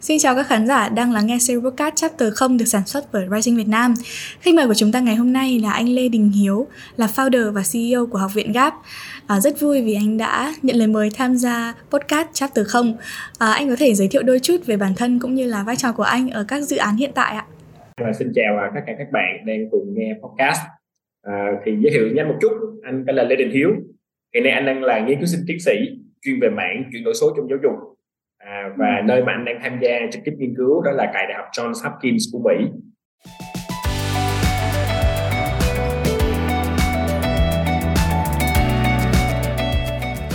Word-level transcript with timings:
Xin 0.00 0.18
chào 0.18 0.34
các 0.34 0.46
khán 0.46 0.66
giả 0.66 0.88
đang 0.88 1.12
lắng 1.12 1.26
nghe 1.26 1.38
series 1.38 1.64
podcast 1.64 1.94
Chapter 1.96 2.32
0 2.34 2.56
được 2.56 2.64
sản 2.64 2.82
xuất 2.86 3.04
bởi 3.12 3.26
Rising 3.34 3.56
Việt 3.56 3.68
Nam. 3.68 3.94
Khách 4.40 4.54
mời 4.54 4.66
của 4.66 4.74
chúng 4.74 4.92
ta 4.92 5.00
ngày 5.00 5.14
hôm 5.14 5.32
nay 5.32 5.60
là 5.62 5.72
anh 5.72 5.88
Lê 5.88 6.08
Đình 6.08 6.30
Hiếu, 6.30 6.66
là 6.96 7.06
founder 7.06 7.52
và 7.52 7.62
CEO 7.72 8.06
của 8.06 8.18
Học 8.18 8.30
viện 8.34 8.52
GAP. 8.52 8.74
À, 9.26 9.40
rất 9.40 9.60
vui 9.60 9.82
vì 9.82 9.94
anh 9.94 10.18
đã 10.18 10.52
nhận 10.62 10.76
lời 10.76 10.86
mời 10.88 11.08
tham 11.14 11.36
gia 11.36 11.74
podcast 11.90 12.28
Chapter 12.32 12.66
0. 12.68 12.96
À, 13.38 13.52
anh 13.52 13.68
có 13.68 13.76
thể 13.78 13.94
giới 13.94 14.08
thiệu 14.08 14.22
đôi 14.22 14.38
chút 14.38 14.56
về 14.66 14.76
bản 14.76 14.92
thân 14.96 15.18
cũng 15.18 15.34
như 15.34 15.46
là 15.46 15.62
vai 15.66 15.76
trò 15.76 15.92
của 15.92 16.02
anh 16.02 16.30
ở 16.30 16.44
các 16.48 16.60
dự 16.60 16.76
án 16.76 16.96
hiện 16.96 17.10
tại 17.14 17.34
ạ. 17.34 17.46
À, 17.94 18.12
xin 18.18 18.32
chào 18.34 18.58
à, 18.58 18.70
tất 18.74 18.80
cả 18.86 18.92
các 18.98 19.08
bạn 19.12 19.46
đang 19.46 19.70
cùng 19.70 19.94
nghe 19.94 20.14
podcast. 20.22 20.60
À, 21.22 21.46
thì 21.64 21.72
giới 21.80 21.92
thiệu 21.92 22.08
nhanh 22.14 22.28
một 22.28 22.36
chút, 22.40 22.52
anh 22.82 23.04
tên 23.06 23.16
là 23.16 23.24
Lê 23.24 23.36
Đình 23.36 23.50
Hiếu. 23.50 23.70
Hiện 24.34 24.44
nay 24.44 24.52
anh 24.52 24.66
đang 24.66 24.82
là 24.82 25.00
nghiên 25.06 25.18
cứu 25.18 25.26
sinh 25.26 25.40
tiến 25.46 25.60
sĩ 25.60 25.72
chuyên 26.22 26.40
về 26.40 26.48
mạng 26.50 26.84
chuyển 26.92 27.04
đổi 27.04 27.14
số 27.14 27.32
trong 27.36 27.48
giáo 27.48 27.58
dục 27.62 27.90
à, 28.40 28.70
và 28.76 28.96
ừ. 28.96 29.02
nơi 29.04 29.24
mà 29.24 29.32
anh 29.32 29.44
đang 29.44 29.58
tham 29.62 29.78
gia 29.80 29.98
trực 30.12 30.22
tiếp 30.24 30.32
nghiên 30.38 30.54
cứu 30.56 30.82
đó 30.82 30.90
là 30.90 31.10
tại 31.14 31.26
đại 31.28 31.36
học 31.36 31.46
Johns 31.52 31.90
Hopkins 31.90 32.24
của 32.32 32.38
Mỹ 32.38 32.66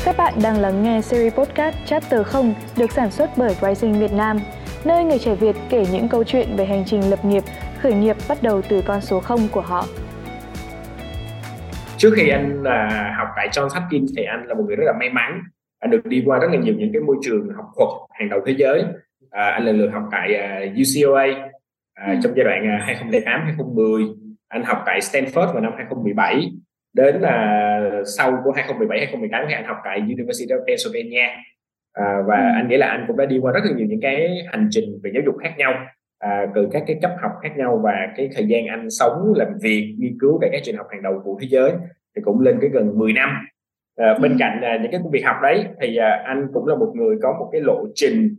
Các 0.05 0.17
bạn 0.17 0.33
đang 0.43 0.57
lắng 0.57 0.83
nghe 0.83 1.01
series 1.01 1.33
podcast 1.33 1.75
Chapter 1.85 2.27
0 2.27 2.53
được 2.77 2.91
sản 2.91 3.11
xuất 3.11 3.29
bởi 3.37 3.55
Rising 3.61 3.99
Việt 3.99 4.11
Nam, 4.13 4.37
nơi 4.85 5.03
người 5.03 5.19
trẻ 5.19 5.35
Việt 5.35 5.55
kể 5.69 5.85
những 5.91 6.09
câu 6.09 6.23
chuyện 6.23 6.47
về 6.57 6.65
hành 6.65 6.83
trình 6.85 7.09
lập 7.09 7.25
nghiệp, 7.25 7.43
khởi 7.79 7.93
nghiệp 7.93 8.15
bắt 8.29 8.37
đầu 8.41 8.61
từ 8.69 8.81
con 8.87 9.01
số 9.01 9.19
0 9.19 9.39
của 9.51 9.61
họ. 9.61 9.85
Trước 11.97 12.13
khi 12.15 12.29
anh 12.29 12.61
uh, 12.61 12.67
học 13.17 13.27
tại 13.35 13.49
Johns 13.51 13.69
Hopkins 13.69 14.11
thì 14.17 14.23
anh 14.23 14.47
là 14.47 14.53
một 14.53 14.63
người 14.67 14.75
rất 14.75 14.85
là 14.85 14.93
may 14.99 15.09
mắn 15.09 15.41
anh 15.79 15.91
được 15.91 16.05
đi 16.05 16.23
qua 16.25 16.39
rất 16.39 16.47
là 16.51 16.57
nhiều 16.57 16.73
những 16.77 16.93
cái 16.93 17.01
môi 17.01 17.15
trường 17.21 17.49
học 17.55 17.65
thuật 17.75 17.89
hàng 18.19 18.29
đầu 18.29 18.41
thế 18.45 18.55
giới. 18.57 18.83
À, 19.31 19.49
anh 19.49 19.65
lần 19.65 19.77
lượt 19.77 19.89
học 19.89 20.03
tại 20.11 20.33
uh, 20.33 20.73
UCLA 20.73 21.25
uh, 21.25 22.19
trong 22.23 22.33
giai 22.35 22.45
đoạn 22.45 22.75
uh, 22.75 22.81
2008 22.85 23.41
2010 23.45 24.03
anh 24.47 24.63
học 24.63 24.83
tại 24.85 24.99
Stanford 24.99 25.53
vào 25.53 25.61
năm 25.61 25.73
2017 25.75 26.51
đến 26.93 27.15
uh, 27.15 28.07
sau 28.17 28.41
của 28.43 28.51
2017 28.51 28.99
2018 28.99 29.45
thì 29.47 29.53
anh 29.53 29.65
học 29.65 29.77
tại 29.83 29.99
University 29.99 30.53
of 30.53 30.65
Pennsylvania. 30.67 31.27
À, 31.93 32.21
và 32.27 32.37
ừ. 32.37 32.55
anh 32.55 32.67
nghĩ 32.69 32.77
là 32.77 32.87
anh 32.87 33.05
cũng 33.07 33.17
đã 33.17 33.25
đi 33.25 33.39
qua 33.41 33.51
rất 33.51 33.59
là 33.63 33.71
nhiều 33.75 33.87
những 33.87 34.01
cái 34.01 34.45
hành 34.51 34.67
trình 34.71 34.99
về 35.03 35.11
giáo 35.13 35.23
dục 35.25 35.35
khác 35.43 35.53
nhau 35.57 35.73
à, 36.19 36.45
từ 36.55 36.67
các 36.71 36.83
cái 36.87 36.99
cấp 37.01 37.11
học 37.21 37.31
khác 37.43 37.57
nhau 37.57 37.81
và 37.83 37.93
cái 38.17 38.29
thời 38.35 38.45
gian 38.47 38.67
anh 38.67 38.89
sống 38.89 39.33
làm 39.35 39.47
việc 39.61 39.95
nghiên 39.99 40.17
cứu 40.19 40.37
tại 40.41 40.49
các 40.53 40.61
trường 40.63 40.77
học 40.77 40.87
hàng 40.91 41.01
đầu 41.01 41.21
của 41.23 41.37
thế 41.41 41.47
giới 41.51 41.71
thì 42.15 42.21
cũng 42.25 42.39
lên 42.39 42.57
cái 42.61 42.69
gần 42.69 42.97
10 42.97 43.13
năm 43.13 43.29
à, 43.95 44.17
bên 44.21 44.37
cạnh 44.39 44.61
à, 44.61 44.79
những 44.81 44.91
cái 44.91 45.01
công 45.03 45.11
việc 45.11 45.25
học 45.25 45.35
đấy 45.43 45.65
thì 45.81 45.95
à, 45.95 46.23
anh 46.25 46.47
cũng 46.53 46.67
là 46.67 46.75
một 46.75 46.91
người 46.95 47.15
có 47.21 47.35
một 47.39 47.49
cái 47.51 47.61
lộ 47.61 47.85
trình 47.95 48.35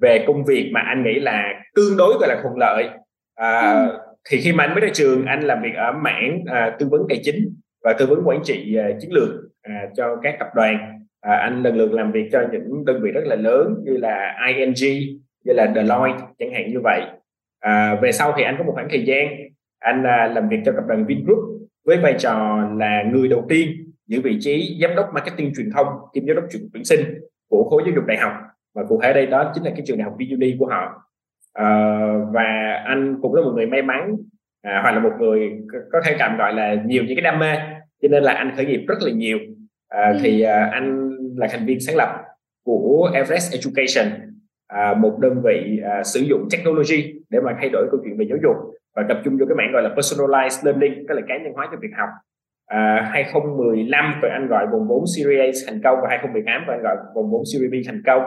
về 0.00 0.24
công 0.26 0.44
việc 0.44 0.70
mà 0.72 0.80
anh 0.80 1.02
nghĩ 1.02 1.20
là 1.20 1.62
tương 1.74 1.96
đối 1.96 2.14
gọi 2.20 2.28
là 2.28 2.40
thuận 2.42 2.56
lợi. 2.56 2.88
À, 3.34 3.72
ừ. 3.72 3.98
thì 4.30 4.40
khi 4.40 4.52
mà 4.52 4.64
anh 4.64 4.74
mới 4.74 4.80
ra 4.80 4.88
trường 4.92 5.26
anh 5.26 5.40
làm 5.40 5.62
việc 5.62 5.74
ở 5.76 5.92
mảng 5.92 6.44
à, 6.46 6.76
tư 6.78 6.88
vấn 6.90 7.00
tài 7.08 7.20
chính 7.22 7.54
và 7.84 7.92
tư 7.92 8.06
vấn 8.06 8.22
quản 8.24 8.42
trị 8.44 8.76
à, 8.76 8.88
chiến 9.00 9.12
lược 9.12 9.28
à, 9.62 9.88
cho 9.96 10.16
các 10.22 10.36
tập 10.38 10.48
đoàn. 10.54 11.00
À, 11.20 11.34
anh 11.34 11.62
lần 11.62 11.76
lượt 11.76 11.92
làm 11.92 12.12
việc 12.12 12.28
cho 12.32 12.40
những 12.52 12.84
đơn 12.84 13.00
vị 13.02 13.10
rất 13.10 13.24
là 13.24 13.36
lớn 13.36 13.74
như 13.84 13.96
là 13.96 14.36
ING 14.46 15.00
như 15.44 15.52
là 15.52 15.72
Deloitte 15.74 16.26
chẳng 16.38 16.52
hạn 16.52 16.72
như 16.72 16.80
vậy. 16.84 17.02
À, 17.60 17.98
về 18.02 18.12
sau 18.12 18.34
thì 18.36 18.42
anh 18.42 18.54
có 18.58 18.64
một 18.64 18.72
khoảng 18.74 18.88
thời 18.90 19.04
gian 19.04 19.28
anh 19.78 20.04
à, 20.04 20.30
làm 20.34 20.48
việc 20.48 20.60
cho 20.64 20.72
tập 20.72 20.84
đoàn 20.88 21.06
Vingroup 21.06 21.38
với 21.84 21.96
vai 21.96 22.14
trò 22.18 22.68
là 22.76 23.02
người 23.12 23.28
đầu 23.28 23.46
tiên 23.48 23.89
giữ 24.10 24.20
vị 24.20 24.36
trí 24.40 24.78
giám 24.82 24.94
đốc 24.96 25.14
marketing 25.14 25.52
truyền 25.56 25.70
thông 25.70 25.86
kiêm 26.14 26.26
giám 26.26 26.36
đốc 26.36 26.44
tuyển 26.72 26.84
sinh 26.84 27.00
của 27.48 27.68
khối 27.70 27.82
giáo 27.86 27.94
dục 27.94 28.04
đại 28.06 28.16
học. 28.16 28.32
Và 28.74 28.84
cụ 28.88 29.00
thể 29.02 29.12
đây 29.12 29.26
đó 29.26 29.52
chính 29.54 29.64
là 29.64 29.70
cái 29.70 29.82
trường 29.86 29.98
đại 29.98 30.04
học 30.04 30.16
VUD 30.18 30.44
của 30.58 30.66
họ. 30.66 31.02
À, 31.52 31.68
và 32.32 32.82
anh 32.84 33.18
cũng 33.22 33.34
là 33.34 33.42
một 33.42 33.52
người 33.54 33.66
may 33.66 33.82
mắn 33.82 34.16
à, 34.62 34.80
hoặc 34.82 34.92
là 34.92 35.00
một 35.00 35.12
người 35.20 35.52
có 35.92 36.00
thể 36.04 36.16
tạm 36.18 36.36
gọi 36.38 36.54
là 36.54 36.74
nhiều 36.86 37.04
những 37.04 37.16
cái 37.16 37.22
đam 37.22 37.38
mê 37.38 37.56
cho 38.02 38.08
nên 38.08 38.22
là 38.22 38.32
anh 38.32 38.52
khởi 38.56 38.66
nghiệp 38.66 38.84
rất 38.88 38.98
là 39.00 39.10
nhiều. 39.10 39.38
À, 39.88 40.10
ừ. 40.12 40.18
thì 40.22 40.40
à, 40.42 40.68
anh 40.72 41.16
là 41.36 41.48
thành 41.50 41.66
viên 41.66 41.80
sáng 41.80 41.96
lập 41.96 42.08
của 42.64 43.10
Everest 43.14 43.52
Education 43.52 44.20
à, 44.66 44.94
một 44.94 45.18
đơn 45.20 45.42
vị 45.44 45.80
à, 45.84 46.02
sử 46.04 46.20
dụng 46.20 46.48
technology 46.50 47.14
để 47.30 47.40
mà 47.40 47.56
thay 47.60 47.68
đổi 47.72 47.86
câu 47.90 48.00
chuyện 48.04 48.16
về 48.18 48.26
giáo 48.28 48.38
dục 48.42 48.56
và 48.96 49.04
tập 49.08 49.20
trung 49.24 49.36
vô 49.38 49.46
cái 49.48 49.54
mảng 49.56 49.72
gọi 49.72 49.82
là 49.82 49.88
personalized 49.88 50.64
learning 50.64 51.06
tức 51.08 51.14
là 51.14 51.22
cá 51.28 51.38
nhân 51.38 51.52
hóa 51.52 51.68
cho 51.70 51.78
việc 51.80 51.90
học 51.98 52.08
à, 52.70 53.10
2015 53.12 54.14
tụi 54.22 54.30
anh 54.30 54.46
gọi 54.48 54.66
vòng 54.72 54.88
vốn 54.88 55.04
Series 55.16 55.64
A 55.64 55.66
thành 55.66 55.80
công 55.84 55.98
và 56.02 56.06
2018 56.08 56.62
tụi 56.66 56.74
anh 56.76 56.82
gọi 56.82 56.96
vòng 57.14 57.30
vốn 57.30 57.42
Series 57.52 57.72
B 57.72 57.74
thành 57.86 58.02
công. 58.06 58.22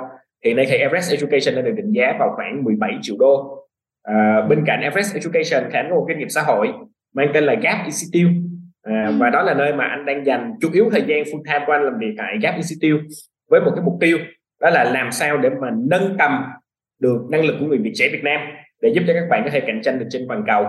Hiện 0.46 0.56
nay 0.56 0.66
thì 0.70 0.78
Everest 0.78 1.12
Education 1.12 1.56
đã 1.56 1.62
được 1.62 1.74
định 1.76 1.92
giá 1.92 2.16
vào 2.20 2.31
khoảng 2.36 2.64
17 2.64 2.92
triệu 3.02 3.16
đô. 3.20 3.58
À, 4.04 4.42
bên 4.50 4.64
cạnh 4.66 4.81
Everest 4.81 5.16
Education 5.16 5.70
thì 5.72 5.80
anh 5.80 5.88
có 5.90 5.96
một 5.96 6.06
doanh 6.08 6.20
nghiệp 6.20 6.30
xã 6.30 6.42
hội 6.42 6.68
mang 7.16 7.28
tên 7.34 7.44
là 7.44 7.54
Gap 7.54 7.78
Institute. 7.86 8.34
À, 8.84 9.12
và 9.20 9.30
đó 9.30 9.42
là 9.44 9.54
nơi 9.54 9.74
mà 9.74 9.86
anh 9.86 10.06
đang 10.06 10.26
dành 10.26 10.54
chủ 10.62 10.70
yếu 10.74 10.90
thời 10.92 11.04
gian 11.08 11.24
full 11.24 11.44
time 11.46 11.64
của 11.66 11.72
anh 11.72 11.84
làm 11.84 12.00
việc 12.00 12.16
tại 12.18 12.38
Gap 12.42 12.56
Institute 12.56 13.04
với 13.50 13.62
một 13.62 13.72
cái 13.75 13.86
mục 13.86 13.98
tiêu 14.00 14.18
đó 14.62 14.70
là 14.70 14.84
làm 14.84 15.12
sao 15.12 15.38
để 15.38 15.50
mà 15.50 15.68
nâng 15.90 16.16
tầm 16.20 16.44
được 17.02 17.28
năng 17.31 17.46
lực 17.46 17.56
của 17.60 17.66
người 17.66 17.78
Việt 17.78 17.92
trẻ 17.94 18.10
Việt 18.12 18.24
Nam 18.24 18.42
để 18.81 18.90
giúp 18.96 19.04
cho 19.08 19.14
các 19.14 19.28
bạn 19.30 19.42
có 19.44 19.50
thể 19.54 19.60
cạnh 19.60 19.81
tranh 19.84 20.00
được 20.00 20.06
trên 20.10 20.25
toàn 20.28 20.44
cầu 20.48 20.66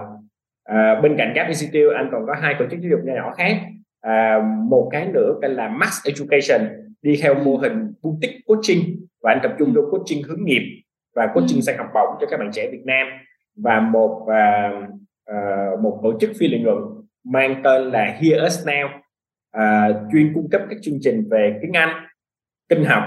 à, 0.64 1.00
bên 1.02 1.16
cạnh 1.18 1.32
Gap 1.34 1.46
Institute 1.46 1.96
anh 1.96 2.08
còn 2.12 2.26
có 2.26 2.34
hai 2.40 2.54
tổ 2.58 2.64
chức 2.70 2.80
giáo 2.80 2.90
dục 2.90 3.00
nhỏ 3.04 3.12
nhỏ 3.14 3.34
khác 3.36 3.56
à, 4.00 4.38
một 4.68 4.88
cái 4.92 5.06
nữa 5.06 5.38
tên 5.42 5.50
là 5.50 5.68
Max 5.68 6.06
Education 6.06 6.68
đi 7.02 7.16
theo 7.22 7.34
mô 7.34 7.56
hình 7.56 7.92
boutique 8.02 8.38
coaching 8.46 9.06
và 9.22 9.32
anh 9.32 9.40
tập 9.42 9.52
trung 9.58 9.72
vô 9.74 9.82
coaching 9.90 10.22
hướng 10.22 10.44
nghiệp 10.44 10.82
và 11.14 11.26
coaching 11.34 11.58
ừ. 11.58 11.60
sang 11.60 11.78
học 11.78 11.86
bổng 11.94 12.16
cho 12.20 12.26
các 12.30 12.36
bạn 12.36 12.50
trẻ 12.52 12.68
Việt 12.72 12.82
Nam 12.84 13.06
và 13.56 13.80
một 13.80 14.26
à, 14.28 14.72
à, 15.24 15.68
một 15.82 16.00
tổ 16.02 16.18
chức 16.20 16.30
phi 16.38 16.48
lợi 16.48 16.60
nhuận 16.60 16.78
mang 17.24 17.60
tên 17.64 17.82
là 17.82 18.04
Hear 18.04 18.44
Us 18.46 18.66
Now 18.66 18.88
à, 19.54 19.88
chuyên 20.12 20.34
cung 20.34 20.50
cấp 20.50 20.62
các 20.70 20.78
chương 20.82 20.98
trình 21.00 21.28
về 21.30 21.58
tiếng 21.62 21.72
Anh, 21.72 22.06
kinh 22.68 22.84
học, 22.84 23.02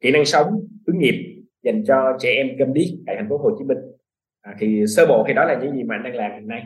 kỹ 0.00 0.10
năng 0.10 0.24
sống, 0.24 0.46
hướng 0.86 0.98
nghiệp 0.98 1.42
dành 1.62 1.84
cho 1.84 2.16
trẻ 2.20 2.34
em 2.36 2.48
câm 2.58 2.72
điếc 2.72 2.86
tại 3.06 3.16
thành 3.16 3.28
phố 3.28 3.38
Hồ 3.38 3.50
Chí 3.58 3.64
Minh. 3.64 3.78
À, 4.42 4.54
thì 4.58 4.84
sơ 4.86 5.06
bộ 5.06 5.24
thì 5.28 5.34
đó 5.34 5.44
là 5.44 5.58
những 5.62 5.76
gì 5.76 5.82
mà 5.82 5.94
anh 5.94 6.02
đang 6.02 6.14
làm 6.14 6.32
hiện 6.32 6.48
nay. 6.48 6.64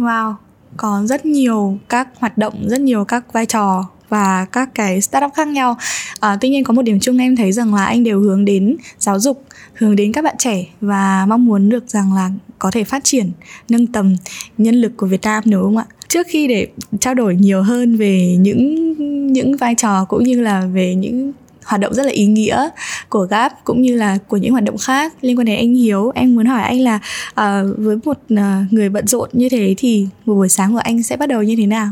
Wow, 0.00 0.34
có 0.76 1.02
rất 1.04 1.26
nhiều 1.26 1.78
các 1.88 2.08
hoạt 2.18 2.38
động, 2.38 2.54
rất 2.68 2.80
nhiều 2.80 3.04
các 3.04 3.32
vai 3.32 3.46
trò 3.46 3.84
và 4.08 4.46
các 4.52 4.70
cái 4.74 5.00
startup 5.00 5.30
khác 5.36 5.48
nhau. 5.48 5.76
À, 6.20 6.36
tuy 6.40 6.48
nhiên 6.48 6.64
có 6.64 6.72
một 6.72 6.82
điểm 6.82 7.00
chung 7.00 7.18
em 7.18 7.36
thấy 7.36 7.52
rằng 7.52 7.74
là 7.74 7.84
anh 7.84 8.04
đều 8.04 8.20
hướng 8.20 8.44
đến 8.44 8.76
giáo 8.98 9.18
dục, 9.18 9.44
hướng 9.74 9.96
đến 9.96 10.12
các 10.12 10.24
bạn 10.24 10.34
trẻ 10.38 10.66
và 10.80 11.26
mong 11.28 11.44
muốn 11.44 11.68
được 11.68 11.88
rằng 11.88 12.14
là 12.14 12.30
có 12.58 12.70
thể 12.70 12.84
phát 12.84 13.04
triển, 13.04 13.30
nâng 13.68 13.86
tầm 13.86 14.16
nhân 14.58 14.74
lực 14.74 14.92
của 14.96 15.06
Việt 15.06 15.22
Nam 15.22 15.42
đúng 15.46 15.62
không 15.62 15.76
ạ? 15.76 15.86
Trước 16.08 16.26
khi 16.30 16.46
để 16.46 16.68
trao 17.00 17.14
đổi 17.14 17.36
nhiều 17.36 17.62
hơn 17.62 17.96
về 17.96 18.36
những 18.40 18.90
những 19.32 19.56
vai 19.56 19.74
trò 19.74 20.04
cũng 20.04 20.24
như 20.24 20.40
là 20.40 20.66
về 20.72 20.94
những 20.94 21.32
hoạt 21.66 21.80
động 21.80 21.94
rất 21.94 22.02
là 22.02 22.12
ý 22.12 22.26
nghĩa 22.26 22.68
của 23.08 23.26
GAP 23.30 23.52
cũng 23.64 23.82
như 23.82 23.96
là 23.96 24.18
của 24.28 24.36
những 24.36 24.52
hoạt 24.52 24.64
động 24.64 24.76
khác 24.86 25.12
liên 25.20 25.38
quan 25.38 25.46
đến 25.46 25.56
anh 25.56 25.74
Hiếu. 25.74 26.12
Em 26.14 26.34
muốn 26.34 26.46
hỏi 26.46 26.62
anh 26.62 26.80
là 26.80 27.00
uh, 27.30 27.76
với 27.78 27.96
một 28.04 28.18
uh, 28.34 28.72
người 28.72 28.88
bận 28.88 29.06
rộn 29.06 29.28
như 29.32 29.48
thế 29.50 29.74
thì 29.78 30.06
một 30.24 30.34
buổi 30.34 30.48
sáng 30.48 30.72
của 30.72 30.80
anh 30.84 31.02
sẽ 31.02 31.16
bắt 31.16 31.28
đầu 31.28 31.42
như 31.42 31.54
thế 31.58 31.66
nào? 31.66 31.86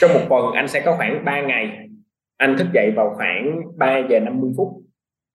Trong 0.00 0.12
một 0.12 0.20
tuần 0.28 0.52
anh 0.54 0.68
sẽ 0.68 0.80
có 0.80 0.96
khoảng 0.96 1.24
3 1.24 1.40
ngày. 1.40 1.88
Anh 2.36 2.56
thức 2.58 2.66
dậy 2.74 2.92
vào 2.96 3.14
khoảng 3.16 3.60
3 3.76 3.98
giờ 4.10 4.20
50 4.20 4.50
phút. 4.56 4.68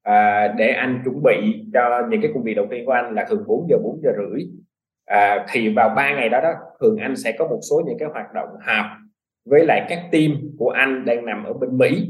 À, 0.04 0.48
để 0.58 0.70
anh 0.70 1.02
chuẩn 1.06 1.24
bị 1.24 1.64
cho 1.74 2.02
những 2.10 2.22
cái 2.22 2.32
công 2.34 2.44
việc 2.44 2.54
đầu 2.54 2.68
tiên 2.72 2.86
của 2.86 2.92
anh 2.92 3.14
là 3.16 3.26
thường 3.30 3.44
4 3.48 3.68
giờ 3.70 3.78
4 3.84 4.02
giờ 4.04 4.10
rưỡi. 4.18 4.44
À, 5.06 5.46
thì 5.52 5.74
vào 5.76 5.90
3 5.96 6.16
ngày 6.16 6.30
đó 6.30 6.42
đó 6.42 6.50
thường 6.82 6.98
anh 6.98 7.16
sẽ 7.16 7.32
có 7.40 7.48
một 7.48 7.60
số 7.70 7.82
những 7.86 7.98
cái 8.00 8.10
hoạt 8.14 8.34
động 8.36 8.50
họp 8.68 8.86
với 9.46 9.66
lại 9.66 9.86
các 9.90 10.00
team 10.12 10.32
của 10.58 10.70
anh 10.70 11.06
đang 11.06 11.26
nằm 11.26 11.44
ở 11.44 11.54
bên 11.54 11.78
Mỹ 11.78 12.10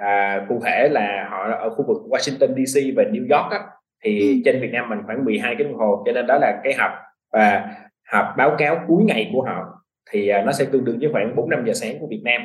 à, 0.00 0.46
cụ 0.48 0.60
thể 0.64 0.88
là 0.88 1.28
họ 1.30 1.52
ở 1.52 1.70
khu 1.70 1.84
vực 1.86 1.96
Washington 2.10 2.64
DC 2.64 2.96
và 2.96 3.02
New 3.02 3.36
York 3.36 3.52
á, 3.52 3.58
thì 4.04 4.20
ừ. 4.20 4.42
trên 4.44 4.60
Việt 4.60 4.70
Nam 4.72 4.88
mình 4.88 4.98
khoảng 5.06 5.24
12 5.24 5.54
cái 5.58 5.64
đồng 5.68 5.76
hồ 5.76 6.02
cho 6.06 6.12
nên 6.12 6.26
đó 6.26 6.38
là 6.38 6.60
cái 6.64 6.74
họp 6.74 6.90
và 7.32 7.74
họp 8.12 8.26
báo 8.36 8.54
cáo 8.58 8.80
cuối 8.88 9.04
ngày 9.04 9.30
của 9.32 9.42
họ. 9.42 9.64
Thì 10.10 10.28
à, 10.28 10.42
nó 10.42 10.52
sẽ 10.52 10.64
tương 10.64 10.84
đương 10.84 10.98
với 11.00 11.08
khoảng 11.12 11.36
4 11.36 11.50
5 11.50 11.64
giờ 11.66 11.72
sáng 11.72 11.98
của 12.00 12.06
Việt 12.10 12.22
Nam. 12.24 12.42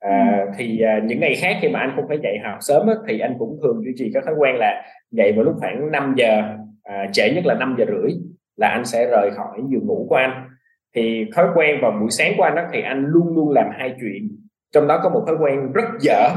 À, 0.00 0.44
ừ. 0.46 0.52
thì 0.58 0.80
à, 0.80 1.00
những 1.04 1.20
ngày 1.20 1.34
khác 1.34 1.56
khi 1.60 1.68
mà 1.68 1.78
anh 1.80 1.92
không 1.96 2.04
phải 2.08 2.18
dậy 2.22 2.38
học 2.44 2.58
sớm 2.60 2.86
á, 2.86 2.94
thì 3.08 3.18
anh 3.18 3.34
cũng 3.38 3.58
thường 3.62 3.82
duy 3.84 3.92
trì 3.96 4.10
các 4.14 4.24
thói 4.24 4.34
quen 4.38 4.56
là 4.56 4.82
dậy 5.10 5.32
vào 5.32 5.44
lúc 5.44 5.54
khoảng 5.58 5.92
5 5.92 6.14
giờ 6.16 6.42
à, 6.82 7.06
trễ 7.12 7.34
nhất 7.34 7.46
là 7.46 7.54
5 7.54 7.74
giờ 7.78 7.84
rưỡi 7.88 8.12
là 8.56 8.68
anh 8.68 8.84
sẽ 8.84 9.06
rời 9.10 9.30
khỏi 9.30 9.58
giường 9.68 9.86
ngủ 9.86 10.06
của 10.08 10.16
anh. 10.16 10.48
Thì 10.94 11.26
thói 11.36 11.46
quen 11.54 11.78
vào 11.82 11.90
buổi 12.00 12.10
sáng 12.10 12.32
của 12.36 12.42
anh 12.42 12.54
đó 12.54 12.62
thì 12.72 12.82
anh 12.82 13.04
luôn 13.06 13.34
luôn 13.36 13.50
làm 13.50 13.66
hai 13.78 13.94
chuyện. 14.00 14.28
Trong 14.72 14.86
đó 14.86 15.00
có 15.02 15.10
một 15.10 15.24
thói 15.26 15.36
quen 15.40 15.72
rất 15.72 15.84
dở 16.00 16.28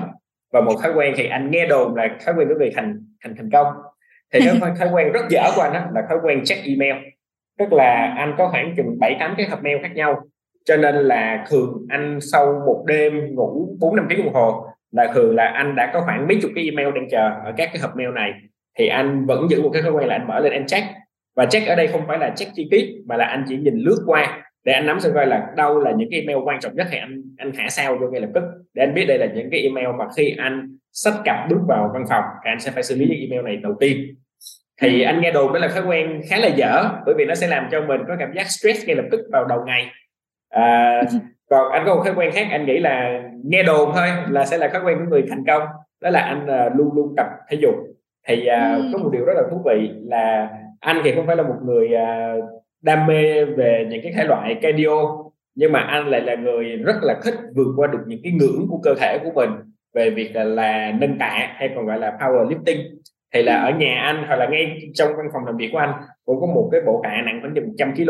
và 0.57 0.65
một 0.65 0.79
thói 0.83 0.93
quen 0.93 1.13
thì 1.17 1.27
anh 1.27 1.51
nghe 1.51 1.65
đồn 1.65 1.95
là 1.95 2.17
thói 2.25 2.35
quen 2.37 2.47
của 2.47 2.55
người 2.57 2.71
thành 2.75 2.99
thành 3.23 3.35
thành 3.35 3.49
công. 3.51 3.67
Thì 4.33 4.39
cái 4.45 4.71
thói 4.79 4.89
quen 4.93 5.11
rất 5.11 5.29
dở 5.29 5.41
của 5.55 5.61
anh 5.61 5.73
đó 5.73 5.81
là 5.93 6.01
thói 6.09 6.17
quen 6.23 6.41
check 6.45 6.65
email. 6.65 6.95
Tức 7.59 7.73
là 7.73 8.15
anh 8.17 8.35
có 8.37 8.47
khoảng 8.47 8.73
chừng 8.77 8.99
bảy 8.99 9.15
tám 9.19 9.33
cái 9.37 9.47
hộp 9.49 9.63
mail 9.63 9.77
khác 9.81 9.91
nhau. 9.95 10.21
Cho 10.65 10.77
nên 10.77 10.95
là 10.95 11.45
thường 11.49 11.85
anh 11.89 12.19
sau 12.21 12.61
một 12.65 12.83
đêm 12.87 13.35
ngủ 13.35 13.77
bốn 13.79 13.95
năm 13.95 14.05
tiếng 14.09 14.25
đồng 14.25 14.33
hồ 14.33 14.67
là 14.91 15.11
thường 15.13 15.35
là 15.35 15.45
anh 15.45 15.75
đã 15.75 15.91
có 15.93 16.01
khoảng 16.01 16.27
mấy 16.27 16.39
chục 16.41 16.51
cái 16.55 16.65
email 16.65 16.95
đang 16.95 17.09
chờ 17.09 17.29
ở 17.45 17.53
các 17.57 17.69
cái 17.73 17.81
hộp 17.81 17.95
mail 17.95 18.09
này. 18.09 18.31
Thì 18.77 18.87
anh 18.87 19.25
vẫn 19.25 19.47
giữ 19.49 19.61
một 19.61 19.69
cái 19.73 19.81
thói 19.81 19.91
quen 19.91 20.07
là 20.07 20.15
anh 20.15 20.27
mở 20.27 20.39
lên 20.39 20.53
anh 20.53 20.67
check. 20.67 20.87
Và 21.35 21.45
check 21.45 21.67
ở 21.67 21.75
đây 21.75 21.87
không 21.87 22.01
phải 22.07 22.17
là 22.17 22.29
check 22.35 22.51
chi 22.55 22.67
tiết 22.71 22.95
mà 23.05 23.17
là 23.17 23.25
anh 23.25 23.45
chỉ 23.47 23.57
nhìn 23.57 23.75
lướt 23.77 24.03
qua 24.05 24.43
để 24.63 24.73
anh 24.73 24.85
nắm 24.85 24.99
xem 24.99 25.13
coi 25.13 25.27
là 25.27 25.47
đâu 25.55 25.79
là 25.79 25.91
những 25.91 26.09
cái 26.11 26.19
email 26.19 26.37
quan 26.45 26.59
trọng 26.59 26.75
nhất 26.75 26.87
thì 26.91 26.97
anh 26.97 27.21
anh 27.37 27.51
thả 27.57 27.69
sao 27.69 27.97
vô 27.97 28.07
ngay 28.07 28.21
lập 28.21 28.29
tức. 28.33 28.43
Để 28.73 28.83
anh 28.83 28.93
biết 28.93 29.05
đây 29.05 29.17
là 29.17 29.25
những 29.25 29.49
cái 29.51 29.61
email 29.61 29.87
mà 29.99 30.05
khi 30.17 30.35
anh 30.37 30.77
sách 30.91 31.13
cặp 31.25 31.49
bước 31.49 31.59
vào 31.67 31.89
văn 31.93 32.05
phòng 32.09 32.23
thì 32.43 32.51
anh 32.51 32.59
sẽ 32.59 32.71
phải 32.71 32.83
xử 32.83 32.95
lý 32.95 33.05
những 33.07 33.19
email 33.19 33.45
này 33.45 33.55
đầu 33.55 33.75
tiên. 33.79 34.15
Thì 34.81 35.01
anh 35.01 35.21
nghe 35.21 35.31
đồn 35.31 35.53
đó 35.53 35.59
là 35.59 35.67
thói 35.67 35.85
quen 35.85 36.21
khá 36.29 36.37
là 36.37 36.47
dở 36.47 36.89
bởi 37.05 37.15
vì 37.17 37.25
nó 37.25 37.35
sẽ 37.35 37.47
làm 37.47 37.67
cho 37.71 37.81
mình 37.81 38.01
có 38.07 38.15
cảm 38.19 38.33
giác 38.33 38.47
stress 38.47 38.87
ngay 38.87 38.95
lập 38.95 39.05
tức 39.11 39.19
vào 39.31 39.45
đầu 39.45 39.63
ngày. 39.65 39.87
À, 40.49 41.01
còn 41.49 41.71
anh 41.71 41.83
có 41.85 41.95
một 41.95 42.01
thói 42.05 42.13
quen 42.15 42.31
khác 42.31 42.47
anh 42.51 42.65
nghĩ 42.65 42.79
là 42.79 43.23
nghe 43.45 43.63
đồn 43.63 43.91
thôi 43.95 44.07
là 44.29 44.45
sẽ 44.45 44.57
là 44.57 44.67
thói 44.67 44.81
quen 44.85 44.97
của 44.97 45.09
người 45.09 45.23
thành 45.29 45.43
công. 45.47 45.63
Đó 46.01 46.09
là 46.09 46.19
anh 46.19 46.45
uh, 46.45 46.77
luôn 46.77 46.93
luôn 46.95 47.13
tập 47.17 47.27
thể 47.49 47.57
dục. 47.61 47.75
Thì 48.27 48.35
uh, 48.35 48.83
có 48.93 48.99
một 48.99 49.09
điều 49.13 49.25
rất 49.25 49.33
là 49.35 49.43
thú 49.51 49.61
vị 49.65 49.91
là 50.03 50.49
anh 50.79 51.01
thì 51.03 51.11
không 51.15 51.27
phải 51.27 51.35
là 51.35 51.43
một 51.43 51.57
người 51.65 51.87
uh, 51.87 52.43
đam 52.81 53.07
mê 53.07 53.45
về 53.45 53.87
những 53.89 53.99
cái 54.03 54.11
thể 54.11 54.23
loại 54.23 54.55
cardio 54.61 55.27
nhưng 55.55 55.71
mà 55.71 55.79
anh 55.79 56.07
lại 56.07 56.21
là 56.21 56.35
người 56.35 56.77
rất 56.77 56.95
là 57.01 57.19
thích 57.23 57.35
vượt 57.55 57.73
qua 57.75 57.87
được 57.87 57.99
những 58.07 58.19
cái 58.23 58.31
ngưỡng 58.31 58.67
của 58.69 58.79
cơ 58.83 58.95
thể 58.99 59.19
của 59.23 59.31
mình 59.35 59.49
về 59.93 60.09
việc 60.09 60.35
là, 60.35 60.43
là 60.43 60.91
nâng 60.91 61.17
tạ 61.17 61.53
hay 61.55 61.69
còn 61.75 61.85
gọi 61.85 61.99
là 61.99 62.17
power 62.19 62.47
lifting 62.47 62.83
thì 63.33 63.43
là 63.43 63.61
ở 63.61 63.71
nhà 63.71 64.01
anh 64.01 64.23
hoặc 64.27 64.35
là 64.35 64.47
ngay 64.47 64.77
trong 64.93 65.11
văn 65.17 65.25
phòng 65.33 65.45
làm 65.45 65.57
việc 65.57 65.69
của 65.71 65.77
anh 65.77 65.93
cũng 66.25 66.41
có 66.41 66.47
một 66.47 66.69
cái 66.71 66.81
bộ 66.85 67.01
tạ 67.03 67.21
nặng 67.25 67.39
khoảng 67.41 67.55
chừng 67.55 67.67
100 67.67 67.95
kg 67.95 68.09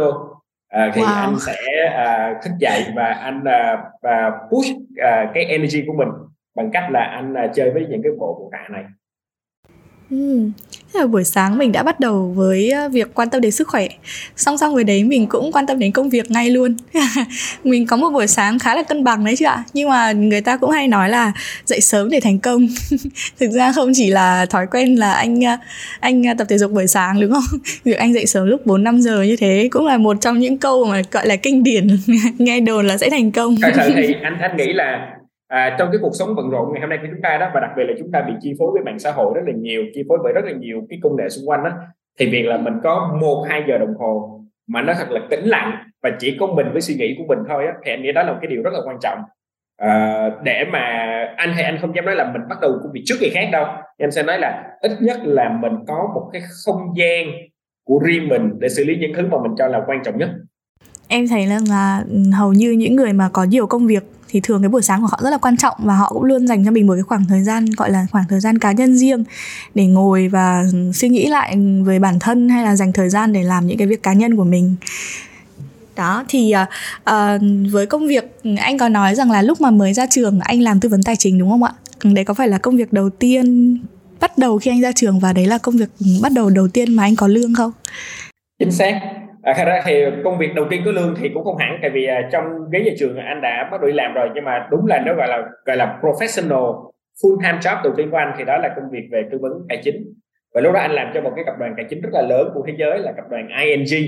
à, 0.68 0.92
thì 0.96 1.02
wow. 1.02 1.14
anh 1.14 1.36
sẽ 1.40 1.86
à, 1.96 2.40
thức 2.44 2.52
dậy 2.60 2.84
và 2.96 3.06
anh 3.06 3.44
à, 3.46 3.84
và 4.02 4.31
push 4.50 4.78
à, 4.98 5.31
cái 5.34 5.46
energy 5.46 5.84
của 5.88 5.94
mình 5.94 6.10
bằng 6.56 6.72
cách 6.72 6.92
là 6.92 7.04
anh 7.04 7.34
à, 7.34 7.48
chơi 7.56 7.72
với 7.72 7.86
những 7.90 8.02
cái 8.04 8.12
bộ 8.19 8.38
bộ 8.40 8.50
tạ 8.52 8.68
này 8.69 8.84
Ừ. 10.10 10.50
Là 10.97 11.07
buổi 11.07 11.23
sáng 11.23 11.57
mình 11.57 11.71
đã 11.71 11.83
bắt 11.83 11.99
đầu 11.99 12.33
với 12.35 12.71
ờ, 12.71 12.89
việc 12.89 13.13
quan 13.13 13.29
tâm 13.29 13.41
đến 13.41 13.51
sức 13.51 13.67
khỏe. 13.67 13.88
Song 14.35 14.57
song 14.57 14.75
với 14.75 14.83
đấy, 14.83 15.03
mình 15.03 15.27
cũng 15.27 15.51
quan 15.51 15.65
tâm 15.67 15.79
đến 15.79 15.91
công 15.91 16.09
việc 16.09 16.31
ngay 16.31 16.49
luôn. 16.49 16.75
Mình 17.63 17.88
có 17.88 17.97
một 17.97 18.09
buổi 18.09 18.27
sáng 18.27 18.59
khá 18.59 18.75
là 18.75 18.83
cân 18.83 19.03
bằng 19.03 19.25
đấy 19.25 19.35
chứ 19.38 19.45
ạ. 19.45 19.63
Nhưng 19.73 19.89
mà 19.89 20.11
người 20.11 20.41
ta 20.41 20.57
cũng 20.57 20.69
hay 20.69 20.88
nói 20.88 21.09
là 21.09 21.31
dậy 21.65 21.81
sớm 21.81 22.09
để 22.09 22.19
thành 22.19 22.39
công. 22.39 22.67
Thực 23.39 23.51
ra 23.51 23.71
không 23.71 23.91
chỉ 23.95 24.09
là 24.09 24.45
thói 24.45 24.67
quen 24.71 24.95
là 24.95 25.13
anh 25.13 25.45
ờ, 25.45 25.57
anh 25.99 26.23
ờ, 26.23 26.33
tập 26.38 26.47
thể 26.49 26.57
dục 26.57 26.71
buổi 26.71 26.88
sáng, 26.88 27.21
đúng 27.21 27.31
không? 27.31 27.59
Việc 27.83 27.97
anh 27.97 28.13
dậy 28.13 28.25
sớm 28.25 28.47
lúc 28.47 28.67
4-5 28.67 28.99
giờ 28.99 29.21
như 29.21 29.35
thế 29.35 29.67
cũng 29.71 29.85
là 29.85 29.97
một 29.97 30.17
trong 30.21 30.39
những 30.39 30.57
câu 30.57 30.85
mà, 30.85 31.01
gọi 31.11 31.27
là, 31.27 31.35
kinh 31.35 31.63
điển. 31.63 31.88
Nghe 32.38 32.59
đồn 32.59 32.88
là 32.88 32.97
sẽ 32.97 33.09
thành 33.09 33.31
công. 33.31 33.55
Thật 33.61 33.71
sự 33.75 33.91
thì 33.95 34.13
anh 34.23 34.39
anh 34.39 34.57
nghĩ 34.57 34.73
là 34.73 35.17
à, 35.47 35.75
trong 35.79 35.89
cái 35.91 35.99
cuộc 36.01 36.15
sống 36.15 36.35
bận 36.35 36.49
rộn 36.49 36.73
ngày 36.73 36.81
hôm 36.81 36.89
nay 36.89 36.99
của 37.01 37.07
chúng 37.11 37.21
ta 37.21 37.38
đó 37.38 37.51
và 37.53 37.59
đặc 37.59 37.71
biệt 37.77 37.83
là 37.88 37.94
chúng 37.99 38.11
ta 38.11 38.21
bị 38.21 38.33
chi 38.41 38.53
phối 38.59 38.71
với 38.73 38.83
mạng 38.83 38.99
xã 38.99 39.11
hội 39.11 39.33
rất 39.35 39.41
là 39.45 39.53
nhiều 39.55 39.83
chi 39.94 40.03
phối 40.09 40.17
bởi 40.23 40.33
rất 40.33 40.45
là 40.45 40.51
nhiều 40.51 40.81
cái 40.89 40.99
công 41.03 41.15
nghệ 41.15 41.29
xung 41.29 41.49
quanh 41.49 41.63
đó 41.63 41.71
thì 42.19 42.29
việc 42.29 42.44
là 42.44 42.57
mình 42.57 42.73
có 42.83 43.17
một 43.21 43.45
hai 43.49 43.63
giờ 43.67 43.77
đồng 43.77 43.94
hồ 43.99 44.41
mà 44.67 44.81
nó 44.81 44.94
thật 44.94 45.11
là 45.11 45.21
tĩnh 45.29 45.45
lặng 45.45 45.71
và 46.03 46.11
chỉ 46.19 46.38
có 46.39 46.47
mình 46.47 46.67
với 46.71 46.81
suy 46.81 46.95
nghĩ 46.95 47.15
của 47.17 47.23
mình 47.27 47.39
thôi 47.47 47.65
á 47.65 47.73
thì 47.85 47.91
anh 47.91 48.03
nghĩ 48.03 48.11
đó 48.11 48.23
là 48.23 48.31
một 48.31 48.38
cái 48.41 48.49
điều 48.49 48.61
rất 48.63 48.73
là 48.73 48.79
quan 48.85 48.97
trọng. 49.01 49.19
À, 49.77 50.29
để 50.44 50.65
mà 50.71 50.79
anh 51.38 51.53
hay 51.53 51.63
anh 51.63 51.77
không 51.81 51.95
dám 51.95 52.05
nói 52.05 52.15
là 52.15 52.31
mình 52.31 52.41
bắt 52.49 52.57
đầu 52.61 52.71
công 52.83 52.91
việc 52.91 53.01
trước 53.05 53.15
người 53.21 53.29
khác 53.33 53.49
đâu 53.51 53.65
em 53.97 54.11
sẽ 54.11 54.23
nói 54.23 54.39
là 54.39 54.63
ít 54.81 54.91
nhất 55.01 55.17
là 55.23 55.49
mình 55.61 55.73
có 55.88 56.11
một 56.15 56.29
cái 56.33 56.41
không 56.65 56.94
gian 56.97 57.27
của 57.83 57.99
riêng 57.99 58.27
mình 58.27 58.51
để 58.59 58.69
xử 58.69 58.83
lý 58.85 58.95
những 58.95 59.11
thứ 59.15 59.27
mà 59.31 59.38
mình 59.44 59.51
cho 59.57 59.67
là 59.67 59.81
quan 59.88 60.03
trọng 60.03 60.17
nhất. 60.17 60.29
Em 61.07 61.27
thấy 61.27 61.45
là, 61.45 61.59
là 61.69 62.03
hầu 62.38 62.53
như 62.53 62.71
những 62.71 62.95
người 62.95 63.13
mà 63.13 63.29
có 63.33 63.44
nhiều 63.44 63.67
công 63.67 63.88
việc 63.88 64.03
thì 64.29 64.39
thường 64.44 64.62
cái 64.62 64.69
buổi 64.69 64.81
sáng 64.81 65.01
của 65.01 65.07
họ 65.07 65.19
rất 65.24 65.29
là 65.29 65.38
quan 65.38 65.57
trọng 65.57 65.74
và 65.77 65.95
họ 65.95 66.09
cũng 66.13 66.24
luôn 66.24 66.47
dành 66.47 66.65
cho 66.65 66.71
mình 66.71 66.88
một 66.88 66.94
cái 66.94 67.03
khoảng 67.03 67.25
thời 67.25 67.44
gian 67.44 67.65
gọi 67.65 67.91
là 67.91 68.07
khoảng 68.12 68.25
thời 68.29 68.39
gian 68.39 68.57
cá 68.57 68.71
nhân 68.71 68.97
riêng 68.97 69.24
để 69.75 69.85
ngồi 69.85 70.27
và 70.27 70.63
suy 70.94 71.09
nghĩ 71.09 71.27
lại 71.27 71.57
về 71.85 72.00
bản 72.00 72.19
thân 72.19 72.50
hay 72.50 72.63
là 72.63 72.75
dành 72.75 72.94
thời 72.94 73.09
gian 73.09 73.33
để 73.33 73.44
làm 73.44 73.68
những 73.68 73.77
cái 73.77 73.88
việc 73.88 74.03
cá 74.03 74.13
nhân 74.13 74.35
của 74.35 74.44
mình. 74.44 74.75
Đó 75.95 76.24
thì 76.27 76.53
uh, 77.09 77.41
với 77.71 77.85
công 77.85 78.07
việc 78.07 78.39
anh 78.57 78.77
có 78.77 78.89
nói 78.89 79.15
rằng 79.15 79.31
là 79.31 79.41
lúc 79.41 79.62
mà 79.62 79.71
mới 79.71 79.94
ra 79.94 80.06
trường 80.09 80.39
anh 80.39 80.62
làm 80.62 80.80
tư 80.80 80.89
vấn 80.89 81.03
tài 81.03 81.15
chính 81.15 81.38
đúng 81.38 81.50
không 81.50 81.63
ạ? 81.63 81.71
Đấy 82.03 82.25
có 82.25 82.33
phải 82.33 82.47
là 82.47 82.57
công 82.57 82.77
việc 82.77 82.94
đầu 82.94 83.09
tiên 83.09 83.77
bắt 84.19 84.38
đầu 84.38 84.59
khi 84.59 84.71
anh 84.71 84.81
ra 84.81 84.91
trường 84.91 85.19
và 85.19 85.33
đấy 85.33 85.47
là 85.47 85.57
công 85.57 85.77
việc 85.77 85.89
bắt 86.21 86.31
đầu 86.31 86.50
đầu 86.50 86.68
tiên 86.68 86.94
mà 86.94 87.03
anh 87.03 87.15
có 87.15 87.27
lương 87.27 87.53
không? 87.53 87.71
Chính 88.59 88.71
xác 88.71 89.00
à, 89.44 89.54
thật 89.57 89.63
ra 89.66 89.81
thì 89.86 90.04
công 90.24 90.38
việc 90.38 90.56
đầu 90.56 90.66
tiên 90.69 90.81
có 90.86 90.92
lương 90.92 91.16
thì 91.22 91.30
cũng 91.34 91.44
không 91.44 91.57
hẳn 91.57 91.80
tại 91.81 91.89
vì 91.89 92.06
à, 92.06 92.30
trong 92.31 92.44
ghế 92.72 92.81
nhà 92.81 92.92
trường 93.00 93.18
anh 93.18 93.42
đã 93.42 93.69
bắt 93.72 93.81
đầu 93.81 93.88
đi 93.88 93.94
làm 93.94 94.13
rồi 94.13 94.30
nhưng 94.36 94.44
mà 94.44 94.68
đúng 94.72 94.86
là 94.86 95.04
nó 95.06 95.13
gọi 95.13 95.28
là 95.28 95.44
gọi 95.66 95.78
là 95.78 96.00
professional 96.01 96.92
full 97.24 97.42
time 97.42 97.60
job 97.62 97.84
đầu 97.84 97.94
tiên 97.98 98.12
của 98.12 98.18
anh 98.18 98.36
thì 98.38 98.44
đó 98.44 98.57
là 98.57 98.74
công 98.75 98.89
việc 98.92 99.07
về 99.12 99.24
tư 99.31 99.38
vấn 99.42 99.51
tài 99.69 99.81
chính. 99.84 100.13
Và 100.54 100.62
lúc 100.62 100.74
đó 100.74 100.80
anh 100.80 100.92
làm 100.92 101.12
cho 101.13 101.22
một 101.22 101.31
cái 101.36 101.45
tập 101.48 101.56
đoàn 101.60 101.74
tài 101.78 101.86
chính 101.89 102.01
rất 102.01 102.10
là 102.13 102.22
lớn 102.22 102.50
của 102.54 102.63
thế 102.68 102.74
giới 102.78 103.00
là 103.00 103.12
tập 103.12 103.25
đoàn 103.30 103.48
ING 103.63 104.07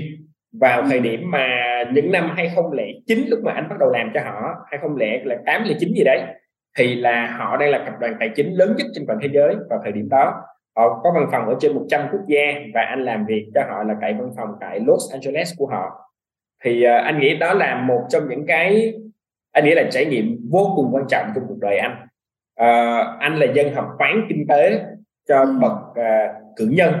vào 0.60 0.82
thời 0.90 1.00
điểm 1.00 1.30
mà 1.30 1.46
những 1.92 2.12
năm 2.12 2.30
2009 2.36 3.18
lúc 3.28 3.38
mà 3.44 3.52
anh 3.52 3.68
bắt 3.68 3.76
đầu 3.80 3.90
làm 3.90 4.10
cho 4.14 4.20
họ 4.20 4.66
2008 4.70 5.64
chín 5.78 5.92
gì 5.94 6.04
đấy 6.04 6.22
thì 6.78 6.94
là 6.94 7.36
họ 7.38 7.56
đang 7.56 7.70
là 7.70 7.78
tập 7.78 7.94
đoàn 8.00 8.14
tài 8.20 8.30
chính 8.36 8.52
lớn 8.52 8.74
nhất 8.78 8.86
trên 8.94 9.06
toàn 9.06 9.18
thế 9.22 9.28
giới 9.32 9.54
vào 9.70 9.80
thời 9.82 9.92
điểm 9.92 10.08
đó 10.08 10.42
họ 10.80 11.00
có 11.04 11.12
văn 11.14 11.28
phòng 11.32 11.48
ở 11.48 11.56
trên 11.60 11.74
100 11.74 12.08
quốc 12.12 12.20
gia 12.26 12.52
và 12.74 12.80
anh 12.80 13.04
làm 13.04 13.26
việc 13.26 13.46
cho 13.54 13.60
họ 13.68 13.82
là 13.82 13.94
tại 14.00 14.14
văn 14.18 14.30
phòng 14.36 14.48
tại 14.60 14.80
Los 14.86 15.12
Angeles 15.12 15.52
của 15.58 15.66
họ. 15.66 16.12
Thì 16.64 16.86
uh, 16.86 17.04
anh 17.04 17.20
nghĩ 17.20 17.36
đó 17.36 17.54
là 17.54 17.76
một 17.76 18.06
trong 18.08 18.28
những 18.28 18.46
cái 18.46 18.94
anh 19.52 19.64
nghĩ 19.64 19.74
là 19.74 19.82
trải 19.90 20.06
nghiệm 20.06 20.38
vô 20.50 20.72
cùng 20.76 20.90
quan 20.92 21.04
trọng 21.08 21.32
trong 21.34 21.44
cuộc 21.48 21.58
đời 21.60 21.78
anh. 21.78 21.96
Uh, 22.60 23.20
anh 23.20 23.36
là 23.36 23.46
dân 23.54 23.74
học 23.74 23.88
toán 23.98 24.26
kinh 24.28 24.46
tế 24.48 24.84
cho 25.28 25.40
ừ. 25.40 25.58
bậc 25.60 25.72
uh, 25.72 26.56
cử 26.56 26.68
nhân. 26.70 26.92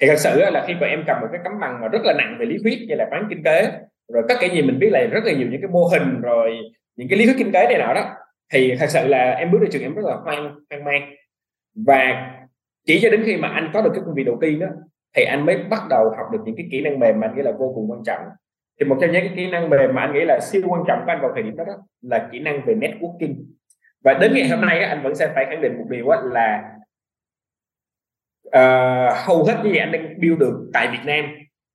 Thì 0.00 0.06
thật 0.06 0.18
sự 0.18 0.50
là 0.50 0.64
khi 0.66 0.74
mà 0.80 0.86
em 0.86 1.04
cầm 1.06 1.20
một 1.20 1.26
cái 1.32 1.40
tấm 1.44 1.52
bằng 1.60 1.80
mà 1.80 1.88
rất 1.88 2.02
là 2.04 2.12
nặng 2.18 2.36
về 2.40 2.46
lý 2.46 2.56
thuyết 2.62 2.78
như 2.88 2.94
là 2.94 3.06
toán 3.10 3.26
kinh 3.30 3.42
tế 3.42 3.72
rồi 4.12 4.22
tất 4.28 4.34
cả 4.40 4.46
gì 4.46 4.62
mình 4.62 4.78
biết 4.78 4.90
là 4.90 5.06
rất 5.10 5.24
là 5.24 5.32
nhiều 5.32 5.48
những 5.50 5.60
cái 5.60 5.70
mô 5.70 5.84
hình 5.84 6.20
rồi 6.20 6.58
những 6.96 7.08
cái 7.08 7.18
lý 7.18 7.24
thuyết 7.24 7.38
kinh 7.38 7.52
tế 7.52 7.66
này 7.68 7.78
nọ 7.78 7.94
đó 7.94 8.04
thì 8.52 8.76
thật 8.80 8.86
sự 8.88 9.06
là 9.06 9.30
em 9.30 9.50
bước 9.50 9.58
ra 9.60 9.68
trường 9.72 9.82
em 9.82 9.94
rất 9.94 10.02
là 10.04 10.16
hoang 10.16 10.54
hoang 10.70 10.84
mang. 10.84 11.14
Và 11.86 12.30
chỉ 12.90 13.00
cho 13.02 13.10
đến 13.10 13.22
khi 13.26 13.36
mà 13.36 13.48
anh 13.48 13.70
có 13.74 13.82
được 13.82 13.90
cái 13.94 14.02
công 14.06 14.14
việc 14.14 14.24
đầu 14.26 14.38
tiên 14.40 14.60
đó 14.60 14.66
thì 15.16 15.24
anh 15.24 15.46
mới 15.46 15.56
bắt 15.70 15.82
đầu 15.90 16.10
học 16.16 16.26
được 16.32 16.38
những 16.44 16.56
cái 16.56 16.68
kỹ 16.70 16.80
năng 16.80 16.98
mềm 16.98 17.20
mà 17.20 17.26
anh 17.26 17.36
nghĩ 17.36 17.42
là 17.42 17.52
vô 17.58 17.72
cùng 17.74 17.90
quan 17.90 18.02
trọng. 18.04 18.22
Thì 18.80 18.86
một 18.86 18.98
trong 19.00 19.12
những 19.12 19.24
cái 19.24 19.32
kỹ 19.36 19.50
năng 19.50 19.70
mềm 19.70 19.94
mà 19.94 20.02
anh 20.02 20.14
nghĩ 20.14 20.20
là 20.24 20.40
siêu 20.40 20.62
quan 20.68 20.82
trọng 20.88 20.98
của 21.04 21.12
anh 21.12 21.20
vào 21.20 21.30
thời 21.34 21.42
điểm 21.42 21.56
đó, 21.56 21.64
đó 21.64 21.72
là 22.02 22.28
kỹ 22.32 22.38
năng 22.38 22.64
về 22.66 22.74
networking. 22.74 23.34
Và 24.04 24.14
đến 24.14 24.32
ngày 24.34 24.48
hôm 24.48 24.60
nay 24.60 24.84
anh 24.84 25.02
vẫn 25.02 25.14
sẽ 25.14 25.32
phải 25.34 25.46
khẳng 25.46 25.62
định 25.62 25.78
một 25.78 25.84
điều 25.90 26.06
là 26.10 26.62
uh, 28.48 29.26
hầu 29.26 29.44
hết 29.44 29.54
những 29.64 29.72
gì 29.72 29.78
anh 29.78 29.92
đang 29.92 30.20
build 30.20 30.38
được 30.38 30.70
tại 30.72 30.88
Việt 30.92 31.04
Nam 31.04 31.24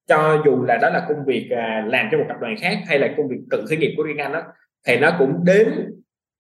cho 0.08 0.42
dù 0.46 0.64
là 0.64 0.78
đó 0.82 0.90
là 0.90 1.06
công 1.10 1.26
việc 1.26 1.50
uh, 1.52 1.94
làm 1.94 2.10
cho 2.12 2.18
một 2.18 2.26
tập 2.28 2.38
đoàn 2.42 2.56
khác 2.62 2.78
hay 2.88 3.00
là 3.00 3.14
công 3.18 3.28
việc 3.28 3.40
tự 3.52 3.66
khởi 3.70 3.78
nghiệp 3.78 3.94
của 3.98 4.04
riêng 4.04 4.18
anh 4.18 4.34
đó 4.34 4.44
thì 4.88 4.98
nó 4.98 5.16
cũng 5.20 5.46
đến 5.46 5.92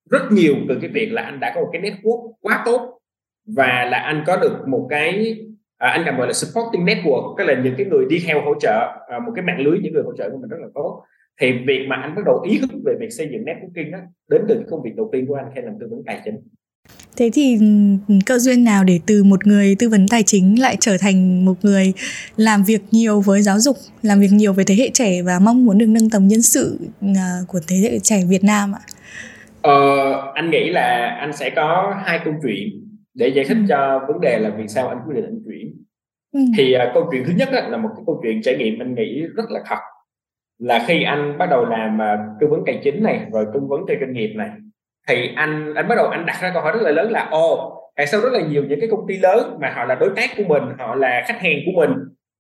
rất 0.10 0.32
nhiều 0.32 0.55
từ 0.70 0.77
cái 0.82 0.89
việc 0.89 1.10
là 1.12 1.22
anh 1.22 1.39
đã 1.39 1.51
có 1.55 1.62
một 1.62 1.70
cái 1.74 1.82
network 1.82 2.32
quá 2.41 2.62
tốt 2.65 2.95
và 3.46 3.88
là 3.92 3.98
anh 3.98 4.24
có 4.28 4.38
được 4.38 4.68
một 4.68 4.88
cái 4.90 5.38
à, 5.78 5.90
anh 5.90 6.04
tạm 6.06 6.18
gọi 6.18 6.28
là 6.28 6.34
supporting 6.34 6.86
network 6.86 7.36
tức 7.38 7.44
là 7.44 7.62
những 7.64 7.74
cái 7.78 7.86
người 7.86 8.06
đi 8.10 8.20
theo 8.28 8.42
hỗ 8.42 8.54
trợ 8.60 9.06
à, 9.08 9.20
một 9.20 9.32
cái 9.36 9.46
mạng 9.46 9.60
lưới 9.60 9.80
những 9.80 9.94
người 9.94 10.04
hỗ 10.04 10.16
trợ 10.18 10.30
của 10.30 10.38
mình 10.38 10.50
rất 10.50 10.58
là 10.60 10.68
tốt. 10.74 11.04
Thì 11.42 11.52
việc 11.68 11.86
mà 11.90 11.96
anh 11.96 12.16
bắt 12.16 12.22
đầu 12.25 12.42
ý 12.50 12.60
thức 12.60 12.70
về 12.86 12.94
việc 13.00 13.10
xây 13.18 13.30
dựng 13.32 13.44
networking 13.46 13.92
đó 13.92 13.98
đến 14.30 14.42
từ 14.48 14.62
công 14.70 14.82
việc 14.84 14.96
đầu 14.96 15.10
tiên 15.12 15.25
của 15.28 15.36
anh 15.36 15.46
khi 15.56 15.62
làm 15.62 15.74
tư 15.80 15.88
vấn 15.90 16.04
tài 16.06 16.22
chính. 16.25 16.36
Thế 17.18 17.30
thì 17.34 17.58
cơ 18.25 18.40
duyên 18.40 18.64
nào 18.64 18.84
để 18.84 19.00
từ 19.06 19.24
một 19.24 19.48
người 19.48 19.75
tư 19.80 19.90
vấn 19.90 20.08
tài 20.08 20.24
chính 20.24 20.62
lại 20.62 20.78
trở 20.80 20.98
thành 21.00 21.46
một 21.46 21.54
người 21.62 21.94
làm 22.38 22.64
việc 22.64 22.82
nhiều 22.92 23.22
với 23.22 23.42
giáo 23.42 23.60
dục, 23.60 23.78
làm 24.02 24.20
việc 24.20 24.32
nhiều 24.32 24.54
với 24.54 24.66
thế 24.66 24.75
hệ 24.75 24.90
trẻ 24.94 25.22
và 25.22 25.40
mong 25.40 25.66
muốn 25.66 25.78
được 25.78 25.86
nâng 25.86 26.10
tầm 26.10 26.28
nhân 26.28 26.42
sự 26.42 26.80
à, 27.02 27.40
của 27.48 27.60
thế 27.68 27.75
hệ 27.75 28.00
trẻ 28.00 28.22
Việt 28.30 28.44
Nam 28.44 28.75
ạ? 28.75 28.82
Ờ, 29.62 30.12
anh 30.34 30.50
nghĩ 30.50 30.70
là 30.70 31.18
anh 31.20 31.34
sẽ 31.34 31.50
có 31.50 31.96
hai 32.06 32.20
câu 32.25 32.34
chuyện 32.44 32.85
để 33.15 33.27
giải 33.27 33.45
thích 33.45 33.57
ừ. 33.57 33.63
cho 33.69 34.05
vấn 34.07 34.22
đề 34.22 34.39
là 34.39 34.50
vì 34.50 34.67
sao 34.67 34.88
anh 34.88 34.98
quyết 35.07 35.15
định 35.15 35.25
anh 35.25 35.41
chuyển 35.45 35.84
ừ. 36.31 36.39
thì 36.57 36.75
uh, 36.75 36.93
câu 36.93 37.07
chuyện 37.12 37.24
thứ 37.27 37.34
nhất 37.38 37.50
á, 37.51 37.69
là 37.69 37.77
một 37.77 37.89
cái 37.95 38.03
câu 38.05 38.19
chuyện 38.24 38.41
trải 38.41 38.57
nghiệm 38.57 38.81
anh 38.81 38.95
nghĩ 38.95 39.22
rất 39.36 39.43
là 39.50 39.60
thật 39.65 39.79
là 40.57 40.86
khi 40.88 41.03
anh 41.03 41.38
bắt 41.38 41.50
đầu 41.50 41.65
làm 41.65 41.98
uh, 41.98 42.41
tư 42.41 42.48
vấn 42.48 42.63
tài 42.65 42.81
chính 42.84 43.03
này 43.03 43.25
rồi 43.34 43.45
tư 43.53 43.60
vấn 43.67 43.81
cho 43.88 43.93
doanh 44.00 44.13
nghiệp 44.13 44.34
này 44.36 44.50
thì 45.07 45.34
anh 45.36 45.74
anh 45.74 45.88
bắt 45.88 45.95
đầu 45.95 46.07
anh 46.07 46.25
đặt 46.25 46.38
ra 46.41 46.51
câu 46.53 46.62
hỏi 46.62 46.72
rất 46.72 46.81
là 46.81 46.91
lớn 46.91 47.12
là 47.12 47.27
ồ 47.31 47.81
tại 47.95 48.07
sao 48.07 48.22
rất 48.22 48.34
là 48.34 48.41
nhiều 48.41 48.63
những 48.69 48.79
cái 48.79 48.89
công 48.91 49.07
ty 49.07 49.17
lớn 49.17 49.57
mà 49.62 49.74
họ 49.75 49.86
là 49.86 49.95
đối 49.95 50.10
tác 50.15 50.29
của 50.38 50.43
mình 50.43 50.63
họ 50.77 50.95
là 50.95 51.24
khách 51.27 51.41
hàng 51.41 51.57
của 51.65 51.72
mình 51.75 51.91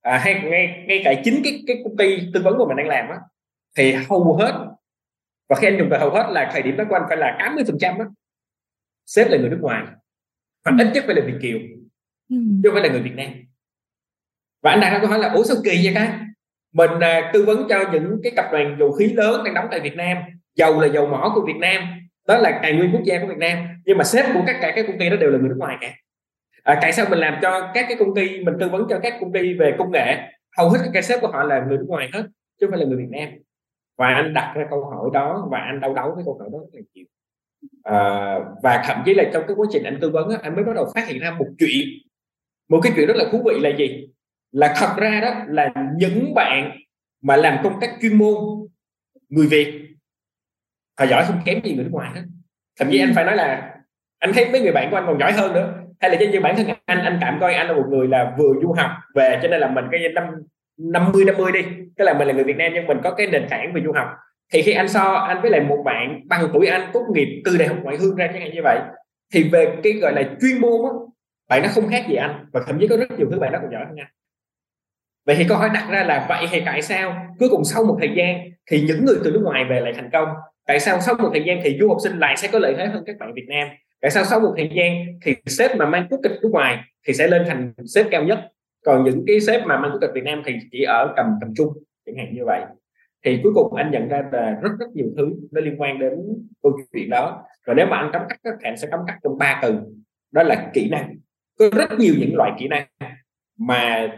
à, 0.01 0.17
hay 0.17 0.41
ngay 0.43 0.85
ngay 0.87 1.01
cả 1.03 1.13
chính 1.23 1.41
cái 1.43 1.63
cái 1.67 1.77
công 1.83 1.97
ty 1.97 2.19
tư 2.33 2.41
vấn 2.43 2.57
của 2.57 2.65
mình 2.67 2.77
đang 2.77 2.87
làm 2.87 3.09
á 3.09 3.17
thì 3.77 3.91
hầu 4.09 4.33
hết 4.33 4.53
và 5.49 5.55
khi 5.55 5.67
anh 5.67 5.77
dùng 5.77 5.87
từ 5.91 5.97
hầu 5.97 6.09
hết 6.09 6.29
là 6.31 6.49
thời 6.53 6.61
điểm 6.61 6.77
đó 6.77 6.83
của 6.89 6.95
anh 6.95 7.05
phải 7.07 7.17
là 7.17 7.37
80 7.39 7.63
phần 7.67 7.77
trăm 7.79 7.97
sếp 9.05 9.27
là 9.29 9.37
người 9.37 9.49
nước 9.49 9.59
ngoài 9.61 9.83
hoặc 10.65 10.75
ít 10.79 10.91
nhất 10.93 11.03
phải 11.07 11.15
là 11.15 11.21
việt 11.25 11.37
kiều. 11.41 11.59
Ừ. 12.29 12.37
chứ 12.63 12.69
không 12.69 12.73
phải 12.73 12.83
là 12.83 12.93
người 12.93 13.01
việt 13.01 13.15
nam. 13.15 13.31
Và 14.63 14.71
anh 14.71 14.79
đặt 14.79 14.89
ra 14.89 14.99
câu 14.99 15.09
hỏi 15.09 15.19
là 15.19 15.29
ủa 15.29 15.43
sao 15.43 15.57
kỳ 15.63 15.81
vậy 15.83 15.95
ta? 15.95 16.19
Mình 16.73 16.99
à, 16.99 17.31
tư 17.33 17.45
vấn 17.45 17.67
cho 17.69 17.89
những 17.91 18.19
cái 18.23 18.31
tập 18.35 18.45
đoàn 18.51 18.75
dầu 18.79 18.91
khí 18.91 19.13
lớn 19.13 19.43
đang 19.43 19.53
đóng 19.53 19.67
tại 19.71 19.79
việt 19.79 19.95
nam. 19.95 20.17
Dầu 20.55 20.81
là 20.81 20.87
dầu 20.87 21.07
mỏ 21.07 21.31
của 21.35 21.45
việt 21.45 21.55
nam 21.59 21.83
đó 22.27 22.37
là 22.37 22.59
tài 22.63 22.73
nguyên 22.73 22.91
quốc 22.91 23.03
gia 23.03 23.19
của 23.19 23.27
việt 23.27 23.37
nam. 23.37 23.67
Nhưng 23.85 23.97
mà 23.97 24.03
sếp 24.03 24.25
của 24.33 24.43
tất 24.47 24.53
cả 24.61 24.73
các 24.75 24.85
công 24.87 24.99
ty 24.99 25.09
đó 25.09 25.15
đều 25.15 25.31
là 25.31 25.37
người 25.37 25.49
nước 25.49 25.57
ngoài 25.57 25.77
cả. 25.81 25.93
À, 26.63 26.79
tại 26.81 26.93
sao 26.93 27.05
mình 27.09 27.19
làm 27.19 27.39
cho 27.41 27.71
các 27.73 27.85
cái 27.87 27.97
công 27.99 28.15
ty 28.15 28.43
mình 28.43 28.53
tư 28.59 28.69
vấn 28.69 28.85
cho 28.89 28.99
các 28.99 29.17
công 29.19 29.33
ty 29.33 29.53
về 29.53 29.75
công 29.77 29.91
nghệ 29.91 30.17
hầu 30.57 30.69
hết 30.69 30.79
các 30.93 31.03
sếp 31.03 31.21
của 31.21 31.27
họ 31.27 31.43
là 31.43 31.65
người 31.67 31.77
nước 31.77 31.85
ngoài 31.87 32.09
hết 32.13 32.23
chứ 32.59 32.65
không 32.65 32.71
phải 32.71 32.79
là 32.79 32.85
người 32.85 32.97
Việt 32.97 33.09
Nam. 33.09 33.29
Và 33.97 34.07
anh 34.07 34.33
đặt 34.33 34.53
ra 34.55 34.65
câu 34.69 34.85
hỏi 34.85 35.09
đó 35.13 35.47
và 35.51 35.59
anh 35.59 35.79
đau 35.79 35.93
đấu 35.93 36.11
với 36.15 36.23
câu 36.25 36.37
hỏi 36.39 36.49
đó 36.51 36.59
rất 36.59 36.69
là 36.73 36.81
nhiều 36.93 37.05
à, 37.83 38.35
và 38.63 38.83
thậm 38.85 39.03
chí 39.05 39.13
là 39.13 39.23
trong 39.33 39.43
cái 39.47 39.55
quá 39.55 39.67
trình 39.71 39.83
anh 39.83 39.97
tư 40.01 40.09
vấn 40.09 40.29
á 40.29 40.37
anh 40.41 40.55
mới 40.55 40.63
bắt 40.63 40.75
đầu 40.75 40.91
phát 40.95 41.07
hiện 41.07 41.19
ra 41.19 41.31
một 41.31 41.47
chuyện. 41.59 41.87
Một 42.69 42.79
cái 42.83 42.93
chuyện 42.95 43.07
rất 43.07 43.17
là 43.17 43.25
thú 43.31 43.43
vị 43.45 43.59
là 43.59 43.69
gì? 43.77 44.07
Là 44.51 44.73
thật 44.77 44.93
ra 44.97 45.19
đó 45.21 45.33
là 45.47 45.73
những 45.97 46.33
bạn 46.35 46.77
mà 47.21 47.35
làm 47.35 47.57
công 47.63 47.79
tác 47.81 47.91
chuyên 48.01 48.17
môn 48.17 48.35
người 49.29 49.47
Việt. 49.47 49.81
Họ 50.99 51.05
giỏi 51.05 51.23
không 51.27 51.39
kém 51.45 51.61
gì 51.63 51.75
người 51.75 51.83
nước 51.83 51.91
ngoài 51.93 52.11
hết. 52.15 52.21
Thậm 52.79 52.87
chí 52.91 52.99
anh 52.99 53.11
phải 53.15 53.25
nói 53.25 53.35
là 53.35 53.75
anh 54.19 54.33
thấy 54.33 54.51
mấy 54.51 54.61
người 54.61 54.71
bạn 54.71 54.87
của 54.91 54.97
anh 54.97 55.05
còn 55.07 55.19
giỏi 55.19 55.31
hơn 55.31 55.53
nữa. 55.53 55.73
Hay 55.99 56.11
là 56.11 56.31
như 56.31 56.41
bản 56.41 56.55
thân 56.57 56.67
anh 56.85 57.03
anh 57.03 57.17
cảm 57.21 57.37
coi 57.41 57.53
anh 57.53 57.67
là 57.67 57.73
một 57.73 57.85
người 57.89 58.07
là 58.07 58.35
vừa 58.37 58.53
du 58.61 58.73
học 58.73 58.91
về 59.15 59.39
cho 59.41 59.47
nên 59.47 59.61
là 59.61 59.67
mình 59.67 59.85
cái 59.91 60.09
năm 60.13 60.25
năm 60.77 61.11
mươi 61.13 61.25
năm 61.25 61.35
mươi 61.37 61.51
đi. 61.51 61.61
Tức 61.97 62.05
là 62.05 62.13
mình 62.13 62.27
là 62.27 62.33
người 62.33 62.43
Việt 62.43 62.57
Nam 62.57 62.71
nhưng 62.73 62.87
mình 62.87 62.97
có 63.03 63.11
cái 63.11 63.27
nền 63.27 63.47
tảng 63.49 63.73
về 63.73 63.81
du 63.85 63.91
học 63.91 64.07
thì 64.53 64.61
khi 64.61 64.71
anh 64.71 64.87
so 64.87 65.13
anh 65.13 65.41
với 65.41 65.51
lại 65.51 65.61
một 65.61 65.81
bạn 65.85 66.21
bằng 66.25 66.49
tuổi 66.53 66.67
anh 66.67 66.89
tốt 66.93 67.05
nghiệp 67.13 67.41
từ 67.45 67.57
đại 67.57 67.67
học 67.67 67.77
ngoại 67.83 67.97
thương 67.97 68.15
ra 68.15 68.27
chẳng 68.27 68.41
hạn 68.41 68.51
như 68.53 68.61
vậy, 68.63 68.79
thì 69.33 69.49
về 69.49 69.75
cái 69.83 69.93
gọi 69.93 70.13
là 70.13 70.23
chuyên 70.41 70.61
môn 70.61 70.81
á, 70.83 70.91
bạn 71.49 71.61
nó 71.63 71.69
không 71.69 71.87
khác 71.89 72.05
gì 72.09 72.15
anh 72.15 72.45
và 72.53 72.61
thậm 72.67 72.77
chí 72.79 72.87
có 72.87 72.97
rất 72.97 73.11
nhiều 73.17 73.27
thứ 73.31 73.39
bạn 73.39 73.53
nó 73.53 73.59
còn 73.61 73.71
giỏi 73.71 73.85
hơn 73.85 73.95
anh. 73.97 74.07
Vậy 75.25 75.35
thì 75.35 75.45
câu 75.49 75.57
hỏi 75.57 75.69
đặt 75.73 75.87
ra 75.91 76.03
là 76.03 76.25
vậy 76.29 76.47
thì 76.51 76.61
tại 76.65 76.81
sao 76.81 77.15
cuối 77.39 77.49
cùng 77.49 77.63
sau 77.63 77.83
một 77.83 77.97
thời 77.99 78.11
gian 78.15 78.39
thì 78.71 78.81
những 78.81 79.05
người 79.05 79.15
từ 79.23 79.31
nước 79.31 79.41
ngoài 79.43 79.65
về 79.69 79.79
lại 79.79 79.93
thành 79.93 80.09
công? 80.13 80.27
Tại 80.67 80.79
sao 80.79 81.01
sau 81.01 81.15
một 81.15 81.29
thời 81.33 81.43
gian 81.45 81.59
thì 81.63 81.77
du 81.79 81.87
học 81.87 81.97
sinh 82.03 82.19
lại 82.19 82.37
sẽ 82.37 82.47
có 82.51 82.59
lợi 82.59 82.75
thế 82.77 82.85
hơn 82.85 83.03
các 83.07 83.15
bạn 83.19 83.33
Việt 83.33 83.45
Nam? 83.47 83.67
Tại 84.01 84.11
sao 84.11 84.23
sau 84.23 84.39
một 84.39 84.53
thời 84.57 84.69
gian 84.73 85.05
thì 85.21 85.35
sếp 85.45 85.77
mà 85.77 85.85
mang 85.85 86.07
quốc 86.09 86.19
tịch 86.23 86.31
nước 86.41 86.49
ngoài 86.51 86.79
thì 87.07 87.13
sẽ 87.13 87.27
lên 87.27 87.43
thành 87.47 87.73
sếp 87.95 88.05
cao 88.11 88.23
nhất? 88.23 88.39
Còn 88.85 89.03
những 89.03 89.23
cái 89.27 89.39
sếp 89.39 89.65
mà 89.65 89.79
mang 89.79 89.91
quốc 89.91 89.99
tịch 90.01 90.11
Việt 90.13 90.23
Nam 90.23 90.41
thì 90.45 90.53
chỉ 90.71 90.83
ở 90.83 91.13
cầm 91.15 91.25
cầm 91.41 91.53
trung 91.57 91.73
chẳng 92.05 92.15
hạn 92.17 92.27
như 92.33 92.45
vậy 92.45 92.61
thì 93.25 93.39
cuối 93.43 93.53
cùng 93.55 93.73
anh 93.73 93.91
nhận 93.91 94.07
ra 94.07 94.23
là 94.31 94.59
rất 94.61 94.69
rất 94.79 94.85
nhiều 94.93 95.07
thứ 95.17 95.31
nó 95.51 95.61
liên 95.61 95.81
quan 95.81 95.99
đến 95.99 96.13
câu 96.63 96.79
chuyện 96.93 97.09
đó. 97.09 97.43
Và 97.67 97.73
nếu 97.73 97.85
mà 97.85 97.97
anh 97.97 98.09
cấm 98.13 98.21
cắt 98.29 98.39
thì 98.43 98.69
anh 98.69 98.77
sẽ 98.77 98.87
cấm 98.91 98.99
cắt 99.07 99.19
trong 99.23 99.37
ba 99.37 99.59
từ. 99.63 99.79
Đó 100.31 100.43
là 100.43 100.71
kỹ 100.73 100.89
năng. 100.89 101.15
Có 101.59 101.69
rất 101.75 101.99
nhiều 101.99 102.13
những 102.19 102.35
loại 102.35 102.51
kỹ 102.59 102.67
năng 102.67 102.87
mà 103.59 104.11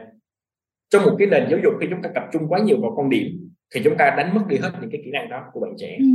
trong 0.90 1.04
một 1.04 1.16
cái 1.20 1.28
nền 1.28 1.48
giáo 1.50 1.60
dục 1.64 1.74
khi 1.82 1.88
chúng 1.90 2.02
ta 2.02 2.10
tập 2.16 2.24
trung 2.34 2.48
quá 2.48 2.60
nhiều 2.60 2.82
vào 2.82 2.94
con 2.98 3.10
điểm 3.10 3.50
thì 3.76 3.82
chúng 3.84 3.98
ta 3.98 4.14
đánh 4.18 4.36
mất 4.36 4.42
đi 4.48 4.58
hết 4.58 4.72
những 4.82 4.90
cái 4.92 5.02
kỹ 5.06 5.12
năng 5.12 5.30
đó 5.30 5.44
của 5.54 5.60
bạn 5.60 5.74
trẻ. 5.78 5.98
Ừ. 6.00 6.06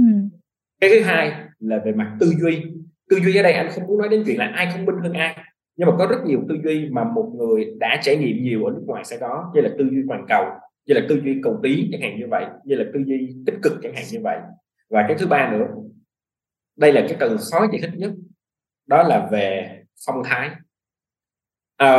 cái 0.81 0.91
thứ 0.91 1.01
hai 1.01 1.33
là 1.59 1.81
về 1.85 1.93
mặt 1.93 2.17
tư 2.21 2.33
duy. 2.41 2.63
Tư 3.11 3.21
duy 3.21 3.37
ở 3.37 3.43
đây 3.43 3.53
anh 3.53 3.69
không 3.71 3.87
muốn 3.87 3.99
nói 3.99 4.09
đến 4.09 4.23
chuyện 4.27 4.39
là 4.39 4.47
ai 4.47 4.69
thông 4.73 4.85
minh 4.85 4.97
hơn 5.03 5.13
ai. 5.13 5.37
Nhưng 5.77 5.89
mà 5.89 5.97
có 5.99 6.07
rất 6.07 6.25
nhiều 6.25 6.41
tư 6.49 6.55
duy 6.65 6.89
mà 6.91 7.05
một 7.05 7.33
người 7.37 7.75
đã 7.79 8.01
trải 8.03 8.17
nghiệm 8.17 8.43
nhiều 8.43 8.65
ở 8.65 8.73
nước 8.73 8.83
ngoài 8.87 9.05
sẽ 9.05 9.19
có 9.21 9.51
như 9.55 9.61
là 9.61 9.71
tư 9.79 9.89
duy 9.91 10.03
toàn 10.09 10.25
cầu 10.29 10.45
như 10.87 10.95
là 10.95 11.01
tư 11.09 11.21
duy 11.25 11.41
cầu 11.43 11.61
tí 11.63 11.89
chẳng 11.93 12.01
hạn 12.01 12.19
như 12.19 12.27
vậy 12.31 12.45
như 12.65 12.77
là 12.77 12.85
tư 12.95 13.01
duy 13.07 13.37
tích 13.47 13.55
cực 13.63 13.73
chẳng 13.83 13.95
hạn 13.95 14.05
như 14.13 14.19
vậy. 14.23 14.39
Và 14.91 15.05
cái 15.09 15.17
thứ 15.19 15.27
ba 15.27 15.53
nữa 15.53 15.67
đây 16.77 16.93
là 16.93 17.01
cái 17.01 17.17
cần 17.21 17.37
khó 17.51 17.67
giải 17.73 17.81
thích 17.81 17.91
nhất 17.95 18.13
đó 18.87 19.03
là 19.03 19.29
về 19.33 19.79
phong 20.07 20.23
thái. 20.25 20.51
À, 21.77 21.97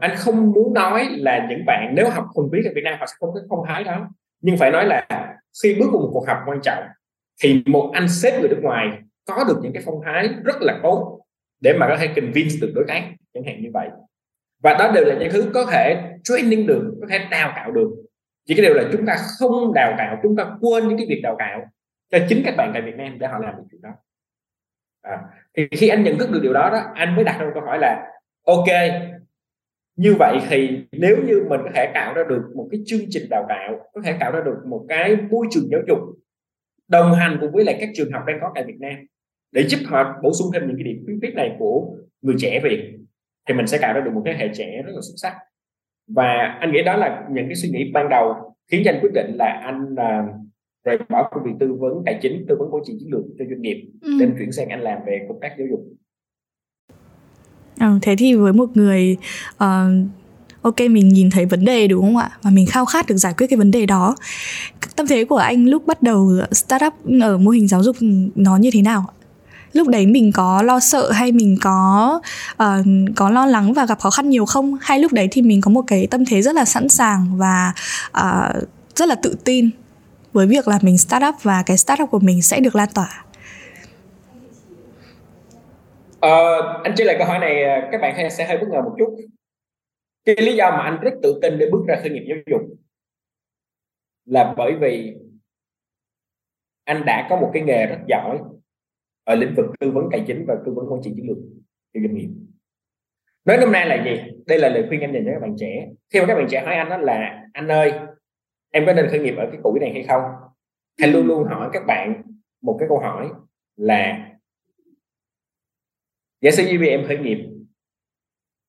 anh 0.00 0.16
không 0.16 0.52
muốn 0.52 0.74
nói 0.74 1.08
là 1.10 1.46
những 1.50 1.64
bạn 1.66 1.92
nếu 1.96 2.10
học 2.10 2.24
thuần 2.34 2.48
viết 2.52 2.62
ở 2.64 2.72
Việt 2.74 2.82
Nam 2.84 2.98
họ 2.98 3.06
sẽ 3.06 3.14
không 3.18 3.30
có 3.34 3.40
phong 3.48 3.64
thái 3.68 3.84
đó 3.84 4.08
nhưng 4.40 4.56
phải 4.56 4.70
nói 4.70 4.86
là 4.86 5.06
khi 5.62 5.76
bước 5.80 5.86
vào 5.92 6.00
một 6.00 6.10
cuộc 6.12 6.26
họp 6.26 6.38
quan 6.46 6.60
trọng 6.62 6.84
thì 7.42 7.62
một 7.66 7.90
anh 7.94 8.08
sếp 8.08 8.40
người 8.40 8.48
nước 8.48 8.60
ngoài 8.62 8.98
có 9.26 9.44
được 9.48 9.58
những 9.62 9.72
cái 9.72 9.82
phong 9.86 10.00
thái 10.04 10.28
rất 10.44 10.56
là 10.60 10.80
tốt 10.82 11.20
để 11.60 11.72
mà 11.78 11.86
có 11.88 11.96
thể 12.00 12.06
convince 12.16 12.54
được 12.60 12.72
đối 12.74 12.84
tác 12.88 13.02
chẳng 13.34 13.44
hạn 13.46 13.62
như 13.62 13.68
vậy. 13.74 13.88
Và 14.62 14.76
đó 14.78 14.92
đều 14.94 15.04
là 15.04 15.14
những 15.20 15.30
thứ 15.32 15.50
có 15.54 15.66
thể 15.72 16.02
training 16.24 16.66
được 16.66 16.94
có 17.00 17.06
thể 17.10 17.18
đào 17.30 17.52
tạo 17.56 17.72
được 17.72 17.90
chỉ 18.48 18.54
cái 18.54 18.62
điều 18.66 18.74
là 18.74 18.88
chúng 18.92 19.06
ta 19.06 19.16
không 19.38 19.74
đào 19.74 19.94
tạo 19.98 20.20
chúng 20.22 20.36
ta 20.36 20.56
quên 20.60 20.88
những 20.88 20.98
cái 20.98 21.06
việc 21.08 21.20
đào 21.22 21.36
tạo 21.38 21.60
cho 22.10 22.18
chính 22.28 22.42
các 22.44 22.54
bạn 22.56 22.70
tại 22.72 22.82
Việt 22.82 22.94
Nam 22.96 23.18
để 23.18 23.26
họ 23.26 23.38
làm 23.38 23.56
được 23.56 23.62
chuyện 23.70 23.82
đó. 23.82 23.90
À, 25.02 25.22
thì 25.56 25.68
khi 25.70 25.88
anh 25.88 26.04
nhận 26.04 26.18
thức 26.18 26.30
được 26.32 26.40
điều 26.42 26.52
đó 26.52 26.70
đó 26.72 26.82
anh 26.94 27.16
mới 27.16 27.24
đặt 27.24 27.38
ra 27.40 27.50
câu 27.54 27.62
hỏi 27.62 27.78
là 27.78 28.06
ok 28.46 28.66
như 29.96 30.14
vậy 30.18 30.38
thì 30.48 30.84
nếu 30.92 31.16
như 31.26 31.42
mình 31.48 31.60
có 31.64 31.70
thể 31.74 31.90
tạo 31.94 32.14
ra 32.14 32.22
được 32.28 32.42
một 32.54 32.68
cái 32.70 32.80
chương 32.86 33.00
trình 33.10 33.28
đào 33.30 33.46
tạo 33.48 33.90
có 33.92 34.00
thể 34.04 34.16
tạo 34.20 34.32
ra 34.32 34.40
được 34.44 34.56
một 34.66 34.84
cái 34.88 35.16
môi 35.30 35.46
trường 35.50 35.68
giáo 35.70 35.80
dục 35.88 35.98
đồng 36.88 37.14
hành 37.14 37.38
cùng 37.40 37.52
với 37.52 37.64
lại 37.64 37.76
các 37.80 37.88
trường 37.94 38.12
học 38.12 38.22
đang 38.26 38.38
có 38.40 38.52
tại 38.54 38.64
Việt 38.64 38.76
Nam 38.80 38.96
để 39.52 39.68
giúp 39.68 39.78
họ 39.86 40.20
bổ 40.22 40.32
sung 40.32 40.50
thêm 40.54 40.66
những 40.66 40.76
cái 40.76 40.84
điểm 40.84 41.02
khuyến 41.04 41.20
khích 41.20 41.34
này 41.34 41.56
của 41.58 41.96
người 42.22 42.34
trẻ 42.38 42.60
Việt 42.64 42.98
thì 43.48 43.54
mình 43.54 43.66
sẽ 43.66 43.78
tạo 43.78 43.94
ra 43.94 44.00
được 44.00 44.10
một 44.14 44.22
thế 44.26 44.32
hệ 44.32 44.48
trẻ 44.54 44.82
rất 44.84 44.92
là 44.94 45.00
xuất 45.02 45.14
sắc 45.16 45.36
và 46.08 46.56
anh 46.60 46.72
nghĩ 46.72 46.82
đó 46.82 46.96
là 46.96 47.22
những 47.30 47.46
cái 47.46 47.54
suy 47.54 47.68
nghĩ 47.68 47.90
ban 47.92 48.08
đầu 48.08 48.34
khiến 48.70 48.82
cho 48.84 48.90
anh 48.90 49.00
quyết 49.02 49.12
định 49.14 49.36
là 49.36 49.60
anh 49.64 49.92
uh, 49.92 50.34
rời 50.84 50.98
bỏ 51.08 51.28
công 51.30 51.44
việc 51.44 51.50
tư 51.60 51.74
vấn 51.78 51.92
tài 52.06 52.18
chính 52.22 52.44
tư 52.48 52.56
vấn 52.58 52.68
quản 52.70 52.82
trị 52.86 52.92
chiến 53.00 53.08
lược 53.12 53.22
cho 53.38 53.44
doanh 53.50 53.62
nghiệp 53.62 53.90
ừ. 54.02 54.10
để 54.20 54.26
chuyển 54.38 54.52
sang 54.52 54.68
anh 54.68 54.80
làm 54.80 54.98
về 55.06 55.26
công 55.28 55.38
tác 55.40 55.48
giáo 55.58 55.66
dục. 55.70 55.80
À, 57.78 57.98
thế 58.02 58.14
thì 58.18 58.34
với 58.34 58.52
một 58.52 58.76
người 58.76 59.16
uh, 59.54 59.60
ok 60.62 60.80
mình 60.80 61.08
nhìn 61.08 61.30
thấy 61.30 61.46
vấn 61.46 61.64
đề 61.64 61.88
đúng 61.88 62.02
không 62.02 62.16
ạ? 62.16 62.30
Và 62.42 62.50
mình 62.50 62.66
khao 62.66 62.84
khát 62.84 63.06
được 63.06 63.16
giải 63.16 63.34
quyết 63.38 63.46
cái 63.50 63.56
vấn 63.56 63.70
đề 63.70 63.86
đó. 63.86 64.16
Tâm 64.96 65.06
thế 65.06 65.24
của 65.24 65.36
anh 65.36 65.66
lúc 65.66 65.86
bắt 65.86 66.02
đầu 66.02 66.30
startup 66.52 66.92
ở 67.20 67.38
mô 67.38 67.50
hình 67.50 67.68
giáo 67.68 67.82
dục 67.82 67.96
nó 68.34 68.56
như 68.56 68.70
thế 68.72 68.82
nào 68.82 69.04
lúc 69.72 69.88
đấy 69.88 70.06
mình 70.06 70.32
có 70.34 70.62
lo 70.62 70.80
sợ 70.80 71.10
hay 71.10 71.32
mình 71.32 71.56
có 71.62 72.20
uh, 72.52 72.86
có 73.16 73.30
lo 73.30 73.46
lắng 73.46 73.72
và 73.72 73.86
gặp 73.86 73.98
khó 73.98 74.10
khăn 74.10 74.28
nhiều 74.28 74.46
không? 74.46 74.78
Hay 74.80 74.98
lúc 74.98 75.12
đấy 75.12 75.28
thì 75.30 75.42
mình 75.42 75.60
có 75.60 75.70
một 75.70 75.82
cái 75.86 76.06
tâm 76.10 76.24
thế 76.24 76.42
rất 76.42 76.54
là 76.54 76.64
sẵn 76.64 76.88
sàng 76.88 77.26
và 77.36 77.72
uh, 78.08 78.68
rất 78.94 79.08
là 79.08 79.14
tự 79.22 79.36
tin 79.44 79.70
với 80.32 80.46
việc 80.46 80.68
là 80.68 80.78
mình 80.82 80.98
start 80.98 81.24
up 81.28 81.34
và 81.42 81.62
cái 81.66 81.76
start 81.76 82.02
up 82.02 82.10
của 82.10 82.18
mình 82.18 82.42
sẽ 82.42 82.60
được 82.60 82.76
lan 82.76 82.88
tỏa? 82.94 83.24
Uh, 86.16 86.84
anh 86.84 86.94
trả 86.96 87.04
lời 87.04 87.16
câu 87.18 87.26
hỏi 87.26 87.38
này 87.38 87.82
các 87.92 88.00
bạn 88.00 88.30
sẽ 88.30 88.48
hơi 88.48 88.58
bất 88.58 88.66
ngờ 88.70 88.82
một 88.82 88.94
chút. 88.98 89.16
Cái 90.24 90.36
lý 90.36 90.56
do 90.56 90.70
mà 90.70 90.82
anh 90.82 91.00
rất 91.00 91.10
tự 91.22 91.38
tin 91.42 91.58
để 91.58 91.66
bước 91.72 91.84
ra 91.88 91.96
khởi 92.02 92.10
nghiệp 92.10 92.24
giáo 92.28 92.38
dục 92.46 92.60
là 94.24 94.54
bởi 94.56 94.72
vì 94.80 95.14
anh 96.84 97.04
đã 97.04 97.26
có 97.30 97.36
một 97.36 97.50
cái 97.54 97.62
nghề 97.62 97.86
rất 97.86 97.98
giỏi 98.08 98.38
ở 99.28 99.34
lĩnh 99.34 99.54
vực 99.54 99.66
tư 99.80 99.90
vấn 99.90 100.08
tài 100.12 100.24
chính 100.26 100.44
và 100.48 100.54
tư 100.66 100.72
vấn 100.74 100.92
quản 100.92 101.00
trị 101.04 101.12
chiến 101.16 101.28
lược 101.28 101.36
cho 101.94 102.00
doanh 102.00 102.14
nghiệp. 102.14 102.28
Nói 103.44 103.58
hôm 103.60 103.72
nay 103.72 103.86
là 103.86 104.04
gì? 104.04 104.32
Đây 104.46 104.58
là 104.58 104.68
lời 104.68 104.84
khuyên 104.88 105.00
anh 105.00 105.12
dành 105.12 105.22
cho 105.26 105.30
các 105.32 105.40
bạn 105.40 105.56
trẻ. 105.58 105.88
Khi 106.10 106.20
mà 106.20 106.26
các 106.26 106.34
bạn 106.34 106.46
trẻ 106.50 106.62
hỏi 106.64 106.74
anh 106.74 106.88
đó 106.88 106.96
là, 106.96 107.46
anh 107.52 107.68
ơi, 107.68 107.92
em 108.70 108.86
có 108.86 108.92
nên 108.92 109.08
khởi 109.10 109.20
nghiệp 109.20 109.34
ở 109.36 109.48
cái 109.52 109.60
tuổi 109.64 109.78
này 109.80 109.90
hay 109.92 110.02
không? 110.02 110.22
Hay 111.00 111.10
luôn 111.10 111.26
luôn 111.26 111.44
hỏi 111.44 111.70
các 111.72 111.86
bạn 111.86 112.22
một 112.62 112.76
cái 112.80 112.88
câu 112.88 112.98
hỏi 112.98 113.28
là, 113.76 114.30
giả 116.40 116.50
sử 116.50 116.66
như 116.66 116.78
vì 116.80 116.88
em 116.88 117.04
khởi 117.08 117.18
nghiệp, 117.18 117.48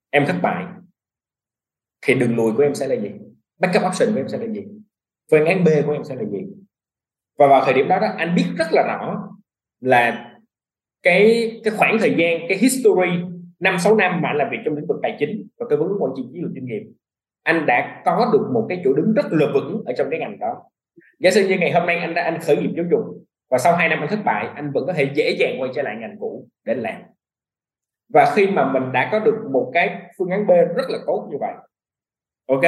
em 0.09 0.25
thất 0.27 0.39
bại, 0.41 0.65
thì 2.01 2.13
đường 2.13 2.35
lùi 2.35 2.53
của 2.53 2.63
em 2.63 2.75
sẽ 2.75 2.87
là 2.87 2.95
gì? 2.95 3.11
Backup 3.59 3.83
option 3.87 4.13
của 4.13 4.19
em 4.19 4.27
sẽ 4.27 4.37
là 4.37 4.47
gì? 4.47 4.67
Phương 5.31 5.45
án 5.45 5.63
B 5.63 5.67
của 5.85 5.91
em 5.91 6.03
sẽ 6.03 6.15
là 6.15 6.23
gì? 6.23 6.39
Và 7.37 7.47
vào 7.47 7.65
thời 7.65 7.73
điểm 7.73 7.87
đó 7.87 7.99
đó, 7.99 8.07
anh 8.17 8.35
biết 8.35 8.45
rất 8.57 8.67
là 8.71 8.83
rõ 8.83 9.29
là 9.79 10.25
cái 11.03 11.51
cái 11.63 11.73
khoảng 11.77 11.97
thời 11.99 12.15
gian 12.17 12.39
cái 12.49 12.57
history 12.57 13.11
năm 13.59 13.79
sáu 13.79 13.95
năm 13.95 14.21
mà 14.21 14.29
anh 14.29 14.37
làm 14.37 14.49
việc 14.51 14.57
trong 14.65 14.75
lĩnh 14.75 14.87
vực 14.87 14.99
tài 15.01 15.15
chính 15.19 15.47
và 15.59 15.65
tư 15.69 15.77
vấn 15.77 15.89
quản 15.99 16.11
trị 16.17 16.23
chiến 16.33 16.43
lược 16.43 16.51
doanh 16.53 16.65
nghiệp 16.65 16.83
anh 17.43 17.65
đã 17.65 18.01
có 18.05 18.29
được 18.33 18.49
một 18.53 18.65
cái 18.69 18.81
chỗ 18.83 18.93
đứng 18.93 19.13
rất 19.13 19.25
là 19.31 19.47
vững 19.53 19.83
ở 19.85 19.93
trong 19.97 20.07
cái 20.11 20.19
ngành 20.19 20.39
đó. 20.39 20.63
Giả 21.19 21.31
sử 21.31 21.47
như 21.47 21.57
ngày 21.59 21.71
hôm 21.71 21.85
nay 21.85 21.97
anh 21.97 22.13
đã 22.13 22.23
anh 22.23 22.39
khởi 22.41 22.57
nghiệp 22.57 22.71
giáo 22.75 22.85
dục 22.91 23.01
và 23.49 23.57
sau 23.57 23.75
2 23.75 23.89
năm 23.89 23.99
anh 23.99 24.09
thất 24.09 24.19
bại 24.25 24.47
anh 24.55 24.71
vẫn 24.71 24.85
có 24.87 24.93
thể 24.93 25.11
dễ 25.13 25.35
dàng 25.39 25.55
quay 25.59 25.71
trở 25.75 25.81
lại 25.81 25.95
ngành 25.99 26.15
cũ 26.19 26.47
để 26.65 26.75
làm. 26.75 27.01
Và 28.13 28.33
khi 28.35 28.47
mà 28.47 28.71
mình 28.71 28.91
đã 28.91 29.09
có 29.11 29.19
được 29.19 29.35
một 29.51 29.71
cái 29.73 30.01
phương 30.17 30.29
án 30.29 30.47
B 30.47 30.49
rất 30.49 30.89
là 30.89 30.97
tốt 31.07 31.27
như 31.31 31.37
vậy 31.39 31.53
ok 32.49 32.61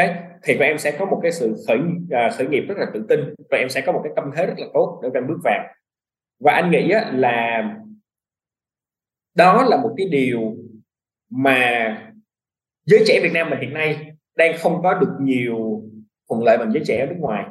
thì 0.43 0.55
các 0.59 0.65
em 0.65 0.77
sẽ 0.77 0.91
có 0.99 1.05
một 1.05 1.19
cái 1.23 1.31
sự 1.31 1.55
khởi 1.67 1.77
uh, 1.77 2.33
khởi 2.37 2.47
nghiệp 2.47 2.63
rất 2.67 2.77
là 2.77 2.85
tự 2.93 3.05
tin 3.09 3.19
và 3.49 3.57
em 3.57 3.69
sẽ 3.69 3.81
có 3.81 3.91
một 3.91 4.01
cái 4.03 4.13
tâm 4.15 4.31
thế 4.35 4.45
rất 4.45 4.53
là 4.57 4.67
tốt 4.73 4.99
để 5.03 5.09
em 5.13 5.27
bước 5.27 5.39
vào. 5.43 5.63
Và 6.39 6.51
anh 6.53 6.71
nghĩ 6.71 6.91
á, 6.91 7.11
là 7.13 7.63
đó 9.35 9.63
là 9.63 9.77
một 9.77 9.93
cái 9.97 10.07
điều 10.09 10.55
mà 11.29 11.97
giới 12.85 13.03
trẻ 13.07 13.19
Việt 13.23 13.31
Nam 13.33 13.49
mình 13.49 13.59
hiện 13.59 13.73
nay 13.73 14.11
đang 14.35 14.57
không 14.57 14.81
có 14.83 14.93
được 14.93 15.11
nhiều 15.21 15.81
thuận 16.29 16.43
lợi 16.43 16.57
bằng 16.57 16.71
giới 16.71 16.83
trẻ 16.85 16.99
ở 16.99 17.05
nước 17.05 17.17
ngoài. 17.19 17.45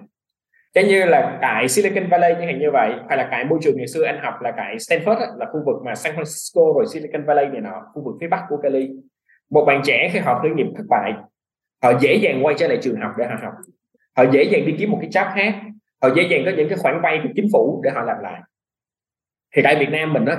Chẳng 0.75 0.89
như 0.89 1.05
là 1.05 1.39
tại 1.43 1.69
Silicon 1.69 2.09
Valley 2.09 2.35
như 2.35 2.47
hạn 2.47 2.59
như 2.59 2.71
vậy, 2.73 2.93
hay 3.09 3.19
là 3.19 3.29
tại 3.31 3.45
môi 3.45 3.59
trường 3.63 3.77
ngày 3.77 3.87
xưa 3.87 4.05
anh 4.05 4.19
học 4.23 4.35
là 4.41 4.53
tại 4.57 4.77
Stanford 4.77 5.37
là 5.37 5.47
khu 5.53 5.63
vực 5.67 5.77
mà 5.85 5.95
San 5.95 6.17
Francisco 6.17 6.75
rồi 6.75 6.87
Silicon 6.93 7.25
Valley 7.25 7.47
này 7.47 7.61
nọ, 7.61 7.83
khu 7.95 8.05
vực 8.05 8.15
phía 8.21 8.29
bắc 8.29 8.45
của 8.49 8.57
Cali. 8.63 8.91
Một 9.51 9.65
bạn 9.65 9.83
trẻ 9.85 10.11
khi 10.13 10.19
họ 10.19 10.39
khởi 10.43 10.51
nghiệp 10.51 10.67
thất 10.77 10.85
bại, 10.89 11.13
họ 11.83 11.99
dễ 12.01 12.15
dàng 12.15 12.47
quay 12.47 12.55
trở 12.59 12.69
lại 12.69 12.79
trường 12.83 13.01
học 13.01 13.13
để 13.19 13.27
họ 13.27 13.37
học. 13.43 13.53
Họ 14.17 14.25
dễ 14.33 14.43
dàng 14.43 14.67
đi 14.67 14.75
kiếm 14.79 14.91
một 14.91 14.99
cái 15.01 15.11
job 15.11 15.35
khác. 15.35 15.61
Họ 16.03 16.09
dễ 16.17 16.23
dàng 16.31 16.43
có 16.45 16.51
những 16.57 16.69
cái 16.69 16.79
khoản 16.79 17.01
vay 17.03 17.21
của 17.23 17.29
chính 17.37 17.47
phủ 17.53 17.81
để 17.85 17.91
họ 17.91 18.03
làm 18.03 18.17
lại. 18.23 18.41
Thì 19.57 19.63
tại 19.65 19.77
Việt 19.77 19.89
Nam 19.91 20.13
mình 20.13 20.25
đó 20.25 20.35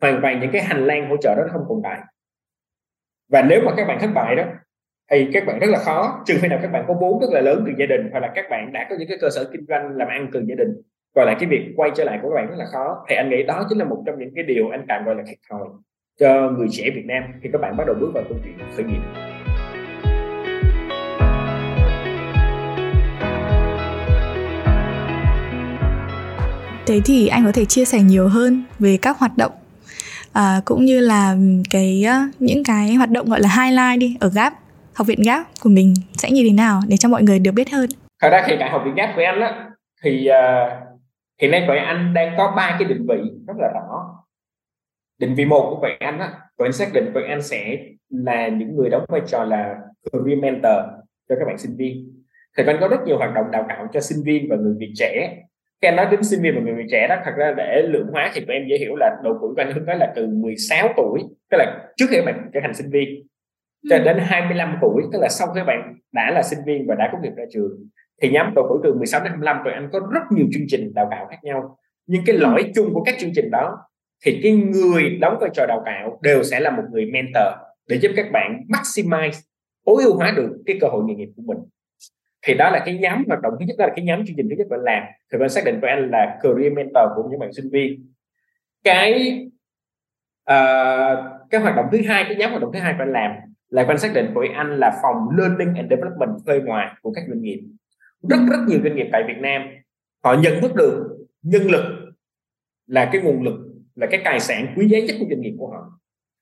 hoàn 0.00 0.22
toàn 0.22 0.40
những 0.40 0.50
cái 0.52 0.62
hành 0.62 0.86
lang 0.86 1.08
hỗ 1.08 1.16
trợ 1.16 1.34
đó 1.34 1.42
không 1.52 1.62
tồn 1.68 1.80
tại. 1.84 2.00
Và 3.28 3.42
nếu 3.42 3.60
mà 3.64 3.72
các 3.76 3.88
bạn 3.88 3.98
thất 4.00 4.10
bại 4.14 4.36
đó, 4.36 4.44
thì 5.10 5.28
các 5.32 5.46
bạn 5.46 5.58
rất 5.58 5.66
là 5.70 5.78
khó, 5.78 6.22
trừ 6.26 6.38
khi 6.42 6.48
nào 6.48 6.58
các 6.62 6.72
bạn 6.72 6.84
có 6.88 6.94
vốn 7.00 7.20
rất 7.20 7.26
là 7.30 7.40
lớn 7.40 7.64
từ 7.66 7.72
gia 7.78 7.86
đình, 7.86 8.08
hoặc 8.12 8.20
là 8.20 8.32
các 8.34 8.44
bạn 8.50 8.72
đã 8.72 8.86
có 8.90 8.96
những 8.98 9.08
cái 9.08 9.18
cơ 9.20 9.30
sở 9.30 9.50
kinh 9.52 9.64
doanh 9.68 9.96
làm 9.96 10.08
ăn 10.08 10.28
từ 10.32 10.44
gia 10.48 10.54
đình, 10.54 10.68
gọi 11.14 11.26
là 11.26 11.36
cái 11.40 11.48
việc 11.48 11.72
quay 11.76 11.90
trở 11.96 12.04
lại 12.04 12.18
của 12.22 12.28
các 12.28 12.34
bạn 12.34 12.50
rất 12.50 12.56
là 12.58 12.66
khó. 12.72 13.04
Thì 13.08 13.16
anh 13.16 13.30
nghĩ 13.30 13.42
đó 13.42 13.66
chính 13.68 13.78
là 13.78 13.84
một 13.84 14.02
trong 14.06 14.18
những 14.18 14.30
cái 14.34 14.44
điều 14.44 14.68
anh 14.68 14.84
tạm 14.88 15.04
gọi 15.04 15.14
là 15.14 15.22
thiệt 15.28 15.38
thòi 15.50 15.68
cho 16.20 16.50
người 16.50 16.66
trẻ 16.70 16.90
Việt 16.94 17.04
Nam 17.06 17.22
khi 17.42 17.48
các 17.52 17.60
bạn 17.60 17.76
bắt 17.76 17.84
đầu 17.86 17.96
bước 18.00 18.10
vào 18.14 18.24
câu 18.28 18.38
chuyện 18.44 18.58
khởi 18.76 18.84
nghiệp. 18.84 19.00
Thế 26.86 27.00
thì 27.04 27.28
anh 27.28 27.44
có 27.44 27.52
thể 27.54 27.64
chia 27.64 27.84
sẻ 27.84 27.98
nhiều 28.00 28.28
hơn 28.28 28.64
về 28.78 28.98
các 29.02 29.18
hoạt 29.18 29.36
động 29.36 29.52
à, 30.34 30.60
cũng 30.64 30.84
như 30.84 31.00
là 31.00 31.32
ừ, 31.32 31.62
cái 31.70 32.04
những 32.38 32.64
cái 32.64 32.94
hoạt 32.94 33.10
động 33.10 33.30
gọi 33.30 33.40
là 33.40 33.48
highlight 33.48 33.98
đi 33.98 34.16
ở 34.20 34.28
GAP 34.34 34.52
học 34.94 35.06
viện 35.06 35.22
GAP 35.24 35.46
của 35.60 35.70
mình 35.70 35.94
sẽ 36.12 36.30
như 36.30 36.42
thế 36.48 36.52
nào 36.52 36.80
để 36.88 36.96
cho 36.96 37.08
mọi 37.08 37.22
người 37.22 37.38
được 37.38 37.52
biết 37.52 37.70
hơn? 37.70 37.88
Thật 38.22 38.28
ra 38.30 38.44
thì 38.46 38.56
tại 38.60 38.70
học 38.70 38.82
viện 38.84 38.94
GAP 38.94 39.16
của 39.16 39.22
anh 39.26 39.40
á 39.40 39.70
thì 40.02 40.28
uh, 40.30 40.72
hiện 41.42 41.50
nay 41.50 41.64
tụi 41.68 41.78
anh 41.78 42.14
đang 42.14 42.34
có 42.36 42.52
ba 42.56 42.76
cái 42.78 42.88
định 42.88 43.06
vị 43.08 43.20
rất 43.46 43.54
là 43.58 43.68
rõ. 43.68 44.14
Định 45.18 45.34
vị 45.34 45.44
một 45.44 45.66
của 45.70 45.78
tụi 45.82 45.90
anh 46.00 46.18
á 46.18 46.32
tụi 46.58 46.66
anh 46.66 46.72
xác 46.72 46.92
định 46.92 47.10
tụi 47.14 47.22
anh 47.24 47.42
sẽ 47.42 47.78
là 48.08 48.48
những 48.48 48.76
người 48.76 48.90
đóng 48.90 49.04
vai 49.08 49.20
trò 49.26 49.44
là 49.44 49.74
career 50.12 50.38
mentor 50.38 50.84
cho 51.28 51.34
các 51.38 51.44
bạn 51.46 51.58
sinh 51.58 51.76
viên. 51.76 52.22
Thì 52.56 52.64
anh 52.66 52.76
có 52.80 52.88
rất 52.88 53.00
nhiều 53.06 53.18
hoạt 53.18 53.34
động 53.34 53.50
đào 53.50 53.66
tạo 53.68 53.86
cho 53.92 54.00
sinh 54.00 54.18
viên 54.24 54.46
và 54.50 54.56
người 54.56 54.74
Việt 54.78 54.92
trẻ 54.96 55.42
khi 55.82 55.88
anh 55.88 55.96
nói 55.96 56.06
đến 56.10 56.24
sinh 56.24 56.42
viên 56.42 56.54
và 56.54 56.60
người 56.60 56.74
Việt 56.74 56.88
trẻ 56.90 57.06
đó 57.08 57.16
thật 57.24 57.32
ra 57.36 57.54
để 57.56 57.82
lượng 57.82 58.06
hóa 58.12 58.30
thì 58.34 58.40
tụi 58.40 58.56
em 58.56 58.66
dễ 58.70 58.78
hiểu 58.78 58.96
là 58.96 59.16
độ 59.24 59.30
tuổi 59.40 59.54
của 59.54 59.62
anh 59.62 59.72
hướng 59.72 59.86
tới 59.86 59.96
là 59.96 60.12
từ 60.16 60.26
16 60.26 60.88
tuổi 60.96 61.20
tức 61.50 61.56
là 61.58 61.88
trước 61.96 62.06
khi 62.10 62.20
bạn 62.26 62.50
trở 62.54 62.60
thành 62.62 62.74
sinh 62.74 62.90
viên 62.90 63.26
cho 63.90 63.98
đến 63.98 64.16
25 64.20 64.78
tuổi 64.80 65.02
tức 65.12 65.18
là 65.18 65.28
sau 65.28 65.48
khi 65.54 65.60
bạn 65.66 65.94
đã 66.12 66.30
là 66.30 66.42
sinh 66.42 66.58
viên 66.66 66.86
và 66.86 66.94
đã 66.94 67.08
tốt 67.12 67.18
nghiệp 67.22 67.32
ra 67.36 67.44
trường. 67.52 67.70
Thì 68.22 68.30
nhóm 68.30 68.54
độ 68.54 68.66
tuổi 68.68 68.78
từ 68.84 68.94
16 68.94 69.20
đến 69.20 69.30
25 69.30 69.56
tụi 69.64 69.72
anh 69.72 69.88
có 69.92 70.00
rất 70.12 70.20
nhiều 70.30 70.46
chương 70.52 70.66
trình 70.68 70.94
đào 70.94 71.08
tạo 71.10 71.26
khác 71.30 71.38
nhau. 71.42 71.78
Nhưng 72.06 72.22
cái 72.26 72.36
lõi 72.36 72.70
chung 72.74 72.94
của 72.94 73.02
các 73.02 73.14
chương 73.18 73.30
trình 73.34 73.50
đó 73.50 73.78
thì 74.24 74.40
cái 74.42 74.52
người 74.52 75.18
đóng 75.20 75.38
vai 75.40 75.50
trò 75.54 75.66
đào 75.66 75.82
tạo 75.86 76.18
đều 76.22 76.42
sẽ 76.42 76.60
là 76.60 76.70
một 76.70 76.82
người 76.92 77.06
mentor 77.06 77.54
để 77.88 77.96
giúp 77.96 78.10
các 78.16 78.26
bạn 78.32 78.60
maximize 78.68 79.40
tối 79.86 80.02
ưu 80.04 80.14
hóa 80.14 80.32
được 80.36 80.62
cái 80.66 80.78
cơ 80.80 80.88
hội 80.88 81.04
nghề 81.06 81.14
nghiệp 81.14 81.28
của 81.36 81.42
mình 81.46 81.58
thì 82.44 82.54
đó 82.54 82.70
là 82.70 82.82
cái 82.86 82.98
nhóm 82.98 83.24
hoạt 83.26 83.40
động 83.42 83.54
thứ 83.60 83.66
nhất 83.66 83.74
đó 83.78 83.86
là 83.86 83.92
cái 83.96 84.04
nhóm 84.04 84.26
chương 84.26 84.36
trình 84.36 84.48
thứ 84.48 84.56
nhất 84.58 84.66
bạn 84.70 84.80
làm. 84.80 85.02
Thì 85.32 85.38
bạn 85.38 85.48
xác 85.48 85.64
định 85.64 85.78
của 85.80 85.86
anh 85.86 86.10
là 86.10 86.38
career 86.42 86.72
mentor 86.72 87.04
của 87.16 87.28
những 87.30 87.40
bạn 87.40 87.52
sinh 87.52 87.70
viên. 87.72 88.12
Cái 88.84 89.40
uh, 90.50 91.18
cái 91.50 91.60
hoạt 91.60 91.76
động 91.76 91.86
thứ 91.92 91.98
hai 92.06 92.24
cái 92.24 92.36
nhóm 92.36 92.50
hoạt 92.50 92.62
động 92.62 92.70
thứ 92.72 92.78
hai 92.78 92.92
bạn 92.92 93.12
làm 93.12 93.32
là 93.68 93.84
quan 93.84 93.98
xác 93.98 94.14
định 94.14 94.30
của 94.34 94.46
anh 94.54 94.78
là 94.78 94.98
phòng 95.02 95.16
learning 95.38 95.74
and 95.74 95.90
development 95.90 96.30
thuê 96.46 96.60
ngoài 96.60 96.94
của 97.02 97.12
các 97.12 97.24
doanh 97.28 97.42
nghiệp. 97.42 97.60
Rất 98.30 98.38
rất 98.50 98.58
nhiều 98.68 98.80
doanh 98.82 98.96
nghiệp 98.96 99.08
tại 99.12 99.22
Việt 99.28 99.38
Nam 99.40 99.62
họ 100.24 100.34
nhận 100.34 100.60
thức 100.60 100.74
được 100.74 101.18
nhân 101.42 101.62
lực 101.70 102.14
là 102.86 103.10
cái 103.12 103.22
nguồn 103.22 103.42
lực 103.42 103.60
là 103.94 104.06
cái 104.10 104.20
tài 104.24 104.40
sản 104.40 104.74
quý 104.76 104.88
giá 104.88 104.98
nhất 104.98 105.16
của 105.20 105.26
doanh 105.30 105.40
nghiệp 105.40 105.54
của 105.58 105.68
họ. 105.68 106.00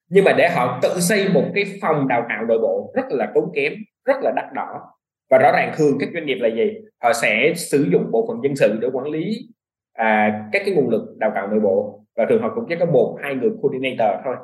Nhưng 0.09 0.25
mà 0.25 0.33
để 0.39 0.49
họ 0.55 0.79
tự 0.83 1.01
xây 1.01 1.29
một 1.29 1.45
cái 1.55 1.65
phòng 1.83 2.09
đào 2.09 2.27
tạo 2.29 2.45
nội 2.49 2.59
bộ 2.59 2.93
rất 2.95 3.05
là 3.11 3.33
tốn 3.35 3.53
kém 3.55 3.73
rất 4.05 4.17
là 4.23 4.33
đắt 4.37 4.45
đỏ 4.55 4.81
và 5.33 5.39
rõ 5.39 5.53
ràng 5.53 5.73
thường 5.77 5.97
các 6.01 6.09
doanh 6.15 6.27
nghiệp 6.27 6.39
là 6.41 6.49
gì? 6.49 6.75
Họ 7.03 7.13
sẽ 7.13 7.53
sử 7.57 7.87
dụng 7.93 8.11
bộ 8.11 8.27
phận 8.29 8.41
nhân 8.41 8.57
sự 8.57 8.79
để 8.81 8.89
quản 8.93 9.07
lý 9.07 9.49
à, 9.93 10.41
các 10.53 10.63
cái 10.67 10.75
nguồn 10.75 10.89
lực 10.89 11.17
đào 11.19 11.33
tạo 11.35 11.49
nội 11.49 11.61
bộ. 11.61 12.05
Và 12.17 12.27
thường 12.29 12.43
họ 12.43 12.53
cũng 12.55 12.65
chỉ 12.69 12.75
có 12.81 12.87
một 12.87 13.19
hai 13.23 13.35
người 13.35 13.51
coordinator 13.61 14.25
thôi. 14.25 14.35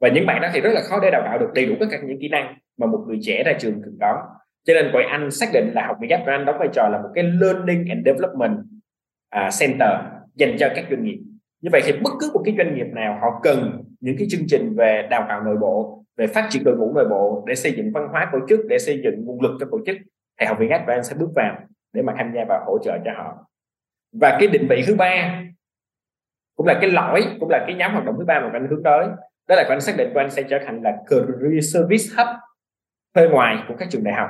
Và 0.00 0.08
những 0.08 0.26
bạn 0.26 0.42
đó 0.42 0.48
thì 0.52 0.60
rất 0.60 0.70
là 0.74 0.80
khó 0.84 0.98
để 1.02 1.10
đào 1.10 1.22
tạo 1.24 1.38
được 1.38 1.50
đầy 1.54 1.66
đủ 1.66 1.74
tất 1.80 1.86
cả 1.90 1.98
những 2.06 2.20
kỹ 2.20 2.28
năng 2.28 2.54
mà 2.78 2.86
một 2.86 3.04
người 3.06 3.18
trẻ 3.22 3.42
ra 3.42 3.52
trường 3.58 3.82
cần 3.84 3.96
có. 4.00 4.22
Cho 4.66 4.74
nên 4.74 4.92
Quầy 4.92 5.04
anh 5.04 5.30
xác 5.30 5.46
định 5.52 5.70
là 5.74 5.86
học 5.86 5.96
viện 6.00 6.10
gap 6.10 6.20
của 6.24 6.30
anh 6.30 6.44
đóng 6.44 6.56
vai 6.58 6.68
trò 6.72 6.88
là 6.88 6.98
một 7.02 7.08
cái 7.14 7.24
learning 7.24 7.84
and 7.88 8.06
development 8.06 8.58
uh, 9.36 9.52
center 9.60 9.90
dành 10.34 10.56
cho 10.58 10.68
các 10.74 10.84
doanh 10.90 11.04
nghiệp. 11.04 11.18
Như 11.62 11.68
vậy 11.72 11.80
thì 11.84 11.92
bất 11.92 12.10
cứ 12.20 12.30
một 12.34 12.42
cái 12.44 12.54
doanh 12.58 12.74
nghiệp 12.74 12.86
nào 12.92 13.18
họ 13.20 13.40
cần 13.42 13.84
những 14.00 14.16
cái 14.18 14.26
chương 14.30 14.46
trình 14.48 14.74
về 14.76 15.06
đào 15.10 15.24
tạo 15.28 15.42
nội 15.42 15.56
bộ 15.60 16.04
về 16.16 16.26
phát 16.26 16.46
triển 16.50 16.64
đội 16.64 16.76
ngũ 16.76 16.92
nội 16.94 17.08
bộ 17.10 17.44
để 17.46 17.54
xây 17.54 17.72
dựng 17.72 17.90
văn 17.94 18.08
hóa 18.10 18.30
tổ 18.32 18.38
chức 18.48 18.60
để 18.68 18.78
xây 18.78 19.00
dựng 19.04 19.24
nguồn 19.24 19.40
lực 19.42 19.56
cho 19.60 19.66
tổ 19.70 19.78
chức 19.86 19.96
thì 20.40 20.46
học 20.46 20.58
viện 20.60 20.68
ghép 20.68 20.80
sẽ 21.02 21.16
bước 21.18 21.30
vào 21.36 21.56
để 21.92 22.02
mà 22.02 22.14
tham 22.18 22.32
gia 22.34 22.44
và 22.48 22.60
hỗ 22.66 22.78
trợ 22.84 22.98
cho 23.04 23.10
họ. 23.16 23.46
Và 24.20 24.36
cái 24.40 24.48
định 24.48 24.66
vị 24.70 24.82
thứ 24.86 24.94
ba 24.94 25.42
cũng 26.56 26.66
là 26.66 26.78
cái 26.80 26.90
lõi, 26.90 27.22
cũng 27.40 27.50
là 27.50 27.64
cái 27.66 27.76
nhóm 27.76 27.92
hoạt 27.92 28.04
động 28.04 28.14
thứ 28.18 28.24
ba 28.24 28.40
mà 28.40 28.50
anh 28.52 28.68
hướng 28.70 28.82
tới. 28.82 29.06
Đó 29.48 29.56
là 29.56 29.64
anh 29.68 29.80
xác 29.80 29.92
định 29.96 30.10
của 30.14 30.20
anh 30.20 30.30
sẽ 30.30 30.42
trở 30.42 30.58
thành 30.66 30.82
là 30.82 30.96
career 31.10 31.74
service 31.74 32.04
hub 32.16 32.28
thuê 33.14 33.28
ngoài 33.28 33.56
của 33.68 33.74
các 33.78 33.88
trường 33.90 34.04
đại 34.04 34.14
học. 34.14 34.28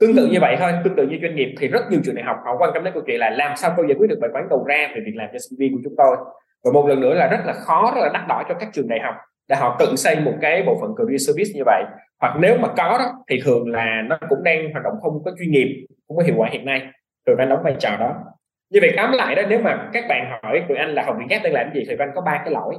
Tương 0.00 0.16
tự 0.16 0.26
như 0.26 0.38
vậy 0.40 0.56
thôi, 0.58 0.72
tương 0.84 0.96
tự 0.96 1.06
như 1.06 1.18
doanh 1.22 1.34
nghiệp 1.34 1.54
thì 1.60 1.68
rất 1.68 1.80
nhiều 1.90 2.00
trường 2.04 2.14
đại 2.14 2.24
học 2.24 2.36
họ 2.44 2.56
quan 2.58 2.70
tâm 2.74 2.84
đến 2.84 2.94
câu 2.94 3.02
chuyện 3.06 3.20
là 3.20 3.30
làm 3.30 3.56
sao 3.56 3.74
tôi 3.76 3.86
giải 3.88 3.96
quyết 3.98 4.06
được 4.10 4.18
bài 4.20 4.30
toán 4.32 4.48
đầu 4.48 4.64
ra 4.64 4.88
về 4.94 5.00
việc 5.06 5.12
làm 5.14 5.28
cho 5.32 5.38
sinh 5.38 5.58
viên 5.58 5.72
của 5.72 5.80
chúng 5.84 5.94
tôi. 5.96 6.16
Và 6.64 6.70
một 6.72 6.86
lần 6.88 7.00
nữa 7.00 7.14
là 7.14 7.28
rất 7.28 7.40
là 7.44 7.52
khó, 7.52 7.92
rất 7.94 8.00
là 8.00 8.10
đắt 8.12 8.28
đỏ 8.28 8.42
cho 8.48 8.54
các 8.60 8.68
trường 8.72 8.88
đại 8.88 9.00
học 9.00 9.14
để 9.48 9.56
họ 9.56 9.76
tự 9.78 9.96
xây 9.96 10.20
một 10.20 10.34
cái 10.40 10.62
bộ 10.62 10.78
phận 10.80 10.94
career 10.96 11.28
service 11.28 11.50
như 11.54 11.62
vậy 11.66 11.84
hoặc 12.20 12.36
nếu 12.40 12.58
mà 12.58 12.68
có 12.68 12.98
đó, 12.98 13.24
thì 13.28 13.40
thường 13.44 13.68
là 13.68 14.02
nó 14.08 14.18
cũng 14.28 14.42
đang 14.44 14.72
hoạt 14.72 14.84
động 14.84 14.94
không 15.02 15.24
có 15.24 15.32
chuyên 15.38 15.50
nghiệp, 15.50 15.86
không 16.08 16.16
có 16.16 16.22
hiệu 16.22 16.34
quả 16.36 16.48
hiện 16.52 16.64
nay. 16.64 16.86
Thường 17.26 17.36
đang 17.38 17.48
đóng 17.48 17.62
vai 17.64 17.76
trò 17.78 17.96
đó. 17.96 18.24
Như 18.70 18.80
vậy 18.82 18.94
tóm 18.96 19.12
lại 19.12 19.34
đó, 19.34 19.42
nếu 19.48 19.60
mà 19.60 19.90
các 19.92 20.04
bạn 20.08 20.40
hỏi 20.42 20.64
tụi 20.68 20.76
anh 20.76 20.94
là 20.94 21.04
học 21.04 21.16
viện 21.18 21.28
khác 21.28 21.40
đang 21.44 21.52
làm 21.52 21.74
gì 21.74 21.84
thì 21.88 21.96
anh 21.98 22.10
có 22.14 22.20
ba 22.20 22.42
cái 22.44 22.50
lỗi. 22.50 22.74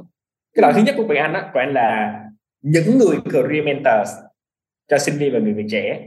Cái 0.54 0.62
lỗi 0.62 0.72
thứ 0.76 0.82
nhất 0.86 0.94
của 0.98 1.04
tụi 1.08 1.16
anh 1.16 1.32
đó 1.32 1.42
tụi 1.54 1.62
anh 1.62 1.74
là 1.74 2.20
những 2.62 2.98
người 2.98 3.16
career 3.32 3.64
mentors 3.64 4.10
cho 4.88 4.98
sinh 4.98 5.14
viên 5.18 5.32
và 5.32 5.38
người 5.38 5.52
Việt 5.52 5.66
trẻ. 5.70 6.06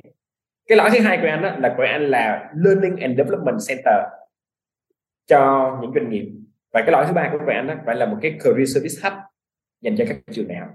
Cái 0.67 0.77
lỗi 0.77 0.89
thứ 0.93 0.99
hai 0.99 1.17
của 1.17 1.27
anh 1.27 1.41
đó 1.41 1.55
là 1.57 1.73
của 1.77 1.83
anh 1.83 2.01
là 2.01 2.51
learning 2.55 2.97
and 2.97 3.17
development 3.17 3.57
center 3.67 3.95
cho 5.27 5.71
những 5.81 5.91
doanh 5.95 6.09
nghiệp. 6.09 6.31
Và 6.73 6.81
cái 6.81 6.91
lỗi 6.91 7.05
thứ 7.07 7.13
ba 7.13 7.29
của 7.31 7.51
anh 7.51 7.67
đó 7.67 7.73
phải 7.85 7.95
là 7.95 8.05
một 8.05 8.17
cái 8.21 8.35
career 8.43 8.75
service 8.75 8.95
hub 9.03 9.13
dành 9.81 9.95
cho 9.97 10.05
các 10.07 10.17
trường 10.31 10.47
đại 10.47 10.57
học 10.57 10.69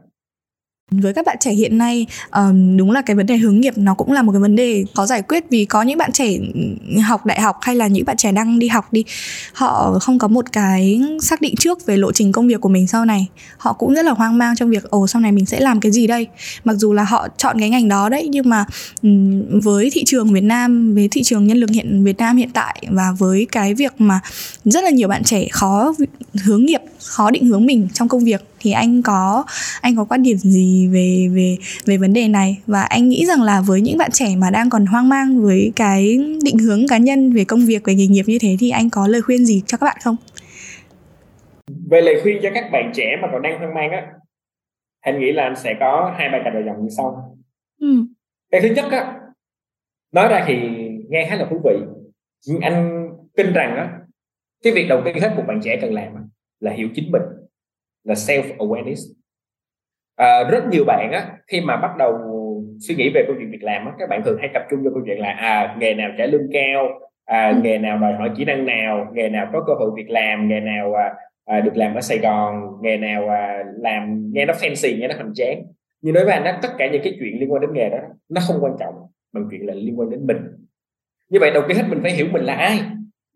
với 0.90 1.12
các 1.14 1.27
bạn 1.27 1.37
trẻ 1.40 1.53
hiện 1.53 1.79
nay 1.79 2.07
um, 2.33 2.77
đúng 2.77 2.90
là 2.90 3.03
cái 3.03 3.16
vấn 3.16 3.27
đề 3.27 3.37
hướng 3.37 3.61
nghiệp 3.61 3.72
nó 3.77 3.94
cũng 3.94 4.12
là 4.12 4.22
một 4.22 4.33
cái 4.33 4.40
vấn 4.40 4.57
đề 4.57 4.85
có 4.94 5.07
giải 5.07 5.22
quyết 5.22 5.44
vì 5.51 5.64
có 5.64 5.83
những 5.83 5.98
bạn 5.98 6.12
trẻ 6.12 6.37
học 7.05 7.27
đại 7.27 7.40
học 7.40 7.57
hay 7.61 7.77
là 7.77 7.87
những 7.87 8.05
bạn 8.05 8.16
trẻ 8.16 8.33
đang 8.33 8.59
đi 8.59 8.68
học 8.68 8.92
đi 8.92 9.05
họ 9.53 9.98
không 10.01 10.18
có 10.18 10.29
một 10.29 10.53
cái 10.53 11.03
xác 11.22 11.40
định 11.40 11.55
trước 11.57 11.87
về 11.87 11.96
lộ 11.96 12.12
trình 12.12 12.33
công 12.33 12.48
việc 12.48 12.61
của 12.61 12.68
mình 12.68 12.87
sau 12.87 13.05
này. 13.05 13.27
Họ 13.57 13.72
cũng 13.72 13.94
rất 13.94 14.05
là 14.05 14.12
hoang 14.12 14.38
mang 14.38 14.57
trong 14.57 14.70
việc 14.70 14.90
ồ 14.90 15.07
sau 15.07 15.22
này 15.22 15.33
mình 15.33 15.46
sẽ 15.46 15.61
làm 15.61 15.81
cái 15.81 15.92
gì 15.92 16.07
đây? 16.07 16.27
Mặc 16.64 16.74
dù 16.74 16.92
là 16.92 17.05
họ 17.05 17.29
chọn 17.37 17.59
cái 17.59 17.70
ngành 17.70 17.88
đó 17.88 18.09
đấy 18.09 18.29
nhưng 18.31 18.48
mà 18.48 18.64
um, 19.03 19.61
với 19.61 19.90
thị 19.92 20.05
trường 20.07 20.33
Việt 20.33 20.44
Nam 20.44 20.94
với 20.94 21.09
thị 21.11 21.22
trường 21.22 21.46
nhân 21.46 21.59
lực 21.59 21.70
hiện 21.70 22.05
Việt 22.05 22.18
Nam 22.18 22.37
hiện 22.37 22.51
tại 22.53 22.83
và 22.90 23.12
với 23.18 23.46
cái 23.53 23.74
việc 23.74 23.92
mà 23.98 24.20
rất 24.64 24.85
là 24.85 24.90
nhiều 24.90 25.09
bạn 25.09 25.24
trẻ 25.24 25.48
khó 25.51 25.94
hướng 26.44 26.66
nghiệp 26.66 26.81
khó 27.05 27.31
định 27.31 27.46
hướng 27.46 27.66
mình 27.66 27.88
trong 27.94 28.09
công 28.09 28.24
việc 28.24 28.44
thì 28.61 28.73
anh 28.73 29.03
có 29.03 29.44
anh 29.81 29.97
có 29.97 30.05
quan 30.05 30.23
điểm 30.23 30.37
gì 30.37 30.88
về 30.92 31.29
về 31.35 31.57
về 31.87 31.97
vấn 31.97 32.12
đề 32.12 32.29
này 32.29 32.59
và 32.66 32.83
anh 32.83 33.09
nghĩ 33.09 33.27
rằng 33.27 33.42
là 33.42 33.61
với 33.61 33.81
những 33.81 33.99
bạn 33.99 34.11
trẻ 34.12 34.37
mà 34.37 34.51
đang 34.51 34.71
còn 34.71 34.87
hoang 34.87 35.09
mang 35.09 35.42
với 35.42 35.73
cái 35.77 36.18
định 36.42 36.59
hướng 36.59 36.88
cá 36.88 36.99
nhân 36.99 37.33
về 37.33 37.44
công 37.44 37.66
việc 37.66 37.85
về 37.85 37.94
nghề 37.94 38.07
nghiệp 38.07 38.25
như 38.27 38.38
thế 38.40 38.57
thì 38.61 38.71
anh 38.71 38.90
có 38.90 39.07
lời 39.07 39.23
khuyên 39.23 39.47
gì 39.47 39.62
cho 39.66 39.79
các 39.79 39.85
bạn 39.85 39.97
không? 40.03 40.16
Về 41.90 42.01
lời 42.01 42.21
khuyên 42.23 42.38
cho 42.42 42.51
các 42.55 42.64
bạn 42.73 42.92
trẻ 42.94 43.16
mà 43.23 43.29
còn 43.33 43.42
đang 43.42 43.59
hoang 43.59 43.75
mang 43.75 43.90
á, 43.90 44.07
anh 45.01 45.21
nghĩ 45.21 45.33
là 45.33 45.42
anh 45.42 45.57
sẽ 45.57 45.75
có 45.81 46.14
hai 46.18 46.29
bài 46.29 46.40
cạch 46.44 46.55
đầu 46.55 46.62
dòng 46.66 46.83
như 46.83 46.88
sau. 46.97 47.37
Ừ. 47.81 48.05
Cái 48.51 48.61
thứ 48.61 48.68
nhất 48.68 48.85
á, 48.90 49.14
nói 50.12 50.29
ra 50.29 50.44
thì 50.47 50.55
nghe 51.09 51.27
khá 51.31 51.37
là 51.37 51.47
thú 51.51 51.61
vị, 51.64 51.77
nhưng 52.47 52.61
anh 52.61 53.09
tin 53.37 53.53
rằng 53.53 53.77
á, 53.77 53.99
cái 54.62 54.73
việc 54.73 54.87
đầu 54.88 55.03
tiên 55.05 55.16
hết 55.21 55.33
một 55.37 55.44
bạn 55.49 55.61
trẻ 55.64 55.79
cần 55.81 55.94
làm 55.94 56.12
là 56.61 56.73
hiểu 56.73 56.88
chính 56.94 57.11
mình 57.12 57.23
là 58.09 58.14
self 58.14 58.57
awareness. 58.57 59.14
À, 60.16 60.44
rất 60.51 60.64
nhiều 60.71 60.85
bạn 60.85 61.12
á 61.12 61.27
khi 61.47 61.61
mà 61.61 61.77
bắt 61.77 61.90
đầu 61.99 62.12
suy 62.81 62.94
nghĩ 62.94 63.11
về 63.14 63.25
câu 63.27 63.37
chuyện 63.38 63.51
việc 63.51 63.62
làm 63.62 63.87
á 63.87 63.92
các 63.99 64.09
bạn 64.09 64.23
thường 64.25 64.38
hay 64.40 64.51
tập 64.55 64.62
trung 64.71 64.83
vào 64.83 64.92
câu 64.94 65.03
chuyện 65.07 65.18
là 65.18 65.31
à 65.31 65.77
nghề 65.79 65.94
nào 65.94 66.11
trả 66.18 66.27
lương 66.27 66.53
cao 66.53 66.88
à, 67.25 67.49
ừ. 67.49 67.61
nghề 67.62 67.79
nào 67.79 67.99
đòi 67.99 68.12
hỏi 68.12 68.31
kỹ 68.37 68.44
năng 68.44 68.66
nào 68.66 69.07
nghề 69.14 69.29
nào 69.29 69.51
có 69.53 69.64
cơ 69.66 69.75
hội 69.75 69.90
việc 69.97 70.11
làm 70.11 70.49
nghề 70.49 70.61
nào 70.61 70.94
à, 70.94 71.14
à, 71.44 71.61
được 71.61 71.77
làm 71.77 71.94
ở 71.94 72.01
Sài 72.01 72.18
Gòn 72.18 72.62
nghề 72.83 72.97
nào 72.97 73.29
à, 73.29 73.64
làm 73.79 74.31
nghe 74.33 74.47
nó 74.47 74.55
fancy 74.55 74.99
nghe 74.99 75.09
nó 75.09 75.14
hoành 75.14 75.35
tráng. 75.35 75.62
Nhưng 76.03 76.14
đối 76.14 76.25
với 76.25 76.35
anh 76.35 76.44
á 76.44 76.59
tất 76.62 76.68
cả 76.79 76.87
những 76.87 77.03
cái 77.05 77.16
chuyện 77.21 77.40
liên 77.40 77.53
quan 77.53 77.61
đến 77.61 77.71
nghề 77.73 77.88
đó 77.88 77.99
nó 78.29 78.40
không 78.47 78.57
quan 78.61 78.73
trọng 78.81 78.94
bằng 79.33 79.49
chuyện 79.51 79.66
là 79.66 79.75
liên 79.75 80.01
quan 80.01 80.11
đến 80.11 80.27
mình. 80.27 80.38
Như 81.31 81.38
vậy 81.40 81.51
đầu 81.55 81.62
tiên 81.68 81.77
hết 81.77 81.85
mình 81.88 81.99
phải 82.03 82.12
hiểu 82.12 82.27
mình 82.33 82.42
là 82.42 82.55
ai. 82.55 82.81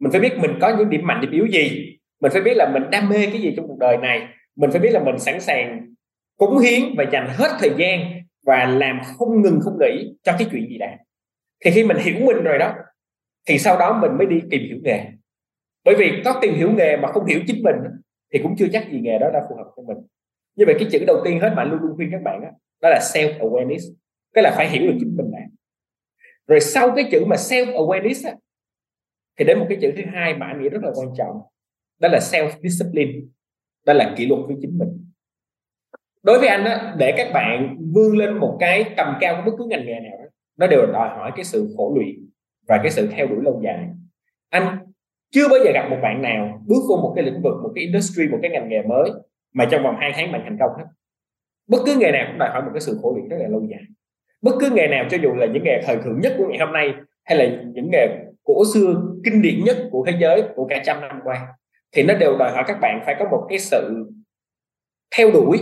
Mình 0.01 0.13
phải 0.13 0.21
biết 0.21 0.39
mình 0.39 0.51
có 0.61 0.77
những 0.79 0.91
điểm 0.91 1.07
mạnh 1.07 1.21
điểm 1.21 1.31
yếu 1.31 1.47
gì. 1.47 1.97
Mình 2.21 2.33
phải 2.33 2.43
biết 2.43 2.55
là 2.57 2.71
mình 2.73 2.83
đam 2.91 3.09
mê 3.09 3.27
cái 3.27 3.41
gì 3.41 3.53
trong 3.57 3.69
cuộc 3.69 3.79
đời 3.79 3.97
này 3.97 4.29
mình 4.57 4.71
phải 4.71 4.81
biết 4.81 4.91
là 4.91 5.05
mình 5.05 5.19
sẵn 5.19 5.41
sàng 5.41 5.95
cống 6.39 6.59
hiến 6.59 6.83
và 6.97 7.05
dành 7.13 7.29
hết 7.29 7.57
thời 7.61 7.71
gian 7.79 8.23
và 8.47 8.67
làm 8.67 9.01
không 9.05 9.43
ngừng 9.43 9.61
không 9.63 9.79
nghỉ 9.81 10.15
cho 10.23 10.33
cái 10.39 10.49
chuyện 10.51 10.69
gì 10.69 10.79
đã. 10.79 10.99
Thì 11.65 11.71
khi 11.71 11.85
mình 11.85 11.97
hiểu 11.97 12.15
mình 12.27 12.45
rồi 12.45 12.59
đó 12.59 12.75
thì 13.49 13.59
sau 13.59 13.79
đó 13.79 13.99
mình 14.03 14.19
mới 14.19 14.27
đi 14.27 14.41
tìm 14.51 14.63
hiểu 14.69 14.79
nghề. 14.83 15.05
Bởi 15.85 15.95
vì 15.99 16.23
có 16.25 16.39
tìm 16.43 16.55
hiểu 16.55 16.73
nghề 16.73 16.97
mà 16.97 17.09
không 17.13 17.27
hiểu 17.27 17.41
chính 17.47 17.63
mình 17.63 17.77
thì 18.33 18.39
cũng 18.43 18.57
chưa 18.59 18.67
chắc 18.73 18.91
gì 18.93 19.01
nghề 19.01 19.19
đó 19.19 19.31
đã 19.33 19.41
phù 19.49 19.57
hợp 19.57 19.71
cho 19.77 19.83
mình. 19.83 19.97
Như 20.57 20.65
vậy 20.67 20.75
cái 20.79 20.89
chữ 20.93 21.05
đầu 21.07 21.21
tiên 21.25 21.41
hết 21.41 21.53
mà 21.57 21.65
luôn 21.65 21.81
luôn 21.81 21.97
khuyên 21.97 22.09
các 22.13 22.23
bạn 22.25 22.41
đó, 22.43 22.49
đó 22.83 22.89
là 22.89 22.99
self 23.15 23.39
awareness 23.39 23.95
cái 24.33 24.45
là 24.45 24.51
phải 24.57 24.69
hiểu 24.69 24.83
được 24.83 24.97
chính 25.01 25.17
mình 25.17 25.31
đã. 25.33 25.39
Rồi 26.47 26.61
sau 26.61 26.93
cái 26.97 27.09
chữ 27.11 27.25
mà 27.25 27.37
self 27.37 27.67
awareness 27.67 28.31
á, 28.31 28.37
thì 29.39 29.45
đến 29.45 29.59
một 29.59 29.67
cái 29.69 29.79
chữ 29.81 29.93
thứ 29.97 30.03
hai 30.13 30.35
mà 30.35 30.47
anh 30.47 30.63
nghĩ 30.63 30.69
rất 30.69 30.83
là 30.83 30.91
quan 30.95 31.09
trọng 31.19 31.37
đó 32.01 32.09
là 32.09 32.19
self 32.19 32.51
discipline 32.63 33.13
đó 33.87 33.93
là 33.93 34.15
kỷ 34.17 34.27
luật 34.27 34.41
với 34.47 34.57
chính 34.61 34.79
mình. 34.79 34.89
Đối 36.23 36.39
với 36.39 36.49
anh 36.49 36.65
á, 36.65 36.95
để 36.99 37.15
các 37.17 37.31
bạn 37.35 37.77
vươn 37.95 38.17
lên 38.17 38.39
một 38.39 38.57
cái 38.61 38.85
tầm 38.97 39.15
cao 39.21 39.35
của 39.37 39.51
bất 39.51 39.57
cứ 39.59 39.65
ngành 39.65 39.87
nghề 39.87 40.01
nào 40.01 40.19
đó, 40.19 40.25
nó 40.57 40.67
đều 40.67 40.87
đòi 40.87 41.09
hỏi 41.09 41.33
cái 41.37 41.45
sự 41.45 41.75
khổ 41.77 41.95
luyện 41.97 42.29
và 42.69 42.79
cái 42.83 42.91
sự 42.91 43.09
theo 43.17 43.27
đuổi 43.27 43.39
lâu 43.43 43.61
dài. 43.65 43.89
Anh 44.51 44.79
chưa 45.31 45.49
bao 45.49 45.59
giờ 45.65 45.71
gặp 45.75 45.87
một 45.91 45.97
bạn 46.03 46.23
nào 46.23 46.63
bước 46.67 46.83
vô 46.89 46.97
một 46.97 47.13
cái 47.17 47.25
lĩnh 47.25 47.43
vực 47.43 47.55
một 47.63 47.73
cái 47.75 47.85
industry 47.85 48.29
một 48.29 48.39
cái 48.43 48.51
ngành 48.51 48.69
nghề 48.69 48.83
mới 48.83 49.11
mà 49.55 49.69
trong 49.71 49.83
vòng 49.83 49.97
2 50.01 50.13
tháng 50.15 50.33
bạn 50.33 50.41
thành 50.45 50.57
công 50.61 50.71
hết. 50.79 50.85
Bất 51.67 51.79
cứ 51.87 51.97
nghề 51.99 52.11
nào 52.13 52.27
cũng 52.29 52.39
đòi 52.39 52.51
hỏi 52.51 52.63
một 52.63 52.71
cái 52.75 52.81
sự 52.81 52.99
khổ 53.03 53.15
luyện 53.17 53.29
rất 53.29 53.37
là 53.41 53.49
lâu 53.49 53.67
dài. 53.71 53.83
Bất 54.43 54.53
cứ 54.61 54.71
nghề 54.75 54.87
nào 54.87 55.05
cho 55.11 55.17
dù 55.23 55.35
là 55.35 55.47
những 55.47 55.65
nghề 55.65 55.83
thời 55.87 55.97
thượng 55.97 56.21
nhất 56.21 56.35
của 56.39 56.47
ngày 56.49 56.59
hôm 56.59 56.73
nay 56.73 56.95
hay 57.25 57.39
là 57.39 57.63
những 57.75 57.91
nghề 57.93 58.07
cổ 58.45 58.65
xưa 58.75 59.03
kinh 59.25 59.43
điển 59.43 59.65
nhất 59.65 59.77
của 59.91 60.05
thế 60.07 60.17
giới 60.21 60.43
của 60.55 60.67
cả 60.67 60.83
trăm 60.85 61.01
năm 61.01 61.21
qua 61.25 61.47
thì 61.93 62.03
nó 62.03 62.15
đều 62.15 62.37
đòi 62.39 62.51
hỏi 62.51 62.65
các 62.67 62.79
bạn 62.81 63.03
phải 63.07 63.17
có 63.19 63.29
một 63.31 63.47
cái 63.49 63.59
sự 63.59 64.11
theo 65.17 65.31
đuổi 65.31 65.59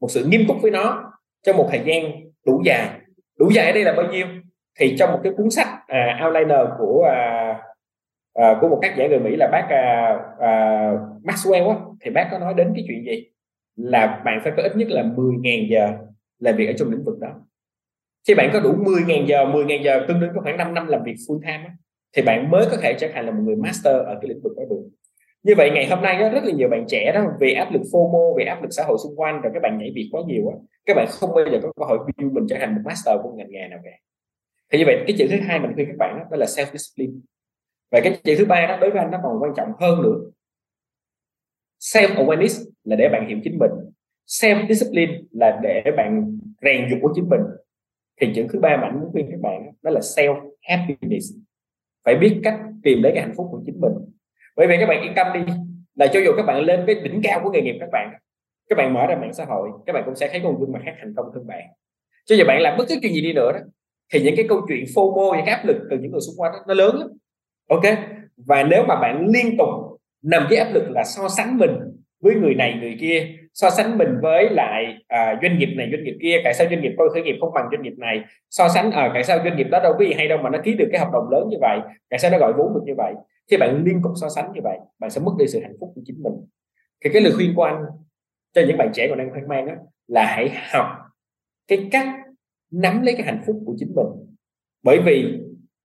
một 0.00 0.08
sự 0.10 0.24
nghiêm 0.24 0.44
túc 0.48 0.56
với 0.62 0.70
nó 0.70 1.12
trong 1.46 1.56
một 1.56 1.68
thời 1.70 1.80
gian 1.84 2.12
đủ 2.46 2.62
dài. 2.64 2.88
Đủ 3.38 3.50
dài 3.50 3.66
ở 3.66 3.72
đây 3.72 3.84
là 3.84 3.92
bao 3.92 4.12
nhiêu? 4.12 4.26
Thì 4.78 4.96
trong 4.98 5.12
một 5.12 5.20
cái 5.24 5.32
cuốn 5.36 5.50
sách 5.50 5.68
uh, 5.68 6.24
outliner 6.24 6.66
của 6.78 7.06
uh, 7.06 7.56
uh, 8.38 8.56
của 8.60 8.68
một 8.68 8.78
tác 8.82 8.94
giả 8.96 9.06
người 9.06 9.18
Mỹ 9.18 9.36
là 9.36 9.48
bác 9.52 9.64
uh, 9.64 10.20
uh, 10.34 11.24
Maxwell 11.24 11.68
á, 11.68 11.76
thì 12.00 12.10
bác 12.10 12.28
có 12.30 12.38
nói 12.38 12.54
đến 12.54 12.72
cái 12.74 12.84
chuyện 12.88 13.04
gì? 13.04 13.26
Là 13.76 14.22
bạn 14.24 14.40
phải 14.44 14.52
có 14.56 14.62
ít 14.62 14.76
nhất 14.76 14.88
là 14.88 15.02
10.000 15.02 15.68
giờ 15.70 15.92
làm 16.38 16.56
việc 16.56 16.66
ở 16.66 16.72
trong 16.78 16.90
lĩnh 16.90 17.04
vực 17.04 17.18
đó. 17.20 17.28
Khi 18.28 18.34
bạn 18.34 18.50
có 18.52 18.60
đủ 18.60 18.72
10.000 18.72 19.26
giờ 19.26 19.44
10.000 19.44 19.82
giờ 19.82 20.04
tương 20.08 20.20
đương 20.20 20.30
có 20.34 20.40
khoảng 20.40 20.56
5 20.56 20.74
năm 20.74 20.86
làm 20.86 21.02
việc 21.04 21.14
full 21.28 21.40
time 21.40 21.64
á, 21.66 21.72
thì 22.16 22.22
bạn 22.22 22.50
mới 22.50 22.66
có 22.70 22.76
thể 22.82 22.94
trở 22.98 23.08
thành 23.12 23.26
là 23.26 23.32
một 23.32 23.42
người 23.44 23.56
master 23.56 23.96
ở 23.96 24.18
cái 24.22 24.28
lĩnh 24.28 24.40
vực 24.42 24.52
đó 24.56 24.62
được 24.70 24.99
như 25.42 25.54
vậy 25.56 25.70
ngày 25.74 25.86
hôm 25.86 26.02
nay 26.02 26.18
đó, 26.18 26.28
rất 26.28 26.44
là 26.44 26.52
nhiều 26.52 26.68
bạn 26.68 26.84
trẻ 26.88 27.12
đó 27.14 27.24
vì 27.40 27.54
áp 27.54 27.72
lực 27.72 27.82
FOMO 27.92 28.34
vì 28.36 28.44
áp 28.44 28.62
lực 28.62 28.68
xã 28.70 28.84
hội 28.84 28.96
xung 29.04 29.16
quanh 29.16 29.40
rồi 29.40 29.52
các 29.54 29.60
bạn 29.62 29.78
nhảy 29.78 29.92
việc 29.94 30.08
quá 30.12 30.22
nhiều 30.26 30.48
á 30.48 30.56
các 30.86 30.94
bạn 30.96 31.06
không 31.10 31.30
bao 31.34 31.44
giờ 31.52 31.58
có 31.62 31.72
cơ 31.76 31.84
hội 31.84 31.98
build 31.98 32.32
mình 32.32 32.46
trở 32.48 32.56
thành 32.60 32.74
một 32.74 32.80
master 32.84 33.16
của 33.22 33.32
ngành 33.32 33.50
nghề 33.50 33.68
nào 33.68 33.78
cả. 33.84 33.90
Thì 34.72 34.78
như 34.78 34.84
vậy 34.86 35.04
cái 35.06 35.16
chữ 35.18 35.26
thứ 35.30 35.36
hai 35.40 35.60
mình 35.60 35.70
khuyên 35.74 35.86
các 35.86 35.96
bạn 35.98 36.18
đó, 36.18 36.24
đó 36.30 36.36
là 36.36 36.46
self 36.46 36.72
discipline 36.72 37.20
và 37.90 38.00
cái 38.04 38.20
chữ 38.24 38.34
thứ 38.38 38.44
ba 38.44 38.66
đó 38.66 38.78
đối 38.80 38.90
với 38.90 38.98
anh 38.98 39.10
nó 39.10 39.18
còn 39.22 39.42
quan 39.42 39.52
trọng 39.56 39.72
hơn 39.80 40.02
nữa. 40.02 40.30
Self 41.80 42.14
awareness 42.14 42.70
là 42.84 42.96
để 42.96 43.08
bạn 43.12 43.28
hiểu 43.28 43.38
chính 43.44 43.58
mình. 43.58 43.70
Self 44.26 44.68
discipline 44.68 45.20
là 45.30 45.60
để 45.62 45.82
bạn 45.96 46.38
rèn 46.62 46.88
dục 46.90 46.98
của 47.02 47.12
chính 47.14 47.28
mình. 47.28 47.40
Thì 48.20 48.32
chữ 48.34 48.46
thứ 48.52 48.58
ba 48.58 48.76
mà 48.76 48.82
anh 48.82 49.00
muốn 49.00 49.12
khuyên 49.12 49.28
các 49.30 49.40
bạn 49.40 49.72
đó 49.82 49.90
là 49.90 50.00
self 50.00 50.50
happiness 50.62 51.26
phải 52.04 52.16
biết 52.16 52.40
cách 52.44 52.60
tìm 52.82 53.02
lấy 53.02 53.12
cái 53.14 53.22
hạnh 53.22 53.34
phúc 53.36 53.48
của 53.50 53.62
chính 53.66 53.80
mình 53.80 53.92
bởi 54.60 54.68
vì 54.68 54.76
các 54.80 54.86
bạn 54.86 55.02
yên 55.02 55.12
tâm 55.16 55.26
đi 55.34 55.40
là 55.94 56.06
cho 56.06 56.20
dù 56.20 56.32
các 56.36 56.46
bạn 56.46 56.60
lên 56.60 56.84
cái 56.86 56.94
đỉnh 56.94 57.20
cao 57.22 57.40
của 57.42 57.50
nghề 57.50 57.62
nghiệp 57.62 57.76
các 57.80 57.88
bạn 57.92 58.10
các 58.68 58.76
bạn 58.78 58.94
mở 58.94 59.06
ra 59.06 59.16
mạng 59.16 59.32
xã 59.32 59.44
hội 59.44 59.68
các 59.86 59.92
bạn 59.92 60.02
cũng 60.06 60.14
sẽ 60.14 60.28
thấy 60.28 60.40
con 60.44 60.60
gương 60.60 60.72
mặt 60.72 60.78
khác 60.84 60.94
thành 61.00 61.14
công 61.16 61.26
hơn 61.34 61.46
bạn. 61.46 61.62
Cho 62.24 62.36
dù 62.36 62.44
bạn 62.44 62.60
làm 62.60 62.78
bất 62.78 62.84
cứ 62.88 62.94
chuyện 63.02 63.12
gì 63.12 63.20
đi 63.20 63.32
nữa 63.32 63.52
đó 63.52 63.58
thì 64.12 64.22
những 64.22 64.36
cái 64.36 64.46
câu 64.48 64.60
chuyện 64.68 64.84
FOMO 64.84 65.36
những 65.36 65.46
cái 65.46 65.54
áp 65.54 65.64
lực 65.66 65.76
từ 65.90 65.98
những 65.98 66.12
người 66.12 66.20
xung 66.20 66.34
quanh 66.38 66.52
đó, 66.52 66.58
nó 66.68 66.74
lớn 66.74 66.96
lắm. 66.98 67.08
Ok? 67.68 67.82
Và 68.46 68.62
nếu 68.62 68.84
mà 68.88 69.00
bạn 69.00 69.26
liên 69.26 69.56
tục 69.58 69.68
nằm 70.22 70.46
với 70.48 70.58
áp 70.58 70.70
lực 70.74 70.90
là 70.90 71.04
so 71.04 71.28
sánh 71.28 71.58
mình 71.58 71.70
với 72.22 72.34
người 72.34 72.54
này 72.54 72.78
người 72.80 72.96
kia 73.00 73.28
so 73.54 73.70
sánh 73.70 73.98
mình 73.98 74.08
với 74.22 74.50
lại 74.50 74.96
à, 75.08 75.38
doanh 75.42 75.58
nghiệp 75.58 75.68
này 75.76 75.88
doanh 75.92 76.04
nghiệp 76.04 76.16
kia 76.22 76.40
tại 76.44 76.54
sao 76.54 76.66
doanh 76.70 76.82
nghiệp 76.82 76.92
tôi 76.98 77.10
khởi 77.12 77.22
nghiệp 77.22 77.36
không 77.40 77.54
bằng 77.54 77.68
doanh 77.72 77.82
nghiệp 77.82 77.94
này? 77.98 78.20
So 78.50 78.68
sánh 78.68 78.90
à, 78.90 79.10
tại 79.14 79.24
sao 79.24 79.38
doanh 79.44 79.56
nghiệp 79.56 79.66
đó 79.70 79.80
đâu 79.82 79.92
có 79.98 80.04
gì 80.04 80.12
hay 80.12 80.28
đâu 80.28 80.38
mà 80.38 80.50
nó 80.50 80.58
ký 80.64 80.74
được 80.74 80.88
cái 80.92 81.00
hợp 81.00 81.10
đồng 81.12 81.30
lớn 81.30 81.48
như 81.50 81.56
vậy 81.60 81.78
tại 82.10 82.18
sao 82.18 82.30
nó 82.30 82.38
gọi 82.38 82.52
vốn 82.52 82.74
được 82.74 82.82
như 82.86 82.94
vậy? 82.96 83.14
Khi 83.50 83.56
bạn 83.56 83.84
liên 83.84 84.00
tục 84.02 84.12
so 84.20 84.28
sánh 84.28 84.52
như 84.52 84.60
vậy 84.64 84.78
bạn 84.98 85.10
sẽ 85.10 85.20
mất 85.20 85.32
đi 85.38 85.46
sự 85.48 85.60
hạnh 85.62 85.76
phúc 85.80 85.92
của 85.94 86.00
chính 86.04 86.22
mình. 86.22 86.32
Thì 87.04 87.10
cái 87.12 87.22
lời 87.22 87.32
khuyên 87.36 87.52
của 87.56 87.62
anh 87.62 87.84
cho 88.54 88.62
những 88.66 88.78
bạn 88.78 88.90
trẻ 88.94 89.06
còn 89.08 89.18
đang 89.18 89.30
hoang 89.30 89.48
mang 89.48 89.66
đó 89.66 89.72
là 90.06 90.26
hãy 90.26 90.50
học 90.72 90.86
cái 91.68 91.88
cách 91.92 92.08
nắm 92.70 93.02
lấy 93.02 93.14
cái 93.14 93.26
hạnh 93.26 93.42
phúc 93.46 93.62
của 93.66 93.74
chính 93.78 93.92
mình. 93.96 94.06
Bởi 94.82 95.00
vì 95.04 95.40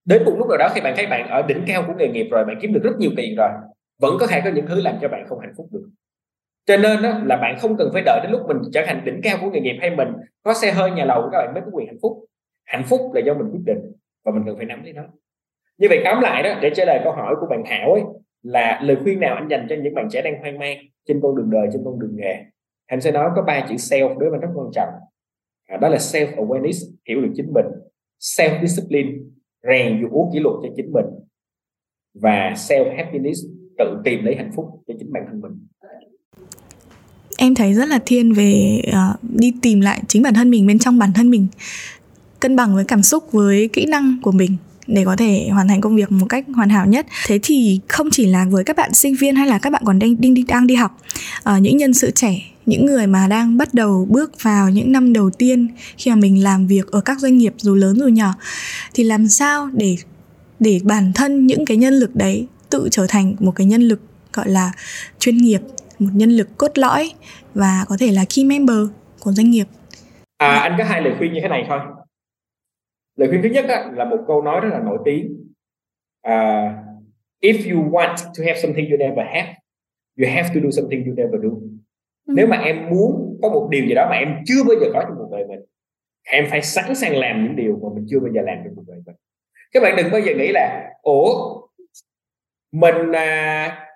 đến 0.06 0.24
một 0.26 0.36
lúc 0.38 0.48
nào 0.50 0.58
đó 0.58 0.70
khi 0.76 0.82
bạn 0.82 0.94
thấy 0.98 1.08
bạn 1.08 1.30
ở 1.30 1.42
đỉnh 1.42 1.64
cao 1.68 1.84
của 1.88 1.94
nghề 1.98 2.08
nghiệp 2.08 2.28
rồi 2.32 2.46
bạn 2.46 2.58
kiếm 2.62 2.74
được 2.74 2.84
rất 2.84 2.98
nhiều 3.00 3.12
tiền 3.18 3.36
rồi 3.38 3.50
vẫn 4.02 4.18
có 4.20 4.28
thể 4.28 4.42
có 4.44 4.50
những 4.56 4.66
thứ 4.68 4.82
làm 4.82 4.96
cho 5.02 5.08
bạn 5.08 5.26
không 5.28 5.40
hạnh 5.40 5.54
phúc 5.58 5.68
được. 5.72 5.90
Cho 6.66 6.78
nên 6.78 7.02
đó, 7.02 7.20
là 7.26 7.38
bạn 7.38 7.58
không 7.60 7.78
cần 7.78 7.90
phải 7.94 8.02
đợi 8.06 8.20
đến 8.24 8.32
lúc 8.32 8.42
mình 8.48 8.58
trở 8.74 8.84
thành 8.86 9.06
đỉnh 9.06 9.20
cao 9.24 9.38
của 9.42 9.50
nghề 9.50 9.60
nghiệp 9.60 9.78
hay 9.82 9.96
mình 9.96 10.08
có 10.44 10.54
xe 10.54 10.72
hơi 10.72 10.92
nhà 10.92 11.06
lầu 11.06 11.30
các 11.32 11.38
bạn 11.38 11.54
mới 11.54 11.64
có 11.66 11.72
quyền 11.74 11.88
hạnh 11.88 11.98
phúc. 12.02 12.26
Hạnh 12.66 12.84
phúc 12.84 13.02
là 13.14 13.22
do 13.22 13.34
mình 13.34 13.50
quyết 13.52 13.64
định 13.66 13.92
và 14.26 14.32
mình 14.32 14.44
cần 14.46 14.58
phải 14.58 14.66
nắm 14.66 14.84
lấy 14.84 14.94
nó 14.94 15.04
như 15.78 15.88
vậy 15.90 16.02
tóm 16.06 16.22
lại 16.22 16.44
đó 16.44 16.60
để 16.62 16.72
trả 16.76 16.86
lời 16.86 17.00
câu 17.04 17.14
hỏi 17.14 17.36
của 17.40 17.48
bạn 17.50 17.64
Thảo 17.66 17.94
ấy 17.94 18.02
là 18.44 18.82
lời 18.84 18.98
khuyên 19.04 19.20
nào 19.20 19.36
anh 19.36 19.48
dành 19.48 19.68
cho 19.70 19.76
những 19.84 19.94
bạn 19.94 20.08
trẻ 20.12 20.22
đang 20.22 20.40
hoang 20.40 20.60
mang 20.60 20.78
trên 21.08 21.20
con 21.22 21.36
đường 21.36 21.50
đời 21.50 21.68
trên 21.74 21.82
con 21.86 22.00
đường 22.00 22.16
nghề? 22.16 22.36
Anh 22.86 23.02
sẽ 23.02 23.12
nói 23.12 23.30
có 23.36 23.42
ba 23.42 23.66
chữ 23.70 23.76
self 23.76 24.18
đối 24.18 24.30
với 24.30 24.40
rất 24.40 24.48
quan 24.56 24.68
trọng. 24.74 24.90
À, 25.68 25.78
đó 25.78 25.90
là 25.90 25.98
self 25.98 26.36
awareness 26.36 26.94
hiểu 27.10 27.22
được 27.22 27.32
chính 27.36 27.54
mình. 27.54 27.66
Self 28.20 28.62
discipline 28.62 29.10
rèn 29.64 30.08
vũ 30.10 30.32
kỷ 30.34 30.40
luật 30.40 30.56
cho 30.64 30.70
chính 30.76 30.92
mình. 30.94 31.06
Và 32.14 32.54
self 32.56 32.98
happiness 32.98 33.40
tự 33.78 34.02
tìm 34.04 34.26
lấy 34.26 34.36
hạnh 34.36 34.52
phúc 34.56 34.66
cho 34.88 34.94
chính 35.00 35.14
bản 35.14 35.24
thân 35.28 35.42
mình. 35.42 35.68
Em 37.38 37.56
thấy 37.56 37.74
rất 37.74 37.90
là 37.90 38.00
thiên 38.06 38.34
về 38.34 38.82
uh, 38.88 39.20
đi 39.24 39.54
tìm 39.62 39.82
lại 39.82 40.02
chính 40.08 40.24
bản 40.24 40.34
thân 40.34 40.50
mình 40.50 40.68
bên 40.68 40.80
trong 40.80 41.00
bản 41.00 41.10
thân 41.16 41.30
mình 41.30 41.48
cân 42.40 42.56
bằng 42.56 42.76
với 42.76 42.86
cảm 42.88 43.04
xúc 43.04 43.32
với 43.32 43.70
kỹ 43.74 43.86
năng 43.86 44.18
của 44.22 44.32
mình 44.32 44.52
để 44.88 45.06
có 45.06 45.16
thể 45.16 45.48
hoàn 45.52 45.68
thành 45.68 45.82
công 45.82 45.96
việc 45.96 46.12
một 46.12 46.26
cách 46.30 46.46
hoàn 46.56 46.70
hảo 46.70 46.86
nhất. 46.86 47.06
Thế 47.28 47.40
thì 47.44 47.80
không 47.88 48.10
chỉ 48.12 48.26
là 48.26 48.46
với 48.50 48.64
các 48.64 48.76
bạn 48.76 48.94
sinh 48.94 49.16
viên 49.16 49.36
hay 49.36 49.48
là 49.48 49.60
các 49.60 49.70
bạn 49.70 49.82
còn 49.86 50.00
đang 50.00 50.22
đi, 50.22 50.44
đang 50.48 50.68
đi 50.68 50.76
học 50.76 50.98
uh, 51.50 51.62
những 51.62 51.78
nhân 51.78 51.94
sự 51.94 52.12
trẻ 52.12 52.42
những 52.66 52.86
người 52.86 53.08
mà 53.08 53.28
đang 53.28 53.58
bắt 53.58 53.74
đầu 53.74 54.08
bước 54.10 54.32
vào 54.42 54.70
những 54.70 54.92
năm 54.92 55.14
đầu 55.14 55.30
tiên 55.30 55.68
khi 55.98 56.12
mà 56.12 56.16
mình 56.16 56.44
làm 56.44 56.68
việc 56.68 56.92
ở 56.92 57.02
các 57.02 57.20
doanh 57.20 57.38
nghiệp 57.38 57.54
dù 57.58 57.76
lớn 57.76 58.00
dù 58.00 58.08
nhỏ 58.08 58.34
thì 58.94 59.04
làm 59.04 59.28
sao 59.28 59.70
để 59.74 59.96
để 60.60 60.80
bản 60.84 61.12
thân 61.14 61.48
những 61.48 61.66
cái 61.66 61.78
nhân 61.78 61.94
lực 61.94 62.16
đấy 62.16 62.48
tự 62.70 62.88
trở 62.92 63.06
thành 63.10 63.36
một 63.40 63.52
cái 63.56 63.68
nhân 63.68 63.82
lực 63.82 64.02
gọi 64.34 64.50
là 64.50 64.72
chuyên 65.20 65.38
nghiệp 65.38 65.62
một 66.00 66.10
nhân 66.14 66.30
lực 66.30 66.58
cốt 66.58 66.78
lõi 66.78 67.12
và 67.54 67.86
có 67.88 67.98
thể 68.00 68.12
là 68.12 68.26
key 68.36 68.46
member 68.46 68.78
của 69.20 69.32
doanh 69.32 69.52
nghiệp? 69.52 69.68
À, 70.38 70.60
anh 70.60 70.76
có 70.78 70.84
hai 70.84 71.02
lời 71.02 71.14
khuyên 71.18 71.34
như 71.34 71.40
thế 71.42 71.48
này 71.48 71.66
thôi 71.68 71.80
lời 73.16 73.30
khuyên 73.30 73.42
thứ 73.42 73.50
nhất 73.50 73.66
á, 73.68 73.92
là 73.94 74.06
một 74.06 74.18
câu 74.28 74.42
nói 74.42 74.60
rất 74.60 74.70
là 74.72 74.80
nổi 74.80 74.98
tiếng. 75.06 75.54
Uh, 76.28 76.72
if 77.42 77.74
you 77.74 77.92
want 77.92 78.16
to 78.16 78.44
have 78.46 78.60
something 78.60 78.90
you 78.92 78.98
never 78.98 79.26
have 79.34 79.54
you 80.20 80.28
have 80.30 80.50
to 80.54 80.62
do 80.64 80.70
something 80.72 81.06
you 81.06 81.14
never 81.14 81.42
do. 81.44 81.50
Ừ. 82.28 82.34
nếu 82.38 82.48
mà 82.48 82.58
em 82.58 82.90
muốn 82.90 83.40
có 83.42 83.50
một 83.50 83.68
điều 83.72 83.86
gì 83.86 83.94
đó 83.94 84.08
mà 84.10 84.16
em 84.16 84.36
chưa 84.46 84.64
bao 84.68 84.76
giờ 84.82 84.88
có 84.94 85.02
trong 85.02 85.18
cuộc 85.18 85.30
đời 85.32 85.46
mình 85.48 85.60
em 86.24 86.46
phải 86.50 86.62
sẵn 86.62 86.96
sàng 86.96 87.18
làm 87.18 87.44
những 87.44 87.56
điều 87.56 87.80
mà 87.84 87.90
mình 87.96 88.06
chưa 88.10 88.20
bao 88.20 88.32
giờ 88.34 88.42
làm 88.42 88.58
trong 88.64 88.76
cuộc 88.76 88.84
đời 88.88 89.02
mình. 89.06 89.16
Các 89.72 89.84
bạn 89.84 89.96
đừng 89.98 90.12
bao 90.12 90.22
giờ 90.22 90.34
nghĩ 90.36 90.52
là 90.54 90.90
ủa 91.02 91.62
mình 92.72 93.12
à, 93.16 93.88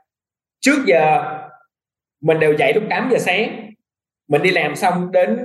trước 0.59 0.85
giờ 0.85 1.23
mình 2.21 2.39
đều 2.39 2.57
dậy 2.57 2.73
lúc 2.73 2.83
8 2.89 3.09
giờ 3.11 3.17
sáng 3.17 3.71
mình 4.27 4.41
đi 4.41 4.51
làm 4.51 4.75
xong 4.75 5.11
đến 5.11 5.39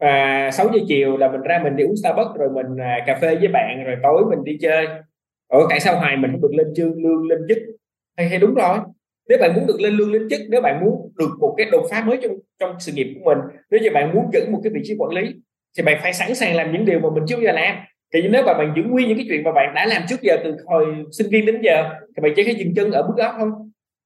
à, 0.00 0.50
6 0.52 0.68
giờ 0.74 0.80
chiều 0.88 1.16
là 1.16 1.28
mình 1.32 1.40
ra 1.40 1.60
mình 1.64 1.76
đi 1.76 1.84
uống 1.84 1.96
Starbucks 1.96 2.38
rồi 2.38 2.48
mình 2.54 2.80
à, 2.80 2.98
cà 3.06 3.18
phê 3.20 3.36
với 3.36 3.48
bạn 3.48 3.84
rồi 3.84 3.96
tối 4.02 4.24
mình 4.30 4.44
đi 4.44 4.58
chơi. 4.60 4.86
Ở 5.48 5.66
tại 5.70 5.80
sao 5.80 5.96
hoài 5.96 6.16
mình 6.16 6.30
không 6.32 6.40
được 6.40 6.54
lên 6.54 6.66
chương 6.76 7.02
lương 7.02 7.28
lên 7.28 7.38
chức? 7.48 7.58
Hay 8.16 8.28
hay 8.28 8.38
đúng 8.38 8.54
rồi. 8.54 8.78
Nếu 9.28 9.38
bạn 9.40 9.54
muốn 9.54 9.66
được 9.66 9.80
lên 9.80 9.92
lương 9.92 10.12
lên 10.12 10.28
chức 10.30 10.40
nếu 10.48 10.60
bạn 10.60 10.80
muốn 10.84 11.12
được 11.18 11.30
một 11.40 11.54
cái 11.58 11.66
đột 11.72 11.86
phá 11.90 12.04
mới 12.06 12.18
trong 12.22 12.32
trong 12.60 12.74
sự 12.80 12.92
nghiệp 12.92 13.14
của 13.14 13.34
mình 13.34 13.38
nếu 13.70 13.80
như 13.80 13.90
bạn 13.94 14.14
muốn 14.14 14.24
giữ 14.32 14.40
một 14.50 14.60
cái 14.64 14.72
vị 14.74 14.80
trí 14.84 14.94
quản 14.98 15.12
lý 15.12 15.34
thì 15.76 15.82
bạn 15.82 15.98
phải 16.02 16.12
sẵn 16.12 16.34
sàng 16.34 16.56
làm 16.56 16.72
những 16.72 16.84
điều 16.84 17.00
mà 17.00 17.08
mình 17.14 17.24
chưa 17.28 17.36
bao 17.36 17.42
giờ 17.42 17.52
làm. 17.52 17.76
Thì 18.14 18.28
nếu 18.28 18.42
mà 18.46 18.54
bạn 18.54 18.72
giữ 18.76 18.82
nguyên 18.82 19.08
những 19.08 19.16
cái 19.16 19.26
chuyện 19.28 19.42
mà 19.44 19.52
bạn 19.52 19.74
đã 19.74 19.86
làm 19.86 20.02
trước 20.08 20.22
giờ 20.22 20.36
từ 20.44 20.56
hồi 20.66 20.86
sinh 21.12 21.26
viên 21.30 21.46
đến 21.46 21.60
giờ 21.62 21.90
thì 22.16 22.20
bạn 22.22 22.32
chỉ 22.36 22.44
có 22.44 22.50
dừng 22.50 22.74
chân 22.76 22.92
ở 22.92 23.02
bước 23.02 23.14
đó 23.16 23.34
thôi 23.38 23.50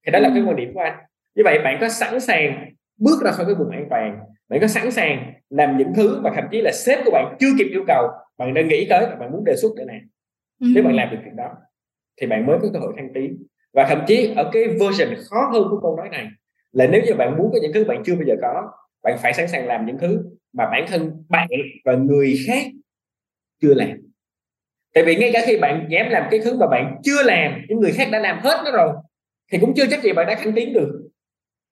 thì 0.06 0.12
đó 0.12 0.18
là 0.18 0.30
cái 0.34 0.42
quan 0.46 0.56
điểm 0.56 0.74
của 0.74 0.80
anh. 0.80 0.96
Như 1.34 1.42
vậy 1.44 1.58
bạn 1.64 1.78
có 1.80 1.88
sẵn 1.88 2.20
sàng 2.20 2.70
bước 2.98 3.22
ra 3.24 3.30
khỏi 3.30 3.46
cái 3.46 3.54
vùng 3.54 3.70
an 3.70 3.86
toàn 3.90 4.20
bạn 4.48 4.60
có 4.60 4.66
sẵn 4.66 4.90
sàng 4.90 5.32
làm 5.50 5.78
những 5.78 5.92
thứ 5.96 6.20
mà 6.20 6.30
thậm 6.34 6.44
chí 6.50 6.60
là 6.60 6.72
sếp 6.72 6.98
của 7.04 7.10
bạn 7.10 7.36
chưa 7.40 7.50
kịp 7.58 7.66
yêu 7.70 7.84
cầu. 7.86 8.08
Bạn 8.38 8.54
đang 8.54 8.68
nghĩ 8.68 8.86
tới 8.90 9.06
và 9.10 9.16
bạn 9.16 9.32
muốn 9.32 9.44
đề 9.44 9.56
xuất 9.56 9.68
để 9.76 9.84
làm. 9.86 10.00
Ừ. 10.60 10.66
nếu 10.74 10.84
bạn 10.84 10.94
làm 10.94 11.10
được 11.10 11.16
chuyện 11.24 11.36
đó 11.36 11.50
thì 12.20 12.26
bạn 12.26 12.46
mới 12.46 12.58
có 12.62 12.68
cơ 12.72 12.78
hội 12.78 12.92
thăng 12.96 13.08
tiến. 13.14 13.42
Và 13.72 13.86
thậm 13.88 14.04
chí 14.06 14.32
ở 14.36 14.50
cái 14.52 14.68
version 14.68 15.14
khó 15.30 15.50
hơn 15.52 15.66
của 15.70 15.80
câu 15.82 15.96
nói 15.96 16.08
này 16.08 16.28
là 16.72 16.86
nếu 16.86 17.02
như 17.06 17.14
bạn 17.14 17.36
muốn 17.38 17.50
có 17.52 17.58
những 17.62 17.72
thứ 17.72 17.84
bạn 17.84 18.02
chưa 18.06 18.14
bao 18.14 18.24
giờ 18.26 18.34
có 18.42 18.70
bạn 19.02 19.18
phải 19.22 19.34
sẵn 19.34 19.48
sàng 19.48 19.66
làm 19.66 19.86
những 19.86 19.98
thứ 19.98 20.24
mà 20.52 20.64
bản 20.70 20.84
thân 20.88 21.24
bạn 21.28 21.48
và 21.84 21.94
người 21.94 22.34
khác 22.46 22.66
chưa 23.62 23.74
làm. 23.74 23.98
Tại 24.94 25.04
vì 25.04 25.16
ngay 25.16 25.30
cả 25.32 25.42
khi 25.46 25.56
bạn 25.56 25.86
dám 25.90 26.10
làm 26.10 26.28
cái 26.30 26.40
thứ 26.44 26.56
mà 26.56 26.66
bạn 26.66 26.96
chưa 27.04 27.22
làm 27.22 27.62
những 27.68 27.80
người 27.80 27.92
khác 27.92 28.08
đã 28.12 28.18
làm 28.18 28.38
hết 28.42 28.62
nó 28.64 28.70
rồi 28.70 28.92
thì 29.52 29.58
cũng 29.58 29.74
chưa 29.76 29.86
chắc 29.90 30.02
gì 30.02 30.12
bạn 30.12 30.26
đã 30.26 30.34
thăng 30.34 30.52
tiến 30.54 30.72
được. 30.72 31.08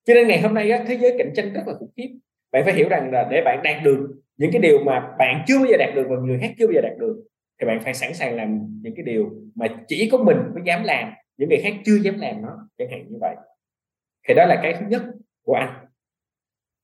Cho 0.05 0.15
nên 0.15 0.29
ngày 0.29 0.41
hôm 0.41 0.55
nay 0.55 0.71
á, 0.71 0.85
thế 0.87 0.99
giới 0.99 1.15
cạnh 1.19 1.33
tranh 1.37 1.53
rất 1.53 1.63
là 1.67 1.75
khủng 1.79 1.91
khiếp 1.97 2.09
bạn 2.53 2.65
phải 2.65 2.75
hiểu 2.75 2.89
rằng 2.89 3.11
là 3.13 3.29
để 3.31 3.43
bạn 3.45 3.61
đạt 3.65 3.83
được 3.85 4.09
những 4.37 4.51
cái 4.53 4.63
điều 4.63 4.85
mà 4.85 5.15
bạn 5.19 5.45
chưa 5.47 5.59
bao 5.59 5.67
giờ 5.71 5.77
đạt 5.79 5.95
được 5.95 6.07
và 6.11 6.17
người 6.17 6.39
khác 6.41 6.55
chưa 6.59 6.67
bao 6.67 6.73
giờ 6.75 6.81
đạt 6.81 6.99
được, 6.99 7.25
thì 7.61 7.67
bạn 7.67 7.81
phải 7.81 7.95
sẵn 7.95 8.15
sàng 8.15 8.37
làm 8.37 8.81
những 8.83 8.95
cái 8.97 9.05
điều 9.05 9.31
mà 9.55 9.67
chỉ 9.89 10.09
có 10.13 10.19
mình 10.19 10.37
mới 10.55 10.63
dám 10.67 10.85
làm, 10.85 11.13
những 11.37 11.49
người 11.49 11.61
khác 11.63 11.73
chưa 11.85 11.97
dám 11.97 12.19
làm 12.19 12.43
nó, 12.43 12.69
chẳng 12.79 12.91
hạn 12.91 13.07
như 13.09 13.19
vậy. 13.21 13.37
Thì 14.29 14.35
đó 14.35 14.47
là 14.47 14.61
cái 14.63 14.75
thứ 14.81 14.87
nhất 14.89 15.03
của 15.43 15.55
anh. 15.55 15.87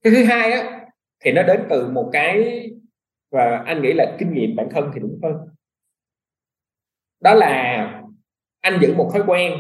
Cái 0.02 0.12
thứ 0.16 0.24
hai 0.24 0.52
á, 0.52 0.87
thì 1.24 1.33
nó 1.33 1.42
đến 1.42 1.61
từ 1.70 1.88
một 1.88 2.11
cái 2.12 2.64
và 3.31 3.62
anh 3.66 3.83
nghĩ 3.83 3.92
là 3.92 4.16
kinh 4.18 4.35
nghiệm 4.35 4.57
bản 4.57 4.68
thân 4.70 4.90
thì 4.94 5.00
đúng 5.00 5.18
hơn. 5.22 5.37
Đó 7.20 7.35
là 7.35 8.02
anh 8.61 8.78
giữ 8.83 8.94
một 8.94 9.11
thói 9.12 9.22
quen 9.26 9.52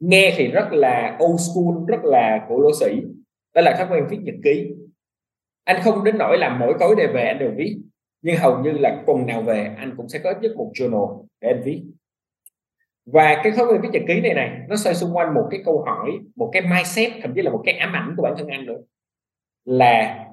nghe 0.00 0.34
thì 0.36 0.46
rất 0.46 0.68
là 0.72 1.18
old 1.24 1.40
school, 1.40 1.84
rất 1.88 2.04
là 2.04 2.46
cổ 2.48 2.60
lỗ 2.60 2.70
sĩ 2.80 3.02
đó 3.54 3.62
là 3.62 3.74
thói 3.78 3.86
quen 3.90 4.06
viết 4.10 4.18
nhật 4.22 4.34
ký 4.44 4.74
anh 5.64 5.82
không 5.84 6.04
đến 6.04 6.18
nỗi 6.18 6.38
làm 6.38 6.58
mỗi 6.58 6.74
tối 6.80 6.94
đề 6.98 7.06
về 7.06 7.22
anh 7.22 7.38
đều 7.38 7.52
viết 7.56 7.78
nhưng 8.22 8.36
hầu 8.36 8.58
như 8.58 8.70
là 8.70 9.02
tuần 9.06 9.26
nào 9.26 9.42
về 9.42 9.74
anh 9.78 9.94
cũng 9.96 10.08
sẽ 10.08 10.18
có 10.18 10.30
ít 10.30 10.36
nhất 10.42 10.52
một 10.56 10.70
journal 10.74 11.26
để 11.40 11.48
anh 11.48 11.62
viết 11.64 11.82
và 13.06 13.40
cái 13.44 13.52
thói 13.52 13.66
quen 13.66 13.80
viết 13.80 13.88
nhật 13.92 14.02
ký 14.08 14.20
này 14.20 14.34
này 14.34 14.58
nó 14.68 14.76
xoay 14.76 14.94
xung 14.94 15.16
quanh 15.16 15.34
một 15.34 15.48
cái 15.50 15.60
câu 15.64 15.84
hỏi 15.86 16.10
một 16.36 16.50
cái 16.52 16.62
mindset 16.62 17.12
thậm 17.22 17.32
chí 17.34 17.42
là 17.42 17.50
một 17.50 17.62
cái 17.64 17.74
ám 17.74 17.92
ảnh 17.92 18.14
của 18.16 18.22
bản 18.22 18.34
thân 18.38 18.48
anh 18.48 18.66
nữa. 18.66 18.78
Là 19.64 20.26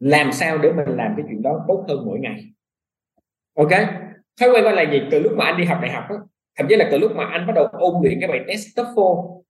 làm 0.00 0.32
sao 0.32 0.58
để 0.58 0.72
mình 0.72 0.96
làm 0.96 1.14
cái 1.16 1.26
chuyện 1.28 1.42
đó 1.42 1.64
tốt 1.68 1.84
hơn 1.88 1.98
mỗi 2.06 2.18
ngày? 2.20 2.44
Ok? 3.54 3.70
Thói 4.40 4.50
quen 4.50 4.64
đó 4.64 4.70
là 4.70 4.82
gì? 4.92 5.02
Từ 5.10 5.18
lúc 5.18 5.32
mà 5.36 5.44
anh 5.44 5.56
đi 5.56 5.64
học 5.64 5.78
đại 5.82 5.92
học 5.92 6.04
đó, 6.10 6.16
thậm 6.58 6.66
chí 6.68 6.76
là 6.76 6.88
từ 6.90 6.98
lúc 6.98 7.12
mà 7.16 7.24
anh 7.24 7.46
bắt 7.46 7.52
đầu 7.52 7.66
ôn 7.66 7.94
luyện 8.02 8.20
cái 8.20 8.28
bài 8.28 8.40
test 8.48 8.78
TOEFL 8.78 9.42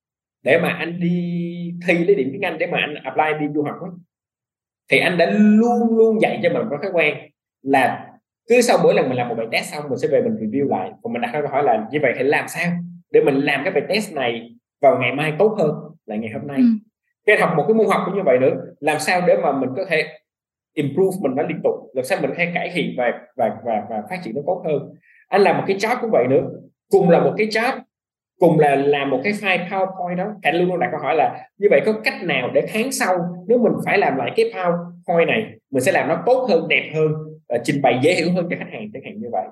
để 0.43 0.59
mà 0.63 0.69
anh 0.69 1.01
đi 1.01 1.75
thi 1.89 1.95
lấy 1.95 2.15
điểm 2.15 2.29
tiếng 2.33 2.43
Anh 2.43 2.59
để 2.59 2.67
mà 2.67 2.79
anh 2.79 2.95
apply 2.95 3.47
đi 3.47 3.55
du 3.55 3.63
học 3.63 3.75
đó, 3.81 3.89
thì 4.91 4.99
anh 4.99 5.19
đã 5.19 5.31
luôn 5.31 5.97
luôn 5.97 6.21
dạy 6.23 6.41
cho 6.43 6.49
mình 6.49 6.67
có 6.71 6.79
thói 6.83 6.91
quen 6.93 7.15
là 7.63 8.09
cứ 8.49 8.61
sau 8.61 8.79
mỗi 8.83 8.95
lần 8.95 9.09
mình 9.09 9.19
làm 9.19 9.29
một 9.29 9.35
bài 9.39 9.47
test 9.53 9.73
xong 9.73 9.85
mình 9.89 9.99
sẽ 9.99 10.09
về 10.09 10.23
mình 10.23 10.35
review 10.35 10.69
lại. 10.69 10.91
Và 11.03 11.11
mình 11.13 11.23
đặt 11.23 11.31
câu 11.33 11.43
hỏi 11.51 11.63
là 11.63 11.87
như 11.93 11.99
vậy 12.03 12.13
thì 12.19 12.25
làm 12.25 12.49
sao 12.49 12.73
để 13.11 13.21
mình 13.21 13.35
làm 13.35 13.61
cái 13.65 13.73
bài 13.73 13.83
test 13.89 14.13
này 14.13 14.51
vào 14.81 14.99
ngày 14.99 15.13
mai 15.13 15.33
tốt 15.39 15.57
hơn 15.59 15.71
là 16.07 16.17
ngày 16.17 16.31
hôm 16.33 16.47
nay? 16.47 16.57
Ừ. 16.57 16.65
cái 17.27 17.41
học 17.41 17.51
một 17.57 17.65
cái 17.69 17.75
môn 17.75 17.87
học 17.87 18.03
cũng 18.07 18.15
như 18.15 18.23
vậy 18.25 18.39
nữa. 18.39 18.55
Làm 18.81 19.01
sao 19.01 19.23
để 19.27 19.37
mà 19.43 19.53
mình 19.53 19.71
có 19.77 19.85
thể 19.89 20.07
improve 20.75 21.17
mình 21.21 21.33
nó 21.37 21.43
liên 21.43 21.61
tục? 21.65 21.75
Làm 21.95 22.05
sao 22.05 22.19
mình 22.21 22.31
có 22.31 22.37
thể 22.39 22.51
cải 22.55 22.71
thiện 22.75 22.95
và 22.97 23.13
và 23.37 23.57
và 23.65 23.83
và 23.91 24.03
phát 24.11 24.21
triển 24.25 24.35
nó 24.35 24.43
tốt 24.47 24.63
hơn? 24.67 24.95
Anh 25.29 25.41
làm 25.41 25.57
một 25.57 25.65
cái 25.67 25.77
job 25.77 25.97
cũng 26.01 26.11
vậy 26.11 26.27
nữa. 26.31 26.43
Cùng 26.91 27.11
là 27.11 27.21
một 27.21 27.35
cái 27.37 27.47
job 27.47 27.81
cùng 28.43 28.59
là 28.59 28.77
làm 28.77 29.11
một 29.11 29.21
cái 29.25 29.33
file 29.33 29.69
PowerPoint 29.69 30.17
đó. 30.17 30.27
Thành 30.43 30.57
luôn 30.57 30.69
luôn 30.69 30.81
đặt 30.81 30.89
câu 30.91 31.01
hỏi 31.01 31.15
là 31.17 31.49
như 31.59 31.69
vậy 31.71 31.83
có 31.87 31.93
cách 32.05 32.23
nào 32.23 32.51
để 32.55 32.67
tháng 32.73 32.93
sau 32.93 33.19
nếu 33.49 33.59
mình 33.59 33.73
phải 33.85 33.99
làm 33.99 34.17
lại 34.17 34.33
cái 34.37 34.53
PowerPoint 34.55 35.27
này 35.27 35.47
mình 35.71 35.83
sẽ 35.83 35.93
làm 35.93 36.09
nó 36.09 36.23
tốt 36.27 36.47
hơn 36.51 36.69
đẹp 36.69 36.93
hơn 36.95 37.13
uh, 37.55 37.61
trình 37.65 37.83
bày 37.83 37.99
dễ 38.03 38.15
hiểu 38.15 38.33
hơn 38.35 38.47
cho 38.51 38.57
khách 38.59 38.71
hàng? 38.73 38.91
Chẳng 38.93 39.03
hạn 39.05 39.21
như 39.21 39.29
vậy. 39.33 39.45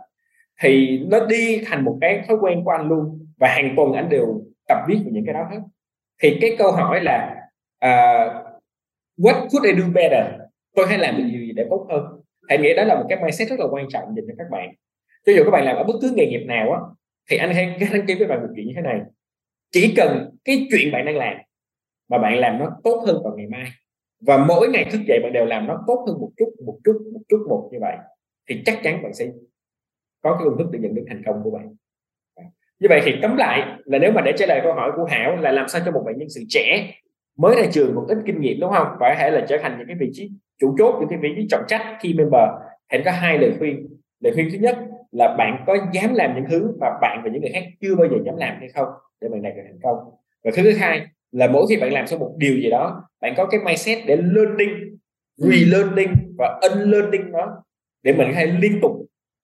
Thì 0.60 0.98
nó 1.10 1.26
đi 1.26 1.62
thành 1.66 1.84
một 1.84 1.98
cái 2.00 2.22
thói 2.28 2.36
quen 2.40 2.64
của 2.64 2.70
anh 2.70 2.88
luôn 2.88 3.26
và 3.38 3.48
hàng 3.48 3.74
tuần 3.76 3.92
anh 3.92 4.08
đều 4.08 4.42
tập 4.68 4.78
viết 4.88 4.98
về 5.04 5.10
những 5.12 5.24
cái 5.26 5.34
đó 5.34 5.46
hết. 5.50 5.60
Thì 6.22 6.38
cái 6.40 6.56
câu 6.58 6.72
hỏi 6.72 7.00
là 7.02 7.34
uh, 7.84 8.32
what 9.18 9.48
could 9.50 9.64
I 9.64 9.72
do 9.80 9.88
better? 9.94 10.24
Tôi 10.76 10.86
hay 10.86 10.98
làm 10.98 11.16
điều 11.16 11.26
gì 11.26 11.52
để 11.52 11.66
tốt 11.70 11.86
hơn? 11.90 12.04
Hãy 12.48 12.58
nghĩ 12.58 12.74
đó 12.74 12.84
là 12.84 12.94
một 12.94 13.04
cái 13.08 13.18
mindset 13.22 13.48
rất 13.48 13.60
là 13.60 13.66
quan 13.70 13.88
trọng 13.88 14.04
dành 14.16 14.24
cho 14.28 14.34
các 14.38 14.46
bạn. 14.50 14.74
Cho 15.26 15.32
dù 15.32 15.44
các 15.44 15.50
bạn 15.50 15.64
làm 15.64 15.76
ở 15.76 15.84
bất 15.84 15.94
cứ 16.02 16.12
nghề 16.16 16.26
nghiệp 16.26 16.44
nào 16.46 16.72
á 16.72 16.80
thì 17.30 17.36
anh 17.36 17.54
hay 17.54 17.76
đăng 17.92 18.06
ký 18.06 18.14
với 18.14 18.26
bạn 18.28 18.40
một 18.40 18.48
chuyện 18.56 18.66
như 18.66 18.72
thế 18.76 18.82
này. 18.82 19.00
Chỉ 19.70 19.94
cần 19.96 20.30
cái 20.44 20.66
chuyện 20.70 20.92
bạn 20.92 21.04
đang 21.04 21.16
làm 21.16 21.36
mà 22.08 22.18
bạn 22.18 22.38
làm 22.38 22.58
nó 22.58 22.70
tốt 22.84 23.04
hơn 23.06 23.16
vào 23.24 23.36
ngày 23.36 23.46
mai, 23.46 23.64
và 24.20 24.44
mỗi 24.48 24.68
ngày 24.68 24.84
thức 24.92 25.00
dậy 25.08 25.20
bạn 25.22 25.32
đều 25.32 25.44
làm 25.44 25.66
nó 25.66 25.84
tốt 25.86 26.04
hơn 26.06 26.20
một 26.20 26.30
chút 26.36 26.52
một 26.66 26.78
chút 26.84 27.10
một 27.12 27.20
chút 27.28 27.46
một 27.48 27.68
như 27.72 27.78
vậy, 27.80 27.96
thì 28.48 28.62
chắc 28.66 28.78
chắn 28.82 29.02
bạn 29.02 29.14
sẽ 29.14 29.26
có 30.22 30.32
cái 30.32 30.44
công 30.44 30.58
thức 30.58 30.66
để 30.72 30.78
nhận 30.82 30.94
được 30.94 31.04
thành 31.08 31.22
công 31.26 31.40
của 31.44 31.50
bạn. 31.50 31.74
Như 32.80 32.86
vậy 32.88 33.00
thì 33.04 33.12
tóm 33.22 33.36
lại 33.36 33.78
là 33.84 33.98
nếu 33.98 34.12
mà 34.12 34.22
để 34.22 34.32
trả 34.36 34.46
lời 34.46 34.60
câu 34.62 34.72
hỏi 34.72 34.92
của 34.96 35.04
Hảo 35.04 35.36
là 35.36 35.52
làm 35.52 35.68
sao 35.68 35.82
cho 35.84 35.92
một 35.92 36.02
bạn 36.06 36.18
nhân 36.18 36.28
sự 36.28 36.40
trẻ 36.48 36.94
mới 37.38 37.56
ra 37.56 37.70
trường 37.72 37.94
một 37.94 38.04
ít 38.08 38.18
kinh 38.26 38.40
nghiệm, 38.40 38.60
đúng 38.60 38.72
không? 38.72 38.86
Phải 39.00 39.16
thể 39.18 39.30
là 39.30 39.46
trở 39.48 39.58
thành 39.62 39.78
những 39.78 39.86
cái 39.86 39.96
vị 40.00 40.10
trí 40.12 40.30
chủ 40.58 40.74
chốt, 40.78 40.96
những 41.00 41.08
cái 41.08 41.18
vị 41.22 41.28
trí 41.36 41.46
trọng 41.50 41.62
trách 41.68 41.96
khi 42.00 42.14
member. 42.14 42.48
Thì 42.92 42.98
có 43.04 43.10
hai 43.10 43.38
lời 43.38 43.54
khuyên. 43.58 43.86
Lời 44.20 44.32
khuyên 44.34 44.48
thứ 44.52 44.58
nhất 44.58 44.78
là 45.12 45.34
bạn 45.38 45.64
có 45.66 45.76
dám 45.92 46.14
làm 46.14 46.34
những 46.34 46.44
thứ 46.50 46.72
mà 46.80 46.86
bạn 47.00 47.20
và 47.24 47.30
những 47.30 47.42
người 47.42 47.50
khác 47.54 47.64
chưa 47.80 47.94
bao 47.94 48.06
giờ 48.10 48.16
dám 48.26 48.36
làm 48.36 48.56
hay 48.58 48.68
không 48.68 48.88
để 49.20 49.28
bạn 49.28 49.42
đạt 49.42 49.52
được 49.56 49.62
thành 49.64 49.78
công. 49.82 49.96
Và 50.44 50.50
thứ 50.56 50.72
hai 50.72 51.06
là 51.32 51.48
mỗi 51.48 51.66
khi 51.68 51.76
bạn 51.76 51.92
làm 51.92 52.06
xong 52.06 52.20
một 52.20 52.34
điều 52.36 52.54
gì 52.54 52.70
đó 52.70 53.02
bạn 53.20 53.34
có 53.36 53.46
cái 53.46 53.60
mindset 53.64 53.98
để 54.06 54.16
learning 54.16 54.96
relearning 55.36 56.34
và 56.38 56.60
unlearning 56.62 57.32
nó 57.32 57.62
để 58.02 58.12
mình 58.12 58.32
thể 58.34 58.46
liên 58.46 58.78
tục 58.82 58.92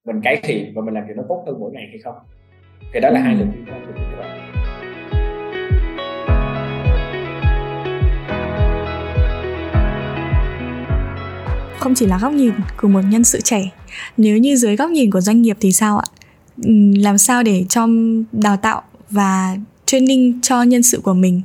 mình 0.07 0.21
cải 0.25 0.37
thiện 0.37 0.73
và 0.75 0.83
mình 0.83 0.95
làm 0.95 1.07
điều 1.07 1.17
nó 1.17 1.23
tốt 1.29 1.45
hơn 1.47 1.57
mỗi 1.61 1.73
ngày 1.73 1.87
hay 1.89 1.99
không. 1.99 2.15
Thì 2.93 3.01
đó 3.01 3.11
là 3.11 3.21
hai 3.21 3.35
lời 3.35 3.47
khuyên 3.67 3.97
của 3.97 4.17
bạn 4.19 4.66
không 11.87 11.95
chỉ 11.95 12.07
là 12.07 12.19
góc 12.19 12.33
nhìn 12.33 12.53
của 12.81 12.89
một 12.89 13.01
nhân 13.09 13.25
sự 13.25 13.41
trẻ. 13.41 13.71
Nếu 14.17 14.39
như 14.39 14.57
dưới 14.57 14.77
góc 14.77 14.91
nhìn 14.91 15.11
của 15.11 15.21
doanh 15.21 15.43
nghiệp 15.43 15.57
thì 15.61 15.73
sao 15.73 15.99
ạ? 15.99 16.05
Làm 16.97 17.19
sao 17.19 17.43
để 17.43 17.65
cho 17.69 17.87
đào 18.33 18.57
tạo 18.57 18.83
và 19.11 19.57
training 19.87 20.41
cho 20.43 20.63
nhân 20.63 20.83
sự 20.83 21.01
của 21.01 21.15
mình 21.15 21.43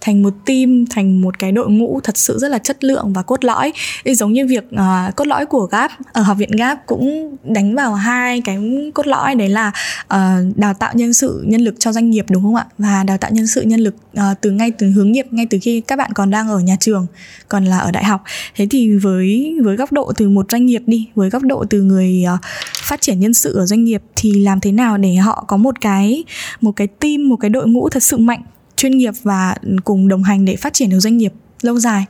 thành 0.00 0.22
một 0.22 0.34
team 0.46 0.84
thành 0.90 1.20
một 1.20 1.38
cái 1.38 1.52
đội 1.52 1.70
ngũ 1.70 2.00
thật 2.00 2.18
sự 2.18 2.38
rất 2.38 2.48
là 2.48 2.58
chất 2.58 2.84
lượng 2.84 3.12
và 3.12 3.22
cốt 3.22 3.44
lõi. 3.44 3.72
Giống 4.04 4.32
như 4.32 4.46
việc 4.46 4.64
uh, 4.74 5.16
cốt 5.16 5.26
lõi 5.26 5.46
của 5.46 5.66
gap 5.66 5.90
ở 6.12 6.22
học 6.22 6.36
viện 6.36 6.50
gap 6.50 6.86
cũng 6.86 7.36
đánh 7.44 7.74
vào 7.74 7.94
hai 7.94 8.40
cái 8.40 8.58
cốt 8.94 9.06
lõi 9.06 9.34
đấy 9.34 9.48
là 9.48 9.72
uh, 10.14 10.56
đào 10.56 10.74
tạo 10.74 10.92
nhân 10.94 11.14
sự 11.14 11.44
nhân 11.46 11.60
lực 11.60 11.74
cho 11.78 11.92
doanh 11.92 12.10
nghiệp 12.10 12.24
đúng 12.28 12.42
không 12.42 12.54
ạ? 12.54 12.66
Và 12.78 13.04
đào 13.04 13.18
tạo 13.18 13.30
nhân 13.30 13.46
sự 13.46 13.62
nhân 13.62 13.80
lực 13.80 13.94
uh, 14.18 14.40
từ 14.40 14.50
ngay 14.50 14.70
từ 14.70 14.90
hướng 14.90 15.12
nghiệp 15.12 15.26
ngay 15.30 15.46
từ 15.50 15.58
khi 15.62 15.80
các 15.80 15.96
bạn 15.96 16.10
còn 16.14 16.30
đang 16.30 16.48
ở 16.48 16.58
nhà 16.58 16.76
trường 16.80 17.06
còn 17.48 17.64
là 17.64 17.78
ở 17.78 17.90
đại 17.90 18.04
học. 18.04 18.22
Thế 18.56 18.66
thì 18.70 18.96
với 18.96 19.56
với 19.62 19.76
góc 19.76 19.92
độ 19.92 20.12
từ 20.16 20.28
một 20.28 20.50
doanh 20.50 20.66
nghiệp 20.66 20.82
đi 20.86 21.08
với 21.14 21.30
góc 21.30 21.42
độ 21.42 21.64
từ 21.70 21.82
người 21.82 22.24
uh, 22.34 22.40
phát 22.82 23.00
triển 23.00 23.20
nhân 23.20 23.34
sự 23.34 23.56
ở 23.56 23.66
doanh 23.66 23.84
nghiệp 23.84 24.02
thì 24.16 24.32
làm 24.32 24.60
thế 24.60 24.72
nào 24.72 24.98
để 24.98 25.14
họ 25.14 25.44
có 25.48 25.56
một 25.56 25.80
cái 25.80 26.24
một 26.60 26.72
cái 26.76 26.86
team 26.86 27.28
một 27.28 27.36
cái 27.36 27.50
đội 27.50 27.68
ngũ 27.68 27.79
ngũ 27.80 27.88
thật 27.88 28.02
sự 28.02 28.16
mạnh 28.18 28.42
chuyên 28.76 28.92
nghiệp 28.92 29.12
và 29.22 29.54
cùng 29.84 30.08
đồng 30.08 30.22
hành 30.22 30.44
để 30.44 30.56
phát 30.58 30.72
triển 30.72 30.90
được 30.90 30.98
doanh 30.98 31.16
nghiệp 31.16 31.32
lâu 31.62 31.78
dài. 31.78 32.04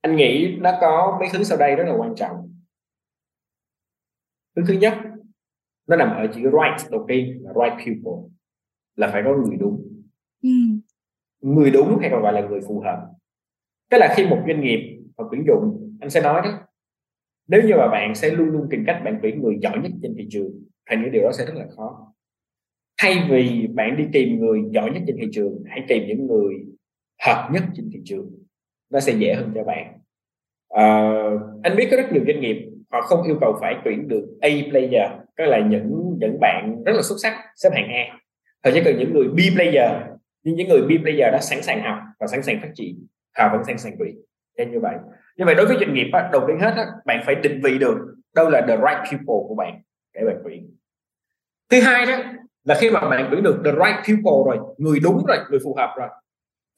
Anh 0.00 0.16
nghĩ 0.16 0.56
nó 0.60 0.78
có 0.80 1.16
mấy 1.20 1.28
thứ 1.32 1.44
sau 1.44 1.58
đây 1.58 1.76
rất 1.76 1.84
là 1.86 1.92
quan 1.96 2.14
trọng. 2.16 2.36
Thứ 4.56 4.62
thứ 4.68 4.74
nhất 4.74 4.94
nó 5.86 5.96
nằm 5.96 6.08
ở 6.08 6.26
chữ 6.34 6.40
right 6.42 6.90
đầu 6.90 7.04
tiên 7.08 7.42
là 7.42 7.52
right 7.52 7.86
people 7.86 8.30
là 8.96 9.08
phải 9.12 9.22
có 9.24 9.36
người 9.36 9.56
đúng. 9.60 9.86
Ừ. 10.42 10.50
người 11.40 11.70
đúng 11.70 11.98
hay 12.00 12.10
còn 12.12 12.22
gọi 12.22 12.32
là 12.32 12.40
người 12.40 12.60
phù 12.68 12.80
hợp. 12.80 13.06
Tức 13.90 13.98
là 13.98 14.14
khi 14.16 14.26
một 14.26 14.42
doanh 14.46 14.60
nghiệp 14.60 15.00
họ 15.18 15.28
tuyển 15.30 15.44
dụng 15.46 15.96
anh 16.00 16.10
sẽ 16.10 16.20
nói 16.20 16.42
đó 16.44 16.66
nếu 17.48 17.62
như 17.62 17.74
mà 17.76 17.88
bạn 17.88 18.14
sẽ 18.14 18.30
luôn 18.30 18.48
luôn 18.48 18.66
tìm 18.70 18.84
cách 18.86 19.02
bạn 19.04 19.18
tuyển 19.22 19.42
người 19.42 19.58
giỏi 19.62 19.78
nhất 19.82 19.92
trên 20.02 20.14
thị 20.18 20.26
trường 20.30 20.52
thì 20.90 20.96
những 20.96 21.12
điều 21.12 21.22
đó 21.22 21.30
sẽ 21.32 21.44
rất 21.46 21.54
là 21.54 21.66
khó 21.76 22.10
thay 23.00 23.26
vì 23.30 23.66
bạn 23.74 23.96
đi 23.96 24.04
tìm 24.12 24.38
người 24.38 24.60
giỏi 24.70 24.90
nhất 24.90 25.02
trên 25.06 25.16
thị 25.20 25.26
trường 25.32 25.62
hãy 25.66 25.84
tìm 25.88 26.02
những 26.06 26.26
người 26.26 26.54
hợp 27.26 27.48
nhất 27.52 27.62
trên 27.74 27.90
thị 27.92 28.00
trường. 28.04 28.30
Nó 28.90 29.00
sẽ 29.00 29.12
dễ 29.12 29.34
hơn 29.34 29.52
cho 29.54 29.64
bạn. 29.64 29.98
À, 30.68 31.12
anh 31.62 31.76
biết 31.76 31.88
có 31.90 31.96
rất 31.96 32.12
nhiều 32.12 32.22
doanh 32.26 32.40
nghiệp 32.40 32.70
họ 32.90 33.00
không 33.00 33.22
yêu 33.22 33.38
cầu 33.40 33.56
phải 33.60 33.74
tuyển 33.84 34.08
được 34.08 34.38
A 34.40 34.48
player 34.70 35.10
tức 35.36 35.44
là 35.44 35.58
những 35.58 36.16
những 36.20 36.40
bạn 36.40 36.82
rất 36.86 36.92
là 36.92 37.02
xuất 37.02 37.16
sắc 37.22 37.34
xếp 37.56 37.70
hạng 37.72 37.88
A. 37.88 38.18
Họ 38.64 38.70
chỉ 38.74 38.80
cần 38.84 38.96
những 38.98 39.14
người 39.14 39.28
B 39.28 39.38
player 39.54 39.90
nhưng 40.42 40.56
những 40.56 40.68
người 40.68 40.82
B 40.82 41.02
player 41.02 41.32
đã 41.32 41.38
sẵn 41.40 41.62
sàng 41.62 41.82
học 41.82 41.98
và 42.20 42.26
sẵn 42.26 42.42
sàng 42.42 42.60
phát 42.62 42.70
triển 42.74 43.06
họ 43.38 43.48
vẫn 43.52 43.64
sẵn 43.64 43.78
sàng 43.78 43.92
tuyển. 43.98 44.20
Nên 44.56 44.70
như 44.72 44.80
vậy. 44.80 44.94
Như 45.36 45.44
vậy 45.44 45.54
đối 45.54 45.66
với 45.66 45.76
doanh 45.80 45.94
nghiệp 45.94 46.10
á, 46.12 46.28
đầu 46.32 46.44
tiên 46.48 46.58
hết 46.60 46.72
á, 46.76 46.86
bạn 47.06 47.22
phải 47.26 47.34
định 47.34 47.60
vị 47.64 47.78
được 47.78 47.96
đâu 48.34 48.50
là 48.50 48.60
the 48.68 48.76
right 48.76 49.00
people 49.10 49.40
của 49.48 49.54
bạn 49.58 49.80
để 50.14 50.20
bạn 50.26 50.36
tuyển. 50.44 50.76
Thứ 51.70 51.80
hai 51.80 52.06
đó 52.06 52.22
là 52.64 52.74
khi 52.80 52.90
mà 52.90 53.00
bạn 53.00 53.28
tuyển 53.30 53.42
được 53.42 53.60
the 53.64 53.70
right 53.70 53.96
people 54.06 54.44
rồi 54.46 54.58
người 54.78 55.00
đúng 55.02 55.24
rồi 55.26 55.36
người 55.50 55.60
phù 55.64 55.74
hợp 55.74 55.94
rồi 55.98 56.08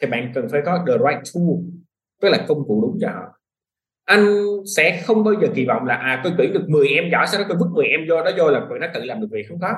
thì 0.00 0.08
bạn 0.08 0.32
cần 0.34 0.48
phải 0.48 0.60
có 0.64 0.84
the 0.86 0.92
right 0.92 1.34
tool 1.34 1.56
tức 2.22 2.28
là 2.28 2.44
công 2.48 2.64
cụ 2.68 2.80
đúng 2.82 2.98
cho 3.00 3.08
họ. 3.08 3.38
Anh 4.04 4.26
sẽ 4.76 5.02
không 5.04 5.24
bao 5.24 5.34
giờ 5.34 5.48
kỳ 5.54 5.66
vọng 5.66 5.84
là 5.86 5.94
à 5.94 6.20
tôi 6.24 6.32
tuyển 6.38 6.52
được 6.52 6.64
10 6.68 6.88
em 6.88 7.04
giỏi 7.12 7.26
sau 7.26 7.40
đó 7.40 7.46
tôi 7.48 7.58
vứt 7.58 7.68
10 7.74 7.86
em 7.86 8.00
vô 8.08 8.22
đó 8.24 8.30
vô 8.38 8.50
là 8.50 8.66
tụi 8.68 8.78
nó 8.78 8.86
tự 8.94 9.04
làm 9.04 9.20
được 9.20 9.26
việc 9.30 9.46
không 9.48 9.58
có. 9.60 9.74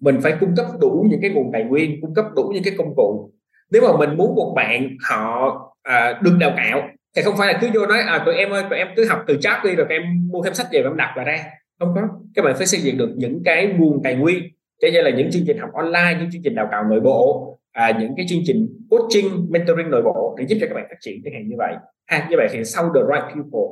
Mình 0.00 0.20
phải 0.22 0.36
cung 0.40 0.54
cấp 0.56 0.66
đủ 0.80 1.06
những 1.10 1.20
cái 1.22 1.30
nguồn 1.30 1.50
tài 1.52 1.64
nguyên 1.64 2.00
cung 2.00 2.14
cấp 2.14 2.24
đủ 2.36 2.50
những 2.54 2.64
cái 2.64 2.74
công 2.78 2.94
cụ. 2.96 3.32
Nếu 3.70 3.82
mà 3.82 3.98
mình 3.98 4.16
muốn 4.16 4.34
một 4.34 4.52
bạn 4.56 4.96
họ 5.08 5.56
à, 5.82 6.20
được 6.22 6.36
đào 6.40 6.52
tạo 6.56 6.82
thì 7.16 7.22
không 7.22 7.36
phải 7.38 7.52
là 7.52 7.58
cứ 7.60 7.68
vô 7.74 7.86
nói 7.86 8.00
à 8.00 8.22
tụi 8.26 8.34
em 8.34 8.50
ơi 8.50 8.64
tụi 8.70 8.78
em 8.78 8.88
cứ 8.96 9.08
học 9.08 9.24
từ 9.26 9.36
chat 9.40 9.64
đi 9.64 9.74
rồi 9.74 9.86
các 9.88 9.94
em 9.94 10.02
mua 10.32 10.42
thêm 10.42 10.54
sách 10.54 10.66
về 10.72 10.82
và 10.82 10.90
em 10.90 10.96
đặt 10.96 11.12
vào 11.16 11.24
ra. 11.24 11.44
Không 11.78 11.92
có. 11.94 12.00
Các 12.34 12.44
bạn 12.44 12.54
phải 12.56 12.66
xây 12.66 12.80
dựng 12.80 12.98
được 12.98 13.10
những 13.16 13.42
cái 13.44 13.66
nguồn 13.66 14.02
tài 14.04 14.14
nguyên 14.14 14.42
cho 14.80 14.88
nên 14.92 15.04
là 15.04 15.10
những 15.10 15.30
chương 15.30 15.42
trình 15.46 15.58
học 15.58 15.70
online 15.72 16.16
những 16.20 16.30
chương 16.32 16.42
trình 16.44 16.54
đào 16.54 16.68
tạo 16.70 16.84
nội 16.84 17.00
bộ 17.00 17.50
à, 17.72 17.98
những 18.00 18.12
cái 18.16 18.26
chương 18.28 18.40
trình 18.44 18.68
coaching 18.90 19.46
mentoring 19.50 19.90
nội 19.90 20.02
bộ 20.02 20.36
để 20.38 20.44
giúp 20.48 20.56
cho 20.60 20.66
các 20.66 20.74
bạn 20.74 20.86
phát 20.88 20.96
triển 21.00 21.20
chẳng 21.24 21.34
hạn 21.34 21.48
như 21.48 21.54
vậy. 21.58 21.74
Ha 22.06 22.26
như 22.30 22.36
vậy 22.36 22.48
thì 22.52 22.64
sau 22.64 22.92
the 22.94 23.00
right 23.00 23.24
people 23.34 23.68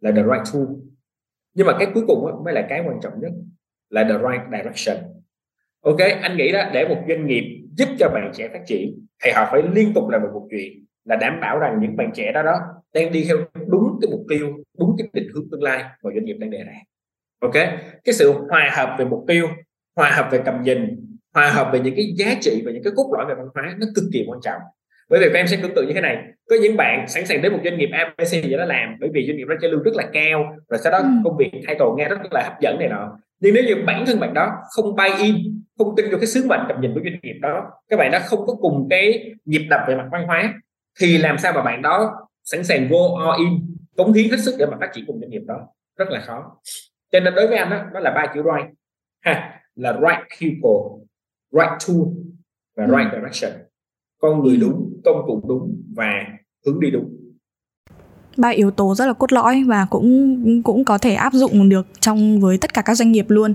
là 0.00 0.10
the 0.10 0.22
right 0.22 0.54
tool. 0.54 0.76
Nhưng 1.54 1.66
mà 1.66 1.76
cái 1.78 1.88
cuối 1.94 2.04
cùng 2.06 2.44
mới 2.44 2.54
là 2.54 2.66
cái 2.68 2.82
quan 2.86 3.00
trọng 3.02 3.12
nhất 3.20 3.32
là 3.90 4.04
the 4.04 4.14
right 4.14 4.42
direction. 4.52 4.96
Ok 5.80 5.98
anh 6.22 6.36
nghĩ 6.36 6.52
đó 6.52 6.70
để 6.72 6.88
một 6.88 7.02
doanh 7.08 7.26
nghiệp 7.26 7.64
giúp 7.76 7.88
cho 7.98 8.08
bạn 8.08 8.30
trẻ 8.34 8.48
phát 8.52 8.62
triển 8.66 9.06
thì 9.24 9.30
họ 9.30 9.48
phải 9.50 9.62
liên 9.74 9.92
tục 9.94 10.08
làm 10.08 10.22
một 10.22 10.46
chuyện 10.50 10.84
là 11.04 11.16
đảm 11.16 11.40
bảo 11.40 11.58
rằng 11.58 11.78
những 11.80 11.96
bạn 11.96 12.10
trẻ 12.14 12.32
đó 12.32 12.42
đó 12.42 12.58
đang 12.94 13.12
đi 13.12 13.24
theo 13.28 13.36
đúng 13.66 13.98
cái 14.02 14.10
mục 14.10 14.24
tiêu 14.28 14.56
đúng 14.78 14.96
cái 14.98 15.08
định 15.12 15.28
hướng 15.34 15.50
tương 15.50 15.62
lai 15.62 15.84
mà 16.02 16.10
doanh 16.14 16.24
nghiệp 16.24 16.36
đang 16.38 16.50
đề 16.50 16.64
ra. 16.64 16.74
Ok 17.40 17.54
cái 18.04 18.12
sự 18.12 18.32
hòa 18.32 18.70
hợp 18.76 18.96
về 18.98 19.04
mục 19.04 19.24
tiêu 19.28 19.48
hòa 19.98 20.10
hợp 20.10 20.28
về 20.30 20.40
tầm 20.44 20.62
nhìn 20.62 20.78
hòa 21.34 21.50
hợp 21.50 21.70
về 21.72 21.80
những 21.80 21.94
cái 21.96 22.12
giá 22.16 22.34
trị 22.40 22.62
và 22.64 22.72
những 22.72 22.82
cái 22.82 22.92
cốt 22.96 23.14
lõi 23.16 23.26
về 23.28 23.34
văn 23.34 23.46
hóa 23.54 23.74
nó 23.78 23.86
cực 23.94 24.04
kỳ 24.12 24.24
quan 24.28 24.40
trọng. 24.42 24.60
Bởi 25.10 25.20
vì 25.20 25.26
các 25.32 25.38
em 25.38 25.46
sẽ 25.46 25.58
tưởng 25.62 25.74
tượng 25.74 25.86
như 25.86 25.92
thế 25.94 26.00
này 26.00 26.16
có 26.50 26.56
những 26.62 26.76
bạn 26.76 27.08
sẵn 27.08 27.26
sàng 27.26 27.42
đến 27.42 27.52
một 27.52 27.58
doanh 27.64 27.78
nghiệp 27.78 27.90
ABC 27.92 28.30
gì 28.30 28.56
đó 28.56 28.64
làm 28.64 28.96
bởi 29.00 29.10
vì 29.14 29.26
doanh 29.26 29.36
nghiệp 29.36 29.44
đó 29.48 29.54
trả 29.62 29.68
lương 29.68 29.82
rất 29.82 29.94
là 29.94 30.04
cao 30.12 30.56
và 30.68 30.78
sau 30.78 30.92
đó 30.92 30.98
ừ. 30.98 31.08
công 31.24 31.36
việc 31.36 31.50
thay 31.52 31.74
title 31.74 31.86
nghe 31.96 32.08
rất 32.08 32.32
là 32.32 32.42
hấp 32.42 32.60
dẫn 32.60 32.76
này 32.78 32.88
nọ. 32.88 33.18
Nhưng 33.40 33.54
nếu 33.54 33.64
như 33.64 33.74
bản 33.86 34.06
thân 34.06 34.20
bạn 34.20 34.34
đó 34.34 34.52
không 34.76 34.96
buy 34.96 35.08
in 35.22 35.36
không 35.78 35.96
tin 35.96 36.10
vào 36.10 36.18
cái 36.18 36.26
sứ 36.26 36.46
mệnh 36.46 36.60
tầm 36.68 36.80
nhìn 36.80 36.94
của 36.94 37.00
doanh 37.04 37.18
nghiệp 37.22 37.38
đó 37.42 37.70
các 37.88 37.96
bạn 37.96 38.10
đó 38.10 38.18
không 38.24 38.46
có 38.46 38.54
cùng 38.54 38.86
cái 38.90 39.34
nhịp 39.44 39.66
đập 39.70 39.80
về 39.88 39.96
mặt 39.96 40.06
văn 40.12 40.26
hóa 40.26 40.54
thì 41.00 41.18
làm 41.18 41.38
sao 41.38 41.52
mà 41.52 41.62
bạn 41.62 41.82
đó 41.82 42.10
sẵn 42.44 42.64
sàng 42.64 42.88
go 42.88 42.98
all 43.24 43.44
in 43.44 43.48
cống 43.96 44.12
hiến 44.12 44.30
hết 44.30 44.36
sức 44.38 44.54
để 44.58 44.66
mà 44.66 44.76
phát 44.80 44.90
triển 44.94 45.04
cùng 45.06 45.20
doanh 45.20 45.30
nghiệp 45.30 45.42
đó? 45.46 45.60
Rất 45.96 46.08
là 46.08 46.20
khó. 46.20 46.60
Cho 47.12 47.20
nên 47.20 47.34
đối 47.34 47.46
với 47.46 47.58
anh 47.58 47.70
đó, 47.70 47.84
đó 47.94 48.00
là 48.00 48.10
ba 48.10 48.26
chữ 48.34 48.42
right. 48.42 48.74
Ha 49.20 49.57
là 49.78 49.92
right 49.92 50.40
people 50.40 51.06
right 51.52 51.88
tool 51.88 52.06
và 52.76 52.84
ừ. 52.84 52.94
right 52.96 53.10
direction. 53.14 53.52
Con 54.20 54.42
người 54.42 54.56
đúng 54.56 55.00
công 55.04 55.22
cụ 55.26 55.42
đúng 55.48 55.82
và 55.96 56.26
hướng 56.66 56.80
đi 56.80 56.90
đúng. 56.90 57.14
Ba 58.36 58.48
yếu 58.48 58.70
tố 58.70 58.94
rất 58.94 59.06
là 59.06 59.12
cốt 59.12 59.32
lõi 59.32 59.64
và 59.66 59.86
cũng 59.90 60.62
cũng 60.62 60.84
có 60.84 60.98
thể 60.98 61.14
áp 61.14 61.32
dụng 61.32 61.68
được 61.68 61.86
trong 62.00 62.40
với 62.40 62.58
tất 62.58 62.74
cả 62.74 62.82
các 62.82 62.94
doanh 62.94 63.12
nghiệp 63.12 63.26
luôn. 63.28 63.54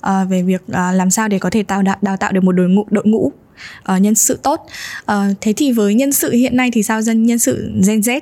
À, 0.00 0.24
về 0.24 0.42
việc 0.42 0.62
à, 0.72 0.92
làm 0.92 1.10
sao 1.10 1.28
để 1.28 1.38
có 1.38 1.50
thể 1.50 1.62
tạo 1.62 1.82
đào, 1.82 1.96
đào 2.02 2.16
tạo 2.16 2.32
được 2.32 2.44
một 2.44 2.52
đội 2.52 2.68
ngũ 2.68 2.84
đội 2.90 3.04
ngũ 3.06 3.32
uh, 3.94 4.00
nhân 4.00 4.14
sự 4.14 4.38
tốt. 4.42 4.66
Uh, 5.12 5.16
thế 5.40 5.52
thì 5.56 5.72
với 5.72 5.94
nhân 5.94 6.12
sự 6.12 6.30
hiện 6.30 6.56
nay 6.56 6.70
thì 6.72 6.82
sao 6.82 7.02
dân 7.02 7.26
nhân 7.26 7.38
sự 7.38 7.70
Gen 7.86 8.00
Z? 8.00 8.20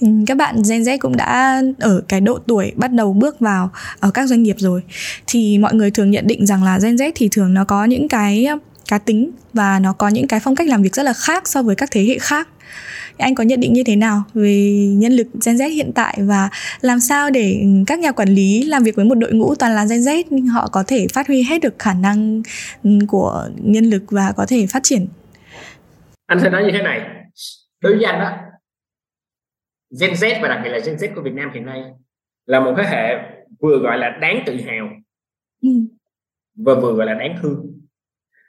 Các 0.26 0.36
bạn 0.36 0.62
Gen 0.68 0.82
Z 0.82 0.98
cũng 0.98 1.16
đã 1.16 1.62
ở 1.78 2.02
cái 2.08 2.20
độ 2.20 2.38
tuổi 2.46 2.72
bắt 2.76 2.92
đầu 2.92 3.12
bước 3.12 3.40
vào 3.40 3.70
ở 4.00 4.10
các 4.10 4.28
doanh 4.28 4.42
nghiệp 4.42 4.56
rồi. 4.58 4.82
Thì 5.26 5.58
mọi 5.58 5.74
người 5.74 5.90
thường 5.90 6.10
nhận 6.10 6.26
định 6.26 6.46
rằng 6.46 6.64
là 6.64 6.78
Gen 6.82 6.96
Z 6.96 7.12
thì 7.14 7.28
thường 7.28 7.54
nó 7.54 7.64
có 7.64 7.84
những 7.84 8.08
cái 8.08 8.46
cá 8.88 8.98
tính 8.98 9.30
và 9.52 9.78
nó 9.78 9.92
có 9.92 10.08
những 10.08 10.28
cái 10.28 10.40
phong 10.40 10.56
cách 10.56 10.68
làm 10.68 10.82
việc 10.82 10.94
rất 10.94 11.02
là 11.02 11.12
khác 11.12 11.48
so 11.48 11.62
với 11.62 11.76
các 11.76 11.88
thế 11.92 12.04
hệ 12.04 12.18
khác 12.18 12.48
anh 13.20 13.34
có 13.34 13.44
nhận 13.44 13.60
định 13.60 13.72
như 13.72 13.84
thế 13.84 13.96
nào 13.96 14.22
về 14.34 14.86
nhân 14.92 15.12
lực 15.12 15.26
Gen 15.46 15.56
Z 15.56 15.68
hiện 15.68 15.92
tại 15.94 16.18
và 16.20 16.50
làm 16.80 17.00
sao 17.00 17.30
để 17.30 17.64
các 17.86 17.98
nhà 17.98 18.12
quản 18.12 18.28
lý 18.28 18.62
làm 18.62 18.82
việc 18.82 18.96
với 18.96 19.04
một 19.04 19.14
đội 19.14 19.32
ngũ 19.32 19.54
toàn 19.54 19.72
là 19.74 19.84
Gen 19.84 20.00
Z 20.00 20.22
nhưng 20.30 20.46
họ 20.46 20.68
có 20.72 20.84
thể 20.86 21.06
phát 21.14 21.26
huy 21.26 21.42
hết 21.42 21.62
được 21.62 21.78
khả 21.78 21.94
năng 21.94 22.42
của 23.08 23.48
nhân 23.56 23.84
lực 23.84 24.02
và 24.10 24.32
có 24.36 24.46
thể 24.48 24.66
phát 24.66 24.80
triển? 24.82 25.06
Anh 26.26 26.40
sẽ 26.40 26.50
nói 26.50 26.64
như 26.64 26.70
thế 26.72 26.82
này. 26.82 27.00
Đối 27.80 27.96
với 27.96 28.04
anh 28.04 28.20
đó 28.20 28.36
Gen 30.00 30.12
Z 30.12 30.42
và 30.42 30.48
đặc 30.48 30.60
biệt 30.64 30.70
là 30.70 30.78
Gen 30.86 30.96
Z 30.96 31.14
của 31.14 31.22
Việt 31.22 31.34
Nam 31.34 31.50
hiện 31.54 31.66
nay 31.66 31.82
là 32.46 32.60
một 32.60 32.74
thế 32.76 32.84
hệ 32.90 33.14
vừa 33.60 33.78
gọi 33.78 33.98
là 33.98 34.18
đáng 34.20 34.42
tự 34.46 34.56
hào 34.66 34.88
ừ. 35.62 35.68
và 36.56 36.74
vừa 36.74 36.92
gọi 36.92 37.06
là 37.06 37.14
đáng 37.14 37.38
thương. 37.42 37.80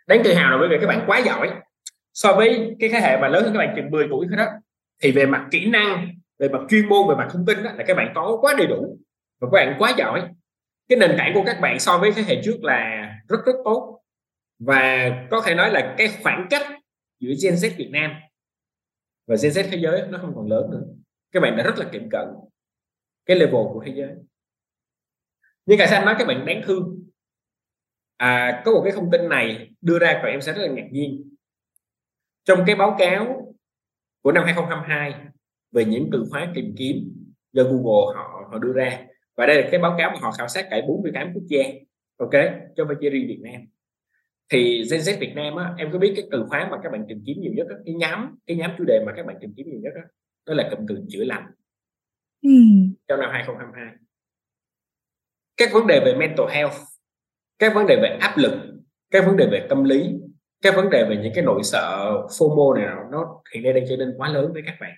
Đáng 0.08 0.22
tự 0.24 0.34
hào 0.34 0.52
là 0.52 0.58
bởi 0.60 0.70
vì 0.70 0.78
các 0.82 0.88
bạn 0.88 1.04
quá 1.08 1.20
giỏi 1.20 1.52
so 2.14 2.34
với 2.34 2.76
cái 2.80 2.90
thế 2.90 3.00
hệ 3.00 3.18
mà 3.22 3.28
lớn 3.28 3.44
hơn 3.44 3.54
các 3.54 3.60
bạn 3.60 3.74
chừng 3.76 3.92
10 3.92 4.08
tuổi 4.10 4.26
thôi 4.30 4.38
đó 4.38 4.46
thì 5.02 5.12
về 5.12 5.26
mặt 5.26 5.48
kỹ 5.52 5.70
năng 5.70 6.08
về 6.40 6.50
mặt 6.50 6.60
chuyên 6.70 6.90
môn 6.90 7.08
về 7.10 7.16
mặt 7.16 7.28
thông 7.32 7.46
tin 7.46 7.64
đó, 7.64 7.72
là 7.72 7.84
các 7.88 7.98
bạn 7.98 8.12
có 8.16 8.38
quá 8.42 8.54
đầy 8.58 8.68
đủ 8.68 8.98
và 9.40 9.48
các 9.52 9.52
bạn 9.52 9.76
quá 9.80 9.94
giỏi. 9.98 10.30
Cái 10.90 11.00
nền 11.00 11.16
tảng 11.18 11.34
của 11.34 11.44
các 11.46 11.60
bạn 11.62 11.80
so 11.80 11.98
với 11.98 12.12
thế 12.12 12.24
hệ 12.24 12.42
trước 12.44 12.64
là 12.64 13.12
rất 13.28 13.38
rất 13.46 13.56
tốt. 13.66 14.02
Và 14.60 15.12
có 15.32 15.42
thể 15.46 15.56
nói 15.56 15.72
là 15.72 15.96
cái 15.98 16.08
khoảng 16.24 16.48
cách 16.50 16.68
giữa 17.20 17.34
Gen 17.44 17.54
Z 17.54 17.78
Việt 17.78 17.90
Nam 17.92 18.12
và 19.28 19.36
Gen 19.44 19.52
Z 19.52 19.64
thế 19.72 19.78
giới 19.78 20.08
nó 20.10 20.18
không 20.18 20.36
còn 20.36 20.48
lớn 20.48 20.72
nữa. 20.72 20.84
Các 21.32 21.40
bạn 21.40 21.58
đã 21.58 21.64
rất 21.64 21.78
là 21.78 21.86
tiệm 21.92 22.10
cận 22.10 22.28
cái 23.26 23.38
level 23.38 23.64
của 23.74 23.84
thế 23.86 23.94
giới. 23.96 24.12
Nhưng 25.66 25.78
cả 25.78 25.88
sao 25.88 26.06
nói 26.06 26.16
các 26.20 26.28
bạn 26.28 26.46
đáng 26.46 26.62
thương. 26.66 27.04
À, 28.18 28.62
có 28.66 28.72
một 28.72 28.82
cái 28.84 28.94
thông 28.94 29.12
tin 29.12 29.30
này 29.30 29.70
đưa 29.82 30.00
ra 30.00 30.20
và 30.24 30.30
em 30.30 30.42
sẽ 30.42 30.54
rất 30.54 30.62
là 30.62 30.74
ngạc 30.74 30.88
nhiên 30.92 31.36
trong 32.44 32.64
cái 32.66 32.76
báo 32.76 32.96
cáo 33.00 33.54
của 34.22 34.32
năm 34.32 34.44
2022 34.44 35.14
về 35.72 35.86
những 35.86 36.10
từ 36.12 36.26
khóa 36.30 36.52
tìm 36.56 36.76
kiếm 36.78 36.96
do 37.54 37.64
Google 37.64 38.16
họ 38.16 38.48
họ 38.52 38.58
đưa 38.58 38.74
ra 38.74 39.06
và 39.36 39.46
đây 39.46 39.64
là 39.64 39.70
cái 39.72 39.80
báo 39.80 39.96
cáo 39.98 40.12
mà 40.14 40.20
họ 40.22 40.32
khảo 40.32 40.48
sát 40.48 40.68
cả 40.70 40.82
48 40.88 41.32
quốc 41.34 41.44
gia 41.48 41.64
ok 42.18 42.32
cho 42.76 42.86
phải 42.86 42.96
chỉ 43.02 43.10
riêng 43.10 43.28
Việt 43.28 43.40
Nam. 43.42 43.62
Thì 44.50 44.84
Gen 44.92 45.00
Z 45.00 45.20
Việt 45.20 45.34
Nam 45.36 45.56
á, 45.56 45.74
em 45.78 45.92
có 45.92 46.00
biết 46.00 46.14
cái 46.16 46.26
từ 46.32 46.46
khóa 46.50 46.68
mà 46.72 46.78
các 46.84 46.92
bạn 46.92 47.06
tìm 47.08 47.24
kiếm 47.26 47.38
nhiều 47.42 47.52
nhất 47.56 47.68
á, 47.70 47.76
cái 47.86 47.94
nhóm 47.94 48.36
cái 48.48 48.58
nhóm 48.58 48.72
chủ 48.78 48.84
đề 48.88 49.04
mà 49.06 49.14
các 49.16 49.26
bạn 49.26 49.38
tìm 49.42 49.54
kiếm 49.58 49.68
nhiều 49.70 49.80
nhất 49.84 49.92
đó, 49.96 50.02
đó 50.48 50.54
là 50.54 50.70
cụm 50.72 50.86
từ 50.88 51.04
chữa 51.10 51.24
lành. 51.24 51.52
Ừ. 52.42 52.50
trong 53.08 53.20
năm 53.20 53.30
2022 53.32 53.96
các 55.58 55.70
vấn 55.74 55.88
đề 55.88 56.00
về 56.06 56.16
mental 56.16 56.48
health 56.50 56.74
các 57.60 57.76
vấn 57.76 57.88
đề 57.88 57.96
về 58.02 58.18
áp 58.22 58.38
lực 58.38 58.52
các 59.12 59.26
vấn 59.26 59.38
đề 59.38 59.48
về 59.52 59.68
tâm 59.70 59.84
lý 59.84 60.14
cái 60.62 60.72
vấn 60.72 60.90
đề 60.90 61.06
về 61.10 61.18
những 61.18 61.32
cái 61.36 61.44
nỗi 61.44 61.64
sợ 61.64 62.12
FOMO 62.28 62.74
này 62.76 62.86
nó 63.12 63.42
hiện 63.54 63.64
nay 63.64 63.74
đang 63.74 63.84
trở 63.90 63.98
nên 63.98 64.14
quá 64.18 64.30
lớn 64.30 64.54
với 64.54 64.62
các 64.66 64.76
bạn. 64.82 64.92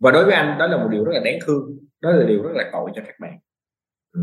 Và 0.00 0.10
đối 0.10 0.24
với 0.24 0.34
anh, 0.34 0.58
đó 0.58 0.66
là 0.66 0.76
một 0.76 0.88
điều 0.90 1.04
rất 1.04 1.12
là 1.14 1.20
đáng 1.24 1.38
thương, 1.46 1.78
đó 2.00 2.10
là 2.10 2.26
điều 2.26 2.42
rất 2.42 2.52
là 2.54 2.70
tội 2.72 2.90
cho 2.94 3.02
các 3.06 3.14
bạn. 3.20 3.38
Ừ. 4.12 4.20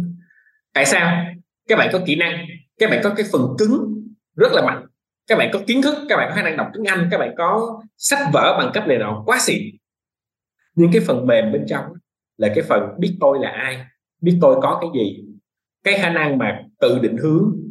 tại 0.74 0.86
sao? 0.86 1.26
Các 1.68 1.76
bạn 1.76 1.90
có 1.94 2.00
kỹ 2.06 2.16
năng, 2.16 2.46
các 2.80 2.90
bạn 2.90 3.02
có 3.04 3.14
cái 3.18 3.26
phần 3.32 3.42
cứng 3.58 4.04
rất 4.36 4.52
là 4.52 4.62
mạnh, 4.66 4.86
các 5.28 5.38
bạn 5.38 5.50
có 5.54 5.60
kiến 5.68 5.82
thức, 5.82 5.96
các 6.10 6.16
bạn 6.18 6.30
có 6.30 6.36
khả 6.36 6.44
năng 6.44 6.58
đọc 6.58 6.68
tiếng 6.74 6.84
anh, 6.84 7.08
các 7.12 7.18
bạn 7.18 7.34
có 7.38 7.82
sách 7.98 8.28
vở 8.34 8.56
bằng 8.58 8.72
cấp 8.74 8.88
này 8.88 8.98
nọ, 8.98 9.24
quá 9.26 9.38
xịn. 9.40 9.62
Nhưng 10.76 10.90
cái 10.94 11.02
phần 11.08 11.28
mềm 11.28 11.52
bên 11.52 11.66
trong 11.70 11.86
là 12.38 12.52
cái 12.56 12.64
phần 12.64 12.84
biết 13.00 13.18
tôi 13.20 13.40
là 13.42 13.50
ai, 13.50 13.86
biết 14.22 14.38
tôi 14.42 14.56
có 14.62 14.80
cái 14.82 14.90
gì, 14.96 15.24
cái 15.84 16.00
khả 16.00 16.10
năng 16.10 16.38
mà 16.38 16.64
tự 16.80 17.00
định 17.00 17.18
hướng 17.18 17.63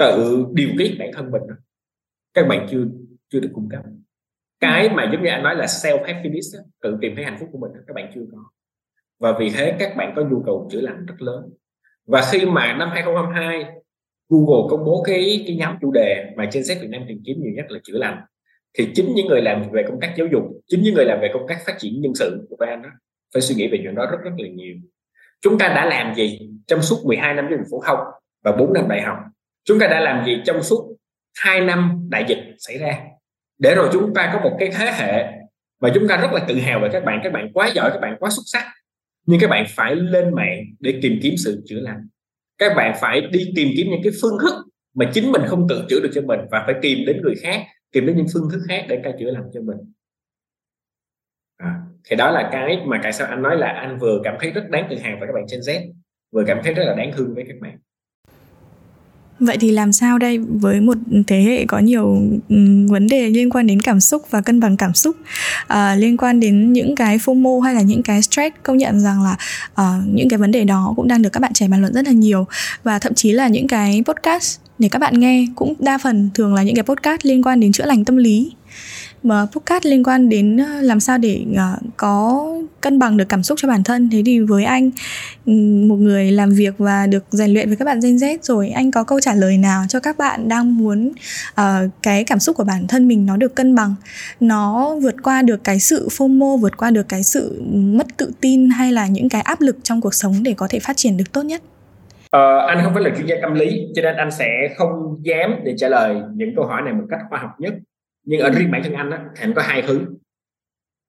tự 0.00 0.46
điều 0.52 0.68
tiết 0.78 0.96
bản 0.98 1.10
thân 1.14 1.30
mình. 1.30 1.42
Các 2.34 2.46
bạn 2.48 2.66
chưa 2.70 2.84
chưa 3.28 3.40
được 3.40 3.50
cung 3.54 3.68
cấp 3.68 3.82
cái 4.60 4.88
mà 4.88 5.10
giống 5.12 5.22
như 5.22 5.30
anh 5.30 5.42
nói 5.42 5.56
là 5.56 5.64
self 5.64 6.04
happiness 6.04 6.56
tự 6.82 6.98
tìm 7.00 7.12
thấy 7.16 7.24
hạnh 7.24 7.36
phúc 7.40 7.48
của 7.52 7.58
mình 7.58 7.70
các 7.86 7.94
bạn 7.94 8.10
chưa 8.14 8.20
có. 8.32 8.38
Và 9.20 9.38
vì 9.38 9.50
thế 9.50 9.76
các 9.78 9.96
bạn 9.96 10.12
có 10.16 10.22
nhu 10.30 10.42
cầu 10.46 10.68
chữa 10.72 10.80
lành 10.80 11.06
rất 11.06 11.14
lớn. 11.18 11.50
Và 12.06 12.22
khi 12.32 12.46
mà 12.46 12.76
năm 12.78 12.88
2022 12.92 13.64
Google 14.28 14.68
công 14.70 14.84
bố 14.84 15.02
cái 15.06 15.44
cái 15.46 15.56
nhóm 15.56 15.76
chủ 15.80 15.92
đề 15.92 16.32
mà 16.36 16.48
trên 16.52 16.64
sách 16.64 16.78
Việt 16.80 16.88
Nam 16.90 17.02
tìm 17.08 17.22
kiếm 17.26 17.36
nhiều 17.40 17.52
nhất 17.56 17.66
là 17.68 17.78
chữa 17.84 17.98
lành, 17.98 18.20
thì 18.78 18.90
chính 18.94 19.14
những 19.14 19.26
người 19.26 19.42
làm 19.42 19.62
về 19.72 19.82
công 19.88 20.00
tác 20.00 20.14
giáo 20.16 20.26
dục, 20.32 20.42
chính 20.66 20.82
những 20.82 20.94
người 20.94 21.04
làm 21.04 21.20
về 21.20 21.30
công 21.32 21.46
tác 21.48 21.58
phát 21.66 21.74
triển 21.78 22.00
nhân 22.00 22.14
sự 22.14 22.46
của 22.50 22.56
anh 22.66 22.82
đó 22.82 22.88
phải 23.34 23.42
suy 23.42 23.54
nghĩ 23.54 23.68
về 23.68 23.78
chuyện 23.82 23.94
đó 23.94 24.06
rất 24.10 24.18
rất 24.24 24.30
là 24.38 24.48
nhiều. 24.48 24.76
Chúng 25.40 25.58
ta 25.58 25.68
đã 25.68 25.86
làm 25.86 26.14
gì 26.14 26.50
trong 26.66 26.82
suốt 26.82 26.96
12 27.04 27.34
năm 27.34 27.46
giáo 27.50 27.58
dục 27.58 27.66
phổ 27.70 27.80
thông 27.86 27.98
và 28.44 28.56
4 28.56 28.72
năm 28.72 28.88
đại 28.88 29.02
học? 29.02 29.18
Chúng 29.70 29.78
ta 29.78 29.86
đã 29.86 30.00
làm 30.00 30.24
gì 30.24 30.42
trong 30.46 30.62
suốt 30.62 30.96
2 31.34 31.60
năm 31.60 32.06
đại 32.08 32.24
dịch 32.28 32.38
xảy 32.58 32.78
ra? 32.78 32.98
Để 33.58 33.74
rồi 33.74 33.88
chúng 33.92 34.14
ta 34.14 34.30
có 34.32 34.40
một 34.40 34.56
cái 34.58 34.70
thế 34.78 34.92
hệ 34.92 35.24
mà 35.80 35.90
chúng 35.94 36.08
ta 36.08 36.16
rất 36.16 36.32
là 36.32 36.44
tự 36.48 36.54
hào 36.58 36.80
về 36.80 36.88
các 36.92 37.04
bạn. 37.04 37.20
Các 37.24 37.32
bạn 37.32 37.52
quá 37.52 37.70
giỏi 37.74 37.90
các 37.92 38.00
bạn 38.00 38.16
quá 38.20 38.30
xuất 38.30 38.42
sắc. 38.46 38.64
Nhưng 39.26 39.40
các 39.40 39.50
bạn 39.50 39.64
phải 39.68 39.96
lên 39.96 40.34
mạng 40.34 40.58
để 40.80 40.98
tìm 41.02 41.18
kiếm 41.22 41.34
sự 41.44 41.62
chữa 41.66 41.80
lành. 41.80 42.08
Các 42.58 42.72
bạn 42.76 42.94
phải 43.00 43.20
đi 43.20 43.52
tìm 43.56 43.68
kiếm 43.76 43.86
những 43.90 44.00
cái 44.04 44.12
phương 44.22 44.38
thức 44.42 44.54
mà 44.94 45.10
chính 45.14 45.32
mình 45.32 45.42
không 45.46 45.66
tự 45.68 45.84
chữa 45.88 46.00
được 46.00 46.10
cho 46.14 46.20
mình 46.20 46.40
và 46.50 46.62
phải 46.66 46.74
tìm 46.82 46.98
đến 47.06 47.20
người 47.22 47.34
khác 47.42 47.66
tìm 47.92 48.06
đến 48.06 48.16
những 48.16 48.26
phương 48.34 48.48
thức 48.52 48.60
khác 48.68 48.84
để 48.88 49.00
cai 49.04 49.12
chữa 49.20 49.30
lành 49.30 49.44
cho 49.54 49.60
mình. 49.60 49.76
À, 51.56 51.80
thì 52.04 52.16
đó 52.16 52.30
là 52.30 52.48
cái 52.52 52.82
mà 52.86 53.00
tại 53.02 53.12
sao 53.12 53.26
anh 53.26 53.42
nói 53.42 53.56
là 53.56 53.66
anh 53.66 53.98
vừa 53.98 54.20
cảm 54.24 54.36
thấy 54.40 54.50
rất 54.50 54.68
đáng 54.70 54.86
tự 54.90 54.98
hào 54.98 55.16
về 55.20 55.26
các 55.26 55.32
bạn 55.32 55.44
trên 55.48 55.60
Z 55.60 55.92
vừa 56.30 56.44
cảm 56.46 56.60
thấy 56.64 56.74
rất 56.74 56.84
là 56.86 56.94
đáng 56.94 57.12
thương 57.16 57.34
với 57.34 57.44
các 57.48 57.56
bạn. 57.60 57.78
Vậy 59.40 59.56
thì 59.60 59.70
làm 59.70 59.92
sao 59.92 60.18
đây? 60.18 60.38
Với 60.38 60.80
một 60.80 60.96
thế 61.26 61.42
hệ 61.42 61.64
có 61.64 61.78
nhiều 61.78 62.22
vấn 62.88 63.06
đề 63.06 63.30
liên 63.30 63.50
quan 63.50 63.66
đến 63.66 63.80
cảm 63.80 64.00
xúc 64.00 64.22
và 64.30 64.40
cân 64.40 64.60
bằng 64.60 64.76
cảm 64.76 64.94
xúc 64.94 65.16
à, 65.66 65.94
liên 65.94 66.16
quan 66.16 66.40
đến 66.40 66.72
những 66.72 66.94
cái 66.94 67.18
FOMO 67.18 67.60
hay 67.60 67.74
là 67.74 67.82
những 67.82 68.02
cái 68.02 68.22
stress 68.22 68.56
công 68.62 68.76
nhận 68.76 69.00
rằng 69.00 69.22
là 69.22 69.36
uh, 69.72 70.08
những 70.14 70.28
cái 70.28 70.38
vấn 70.38 70.50
đề 70.50 70.64
đó 70.64 70.92
cũng 70.96 71.08
đang 71.08 71.22
được 71.22 71.30
các 71.32 71.40
bạn 71.40 71.52
trẻ 71.52 71.68
bàn 71.68 71.80
luận 71.80 71.94
rất 71.94 72.06
là 72.06 72.12
nhiều. 72.12 72.46
Và 72.82 72.98
thậm 72.98 73.14
chí 73.14 73.32
là 73.32 73.48
những 73.48 73.68
cái 73.68 74.02
podcast 74.06 74.58
để 74.78 74.88
các 74.88 74.98
bạn 74.98 75.20
nghe 75.20 75.46
cũng 75.54 75.74
đa 75.78 75.98
phần 75.98 76.30
thường 76.34 76.54
là 76.54 76.62
những 76.62 76.74
cái 76.74 76.84
podcast 76.84 77.20
liên 77.22 77.42
quan 77.42 77.60
đến 77.60 77.72
chữa 77.72 77.86
lành 77.86 78.04
tâm 78.04 78.16
lý 78.16 78.52
mà 79.22 79.46
podcast 79.52 79.86
liên 79.86 80.04
quan 80.04 80.28
đến 80.28 80.56
ờ, 80.56 80.80
làm 80.80 81.00
sao 81.00 81.18
để 81.18 81.44
ờ, 81.56 81.76
có 81.96 82.46
cân 82.80 82.98
bằng 82.98 83.16
được 83.16 83.28
cảm 83.28 83.42
xúc 83.42 83.58
cho 83.62 83.68
bản 83.68 83.84
thân. 83.84 84.10
Thế 84.12 84.22
thì 84.26 84.40
với 84.40 84.64
anh 84.64 84.90
ừ, 85.46 85.52
một 85.88 85.96
người 85.96 86.32
làm 86.32 86.50
việc 86.50 86.74
và 86.78 87.06
được 87.06 87.24
rèn 87.30 87.50
luyện 87.50 87.68
với 87.68 87.76
các 87.76 87.84
bạn 87.84 88.00
Gen 88.00 88.16
Z 88.16 88.38
rồi 88.42 88.68
anh 88.68 88.90
có 88.90 89.04
câu 89.04 89.20
trả 89.20 89.34
lời 89.34 89.58
nào 89.58 89.84
cho 89.88 90.00
các 90.00 90.18
bạn 90.18 90.48
đang 90.48 90.76
muốn 90.76 91.12
uh, 91.60 91.64
cái 92.02 92.24
cảm 92.24 92.38
xúc 92.38 92.56
của 92.56 92.64
bản 92.64 92.86
thân 92.88 93.08
mình 93.08 93.26
nó 93.26 93.36
được 93.36 93.54
cân 93.54 93.74
bằng 93.74 93.94
nó 94.40 94.94
vượt 95.02 95.14
qua 95.22 95.42
được 95.42 95.64
cái 95.64 95.80
sự 95.80 96.08
FOMO 96.08 96.56
vượt 96.56 96.76
qua 96.76 96.90
được 96.90 97.08
cái 97.08 97.22
sự 97.22 97.62
mất 97.70 98.06
tự 98.16 98.32
tin 98.40 98.70
hay 98.70 98.92
là 98.92 99.06
những 99.06 99.28
cái 99.28 99.42
áp 99.42 99.60
lực 99.60 99.76
trong 99.82 100.00
cuộc 100.00 100.14
sống 100.14 100.42
để 100.42 100.54
có 100.56 100.66
thể 100.70 100.78
phát 100.78 100.96
triển 100.96 101.16
được 101.16 101.32
tốt 101.32 101.42
nhất? 101.42 101.62
Ờ, 102.30 102.66
anh 102.66 102.84
không 102.84 102.94
phải 102.94 103.02
là 103.02 103.10
chuyên 103.16 103.26
gia 103.26 103.36
tâm 103.42 103.54
lý 103.54 103.86
cho 103.94 104.02
nên 104.02 104.16
anh 104.16 104.30
sẽ 104.30 104.68
không 104.76 105.18
dám 105.22 105.54
để 105.64 105.74
trả 105.78 105.88
lời 105.88 106.16
những 106.34 106.50
câu 106.56 106.66
hỏi 106.66 106.82
này 106.82 106.92
một 106.94 107.04
cách 107.10 107.20
khoa 107.28 107.38
học 107.38 107.50
nhất 107.58 107.72
nhưng 108.22 108.40
ở 108.40 108.50
riêng 108.50 108.70
bản 108.70 108.82
thân 108.84 108.92
anh 108.92 109.10
á, 109.10 109.24
thì 109.36 109.42
anh 109.42 109.52
có 109.56 109.62
hai 109.62 109.82
thứ. 109.82 110.06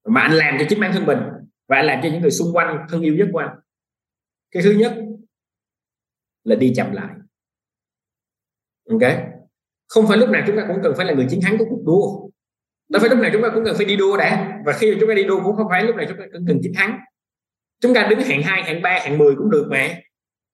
Mà 0.04 0.20
anh 0.20 0.32
làm 0.32 0.56
cho 0.58 0.64
chính 0.68 0.80
bản 0.80 0.92
thân 0.92 1.06
mình 1.06 1.18
và 1.68 1.76
anh 1.76 1.86
làm 1.86 2.00
cho 2.02 2.08
những 2.08 2.22
người 2.22 2.30
xung 2.30 2.52
quanh 2.52 2.86
thân 2.88 3.02
yêu 3.02 3.14
nhất 3.14 3.28
của 3.32 3.38
anh. 3.38 3.58
Cái 4.50 4.62
thứ 4.62 4.72
nhất 4.72 4.94
là 6.44 6.56
đi 6.56 6.72
chậm 6.76 6.92
lại. 6.92 7.14
Ok? 8.90 9.02
Không 9.88 10.06
phải 10.08 10.18
lúc 10.18 10.30
nào 10.30 10.42
chúng 10.46 10.56
ta 10.56 10.64
cũng 10.68 10.78
cần 10.82 10.92
phải 10.96 11.06
là 11.06 11.12
người 11.12 11.26
chiến 11.30 11.40
thắng 11.42 11.58
của 11.58 11.64
cuộc 11.70 11.82
đua. 11.86 12.28
Đâu 12.88 13.00
phải 13.00 13.10
lúc 13.10 13.18
nào 13.18 13.30
chúng 13.32 13.42
ta 13.42 13.48
cũng 13.54 13.64
cần 13.64 13.74
phải 13.76 13.86
đi 13.86 13.96
đua 13.96 14.16
đã. 14.16 14.60
Và 14.66 14.72
khi 14.72 14.96
chúng 15.00 15.08
ta 15.08 15.14
đi 15.14 15.24
đua 15.24 15.44
cũng 15.44 15.56
không 15.56 15.66
phải 15.70 15.84
lúc 15.84 15.96
nào 15.96 16.06
chúng 16.08 16.18
ta 16.18 16.24
cũng 16.32 16.44
cần 16.46 16.58
chiến 16.62 16.72
thắng. 16.76 16.98
Chúng 17.80 17.94
ta 17.94 18.06
đứng 18.10 18.20
hạng 18.20 18.42
2, 18.42 18.62
hạng 18.62 18.82
3, 18.82 18.90
hạng 18.90 19.18
10 19.18 19.34
cũng 19.36 19.50
được 19.50 19.68
mà. 19.70 19.88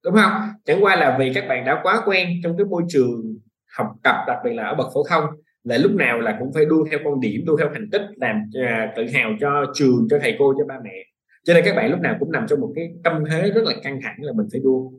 Đúng 0.05 0.15
không? 0.15 0.33
Chẳng 0.65 0.85
qua 0.85 0.97
là 0.97 1.17
vì 1.19 1.33
các 1.35 1.45
bạn 1.49 1.65
đã 1.65 1.81
quá 1.83 2.03
quen 2.07 2.41
trong 2.43 2.57
cái 2.57 2.65
môi 2.65 2.83
trường 2.89 3.39
học 3.77 3.87
tập 4.03 4.25
đặc 4.27 4.39
biệt 4.45 4.53
là 4.53 4.65
ở 4.65 4.75
bậc 4.75 4.87
phổ 4.95 5.05
thông 5.09 5.25
là 5.69 5.79
lúc 5.79 5.93
nào 5.93 6.21
là 6.21 6.37
cũng 6.41 6.53
phải 6.53 6.65
đua 6.65 6.87
theo 6.91 6.99
con 7.05 7.21
điểm 7.21 7.45
đua 7.47 7.57
theo 7.57 7.71
thành 7.73 7.91
tích 7.93 8.03
làm 8.17 8.43
uh, 8.43 8.97
tự 8.97 9.07
hào 9.07 9.31
cho 9.41 9.73
trường 9.75 10.07
cho 10.11 10.19
thầy 10.23 10.37
cô 10.39 10.55
cho 10.59 10.65
ba 10.67 10.75
mẹ. 10.85 11.05
Cho 11.45 11.55
nên 11.55 11.65
các 11.65 11.77
bạn 11.77 11.91
lúc 11.91 12.01
nào 12.01 12.17
cũng 12.21 12.33
nằm 12.33 12.47
trong 12.49 12.61
một 12.61 12.73
cái 12.77 12.91
tâm 13.05 13.25
thế 13.31 13.51
rất 13.51 13.65
là 13.65 13.75
căng 13.83 14.01
thẳng 14.03 14.17
là 14.19 14.33
mình 14.33 14.47
phải 14.53 14.61
đua. 14.65 14.91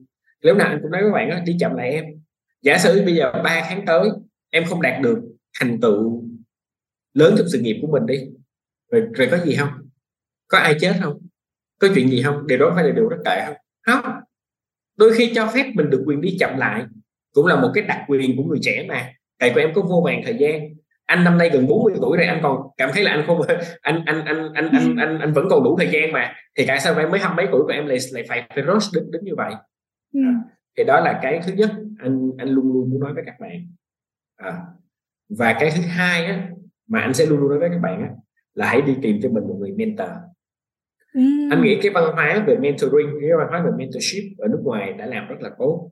Lúc 0.42 0.58
nào 0.58 0.68
anh 0.68 0.80
cũng 0.82 0.92
nói 0.92 1.04
với 1.04 1.12
bạn 1.12 1.30
đó, 1.30 1.36
đi 1.46 1.58
chậm 1.60 1.76
lại 1.76 1.92
em. 1.92 2.06
Giả 2.62 2.78
sử 2.78 3.02
bây 3.06 3.16
giờ 3.16 3.32
3 3.44 3.62
tháng 3.70 3.86
tới 3.86 4.10
em 4.50 4.64
không 4.66 4.82
đạt 4.82 5.02
được 5.02 5.20
thành 5.60 5.80
tựu 5.82 6.24
lớn 7.14 7.36
trong 7.38 7.48
sự 7.52 7.60
nghiệp 7.60 7.80
của 7.82 7.88
mình 7.88 8.06
đi 8.06 8.26
rồi, 8.92 9.08
rồi 9.14 9.28
có 9.32 9.38
gì 9.38 9.56
không? 9.56 9.70
Có 10.48 10.58
ai 10.58 10.76
chết 10.80 10.94
không? 11.02 11.20
Có 11.80 11.88
chuyện 11.96 12.10
gì 12.10 12.22
không? 12.24 12.48
Điều 12.48 12.58
đó 12.58 12.72
phải 12.76 12.84
là 12.84 12.92
điều 12.92 13.10
rất 13.10 13.18
tệ 13.26 13.46
không? 13.46 13.56
Không. 13.82 14.14
Đôi 14.98 15.14
khi 15.14 15.32
cho 15.36 15.52
phép 15.54 15.72
mình 15.74 15.90
được 15.90 16.04
quyền 16.06 16.22
đi 16.22 16.38
chậm 16.40 16.58
lại 16.58 16.86
cũng 17.34 17.46
là 17.46 17.62
một 17.62 17.72
cái 17.74 17.84
đặc 17.84 18.00
quyền 18.08 18.38
của 18.38 18.44
người 18.44 18.60
trẻ 18.62 18.86
mà 18.88 19.14
thầy 19.40 19.52
của 19.54 19.60
em 19.60 19.72
có 19.74 19.82
vô 19.82 20.02
vàng 20.06 20.22
thời 20.26 20.36
gian. 20.36 20.62
Anh 21.06 21.24
năm 21.24 21.38
nay 21.38 21.50
gần 21.54 21.68
40 21.68 21.94
tuổi 22.02 22.18
rồi 22.18 22.28
anh 22.28 22.40
còn 22.44 22.62
cảm 22.78 22.90
thấy 22.94 23.04
là 23.04 23.12
anh 23.12 23.24
không 23.28 23.42
anh 23.82 24.04
anh 24.06 24.26
anh 24.26 24.54
anh 24.54 24.70
anh 24.72 24.96
anh, 24.98 25.20
anh 25.20 25.34
vẫn 25.34 25.48
còn 25.50 25.64
đủ 25.64 25.78
thời 25.78 25.88
gian 25.88 26.12
mà. 26.12 26.34
Thì 26.58 26.66
tại 26.68 26.80
sao 26.80 27.00
em 27.00 27.12
mới 27.12 27.20
hăm 27.20 27.36
mấy 27.36 27.48
tuổi 27.52 27.62
của 27.64 27.72
em 27.74 27.88
lại 27.88 27.98
lại 28.14 28.24
phải 28.30 28.48
phải 28.56 28.64
rush 28.64 28.96
đến 28.96 29.12
đến 29.12 29.24
như 29.24 29.36
vậy? 29.38 29.54
Ừ. 30.14 30.20
à, 30.26 30.34
thì 30.78 30.84
đó 30.84 31.00
là 31.00 31.20
cái 31.22 31.42
thứ 31.46 31.54
nhất. 31.54 31.72
Anh 32.00 32.32
anh 32.38 32.50
luôn 32.50 32.74
luôn 32.74 32.90
muốn 32.90 33.00
nói 33.00 33.14
với 33.14 33.24
các 33.26 33.36
bạn. 33.40 33.68
À, 34.36 34.54
và 35.30 35.54
cái 35.60 35.72
thứ 35.76 35.82
hai 35.82 36.26
á, 36.26 36.50
mà 36.88 37.00
anh 37.00 37.14
sẽ 37.14 37.26
luôn 37.26 37.40
luôn 37.40 37.50
nói 37.50 37.60
với 37.60 37.70
các 37.70 37.80
bạn 37.82 38.02
á, 38.02 38.10
là 38.54 38.68
hãy 38.68 38.82
đi 38.82 38.96
tìm 39.02 39.20
cho 39.24 39.30
mình 39.30 39.44
một 39.48 39.56
người 39.60 39.72
mentor. 39.72 40.10
Mm. 41.14 41.50
anh 41.52 41.62
nghĩ 41.64 41.80
cái 41.82 41.92
văn 41.92 42.04
hóa 42.14 42.44
về 42.48 42.58
mentoring 42.58 43.08
cái 43.22 43.30
văn 43.38 43.48
hóa 43.50 43.64
về 43.66 43.72
mentorship 43.78 44.24
ở 44.38 44.48
nước 44.48 44.60
ngoài 44.64 44.94
đã 44.94 45.06
làm 45.06 45.28
rất 45.28 45.36
là 45.40 45.50
tốt. 45.60 45.92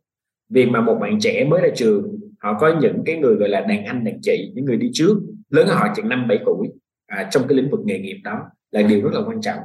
Vì 0.49 0.65
mà 0.65 0.81
một 0.81 0.97
bạn 1.01 1.19
trẻ 1.19 1.45
mới 1.49 1.61
ra 1.61 1.69
trường 1.75 2.19
họ 2.39 2.57
có 2.59 2.79
những 2.81 3.03
cái 3.05 3.17
người 3.17 3.35
gọi 3.35 3.49
là 3.49 3.61
đàn 3.61 3.85
anh 3.85 4.03
đàn 4.03 4.21
chị 4.21 4.51
những 4.55 4.65
người 4.65 4.77
đi 4.77 4.89
trước 4.93 5.15
lớn 5.49 5.67
hơn 5.67 5.77
họ 5.77 5.87
chừng 5.95 6.09
năm 6.09 6.27
bảy 6.27 6.39
tuổi 6.45 6.67
à, 7.07 7.27
trong 7.31 7.47
cái 7.47 7.57
lĩnh 7.57 7.69
vực 7.69 7.79
nghề 7.85 7.99
nghiệp 7.99 8.17
đó 8.23 8.39
là 8.71 8.81
điều 8.81 9.01
rất 9.01 9.13
là 9.13 9.21
quan 9.27 9.41
trọng. 9.41 9.59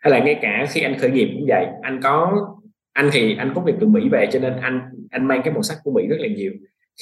Hay 0.00 0.10
là 0.10 0.18
ngay 0.18 0.38
cả 0.42 0.66
khi 0.70 0.80
anh 0.80 0.98
khởi 0.98 1.10
nghiệp 1.10 1.28
cũng 1.34 1.46
vậy 1.48 1.66
anh 1.82 2.00
có 2.02 2.46
anh 2.92 3.10
thì 3.12 3.36
anh 3.36 3.52
có 3.54 3.60
việc 3.60 3.74
từ 3.80 3.86
Mỹ 3.86 4.08
về 4.08 4.28
cho 4.32 4.38
nên 4.40 4.52
anh 4.60 4.80
anh 5.10 5.28
mang 5.28 5.40
cái 5.44 5.54
màu 5.54 5.62
sắc 5.62 5.78
của 5.82 5.92
Mỹ 5.92 6.06
rất 6.06 6.16
là 6.18 6.28
nhiều. 6.28 6.52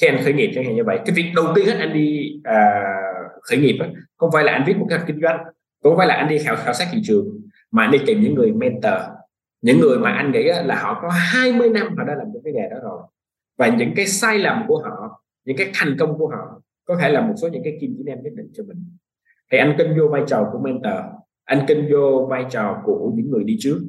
Khi 0.01 0.07
anh 0.07 0.23
khởi 0.23 0.33
nghiệp 0.33 0.51
chẳng 0.55 0.63
hạn 0.63 0.75
như 0.75 0.83
vậy 0.83 0.99
cái 1.05 1.15
việc 1.15 1.31
đầu 1.35 1.45
tiên 1.55 1.65
hết 1.65 1.75
anh 1.79 1.93
đi 1.93 2.33
à, 2.43 2.83
khởi 3.41 3.59
nghiệp 3.59 3.77
đó, 3.79 3.85
không 4.17 4.29
phải 4.33 4.43
là 4.43 4.51
anh 4.51 4.63
viết 4.67 4.77
một 4.77 4.85
cái 4.89 4.99
kinh 5.07 5.21
doanh 5.21 5.37
cũng 5.81 5.91
không 5.91 5.97
phải 5.97 6.07
là 6.07 6.15
anh 6.15 6.27
đi 6.27 6.37
khảo 6.37 6.55
khảo 6.55 6.73
sát 6.73 6.87
thị 6.91 7.01
trường 7.03 7.41
mà 7.71 7.83
anh 7.83 7.91
đi 7.91 7.97
tìm 8.05 8.21
những 8.21 8.35
người 8.35 8.51
mentor. 8.51 9.01
Những 9.61 9.79
người 9.79 9.97
mà 9.97 10.11
anh 10.11 10.31
nghĩ 10.31 10.43
là 10.43 10.75
họ 10.81 10.99
có 11.01 11.09
20 11.09 11.69
năm 11.69 11.95
họ 11.97 12.03
đã 12.03 12.15
làm 12.15 12.27
cái 12.43 12.53
nghề 12.53 12.69
đó 12.69 12.77
rồi 12.83 13.01
và 13.61 13.67
những 13.67 13.93
cái 13.95 14.07
sai 14.07 14.39
lầm 14.39 14.63
của 14.67 14.77
họ 14.77 15.23
những 15.45 15.57
cái 15.57 15.71
thành 15.73 15.95
công 15.99 16.17
của 16.17 16.27
họ 16.27 16.61
có 16.85 16.97
thể 17.01 17.09
là 17.09 17.21
một 17.21 17.33
số 17.41 17.47
những 17.47 17.63
cái 17.63 17.77
kim 17.81 17.95
chỉ 17.97 18.03
nam 18.05 18.17
nhất 18.23 18.33
định 18.35 18.51
cho 18.53 18.63
mình. 18.67 18.77
Thì 19.51 19.57
anh 19.57 19.75
kinh 19.77 19.87
vô 19.99 20.07
vai 20.07 20.21
trò 20.27 20.49
của 20.51 20.59
mentor 20.59 20.93
anh 21.43 21.65
kinh 21.67 21.89
vô 21.91 22.27
vai 22.29 22.45
trò 22.51 22.81
của 22.85 23.11
những 23.15 23.31
người 23.31 23.43
đi 23.43 23.57
trước. 23.59 23.79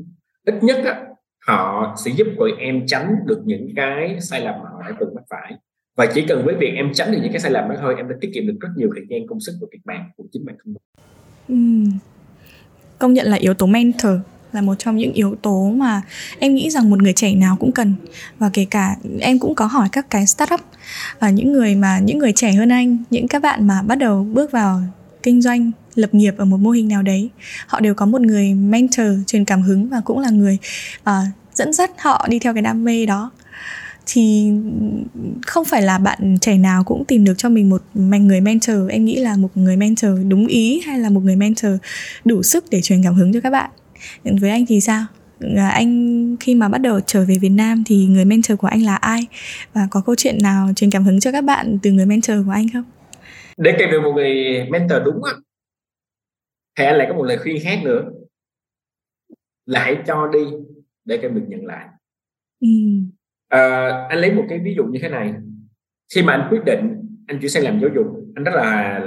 Ít 0.44 0.54
nhất 0.62 0.76
á, 0.84 1.06
họ 1.46 1.94
sẽ 2.04 2.10
giúp 2.16 2.26
tụi 2.38 2.52
em 2.58 2.86
tránh 2.86 3.14
được 3.26 3.42
những 3.44 3.68
cái 3.76 4.20
sai 4.20 4.40
lầm 4.40 4.54
mà 4.54 4.70
họ 4.70 4.82
đã 4.82 4.96
từng 5.00 5.14
mắc 5.14 5.24
phải. 5.30 5.54
Và 5.96 6.06
chỉ 6.14 6.24
cần 6.28 6.42
với 6.44 6.54
việc 6.54 6.72
em 6.76 6.92
tránh 6.94 7.12
được 7.12 7.18
những 7.22 7.32
cái 7.32 7.40
sai 7.40 7.50
lầm 7.50 7.68
đó 7.68 7.74
thôi 7.80 7.94
em 7.96 8.08
đã 8.08 8.16
tiết 8.20 8.30
kiệm 8.34 8.46
được 8.46 8.56
rất 8.60 8.68
nhiều 8.76 8.90
thời 8.94 9.04
gian 9.08 9.26
công 9.26 9.40
sức 9.40 9.52
và 9.60 9.66
kịch 9.70 9.80
bản 9.84 10.10
của 10.16 10.24
chính 10.32 10.44
bản 10.44 10.56
thân 10.64 10.74
mình. 10.74 10.82
Ừ. 11.48 11.90
công 12.98 13.12
nhận 13.12 13.26
là 13.26 13.36
yếu 13.36 13.54
tố 13.54 13.66
mentor 13.66 14.12
là 14.52 14.60
một 14.60 14.74
trong 14.78 14.96
những 14.96 15.12
yếu 15.12 15.34
tố 15.42 15.70
mà 15.76 16.02
em 16.38 16.54
nghĩ 16.54 16.70
rằng 16.70 16.90
một 16.90 17.02
người 17.02 17.12
trẻ 17.12 17.34
nào 17.34 17.56
cũng 17.60 17.72
cần. 17.72 17.94
Và 18.38 18.50
kể 18.52 18.64
cả 18.64 18.96
em 19.20 19.38
cũng 19.38 19.54
có 19.54 19.66
hỏi 19.66 19.88
các 19.92 20.10
cái 20.10 20.26
startup 20.26 20.60
và 21.20 21.30
những 21.30 21.52
người 21.52 21.74
mà 21.74 21.98
những 21.98 22.18
người 22.18 22.32
trẻ 22.36 22.52
hơn 22.52 22.68
anh 22.68 22.98
những 23.10 23.28
các 23.28 23.42
bạn 23.42 23.66
mà 23.66 23.82
bắt 23.82 23.98
đầu 23.98 24.24
bước 24.24 24.52
vào 24.52 24.82
kinh 25.22 25.42
doanh 25.42 25.70
lập 25.94 26.14
nghiệp 26.14 26.34
ở 26.38 26.44
một 26.44 26.56
mô 26.56 26.70
hình 26.70 26.88
nào 26.88 27.02
đấy 27.02 27.30
họ 27.66 27.80
đều 27.80 27.94
có 27.94 28.06
một 28.06 28.20
người 28.20 28.54
mentor 28.54 29.06
truyền 29.26 29.44
cảm 29.44 29.62
hứng 29.62 29.88
và 29.88 30.00
cũng 30.04 30.18
là 30.18 30.30
người 30.30 30.58
uh, 31.02 31.14
dẫn 31.54 31.72
dắt 31.72 31.90
họ 31.98 32.26
đi 32.30 32.38
theo 32.38 32.54
cái 32.54 32.62
đam 32.62 32.84
mê 32.84 33.06
đó. 33.06 33.30
Thì 34.06 34.52
không 35.46 35.64
phải 35.64 35.82
là 35.82 35.98
bạn 35.98 36.38
trẻ 36.40 36.58
nào 36.58 36.84
cũng 36.84 37.04
tìm 37.04 37.24
được 37.24 37.34
cho 37.38 37.48
mình 37.48 37.70
một 37.70 37.82
người 37.94 38.40
mentor. 38.40 38.76
Em 38.88 39.04
nghĩ 39.04 39.16
là 39.16 39.36
một 39.36 39.48
người 39.54 39.76
mentor 39.76 40.10
đúng 40.28 40.46
ý 40.46 40.80
hay 40.86 40.98
là 40.98 41.10
một 41.10 41.20
người 41.20 41.36
mentor 41.36 41.72
đủ 42.24 42.42
sức 42.42 42.64
để 42.70 42.80
truyền 42.82 43.02
cảm 43.02 43.14
hứng 43.14 43.32
cho 43.32 43.40
các 43.40 43.50
bạn? 43.50 43.70
Với 44.40 44.50
anh 44.50 44.66
thì 44.66 44.80
sao 44.80 45.04
anh 45.70 46.36
khi 46.40 46.54
mà 46.54 46.68
bắt 46.68 46.78
đầu 46.78 47.00
trở 47.00 47.24
về 47.24 47.34
Việt 47.40 47.48
Nam 47.48 47.82
thì 47.86 48.06
người 48.06 48.24
mentor 48.24 48.58
của 48.58 48.66
anh 48.66 48.82
là 48.82 48.96
ai 48.96 49.26
và 49.72 49.88
có 49.90 50.02
câu 50.06 50.14
chuyện 50.18 50.38
nào 50.42 50.68
truyền 50.76 50.90
cảm 50.90 51.04
hứng 51.04 51.20
cho 51.20 51.32
các 51.32 51.44
bạn 51.44 51.78
từ 51.82 51.92
người 51.92 52.06
mentor 52.06 52.36
của 52.46 52.52
anh 52.52 52.66
không? 52.72 52.84
Để 53.56 53.74
tìm 53.78 53.90
được 53.90 54.00
một 54.00 54.12
người 54.14 54.62
mentor 54.70 54.98
đúng 55.04 55.24
á 55.24 55.32
thì 56.78 56.84
anh 56.84 56.96
lại 56.96 57.06
có 57.10 57.16
một 57.16 57.22
lời 57.22 57.38
khuyên 57.38 57.56
khác 57.62 57.80
nữa 57.84 58.04
là 59.66 59.80
hãy 59.80 59.96
cho 60.06 60.30
đi 60.32 60.44
để 61.04 61.18
cho 61.22 61.28
mình 61.28 61.44
nhận 61.48 61.66
lại. 61.66 61.86
Ừ. 62.60 62.68
À, 63.48 63.88
anh 64.08 64.18
lấy 64.18 64.32
một 64.32 64.44
cái 64.48 64.58
ví 64.58 64.74
dụ 64.76 64.84
như 64.84 64.98
thế 65.02 65.08
này 65.08 65.34
khi 66.14 66.22
mà 66.22 66.32
anh 66.32 66.46
quyết 66.50 66.60
định 66.66 67.04
anh 67.26 67.40
chuyển 67.40 67.50
sang 67.50 67.62
làm 67.62 67.80
giáo 67.80 67.90
dục 67.94 68.06
anh 68.34 68.44
rất 68.44 68.52
là 68.54 69.00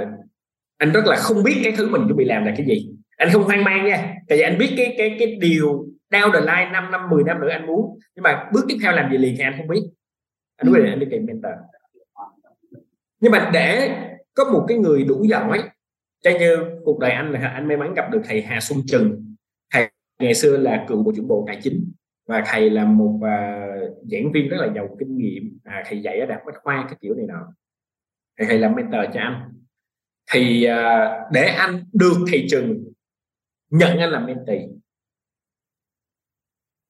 anh 0.78 0.92
rất 0.92 1.04
là 1.06 1.16
không 1.16 1.42
biết 1.42 1.60
cái 1.64 1.72
thứ 1.76 1.88
mình 1.88 2.02
chuẩn 2.08 2.16
bị 2.16 2.24
làm 2.24 2.44
là 2.44 2.54
cái 2.56 2.66
gì 2.66 2.88
anh 3.16 3.28
không 3.32 3.42
hoang 3.42 3.64
mang 3.64 3.84
nha. 3.84 4.14
Tại 4.28 4.38
vì 4.38 4.42
anh 4.42 4.58
biết 4.58 4.74
cái 4.76 4.94
cái 4.98 5.16
cái 5.18 5.36
điều 5.40 5.86
down 6.10 6.32
the 6.32 6.40
line 6.40 6.70
5 6.72 6.90
năm 6.90 7.10
10 7.10 7.24
năm 7.24 7.40
nữa 7.40 7.50
anh 7.50 7.66
muốn. 7.66 7.98
Nhưng 8.16 8.22
mà 8.22 8.48
bước 8.52 8.64
tiếp 8.68 8.76
theo 8.82 8.92
làm 8.92 9.10
gì 9.10 9.18
liền 9.18 9.34
thì 9.38 9.44
anh 9.44 9.54
không 9.56 9.68
biết. 9.68 9.82
Anh 10.56 10.72
quyết 10.72 10.80
định 10.80 10.90
anh 10.90 11.00
đi 11.00 11.06
tìm 11.10 11.26
mentor 11.26 11.52
nhưng 13.20 13.32
mà 13.32 13.50
để 13.52 13.96
có 14.34 14.44
một 14.52 14.64
cái 14.68 14.78
người 14.78 15.04
đủ 15.04 15.24
giỏi 15.24 15.62
cho 16.24 16.30
như 16.30 16.56
cuộc 16.84 16.98
đời 16.98 17.10
anh 17.10 17.32
là 17.32 17.48
anh 17.48 17.68
may 17.68 17.76
mắn 17.76 17.94
gặp 17.94 18.10
được 18.10 18.20
thầy 18.24 18.42
Hà 18.42 18.60
Xuân 18.60 18.78
Trừng 18.86 19.34
thầy 19.72 19.88
ngày 20.20 20.34
xưa 20.34 20.56
là 20.56 20.84
cựu 20.88 21.02
bộ 21.02 21.12
trưởng 21.16 21.28
bộ 21.28 21.44
tài 21.46 21.60
chính 21.62 21.92
và 22.26 22.42
thầy 22.46 22.70
là 22.70 22.84
một 22.84 23.14
uh, 23.14 24.06
giảng 24.12 24.32
viên 24.32 24.48
rất 24.48 24.56
là 24.60 24.72
giàu 24.74 24.96
kinh 24.98 25.16
nghiệm. 25.16 25.58
À, 25.64 25.84
thầy 25.86 26.02
dạy 26.02 26.20
ở 26.20 26.26
đại 26.26 26.38
bách 26.46 26.54
khoa 26.62 26.84
cái 26.88 26.96
kiểu 27.00 27.14
này 27.14 27.26
nọ. 27.26 27.52
Thầy 28.38 28.46
thầy 28.46 28.58
làm 28.58 28.74
mentor 28.74 29.00
cho 29.14 29.20
anh. 29.20 29.52
Thì 30.32 30.66
uh, 30.66 31.32
để 31.32 31.42
anh 31.42 31.84
được 31.92 32.16
thầy 32.30 32.46
Trừng 32.50 32.84
nhận 33.70 33.98
anh 33.98 34.10
làm 34.10 34.26
mentee 34.26 34.66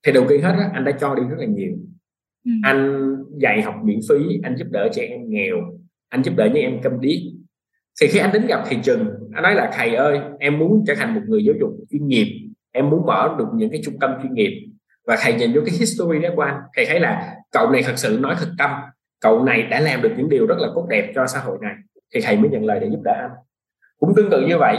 thì 0.07 0.13
đầu 0.13 0.27
tiên 0.29 0.43
hết 0.43 0.55
á, 0.59 0.71
anh 0.73 0.85
đã 0.85 0.93
cho 1.01 1.15
đi 1.15 1.23
rất 1.31 1.37
là 1.39 1.47
nhiều. 1.47 1.73
Ừ. 2.45 2.51
anh 2.63 3.13
dạy 3.39 3.63
học 3.63 3.75
miễn 3.85 3.99
phí 4.09 4.41
anh 4.43 4.57
giúp 4.57 4.67
đỡ 4.71 4.89
trẻ 4.93 5.07
em 5.07 5.21
nghèo 5.29 5.57
anh 6.09 6.23
giúp 6.23 6.35
đỡ 6.37 6.49
những 6.55 6.63
em 6.63 6.81
câm 6.83 7.01
điếc. 7.01 7.21
Thì 8.01 8.07
khi 8.07 8.19
anh 8.19 8.31
đến 8.33 8.47
gặp 8.47 8.63
thầy 8.67 8.79
Trừng 8.83 9.07
anh 9.35 9.43
nói 9.43 9.55
là 9.55 9.71
thầy 9.75 9.95
ơi 9.95 10.21
em 10.39 10.59
muốn 10.59 10.85
trở 10.87 10.95
thành 10.95 11.15
một 11.15 11.21
người 11.27 11.45
giáo 11.45 11.55
dục 11.61 11.71
chuyên 11.91 12.09
nghiệp. 12.09 12.51
Em 12.73 12.91
muốn 12.91 13.07
mở 13.07 13.35
được 13.39 13.49
những 13.55 13.71
cái 13.71 13.81
trung 13.85 13.95
tâm 14.01 14.11
chuyên 14.23 14.35
nghiệp. 14.35 14.69
Và 15.07 15.17
thầy 15.21 15.35
nhìn 15.35 15.53
vô 15.53 15.61
cái 15.67 15.75
history 15.79 16.19
đó 16.19 16.29
của 16.37 16.43
anh 16.43 16.61
thầy 16.77 16.87
thấy 16.87 17.01
là 17.01 17.37
cậu 17.51 17.71
này 17.71 17.83
thật 17.83 17.95
sự 17.97 18.19
nói 18.21 18.35
thật 18.39 18.49
tâm. 18.59 18.71
Cậu 19.21 19.45
này 19.45 19.63
đã 19.63 19.81
làm 19.81 20.03
được 20.03 20.13
những 20.17 20.29
điều 20.29 20.47
rất 20.47 20.59
là 20.59 20.69
tốt 20.75 20.87
đẹp 20.91 21.13
cho 21.15 21.27
xã 21.27 21.39
hội 21.39 21.59
này. 21.61 21.75
Thì 22.15 22.21
thầy 22.21 22.37
mới 22.37 22.51
nhận 22.51 22.65
lời 22.65 22.81
để 22.81 22.89
giúp 22.91 23.01
đỡ 23.05 23.13
anh 23.21 23.31
cũng 23.99 24.15
tương 24.17 24.31
tự 24.31 24.47
như 24.47 24.59
vậy. 24.59 24.77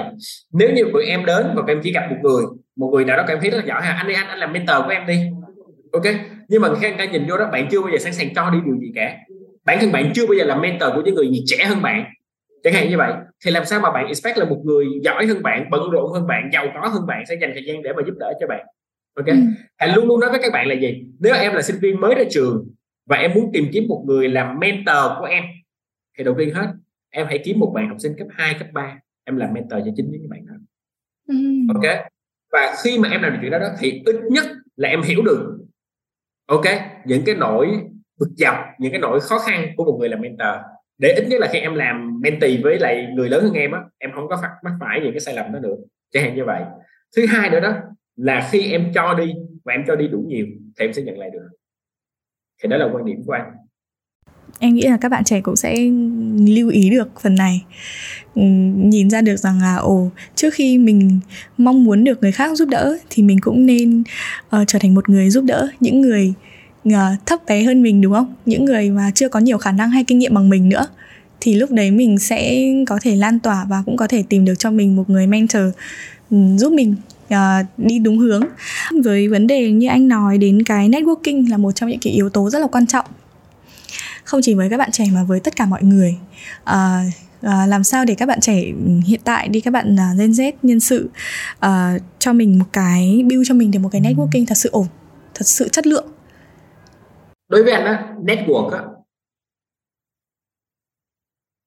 Nếu 0.53 0.69
như 0.73 0.83
tụi 0.93 1.05
em 1.05 1.25
đến 1.25 1.45
và 1.55 1.63
em 1.67 1.79
chỉ 1.83 1.91
gặp 1.91 2.07
một 2.09 2.17
người 2.23 2.43
một 2.75 2.89
người 2.93 3.05
nào 3.05 3.17
đó 3.17 3.23
các 3.27 3.33
em 3.33 3.41
thấy 3.41 3.49
rất 3.49 3.57
là 3.57 3.63
giỏi 3.65 3.81
ha 3.81 3.91
anh 3.91 4.07
đi 4.07 4.13
anh 4.13 4.27
anh 4.27 4.39
làm 4.39 4.53
mentor 4.53 4.77
của 4.85 4.89
em 4.89 5.07
đi. 5.07 5.19
Ok? 5.91 6.03
Nhưng 6.47 6.61
mà 6.61 6.69
khi 6.81 6.87
anh 6.87 6.97
ta 6.97 7.05
nhìn 7.05 7.27
vô 7.29 7.37
đó 7.37 7.49
bạn 7.51 7.67
chưa 7.71 7.81
bao 7.81 7.89
giờ 7.91 7.97
sẵn 7.97 8.13
sàng 8.13 8.33
cho 8.35 8.49
đi 8.49 8.57
điều 8.65 8.75
gì 8.75 8.91
cả. 8.95 9.17
Bản 9.65 9.77
thân 9.81 9.91
bạn 9.91 10.11
chưa 10.15 10.27
bao 10.27 10.33
giờ 10.33 10.43
làm 10.43 10.61
mentor 10.61 10.89
của 10.95 11.01
những 11.05 11.15
người 11.15 11.29
trẻ 11.45 11.65
hơn 11.65 11.81
bạn. 11.81 12.05
Chẳng 12.63 12.73
hạn 12.73 12.89
như 12.89 12.97
vậy 12.97 13.13
thì 13.45 13.51
làm 13.51 13.65
sao 13.65 13.79
mà 13.79 13.91
bạn 13.91 14.07
expect 14.07 14.37
là 14.37 14.45
một 14.45 14.61
người 14.65 14.85
giỏi 15.03 15.25
hơn 15.25 15.43
bạn 15.43 15.69
bận 15.69 15.89
rộn 15.89 16.11
hơn 16.13 16.27
bạn 16.27 16.49
giàu 16.53 16.67
có 16.73 16.87
hơn 16.87 17.05
bạn 17.07 17.23
sẽ 17.29 17.35
dành 17.41 17.51
thời 17.53 17.63
gian 17.65 17.83
để 17.83 17.93
mà 17.93 18.03
giúp 18.05 18.13
đỡ 18.19 18.33
cho 18.39 18.47
bạn? 18.47 18.65
Ok? 19.15 19.25
Ừ. 19.25 19.33
hãy 19.77 19.89
luôn 19.95 20.07
luôn 20.07 20.19
nói 20.19 20.29
với 20.29 20.39
các 20.43 20.53
bạn 20.53 20.67
là 20.67 20.75
gì? 20.75 21.03
Nếu 21.19 21.35
em 21.35 21.53
là 21.53 21.61
sinh 21.61 21.75
viên 21.81 22.01
mới 22.01 22.15
ra 22.15 22.23
trường 22.29 22.67
và 23.05 23.17
em 23.17 23.31
muốn 23.33 23.49
tìm 23.53 23.67
kiếm 23.73 23.87
một 23.87 24.03
người 24.07 24.29
làm 24.29 24.59
mentor 24.59 25.11
của 25.19 25.25
em 25.25 25.43
thì 26.17 26.23
đầu 26.23 26.35
tiên 26.37 26.53
hết 26.53 26.67
em 27.09 27.27
hãy 27.29 27.39
kiếm 27.43 27.59
một 27.59 27.71
bạn 27.75 27.89
học 27.89 27.97
sinh 27.99 28.13
cấp 28.17 28.27
2, 28.31 28.53
cấp 28.59 28.67
3 28.73 28.99
em 29.27 29.37
làm 29.37 29.53
mentor 29.53 29.81
cho 29.85 29.91
chính 29.95 30.11
những 30.11 30.29
bạn 30.29 30.45
đó. 30.45 30.53
Ừ. 31.27 31.35
ok? 31.75 31.97
Và 32.51 32.75
khi 32.83 32.99
mà 32.99 33.09
em 33.09 33.21
làm 33.21 33.31
được 33.31 33.37
chuyện 33.41 33.51
đó, 33.51 33.59
đó 33.59 33.67
thì 33.79 34.01
ít 34.05 34.15
nhất 34.31 34.45
là 34.75 34.89
em 34.89 35.01
hiểu 35.01 35.21
được 35.21 35.57
ok 36.47 36.65
những 37.05 37.23
cái 37.25 37.35
nỗi 37.35 37.67
bực 38.19 38.29
dọc 38.37 38.55
những 38.79 38.91
cái 38.91 38.99
nỗi 38.99 39.19
khó 39.21 39.39
khăn 39.39 39.73
của 39.77 39.85
một 39.85 39.97
người 39.99 40.09
làm 40.09 40.21
mentor. 40.21 40.55
Để 40.97 41.13
ít 41.17 41.27
nhất 41.29 41.41
là 41.41 41.47
khi 41.51 41.59
em 41.59 41.75
làm 41.75 42.21
mentee 42.21 42.57
với 42.63 42.79
lại 42.79 43.07
người 43.15 43.29
lớn 43.29 43.43
hơn 43.43 43.53
em 43.53 43.71
á 43.71 43.81
em 43.97 44.11
không 44.15 44.27
có 44.27 44.37
phát 44.41 44.51
mắc 44.63 44.73
phải 44.79 44.99
những 45.03 45.11
cái 45.11 45.19
sai 45.19 45.35
lầm 45.35 45.53
đó 45.53 45.59
nữa. 45.59 45.75
Chẳng 46.11 46.23
hạn 46.23 46.35
như 46.35 46.45
vậy. 46.45 46.63
Thứ 47.15 47.25
hai 47.25 47.49
nữa 47.49 47.59
đó 47.59 47.73
là 48.15 48.49
khi 48.51 48.71
em 48.71 48.91
cho 48.95 49.13
đi 49.13 49.33
và 49.65 49.73
em 49.73 49.83
cho 49.87 49.95
đi 49.95 50.07
đủ 50.07 50.23
nhiều 50.27 50.45
thì 50.79 50.85
em 50.85 50.93
sẽ 50.93 51.01
nhận 51.01 51.19
lại 51.19 51.29
được. 51.29 51.47
Thì 52.63 52.69
đó 52.69 52.77
là 52.77 52.89
quan 52.93 53.05
điểm 53.05 53.23
của 53.25 53.33
anh 53.33 53.51
em 54.59 54.75
nghĩ 54.75 54.81
là 54.81 54.97
các 54.97 55.09
bạn 55.09 55.23
trẻ 55.23 55.41
cũng 55.41 55.55
sẽ 55.55 55.75
lưu 56.47 56.69
ý 56.69 56.89
được 56.89 57.09
phần 57.21 57.35
này. 57.35 57.63
Ừ, 58.35 58.41
nhìn 58.75 59.09
ra 59.09 59.21
được 59.21 59.35
rằng 59.35 59.61
là 59.61 59.75
ồ 59.75 60.09
trước 60.35 60.53
khi 60.53 60.77
mình 60.77 61.19
mong 61.57 61.83
muốn 61.83 62.03
được 62.03 62.21
người 62.21 62.31
khác 62.31 62.57
giúp 62.57 62.69
đỡ 62.69 62.97
thì 63.09 63.23
mình 63.23 63.39
cũng 63.39 63.65
nên 63.65 64.03
uh, 64.55 64.67
trở 64.67 64.79
thành 64.79 64.95
một 64.95 65.09
người 65.09 65.29
giúp 65.29 65.43
đỡ 65.43 65.67
những 65.79 66.01
người 66.01 66.33
uh, 66.89 66.93
thấp 67.25 67.39
bé 67.47 67.63
hơn 67.63 67.83
mình 67.83 68.01
đúng 68.01 68.13
không? 68.13 68.35
Những 68.45 68.65
người 68.65 68.89
mà 68.89 69.11
chưa 69.15 69.29
có 69.29 69.39
nhiều 69.39 69.57
khả 69.57 69.71
năng 69.71 69.89
hay 69.89 70.03
kinh 70.03 70.19
nghiệm 70.19 70.33
bằng 70.33 70.49
mình 70.49 70.69
nữa. 70.69 70.87
Thì 71.41 71.53
lúc 71.53 71.71
đấy 71.71 71.91
mình 71.91 72.17
sẽ 72.19 72.63
có 72.87 72.99
thể 73.01 73.15
lan 73.15 73.39
tỏa 73.39 73.65
và 73.69 73.83
cũng 73.85 73.97
có 73.97 74.07
thể 74.07 74.23
tìm 74.29 74.45
được 74.45 74.59
cho 74.59 74.71
mình 74.71 74.95
một 74.95 75.09
người 75.09 75.27
mentor 75.27 75.63
um, 76.29 76.57
giúp 76.57 76.73
mình 76.73 76.95
uh, 77.33 77.37
đi 77.77 77.99
đúng 77.99 78.17
hướng. 78.17 78.43
Với 79.03 79.27
vấn 79.27 79.47
đề 79.47 79.71
như 79.71 79.87
anh 79.87 80.07
nói 80.07 80.37
đến 80.37 80.63
cái 80.63 80.89
networking 80.89 81.49
là 81.49 81.57
một 81.57 81.71
trong 81.71 81.89
những 81.89 81.99
cái 81.99 82.13
yếu 82.13 82.29
tố 82.29 82.49
rất 82.49 82.59
là 82.59 82.67
quan 82.67 82.87
trọng 82.87 83.05
không 84.27 84.41
chỉ 84.43 84.53
với 84.53 84.69
các 84.69 84.77
bạn 84.77 84.89
trẻ 84.91 85.05
mà 85.13 85.23
với 85.23 85.39
tất 85.39 85.55
cả 85.55 85.65
mọi 85.65 85.83
người. 85.83 86.17
Uh, 86.63 87.13
À, 87.41 87.65
làm 87.67 87.83
sao 87.83 88.05
để 88.05 88.15
các 88.17 88.25
bạn 88.25 88.39
trẻ 88.41 88.53
hiện 89.05 89.19
tại 89.23 89.47
đi 89.47 89.61
các 89.61 89.71
bạn 89.71 89.93
uh, 89.93 90.19
Gen 90.19 90.31
Z 90.31 90.51
nhân 90.61 90.79
sự 90.79 91.09
uh, 91.65 92.01
cho 92.19 92.33
mình 92.33 92.59
một 92.59 92.65
cái 92.73 93.23
build 93.29 93.47
cho 93.47 93.55
mình 93.55 93.71
được 93.71 93.79
một 93.79 93.89
cái 93.91 94.01
networking 94.01 94.45
thật 94.47 94.55
sự 94.55 94.69
ổn 94.69 94.85
thật 95.33 95.43
sự 95.45 95.69
chất 95.69 95.87
lượng. 95.87 96.07
Đối 97.49 97.63
với 97.63 97.73
anh 97.73 97.85
á 97.85 98.15
network 98.23 98.69
á 98.69 98.83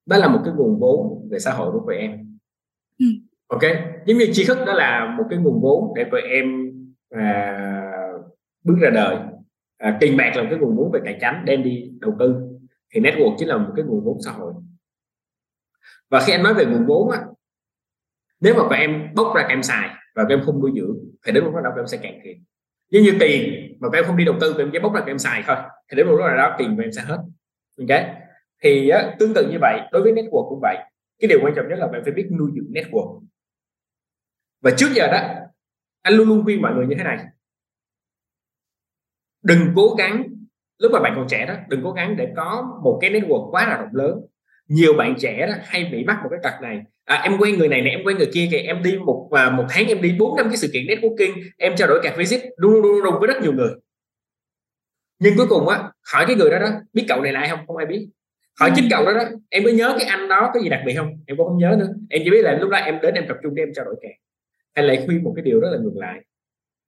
đó 0.07 0.17
là 0.17 0.29
một 0.29 0.41
cái 0.45 0.55
nguồn 0.57 0.81
vốn 0.81 1.29
về 1.31 1.39
xã 1.39 1.53
hội 1.53 1.71
đối 1.73 1.83
với 1.87 1.97
em. 1.97 2.39
Ừ. 2.99 3.07
ok? 3.49 3.63
Giống 4.07 4.19
như 4.19 4.27
tri 4.33 4.45
thức 4.45 4.59
đó 4.67 4.73
là 4.73 5.15
một 5.19 5.25
cái 5.31 5.39
nguồn 5.39 5.61
vốn 5.63 5.93
để 5.97 6.05
tụi 6.11 6.21
em 6.21 6.73
à, 7.11 7.57
bước 8.65 8.77
ra 8.81 8.91
đời. 8.91 9.17
À, 9.79 9.97
tiền 10.01 10.17
bạc 10.17 10.33
là 10.35 10.43
một 10.43 10.49
cái 10.51 10.59
nguồn 10.59 10.77
vốn 10.77 10.91
về 10.93 11.01
tài 11.05 11.19
chính 11.21 11.45
đem 11.45 11.63
đi 11.63 11.91
đầu 12.01 12.17
tư 12.19 12.49
thì 12.95 13.01
network 13.01 13.36
chính 13.38 13.49
là 13.49 13.57
một 13.57 13.72
cái 13.76 13.84
nguồn 13.84 14.05
vốn 14.05 14.18
xã 14.24 14.30
hội. 14.32 14.53
Và 16.09 16.24
khi 16.26 16.32
anh 16.32 16.43
nói 16.43 16.55
về 16.55 16.66
nguồn 16.66 16.86
vốn 16.86 17.11
á 17.11 17.20
nếu 18.41 18.55
mà 18.55 18.62
các 18.70 18.76
em 18.76 19.14
bốc 19.14 19.32
ra 19.36 19.43
các 19.43 19.49
em 19.49 19.62
xài 19.62 19.88
và 20.14 20.24
các 20.28 20.34
em 20.34 20.43
không 20.47 20.61
nuôi 20.61 20.72
dưỡng 20.76 20.97
thì 21.26 21.32
đến 21.32 21.45
lúc 21.45 21.55
đó 21.55 21.61
các 21.64 21.80
em 21.80 21.86
sẽ 21.86 21.99
cạn 22.03 22.20
kiệt. 22.24 22.36
Giống 22.91 23.03
như 23.03 23.16
tiền 23.20 23.72
mà 23.80 23.88
các 23.93 23.99
em 23.99 24.05
không 24.05 24.16
đi 24.16 24.24
đầu 24.24 24.36
tư 24.41 24.53
các 24.53 24.59
em 24.59 24.70
chỉ 24.72 24.78
bốc 24.78 24.95
ra 24.95 25.01
các 25.01 25.07
em 25.07 25.18
xài 25.18 25.43
thôi 25.47 25.57
thì 25.88 25.97
đến 25.97 26.07
lúc 26.07 26.18
đó 26.18 26.28
là 26.28 26.36
đó 26.36 26.57
tiền 26.59 26.76
của 26.76 26.82
em 26.82 26.93
sẽ 26.93 27.03
hết. 27.03 27.18
Ok? 27.78 28.01
Thì 28.62 28.88
á, 28.88 29.16
tương 29.18 29.34
tự 29.34 29.51
như 29.51 29.59
vậy 29.61 29.80
đối 29.93 30.03
với 30.03 30.12
network 30.12 30.49
cũng 30.49 30.59
vậy. 30.62 30.76
Cái 31.18 31.28
điều 31.28 31.38
quan 31.43 31.53
trọng 31.57 31.68
nhất 31.68 31.78
là 31.78 31.86
bạn 31.86 32.01
phải 32.05 32.12
biết 32.12 32.28
nuôi 32.38 32.51
dưỡng 32.55 32.72
network. 32.72 33.22
Và 34.61 34.70
trước 34.76 34.88
giờ 34.95 35.07
đó 35.07 35.34
anh 36.03 36.14
luôn 36.14 36.28
luôn 36.28 36.45
khuyên 36.45 36.62
mọi 36.62 36.74
người 36.74 36.86
như 36.86 36.95
thế 36.99 37.05
này. 37.05 37.24
Đừng 39.43 39.72
cố 39.76 39.95
gắng 39.99 40.24
lúc 40.81 40.93
mà 40.93 41.01
bạn 41.01 41.12
còn 41.16 41.26
trẻ 41.28 41.47
đó 41.47 41.55
đừng 41.68 41.81
cố 41.83 41.93
gắng 41.93 42.16
để 42.16 42.28
có 42.37 42.78
một 42.85 42.99
cái 43.01 43.11
network 43.11 43.51
quá 43.51 43.68
là 43.68 43.76
rộng 43.76 43.95
lớn. 43.95 44.20
Nhiều 44.68 44.93
bạn 44.95 45.14
trẻ 45.18 45.47
đó 45.47 45.53
hay 45.64 45.85
bị 45.93 46.05
mắc 46.05 46.18
một 46.22 46.28
cái 46.31 46.41
tật 46.43 46.62
này. 46.62 46.83
À, 47.05 47.16
em 47.16 47.39
quen 47.39 47.59
người 47.59 47.68
này 47.68 47.83
này 47.83 47.91
em 47.91 48.01
quen 48.05 48.16
người 48.16 48.31
kia 48.35 48.49
kìa 48.51 48.59
em 48.59 48.83
đi 48.83 48.99
một 48.99 49.28
và 49.31 49.51
một 49.51 49.64
tháng 49.68 49.87
em 49.87 50.03
đi 50.03 50.16
bốn 50.18 50.37
năm 50.37 50.47
cái 50.49 50.57
sự 50.57 50.68
kiện 50.72 50.83
networking 50.85 51.43
em 51.59 51.76
trao 51.76 51.89
đổi 51.89 52.01
cà 52.03 52.14
visit 52.16 52.41
luôn 52.57 52.72
luôn 52.72 53.03
luôn 53.03 53.14
với 53.20 53.26
rất 53.26 53.43
nhiều 53.43 53.53
người. 53.53 53.70
Nhưng 55.18 55.37
cuối 55.37 55.47
cùng 55.47 55.68
á 55.68 55.78
hỏi 56.12 56.24
cái 56.26 56.37
người 56.37 56.51
đó 56.51 56.59
đó 56.59 56.68
biết 56.93 57.05
cậu 57.09 57.20
này 57.20 57.33
là 57.33 57.41
ai 57.41 57.49
không? 57.49 57.59
Không 57.66 57.76
ai 57.76 57.87
biết. 57.87 58.09
Hỏi 58.61 58.72
chính 58.76 58.89
cậu 58.91 59.05
đó 59.05 59.12
đó 59.12 59.24
em 59.49 59.64
có 59.64 59.70
nhớ 59.70 59.97
cái 59.99 60.09
anh 60.09 60.28
đó 60.28 60.51
có 60.55 60.61
gì 60.61 60.68
đặc 60.68 60.81
biệt 60.87 60.95
không? 60.97 61.09
Em 61.26 61.37
cũng 61.37 61.47
không 61.47 61.59
nhớ 61.59 61.76
nữa. 61.78 61.89
Em 62.11 62.22
chỉ 62.24 62.31
biết 62.31 62.43
là 62.43 62.59
lúc 62.61 62.70
đó 62.70 62.78
em 62.78 62.99
đến 63.03 63.14
em 63.14 63.24
tập 63.28 63.37
trung 63.43 63.55
để 63.55 63.62
em 63.62 63.72
trao 63.74 63.85
đổi 63.85 63.97
kèm. 64.03 64.12
Anh 64.72 64.85
lại 64.85 65.03
khuyên 65.07 65.24
một 65.24 65.33
cái 65.37 65.43
điều 65.43 65.61
rất 65.61 65.68
là 65.72 65.78
ngược 65.78 65.97
lại 65.97 66.20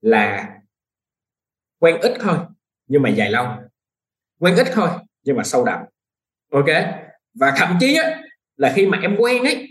là 0.01 0.49
quen 1.79 2.01
ít 2.01 2.13
thôi 2.21 2.37
nhưng 2.87 3.03
mà 3.03 3.09
dài 3.09 3.31
lâu 3.31 3.47
quen 4.43 4.57
ít 4.57 4.67
thôi 4.73 4.89
nhưng 5.25 5.37
mà 5.37 5.45
sâu 5.45 5.65
đậm. 5.65 5.79
Ok? 6.51 6.67
Và 7.35 7.53
thậm 7.57 7.77
chí 7.81 7.97
á, 7.97 8.23
là 8.57 8.73
khi 8.77 8.87
mà 8.87 8.99
em 9.03 9.17
quen 9.19 9.45
ấy 9.45 9.69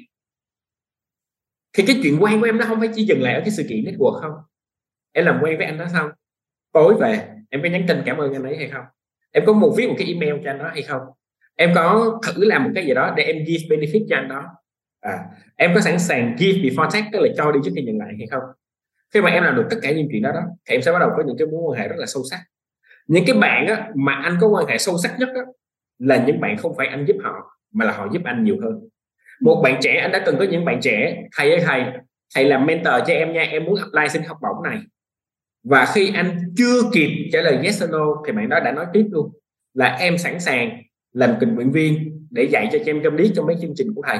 thì 1.74 1.84
cái 1.88 2.00
chuyện 2.04 2.18
quen 2.20 2.40
của 2.40 2.46
em 2.46 2.58
nó 2.58 2.66
không 2.66 2.80
phải 2.80 2.90
chỉ 2.96 3.04
dừng 3.04 3.22
lại 3.22 3.34
ở 3.34 3.40
cái 3.40 3.52
sự 3.52 3.66
kiện 3.70 3.84
network 3.84 4.22
không? 4.22 4.32
Em 5.12 5.26
làm 5.26 5.40
quen 5.42 5.58
với 5.58 5.66
anh 5.66 5.78
đó 5.78 5.86
xong 5.94 6.10
tối 6.74 6.96
về 7.00 7.30
em 7.50 7.62
có 7.64 7.70
nhắn 7.70 7.86
tin 7.88 8.02
cảm 8.06 8.18
ơn 8.18 8.34
anh 8.34 8.44
ấy 8.44 8.58
hay 8.58 8.70
không? 8.70 8.86
Em 9.32 9.44
có 9.46 9.54
một 9.54 9.74
viết 9.78 9.88
một 9.88 9.96
cái 9.98 10.08
email 10.08 10.44
cho 10.44 10.50
anh 10.52 10.58
đó 10.58 10.70
hay 10.74 10.82
không? 10.82 11.02
Em 11.56 11.72
có 11.76 12.20
thử 12.28 12.46
làm 12.46 12.64
một 12.64 12.70
cái 12.76 12.86
gì 12.86 12.94
đó 12.94 13.14
để 13.18 13.24
em 13.24 13.36
give 13.46 13.76
benefit 13.76 14.06
cho 14.10 14.16
anh 14.16 14.28
đó. 14.28 14.46
À, 15.00 15.26
em 15.56 15.72
có 15.76 15.82
sẵn 15.82 16.00
sàng 16.00 16.36
give 16.40 16.60
before 16.60 16.90
take 16.92 17.10
tức 17.14 17.20
là 17.20 17.30
cho 17.38 17.52
đi 17.52 17.60
trước 17.64 17.72
khi 17.76 17.82
nhận 17.82 17.98
lại 17.98 18.14
hay 18.18 18.28
không? 18.28 18.44
Khi 19.14 19.22
mà 19.22 19.30
em 19.30 19.44
làm 19.44 19.56
được 19.56 19.68
tất 19.70 19.78
cả 19.82 19.92
những 19.92 20.08
chuyện 20.12 20.22
đó 20.22 20.32
đó 20.32 20.42
thì 20.66 20.76
em 20.76 20.82
sẽ 20.82 20.92
bắt 20.92 21.00
đầu 21.00 21.10
có 21.18 21.24
những 21.28 21.38
cái 21.38 21.48
mối 21.48 21.62
quan 21.62 21.80
hệ 21.80 21.88
rất 21.88 21.96
là 21.98 22.06
sâu 22.06 22.24
sắc 22.30 22.40
những 23.12 23.24
cái 23.28 23.38
bạn 23.38 23.68
á, 23.68 23.88
mà 23.96 24.14
anh 24.14 24.38
có 24.42 24.48
quan 24.48 24.66
hệ 24.66 24.78
sâu 24.78 24.98
sắc 24.98 25.16
nhất 25.20 25.30
á, 25.36 25.42
là 26.00 26.24
những 26.28 26.40
bạn 26.40 26.58
không 26.58 26.76
phải 26.78 26.88
anh 26.88 27.06
giúp 27.08 27.16
họ 27.24 27.58
mà 27.74 27.86
là 27.86 27.92
họ 27.92 28.08
giúp 28.12 28.22
anh 28.26 28.44
nhiều 28.44 28.58
hơn. 28.62 28.90
Một 29.42 29.62
bạn 29.64 29.78
trẻ 29.82 29.98
anh 29.98 30.12
đã 30.12 30.24
từng 30.26 30.38
có 30.38 30.46
những 30.46 30.66
bạn 30.66 30.80
trẻ 30.82 31.24
thầy 31.38 31.50
ơi 31.50 31.64
thầy 31.66 31.84
thầy 32.36 32.46
làm 32.46 32.66
mentor 32.66 32.94
cho 33.08 33.14
em 33.14 33.34
nha 33.34 33.42
em 33.42 33.66
muốn 33.66 33.76
apply 33.76 34.10
xin 34.10 34.24
học 34.24 34.38
bổng 34.42 34.64
này. 34.64 34.80
Và 35.64 35.86
khi 35.94 36.12
anh 36.16 36.38
chưa 36.58 36.82
kịp 36.94 37.30
trả 37.34 37.42
lời 37.42 37.60
yes 37.64 37.84
or 37.84 37.90
no 37.90 38.24
thì 38.26 38.32
bạn 38.32 38.50
đó 38.50 38.60
đã 38.60 38.72
nói 38.72 38.86
tiếp 38.94 39.06
luôn 39.12 39.32
là 39.74 39.96
em 40.00 40.18
sẵn 40.18 40.40
sàng 40.40 40.82
làm 41.14 41.36
tình 41.40 41.56
nguyện 41.56 41.72
viên 41.72 42.22
để 42.30 42.44
dạy 42.44 42.70
cho 42.72 42.80
em 42.86 43.02
trong 43.04 43.16
lý 43.16 43.32
trong 43.36 43.46
mấy 43.46 43.56
chương 43.62 43.74
trình 43.76 43.94
của 43.96 44.02
thầy. 44.08 44.20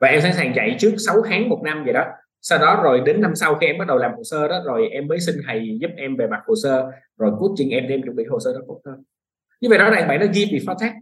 Và 0.00 0.08
em 0.08 0.20
sẵn 0.20 0.32
sàng 0.32 0.54
dạy 0.56 0.76
trước 0.78 0.94
6 1.06 1.16
tháng 1.28 1.48
một 1.48 1.60
năm 1.64 1.84
vậy 1.84 1.92
đó 1.92 2.06
sau 2.42 2.58
đó 2.58 2.80
rồi 2.82 3.00
đến 3.06 3.20
năm 3.20 3.34
sau 3.34 3.54
khi 3.54 3.66
em 3.66 3.78
bắt 3.78 3.88
đầu 3.88 3.98
làm 3.98 4.10
hồ 4.16 4.22
sơ 4.24 4.48
đó, 4.48 4.62
rồi 4.66 4.88
em 4.88 5.06
mới 5.06 5.20
xin 5.20 5.34
thầy 5.46 5.78
giúp 5.80 5.90
em 5.96 6.16
về 6.16 6.26
mặt 6.26 6.40
hồ 6.46 6.54
sơ, 6.62 6.90
rồi 7.18 7.32
coaching 7.38 7.70
em 7.70 7.88
đem 7.88 8.02
chuẩn 8.02 8.16
bị 8.16 8.24
hồ 8.30 8.38
sơ 8.40 8.52
đó 8.52 8.60
tốt 8.68 8.80
hơn. 8.84 9.02
Như 9.60 9.68
vậy 9.68 9.78
đó 9.78 9.90
ràng 9.90 10.08
bạn 10.08 10.20
nó 10.20 10.26
ghi 10.34 10.48
bị 10.52 10.64
phát 10.66 10.74
thác 10.80 10.94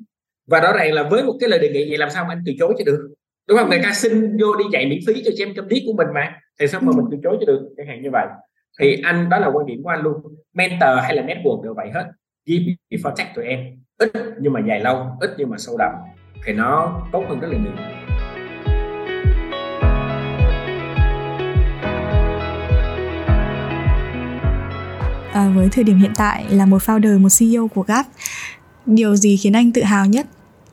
và 0.47 0.61
rõ 0.61 0.73
ràng 0.73 0.93
là 0.93 1.03
với 1.03 1.23
một 1.23 1.35
cái 1.41 1.51
lời 1.51 1.59
đề 1.59 1.69
nghị 1.69 1.89
vậy 1.89 1.99
làm 1.99 2.11
sao 2.11 2.25
mà 2.25 2.33
anh 2.33 2.43
từ 2.47 2.53
chối 2.59 2.75
cho 2.79 2.85
được? 2.85 3.09
Đúng 3.49 3.59
không? 3.59 3.69
Người 3.71 3.81
ta 3.83 3.93
xin 3.93 4.37
vô 4.41 4.57
đi 4.59 4.65
dạy 4.73 4.87
miễn 4.87 4.99
phí 5.07 5.23
cho 5.25 5.31
em 5.39 5.55
tâm 5.57 5.69
lý 5.69 5.83
của 5.87 5.93
mình 5.93 6.07
mà. 6.15 6.41
Thì 6.61 6.67
sao 6.67 6.81
mà 6.81 6.93
mình 6.97 7.05
từ 7.11 7.19
chối 7.23 7.37
cho 7.41 7.47
được? 7.47 7.69
Chẳng 7.77 7.87
hạn 7.87 8.03
như 8.03 8.09
vậy. 8.13 8.27
Thì 8.81 9.01
anh, 9.03 9.29
đó 9.29 9.39
là 9.39 9.47
quan 9.47 9.67
điểm 9.67 9.83
của 9.83 9.89
anh 9.89 10.01
luôn. 10.03 10.17
Mentor 10.55 10.99
hay 11.03 11.17
là 11.17 11.23
network 11.23 11.63
đều 11.63 11.75
vậy 11.75 11.91
hết. 11.95 12.05
Give 12.47 12.65
before 12.91 13.15
take 13.17 13.33
tụi 13.35 13.45
em. 13.45 13.61
Ít 13.99 14.13
nhưng 14.41 14.53
mà 14.53 14.61
dài 14.69 14.81
lâu, 14.81 15.07
ít 15.21 15.31
nhưng 15.39 15.51
mà 15.51 15.57
sâu 15.59 15.77
đậm. 15.79 15.93
Thì 16.47 16.53
nó 16.53 17.03
tốt 17.13 17.25
hơn 17.29 17.41
rất 17.41 17.49
là 17.51 17.59
nhiều. 17.59 17.73
À, 25.39 25.53
với 25.55 25.69
thời 25.73 25.85
điểm 25.85 25.99
hiện 25.99 26.13
tại 26.17 26.47
là 26.51 26.67
một 26.67 26.83
founder 26.83 27.21
một 27.21 27.29
CEO 27.39 27.69
của 27.69 27.83
Gap. 27.83 28.07
Điều 28.87 29.17
gì 29.17 29.37
khiến 29.37 29.53
anh 29.53 29.73
tự 29.73 29.83
hào 29.83 30.07
nhất 30.07 30.27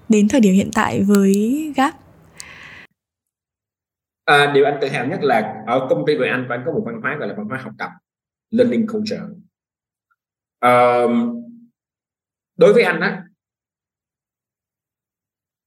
đến 0.09 0.27
thời 0.27 0.41
điểm 0.41 0.53
hiện 0.53 0.69
tại 0.73 1.03
với 1.03 1.33
Gap? 1.75 1.95
À, 4.25 4.51
điều 4.53 4.65
anh 4.65 4.77
tự 4.81 4.87
hào 4.87 5.07
nhất 5.07 5.19
là 5.21 5.63
ở 5.67 5.87
công 5.89 6.03
ty 6.07 6.13
của 6.17 6.25
anh 6.31 6.45
của 6.47 6.53
anh 6.53 6.63
có 6.65 6.71
một 6.71 6.83
văn 6.85 7.01
hóa 7.01 7.15
gọi 7.19 7.27
là 7.27 7.33
văn 7.37 7.45
hóa 7.45 7.57
học 7.57 7.73
tập 7.77 7.89
learning 8.49 8.87
culture. 8.87 9.21
À, 10.59 11.03
đối 12.57 12.73
với 12.73 12.83
anh 12.83 12.99
á 12.99 13.23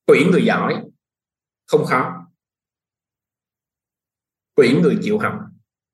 tuyển 0.06 0.30
người 0.30 0.44
giỏi 0.44 0.82
không 1.66 1.84
khó. 1.84 2.26
Tuyển 4.54 4.82
người 4.82 4.98
chịu 5.02 5.18
học 5.18 5.32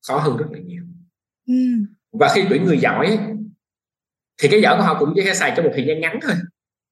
khó 0.09 0.19
hơn 0.19 0.37
rất 0.37 0.47
là 0.51 0.59
nhiều. 0.59 0.85
Ừ 1.47 1.55
và 2.21 2.33
khi 2.35 2.45
tuyển 2.51 2.65
người 2.65 2.79
giỏi 2.79 3.19
thì 4.43 4.49
cái 4.51 4.63
giỏi 4.63 4.77
của 4.77 4.83
họ 4.83 4.97
cũng 5.01 5.13
chỉ 5.15 5.23
sẽ 5.25 5.35
xài 5.35 5.53
trong 5.57 5.65
một 5.65 5.73
thời 5.75 5.87
gian 5.87 6.01
ngắn 6.01 6.19
thôi. 6.23 6.33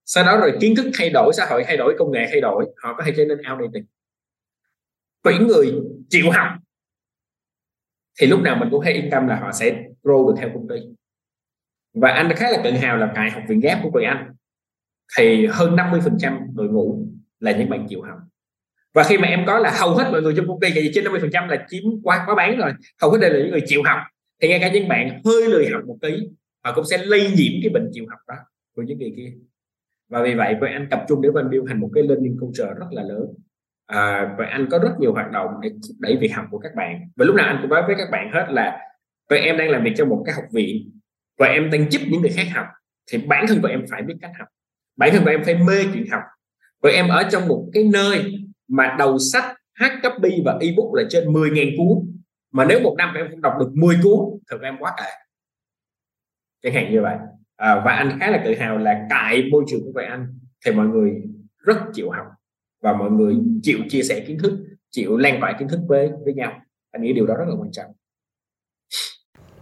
Sau 0.05 0.25
đó 0.25 0.37
rồi 0.37 0.59
kiến 0.61 0.75
thức 0.77 0.91
thay 0.95 1.11
đổi, 1.11 1.33
xã 1.37 1.47
hội 1.47 1.65
thay 1.67 1.77
đổi, 1.77 1.97
công 1.99 2.13
nghệ 2.13 2.27
thay 2.31 2.41
đổi, 2.41 2.67
họ 2.83 2.95
có 2.99 3.03
thể 3.07 3.13
trở 3.17 3.25
nên 3.25 3.39
outdated. 3.39 3.85
Tuyển 5.23 5.47
người 5.47 5.73
chịu 6.09 6.31
học, 6.31 6.49
thì 8.21 8.27
lúc 8.27 8.41
nào 8.41 8.57
mình 8.57 8.69
cũng 8.71 8.85
thấy 8.85 8.93
yên 8.93 9.11
tâm 9.11 9.29
là 9.29 9.37
họ 9.37 9.53
sẽ 9.53 9.85
grow 10.03 10.29
được 10.29 10.35
theo 10.41 10.51
công 10.55 10.69
ty 10.69 10.77
và 11.95 12.11
anh 12.11 12.33
khá 12.37 12.51
là 12.51 12.61
tự 12.65 12.71
hào 12.71 12.97
là 12.97 13.13
tại 13.15 13.31
học 13.31 13.43
viện 13.49 13.61
ghép 13.61 13.79
của 13.83 13.91
Quỳ 13.91 14.05
anh, 14.05 14.35
thì 15.19 15.47
hơn 15.47 15.77
50% 15.77 16.55
đội 16.55 16.69
ngũ 16.69 17.07
là 17.41 17.53
những 17.53 17.69
bạn 17.69 17.87
chịu 17.89 18.03
học. 18.03 18.19
Và 18.95 19.03
khi 19.03 19.19
mà 19.19 19.29
em 19.29 19.45
có 19.47 19.59
là 19.59 19.71
hầu 19.79 19.95
hết 19.95 20.09
mọi 20.13 20.23
người 20.23 20.35
trong 20.37 20.49
công 20.49 20.61
ty 20.61 20.69
thì 20.75 20.91
trên 20.95 21.05
50 21.05 21.21
phần 21.21 21.31
trăm 21.33 21.49
là 21.49 21.67
chiếm 21.69 21.83
quá 22.03 22.25
quá 22.27 22.35
bán 22.35 22.59
rồi. 22.59 22.73
Hầu 23.01 23.11
hết 23.11 23.19
đây 23.21 23.31
là 23.31 23.39
những 23.39 23.51
người 23.51 23.63
chịu 23.67 23.83
học 23.85 23.99
thì 24.43 24.49
ngay 24.49 24.61
cả 24.61 24.71
những 24.73 24.89
bạn 24.89 25.21
hơi 25.25 25.49
lười 25.49 25.69
học 25.73 25.83
một 25.87 25.97
tí 26.01 26.11
họ 26.65 26.73
cũng 26.75 26.85
sẽ 26.85 26.99
lây 27.05 27.21
nhiễm 27.21 27.53
cái 27.63 27.71
bệnh 27.75 27.91
chịu 27.93 28.05
học 28.11 28.19
đó 28.29 28.35
của 28.77 28.83
những 28.83 28.99
người 28.99 29.13
kia. 29.17 29.33
Và 30.09 30.23
vì 30.23 30.35
vậy 30.35 30.55
với 30.61 30.71
anh 30.71 30.87
tập 30.91 31.05
trung 31.09 31.23
để 31.23 31.31
bên 31.31 31.51
build 31.51 31.69
thành 31.69 31.81
một 31.81 31.91
cái 31.95 32.05
learning 32.05 32.37
culture 32.41 32.65
rất 32.65 32.87
là 32.91 33.03
lớn. 33.03 33.27
À, 33.87 34.35
và 34.39 34.47
anh 34.47 34.67
có 34.71 34.79
rất 34.79 34.91
nhiều 35.01 35.13
hoạt 35.13 35.31
động 35.33 35.51
để 35.63 35.71
thúc 35.71 35.97
đẩy 35.99 36.17
việc 36.17 36.35
học 36.35 36.47
của 36.51 36.59
các 36.59 36.75
bạn. 36.77 37.01
Và 37.17 37.25
lúc 37.25 37.37
nào 37.37 37.47
anh 37.47 37.59
cũng 37.61 37.71
nói 37.71 37.83
với 37.87 37.97
các 37.99 38.09
bạn 38.11 38.31
hết 38.33 38.47
là 38.51 38.81
vậy 39.31 39.39
em 39.39 39.57
đang 39.57 39.71
làm 39.71 39.85
việc 39.85 39.93
trong 39.97 40.09
một 40.09 40.23
cái 40.27 40.35
học 40.35 40.45
viện 40.53 40.91
và 41.39 41.47
em 41.47 41.71
đang 41.71 41.91
giúp 41.91 42.03
những 42.11 42.21
người 42.21 42.31
khác 42.31 42.47
học. 42.55 42.67
Thì 43.11 43.19
bản 43.19 43.45
thân 43.49 43.63
của 43.63 43.69
em 43.69 43.85
phải 43.91 44.03
biết 44.03 44.15
cách 44.21 44.33
học. 44.39 44.49
Bản 44.97 45.11
thân 45.13 45.25
của 45.25 45.31
em 45.31 45.45
phải 45.45 45.55
mê 45.55 45.85
chuyện 45.95 46.07
học. 46.11 46.23
Và 46.83 46.91
em 46.91 47.09
ở 47.09 47.29
trong 47.33 47.49
một 47.49 47.71
cái 47.73 47.85
nơi 47.93 48.35
mà 48.69 48.97
đầu 48.99 49.19
sách 49.19 49.45
hard 49.75 49.95
copy 50.03 50.43
và 50.45 50.59
ebook 50.61 50.95
là 50.95 51.03
trên 51.11 51.33
10.000 51.33 51.77
cuốn 51.77 52.02
mà 52.53 52.65
nếu 52.65 52.81
một 52.81 52.95
năm 52.99 53.15
em 53.15 53.27
không 53.31 53.41
đọc 53.41 53.55
được 53.61 53.71
10 53.75 53.97
cuốn 54.03 54.39
thì 54.51 54.57
em 54.63 54.77
quá 54.79 54.95
tệ. 54.99 55.11
Chẳng 56.63 56.75
hạn 56.75 56.93
như 56.93 57.03
vậy. 57.03 57.17
À, 57.57 57.83
và 57.85 57.93
anh 57.93 58.19
khá 58.21 58.31
là 58.31 58.43
tự 58.45 58.55
hào 58.55 58.79
là 58.79 59.07
tại 59.11 59.43
môi 59.51 59.65
trường 59.69 59.81
của 59.85 59.93
vậy 59.95 60.07
anh 60.07 60.39
thì 60.67 60.73
mọi 60.73 60.87
người 60.87 61.23
rất 61.59 61.77
chịu 61.95 62.11
học 62.11 62.27
và 62.83 62.93
mọi 62.93 63.11
người 63.11 63.37
chịu 63.63 63.79
chia 63.89 64.03
sẻ 64.03 64.25
kiến 64.27 64.39
thức 64.39 64.53
chịu 64.91 65.17
lan 65.17 65.41
tỏa 65.41 65.57
kiến 65.59 65.69
thức 65.69 65.81
với 65.89 66.11
với 66.25 66.35
nhau. 66.35 66.53
Anh 66.91 67.03
nghĩ 67.03 67.13
điều 67.13 67.27
đó 67.27 67.35
rất 67.35 67.45
là 67.49 67.55
quan 67.59 67.73
trọng. 67.73 67.93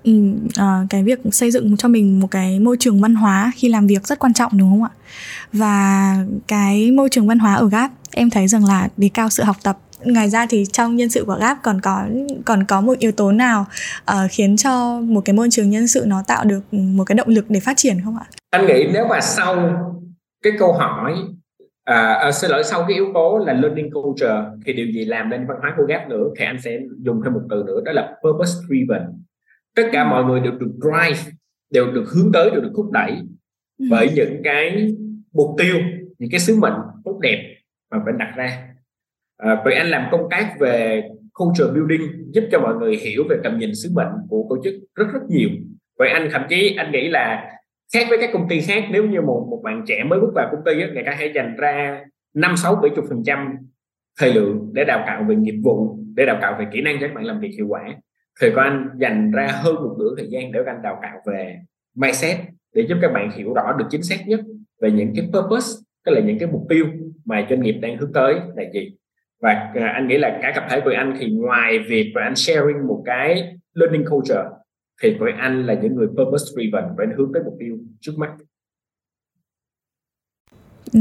Ừ, 0.03 0.13
à, 0.57 0.87
cái 0.91 1.03
việc 1.03 1.19
xây 1.33 1.51
dựng 1.51 1.77
cho 1.77 1.89
mình 1.89 2.21
một 2.21 2.31
cái 2.31 2.61
môi 2.61 2.77
trường 2.81 3.01
văn 3.01 3.15
hóa 3.15 3.53
khi 3.57 3.69
làm 3.69 3.87
việc 3.87 4.07
rất 4.07 4.19
quan 4.19 4.33
trọng 4.33 4.59
đúng 4.59 4.71
không 4.71 4.83
ạ? 4.83 4.91
Và 5.53 6.17
cái 6.47 6.91
môi 6.91 7.09
trường 7.09 7.29
văn 7.29 7.39
hóa 7.39 7.55
ở 7.55 7.69
gap 7.69 7.93
em 8.11 8.31
thấy 8.31 8.49
rằng 8.49 8.65
là 8.65 8.89
đề 8.97 9.11
cao 9.15 9.31
sự 9.31 9.43
học 9.43 9.57
tập 9.63 9.79
ngoài 10.05 10.31
ra 10.31 10.47
thì 10.51 10.65
trong 10.73 10.97
nhân 10.97 11.11
sự 11.11 11.25
của 11.25 11.37
gap 11.41 11.59
còn 11.63 11.81
có 11.81 12.07
còn 12.45 12.65
có 12.65 12.81
một 12.81 12.99
yếu 12.99 13.13
tố 13.13 13.33
nào 13.33 13.67
uh, 14.11 14.31
khiến 14.31 14.57
cho 14.57 15.01
một 15.01 15.21
cái 15.25 15.35
môi 15.35 15.49
trường 15.51 15.71
nhân 15.71 15.89
sự 15.89 16.05
nó 16.07 16.23
tạo 16.27 16.45
được 16.45 16.61
một 16.71 17.05
cái 17.05 17.15
động 17.15 17.29
lực 17.29 17.45
để 17.49 17.61
phát 17.61 17.77
triển 17.77 17.97
không 18.05 18.17
ạ? 18.17 18.27
Anh 18.51 18.67
nghĩ 18.67 18.89
nếu 18.93 19.07
mà 19.07 19.21
sau 19.21 19.57
cái 20.43 20.53
câu 20.59 20.73
hỏi 20.73 21.15
à, 21.85 22.15
à, 22.15 22.33
xin 22.33 22.51
lỗi 22.51 22.65
sau 22.65 22.85
cái 22.89 22.95
yếu 22.95 23.07
tố 23.15 23.39
là 23.47 23.53
learning 23.53 23.91
culture 23.91 24.43
thì 24.67 24.73
điều 24.73 24.87
gì 24.87 25.05
làm 25.05 25.31
nên 25.31 25.47
văn 25.47 25.57
hóa 25.61 25.75
của 25.77 25.85
gap 25.89 26.09
nữa 26.09 26.25
thì 26.39 26.45
anh 26.45 26.61
sẽ 26.61 26.79
dùng 26.99 27.21
thêm 27.25 27.33
một 27.33 27.43
từ 27.51 27.63
nữa 27.67 27.81
đó 27.85 27.93
là 27.93 28.17
purpose 28.23 28.53
driven. 28.69 29.03
Tất 29.77 29.83
cả 29.93 30.05
mọi 30.05 30.25
người 30.25 30.41
đều 30.41 30.53
được 30.53 30.73
drive 30.81 31.33
đều 31.71 31.93
được 31.93 32.05
hướng 32.15 32.33
tới 32.33 32.51
đều 32.51 32.61
được 32.61 32.73
thúc 32.77 32.91
đẩy 32.91 33.11
ừ. 33.79 33.87
bởi 33.91 34.11
những 34.15 34.41
cái 34.45 34.95
mục 35.33 35.51
tiêu 35.59 35.77
những 36.19 36.31
cái 36.31 36.41
sứ 36.41 36.57
mệnh 36.57 36.73
tốt 37.05 37.19
đẹp 37.23 37.55
mà 37.91 37.99
phải 38.05 38.15
đặt 38.19 38.33
ra 38.37 38.70
à, 39.43 39.63
vậy 39.65 39.75
anh 39.75 39.87
làm 39.87 40.09
công 40.11 40.29
tác 40.31 40.55
về 40.61 41.03
culture 41.33 41.65
building 41.75 42.33
giúp 42.33 42.45
cho 42.53 42.61
mọi 42.61 42.75
người 42.75 42.97
hiểu 42.97 43.25
về 43.31 43.37
tầm 43.45 43.59
nhìn 43.59 43.75
sứ 43.75 43.89
mệnh 43.95 44.13
của 44.29 44.47
tổ 44.51 44.57
chức 44.65 44.75
rất 44.95 45.05
rất 45.13 45.21
nhiều. 45.29 45.49
Vậy 45.99 46.09
anh 46.11 46.29
thậm 46.33 46.43
chí 46.49 46.75
anh 46.77 46.93
nghĩ 46.93 47.09
là 47.09 47.51
khác 47.95 48.07
với 48.09 48.19
các 48.21 48.31
công 48.33 48.49
ty 48.49 48.61
khác 48.61 48.85
nếu 48.91 49.05
như 49.05 49.21
một 49.21 49.47
một 49.51 49.61
bạn 49.65 49.85
trẻ 49.87 50.05
mới 50.05 50.21
bước 50.21 50.33
vào 50.35 50.49
công 50.53 50.65
ty 50.65 50.75
người 50.75 51.03
ta 51.07 51.15
hãy 51.19 51.33
dành 51.35 51.57
ra 51.57 52.01
năm 52.35 52.57
sáu 52.57 52.75
bảy 52.75 52.91
chục 52.97 53.05
phần 53.09 53.23
trăm 53.27 53.57
thời 54.21 54.35
lượng 54.35 54.71
để 54.73 54.85
đào 54.85 55.05
tạo 55.07 55.25
về 55.29 55.37
nghiệp 55.37 55.61
vụ 55.65 55.99
để 56.15 56.27
đào 56.27 56.39
tạo 56.43 56.57
về 56.59 56.67
kỹ 56.73 56.81
năng 56.81 57.01
cho 57.01 57.07
các 57.07 57.15
bạn 57.15 57.25
làm 57.25 57.41
việc 57.41 57.51
hiệu 57.57 57.67
quả. 57.69 57.83
Thì 58.41 58.49
có 58.55 58.63
anh 58.63 58.89
dành 59.01 59.31
ra 59.31 59.47
hơn 59.53 59.75
một 59.75 59.97
nửa 59.99 60.15
thời 60.17 60.27
gian 60.31 60.53
để 60.53 60.61
các 60.67 60.73
anh 60.73 60.83
đào 60.83 60.99
tạo 61.03 61.17
về 61.27 61.57
mindset 61.97 62.37
để 62.75 62.87
giúp 62.89 62.99
các 63.03 63.13
bạn 63.13 63.31
hiểu 63.37 63.55
rõ 63.55 63.77
được 63.79 63.85
chính 63.91 64.03
xác 64.03 64.17
nhất 64.27 64.41
về 64.83 64.91
những 64.91 65.13
cái 65.17 65.29
purpose 65.33 65.67
tức 66.07 66.13
là 66.13 66.21
những 66.21 66.39
cái 66.39 66.49
mục 66.53 66.67
tiêu 66.69 66.87
mà 67.25 67.47
doanh 67.51 67.63
nghiệp 67.63 67.73
đang 67.73 67.97
hướng 67.97 68.13
tới 68.13 68.35
là 68.57 68.63
gì 68.73 68.97
và 69.41 69.71
à, 69.75 69.93
anh 69.95 70.09
nghĩ 70.09 70.19
là 70.19 70.39
cả 70.43 70.53
tập 70.55 70.65
thể 70.71 70.81
của 70.85 70.93
anh 70.97 71.17
thì 71.21 71.31
ngoài 71.31 71.79
việc 71.79 72.13
và 72.15 72.23
anh 72.23 72.37
sharing 72.37 72.87
một 72.87 73.03
cái 73.07 73.57
learning 73.75 74.05
culture 74.11 74.45
thì 75.03 75.17
với 75.19 75.33
anh 75.39 75.67
là 75.67 75.75
những 75.75 75.95
người 75.95 76.07
purpose 76.07 76.45
driven 76.55 76.85
và 76.97 77.05
anh 77.05 77.13
hướng 77.19 77.33
tới 77.35 77.43
mục 77.45 77.55
tiêu 77.61 77.79
trước 78.01 78.13
mắt. 78.17 78.31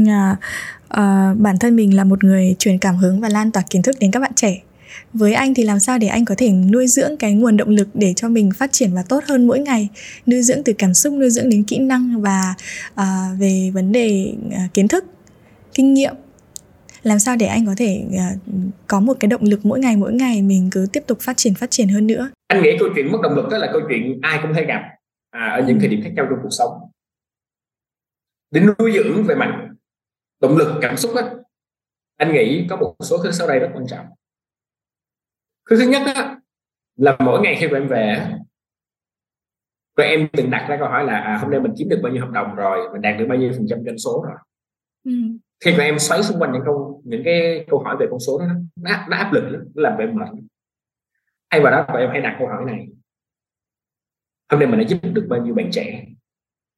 À, 0.06 0.36
à, 0.88 1.34
bản 1.38 1.56
thân 1.60 1.76
mình 1.76 1.96
là 1.96 2.04
một 2.04 2.24
người 2.24 2.56
truyền 2.58 2.78
cảm 2.78 2.96
hứng 2.96 3.20
và 3.20 3.28
lan 3.28 3.50
tỏa 3.52 3.62
kiến 3.70 3.82
thức 3.82 3.96
đến 4.00 4.10
các 4.10 4.20
bạn 4.20 4.32
trẻ. 4.36 4.62
Với 5.12 5.34
anh 5.34 5.54
thì 5.54 5.64
làm 5.64 5.80
sao 5.80 5.98
để 5.98 6.06
anh 6.06 6.24
có 6.24 6.34
thể 6.38 6.50
nuôi 6.50 6.86
dưỡng 6.86 7.16
cái 7.16 7.34
nguồn 7.34 7.56
động 7.56 7.68
lực 7.68 7.88
để 7.94 8.12
cho 8.16 8.28
mình 8.28 8.50
phát 8.52 8.72
triển 8.72 8.94
và 8.94 9.02
tốt 9.08 9.24
hơn 9.28 9.46
mỗi 9.46 9.58
ngày 9.58 9.88
nuôi 10.26 10.42
dưỡng 10.42 10.64
từ 10.64 10.72
cảm 10.78 10.94
xúc 10.94 11.12
nuôi 11.12 11.30
dưỡng 11.30 11.50
đến 11.50 11.64
kỹ 11.64 11.78
năng 11.78 12.20
và 12.20 12.54
à, 12.94 13.28
về 13.38 13.70
vấn 13.74 13.92
đề 13.92 14.32
à, 14.52 14.68
kiến 14.74 14.88
thức 14.88 15.04
kinh 15.74 15.94
nghiệm? 15.94 16.14
Làm 17.02 17.18
sao 17.18 17.36
để 17.36 17.46
anh 17.46 17.66
có 17.66 17.74
thể 17.76 18.04
uh, 18.06 18.40
có 18.86 19.00
một 19.00 19.16
cái 19.20 19.28
động 19.28 19.42
lực 19.42 19.60
mỗi 19.62 19.80
ngày 19.80 19.96
mỗi 19.96 20.12
ngày 20.12 20.42
mình 20.42 20.68
cứ 20.72 20.86
tiếp 20.92 21.04
tục 21.06 21.18
phát 21.20 21.36
triển 21.36 21.54
phát 21.54 21.70
triển 21.70 21.88
hơn 21.88 22.06
nữa? 22.06 22.30
Anh 22.46 22.62
nghĩ 22.62 22.70
câu 22.78 22.88
chuyện 22.94 23.12
mất 23.12 23.18
động 23.22 23.34
lực 23.34 23.48
đó 23.50 23.58
là 23.58 23.70
câu 23.72 23.80
chuyện 23.88 24.18
ai 24.22 24.38
cũng 24.42 24.52
hay 24.52 24.64
gặp 24.64 24.82
à, 25.30 25.46
ở 25.46 25.64
những 25.66 25.78
thời 25.80 25.88
điểm 25.88 26.00
khác 26.04 26.10
nhau 26.16 26.26
trong 26.30 26.38
cuộc 26.42 26.50
sống. 26.50 26.72
Để 28.50 28.60
nuôi 28.60 28.92
dưỡng 28.92 29.24
về 29.24 29.34
mặt 29.34 29.68
động 30.40 30.56
lực 30.56 30.78
cảm 30.82 30.96
xúc 30.96 31.12
á 31.16 31.30
anh 32.16 32.32
nghĩ 32.32 32.66
có 32.70 32.76
một 32.76 32.94
số 33.00 33.18
thứ 33.22 33.30
sau 33.30 33.48
đây 33.48 33.58
rất 33.58 33.70
quan 33.74 33.86
trọng. 33.86 34.06
Thứ 35.70 35.76
thứ 35.76 35.90
nhất 35.90 36.02
á, 36.14 36.36
là 36.96 37.16
mỗi 37.20 37.40
ngày 37.40 37.56
khi 37.60 37.66
em 37.66 37.88
về 37.88 38.36
rồi 39.96 40.06
em 40.06 40.28
từng 40.32 40.50
đặt 40.50 40.66
ra 40.68 40.76
câu 40.78 40.88
hỏi 40.88 41.04
là 41.04 41.20
à, 41.20 41.38
hôm 41.38 41.50
nay 41.50 41.60
mình 41.60 41.72
kiếm 41.78 41.88
được 41.88 42.00
bao 42.02 42.12
nhiêu 42.12 42.24
hợp 42.24 42.30
đồng 42.32 42.54
rồi 42.54 42.88
mình 42.92 43.02
đạt 43.02 43.18
được 43.18 43.26
bao 43.28 43.38
nhiêu 43.38 43.52
phần 43.56 43.66
trăm 43.70 43.78
doanh 43.84 43.98
số 43.98 44.24
rồi? 44.26 44.36
Ừ 45.04 45.12
khi 45.64 45.76
mà 45.78 45.84
em 45.84 45.98
xoáy 45.98 46.22
xung 46.22 46.38
quanh 46.38 46.52
những 46.52 46.62
câu 46.64 47.02
những 47.04 47.22
cái 47.24 47.66
câu 47.70 47.78
hỏi 47.78 47.96
về 48.00 48.06
con 48.10 48.20
số 48.20 48.38
đó 48.38 48.46
nó, 48.76 49.06
nó 49.08 49.16
áp 49.16 49.32
lực 49.32 49.48
lắm 49.50 49.64
nó 49.74 49.82
làm 49.82 49.98
về 49.98 50.06
mệt. 50.06 50.28
Thay 51.50 51.60
vào 51.60 51.72
đó 51.72 51.84
tụi 51.88 52.00
em 52.00 52.10
hãy 52.10 52.20
đặt 52.20 52.36
câu 52.38 52.48
hỏi 52.48 52.64
này. 52.66 52.88
Hôm 54.50 54.60
nay 54.60 54.68
mình 54.68 54.80
đã 54.80 54.86
giúp 54.88 54.98
được 55.12 55.26
bao 55.28 55.42
nhiêu 55.44 55.54
bạn 55.54 55.70
trẻ? 55.72 56.06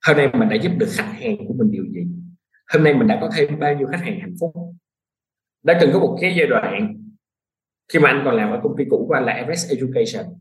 Hôm 0.07 0.17
nay 0.17 0.31
mình 0.33 0.49
đã 0.49 0.57
giúp 0.57 0.73
được 0.79 0.89
khách 0.91 1.13
hàng 1.13 1.37
của 1.49 1.55
mình 1.55 1.71
điều 1.71 1.85
gì? 1.85 2.07
Hôm 2.73 2.85
nay 2.85 2.95
mình 2.95 3.07
đã 3.07 3.19
có 3.21 3.31
thêm 3.37 3.59
bao 3.59 3.75
nhiêu 3.75 3.87
khách 3.87 4.01
hàng 4.01 4.21
hạnh 4.21 4.35
phúc? 4.41 4.53
Đã 5.63 5.79
từng 5.81 5.91
có 5.93 5.99
một 5.99 6.19
cái 6.21 6.35
giai 6.37 6.47
đoạn 6.47 6.99
khi 7.93 7.99
mà 7.99 8.09
anh 8.09 8.23
còn 8.25 8.37
làm 8.37 8.51
ở 8.51 8.61
công 8.63 8.77
ty 8.79 8.85
cũ 8.91 9.05
của 9.09 9.15
anh 9.15 9.25
là 9.25 9.33
Everest 9.33 9.71
Education 9.71 10.35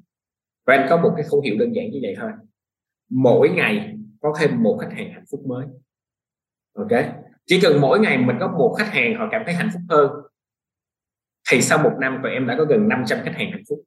và 0.66 0.76
anh 0.76 0.88
có 0.90 0.98
một 0.98 1.14
cái 1.16 1.26
khẩu 1.30 1.42
hiệu 1.42 1.56
đơn 1.60 1.76
giản 1.76 1.92
như 1.92 2.00
vậy 2.02 2.16
thôi. 2.20 2.32
Mỗi 3.10 3.50
ngày 3.50 3.96
có 4.20 4.34
thêm 4.40 4.64
một 4.64 4.78
khách 4.82 4.96
hàng 4.96 5.12
hạnh 5.12 5.26
phúc 5.32 5.42
mới. 5.48 5.66
Ok? 6.74 6.92
Chỉ 7.46 7.60
cần 7.62 7.82
mỗi 7.82 8.00
ngày 8.00 8.18
mình 8.18 8.36
có 8.40 8.48
một 8.48 8.76
khách 8.80 8.94
hàng 8.94 9.16
họ 9.16 9.28
cảm 9.32 9.42
thấy 9.46 9.54
hạnh 9.54 9.70
phúc 9.74 9.82
hơn 9.90 10.12
thì 11.52 11.62
sau 11.62 11.78
một 11.78 11.98
năm 12.00 12.20
tụi 12.24 12.32
em 12.32 12.48
đã 12.48 12.56
có 12.58 12.66
gần 12.66 12.88
500 12.88 13.20
khách 13.24 13.36
hàng 13.36 13.52
hạnh 13.52 13.64
phúc. 13.70 13.84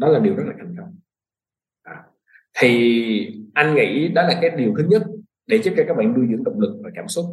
Đó 0.00 0.08
là 0.08 0.18
điều 0.18 0.36
rất 0.36 0.44
là 0.46 0.52
thành 0.58 0.74
công. 0.78 0.96
À, 1.82 2.02
thì 2.58 3.42
anh 3.54 3.74
nghĩ 3.74 4.08
đó 4.08 4.22
là 4.22 4.38
cái 4.40 4.50
điều 4.50 4.74
thứ 4.76 4.84
nhất 4.88 5.02
để 5.46 5.58
giúp 5.62 5.74
cho 5.76 5.84
các 5.88 5.96
bạn 5.96 6.14
nuôi 6.14 6.26
dưỡng 6.30 6.44
động 6.44 6.60
lực 6.60 6.80
và 6.84 6.90
cảm 6.94 7.08
xúc. 7.08 7.24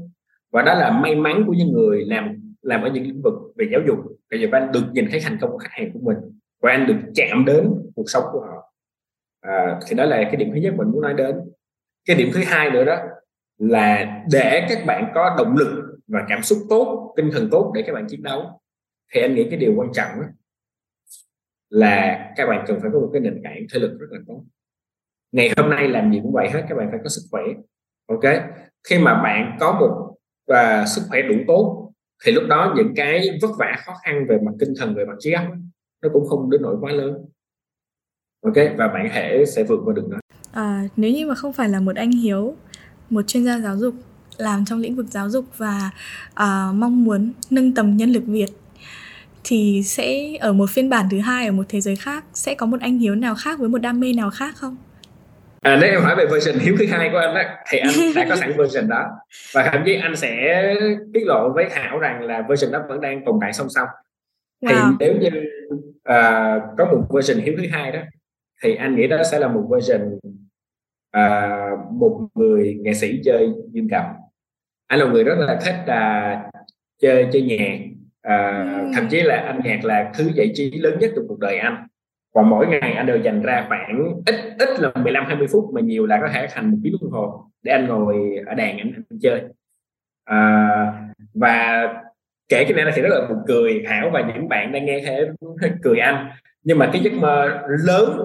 Và 0.51 0.61
đó 0.61 0.73
là 0.73 0.91
may 0.91 1.15
mắn 1.15 1.43
của 1.47 1.53
những 1.53 1.71
người 1.71 2.05
làm 2.05 2.55
làm 2.61 2.81
ở 2.81 2.89
những 2.89 3.03
lĩnh 3.03 3.21
vực 3.21 3.33
về 3.55 3.67
giáo 3.71 3.81
dục. 3.87 3.97
Bây 4.31 4.41
giờ 4.41 4.47
anh 4.51 4.71
được 4.71 4.83
nhìn 4.91 5.07
thấy 5.11 5.19
thành 5.23 5.37
công 5.41 5.51
của 5.51 5.57
khách 5.57 5.71
hàng 5.71 5.91
của 5.93 5.99
mình 6.01 6.17
và 6.61 6.71
anh 6.71 6.87
được 6.87 7.11
chạm 7.15 7.45
đến 7.45 7.71
cuộc 7.95 8.03
sống 8.07 8.23
của 8.31 8.41
họ. 8.41 8.73
À, 9.41 9.79
thì 9.87 9.95
đó 9.95 10.05
là 10.05 10.23
cái 10.23 10.35
điểm 10.35 10.49
thứ 10.53 10.59
nhất 10.59 10.73
mình 10.77 10.87
muốn 10.91 11.01
nói 11.01 11.13
đến. 11.13 11.35
Cái 12.05 12.15
điểm 12.15 12.29
thứ 12.33 12.41
hai 12.45 12.71
nữa 12.71 12.85
đó 12.85 12.97
là 13.57 14.21
để 14.31 14.65
các 14.69 14.85
bạn 14.85 15.11
có 15.15 15.35
động 15.37 15.55
lực 15.57 15.97
và 16.07 16.25
cảm 16.29 16.43
xúc 16.43 16.57
tốt 16.69 17.13
tinh 17.17 17.29
thần 17.33 17.49
tốt 17.51 17.71
để 17.75 17.83
các 17.87 17.93
bạn 17.93 18.07
chiến 18.09 18.23
đấu. 18.23 18.61
Thì 19.13 19.21
anh 19.21 19.35
nghĩ 19.35 19.47
cái 19.49 19.59
điều 19.59 19.73
quan 19.75 19.93
trọng 19.93 20.09
đó 20.21 20.27
là 21.69 22.25
các 22.35 22.47
bạn 22.47 22.65
cần 22.67 22.79
phải 22.81 22.89
có 22.93 22.99
một 22.99 23.09
cái 23.13 23.21
nền 23.21 23.41
tảng 23.43 23.65
thể 23.73 23.79
lực 23.79 23.97
rất 23.99 24.07
là 24.09 24.19
tốt. 24.27 24.43
Ngày 25.31 25.53
hôm 25.57 25.69
nay 25.69 25.87
làm 25.87 26.11
gì 26.11 26.19
cũng 26.23 26.33
vậy 26.33 26.49
hết 26.49 26.65
các 26.69 26.75
bạn 26.75 26.87
phải 26.91 26.99
có 27.03 27.09
sức 27.09 27.21
khỏe 27.31 27.43
ok? 28.07 28.43
Khi 28.89 28.99
mà 28.99 29.23
bạn 29.23 29.57
có 29.59 29.79
một 29.79 30.15
và 30.47 30.85
sức 30.85 31.01
khỏe 31.09 31.21
đủ 31.21 31.35
tốt 31.47 31.91
thì 32.25 32.31
lúc 32.31 32.43
đó 32.47 32.73
những 32.77 32.93
cái 32.95 33.29
vất 33.41 33.51
vả 33.59 33.75
khó 33.85 33.93
khăn 34.03 34.25
về 34.29 34.37
mặt 34.45 34.51
tinh 34.59 34.73
thần 34.77 34.95
về 34.95 35.05
mặt 35.05 35.15
trí 35.19 35.31
óc 35.31 35.45
nó 36.01 36.09
cũng 36.13 36.27
không 36.27 36.49
đến 36.49 36.61
nỗi 36.61 36.75
quá 36.81 36.91
lớn 36.91 37.25
ok? 38.41 38.55
Và 38.77 38.87
bạn 38.87 39.07
hãy 39.11 39.45
sẽ 39.45 39.63
vượt 39.63 39.79
qua 39.85 39.93
được 39.93 40.07
nó. 40.09 40.19
À, 40.51 40.83
nếu 40.95 41.11
như 41.11 41.27
mà 41.27 41.35
không 41.35 41.53
phải 41.53 41.69
là 41.69 41.79
một 41.79 41.95
anh 41.95 42.11
hiếu 42.11 42.55
một 43.09 43.21
chuyên 43.27 43.45
gia 43.45 43.59
giáo 43.59 43.77
dục 43.77 43.95
làm 44.37 44.65
trong 44.65 44.79
lĩnh 44.79 44.95
vực 44.95 45.05
giáo 45.09 45.29
dục 45.29 45.45
và 45.57 45.91
à, 46.33 46.71
mong 46.73 47.03
muốn 47.03 47.31
nâng 47.49 47.75
tầm 47.75 47.97
nhân 47.97 48.11
lực 48.11 48.23
việt 48.27 48.49
thì 49.43 49.81
sẽ 49.85 50.35
ở 50.39 50.53
một 50.53 50.69
phiên 50.69 50.89
bản 50.89 51.05
thứ 51.11 51.19
hai 51.19 51.45
ở 51.45 51.51
một 51.51 51.65
thế 51.69 51.81
giới 51.81 51.95
khác. 51.95 52.23
Sẽ 52.33 52.55
có 52.55 52.65
một 52.65 52.77
anh 52.81 52.97
hiếu 52.97 53.15
nào 53.15 53.35
khác 53.35 53.59
với 53.59 53.69
một 53.69 53.77
đam 53.77 53.99
mê 53.99 54.13
nào 54.13 54.29
khác 54.29 54.55
không? 54.55 54.77
À, 55.61 55.77
nếu 55.81 55.89
em 55.91 56.01
hỏi 56.01 56.15
về 56.15 56.25
version 56.25 56.59
hiếu 56.59 56.75
thứ 56.79 56.85
hai 56.89 57.09
của 57.11 57.17
anh 57.17 57.35
đó 57.35 57.41
thì 57.69 57.77
anh 57.77 57.91
đã 58.15 58.25
có 58.29 58.35
sẵn 58.35 58.53
version 58.57 58.87
đó. 58.87 59.05
Và 59.53 59.69
thậm 59.71 59.81
chí 59.85 59.95
anh 59.95 60.15
sẽ 60.15 60.63
tiết 61.13 61.23
lộ 61.25 61.51
với 61.55 61.67
thảo 61.71 61.99
rằng 61.99 62.21
là 62.21 62.43
version 62.49 62.71
đó 62.71 62.79
vẫn 62.89 63.01
đang 63.01 63.25
tồn 63.25 63.35
tại 63.41 63.53
song 63.53 63.67
song. 63.69 63.87
Wow. 64.61 64.69
thì 64.69 64.95
nếu 64.99 65.15
như 65.21 65.29
uh, 66.09 66.77
có 66.77 66.85
một 66.85 67.07
version 67.13 67.37
hiếu 67.37 67.53
thứ 67.57 67.63
hai 67.71 67.91
đó 67.91 67.99
thì 68.63 68.75
anh 68.75 68.95
nghĩ 68.95 69.07
đó 69.07 69.17
sẽ 69.31 69.39
là 69.39 69.47
một 69.47 69.67
version 69.71 70.19
uh, 71.17 71.93
một 71.93 72.27
người 72.35 72.77
nghệ 72.81 72.93
sĩ 72.93 73.21
chơi 73.25 73.49
dương 73.71 73.87
cầm. 73.89 74.05
Anh 74.87 74.99
là 74.99 75.05
một 75.05 75.11
người 75.13 75.23
rất 75.23 75.35
là 75.37 75.59
thích 75.65 75.75
uh, 75.81 76.53
chơi 77.01 77.27
chơi 77.33 77.41
nhạc. 77.41 77.79
À, 78.21 78.65
thậm 78.95 79.07
chí 79.09 79.21
là 79.21 79.35
âm 79.35 79.59
nhạc 79.63 79.85
là 79.85 80.11
thứ 80.17 80.31
giải 80.35 80.51
trí 80.53 80.71
lớn 80.71 80.97
nhất 80.99 81.11
trong 81.15 81.25
cuộc 81.27 81.39
đời 81.39 81.57
anh. 81.57 81.87
Và 82.33 82.41
mỗi 82.41 82.67
ngày 82.67 82.93
anh 82.93 83.05
đều 83.05 83.17
dành 83.17 83.41
ra 83.41 83.65
khoảng 83.67 84.21
ít 84.25 84.35
ít 84.59 84.79
là 84.79 84.91
15 85.03 85.25
20 85.25 85.47
phút 85.51 85.63
mà 85.73 85.81
nhiều 85.81 86.05
là 86.05 86.19
có 86.21 86.27
thể 86.33 86.47
thành 86.51 86.71
một 86.71 86.77
tiếng 86.83 86.95
đồng 87.01 87.11
hồ 87.11 87.45
để 87.63 87.71
anh 87.71 87.87
ngồi 87.87 88.15
ở 88.45 88.53
đàn 88.53 88.77
anh, 88.77 88.91
anh 89.09 89.19
chơi. 89.21 89.41
À, 90.25 90.37
và 91.33 91.87
kể 92.49 92.65
cái 92.65 92.85
này 92.85 92.93
thì 92.95 93.01
rất 93.01 93.09
là 93.11 93.27
buồn 93.29 93.37
cười 93.47 93.83
hảo 93.87 94.09
và 94.13 94.21
những 94.33 94.49
bạn 94.49 94.71
đang 94.71 94.85
nghe 94.85 95.01
thế 95.05 95.27
cười 95.83 95.99
anh. 95.99 96.29
Nhưng 96.63 96.79
mà 96.79 96.89
cái 96.93 97.01
giấc 97.01 97.13
mơ 97.13 97.61
lớn 97.85 98.19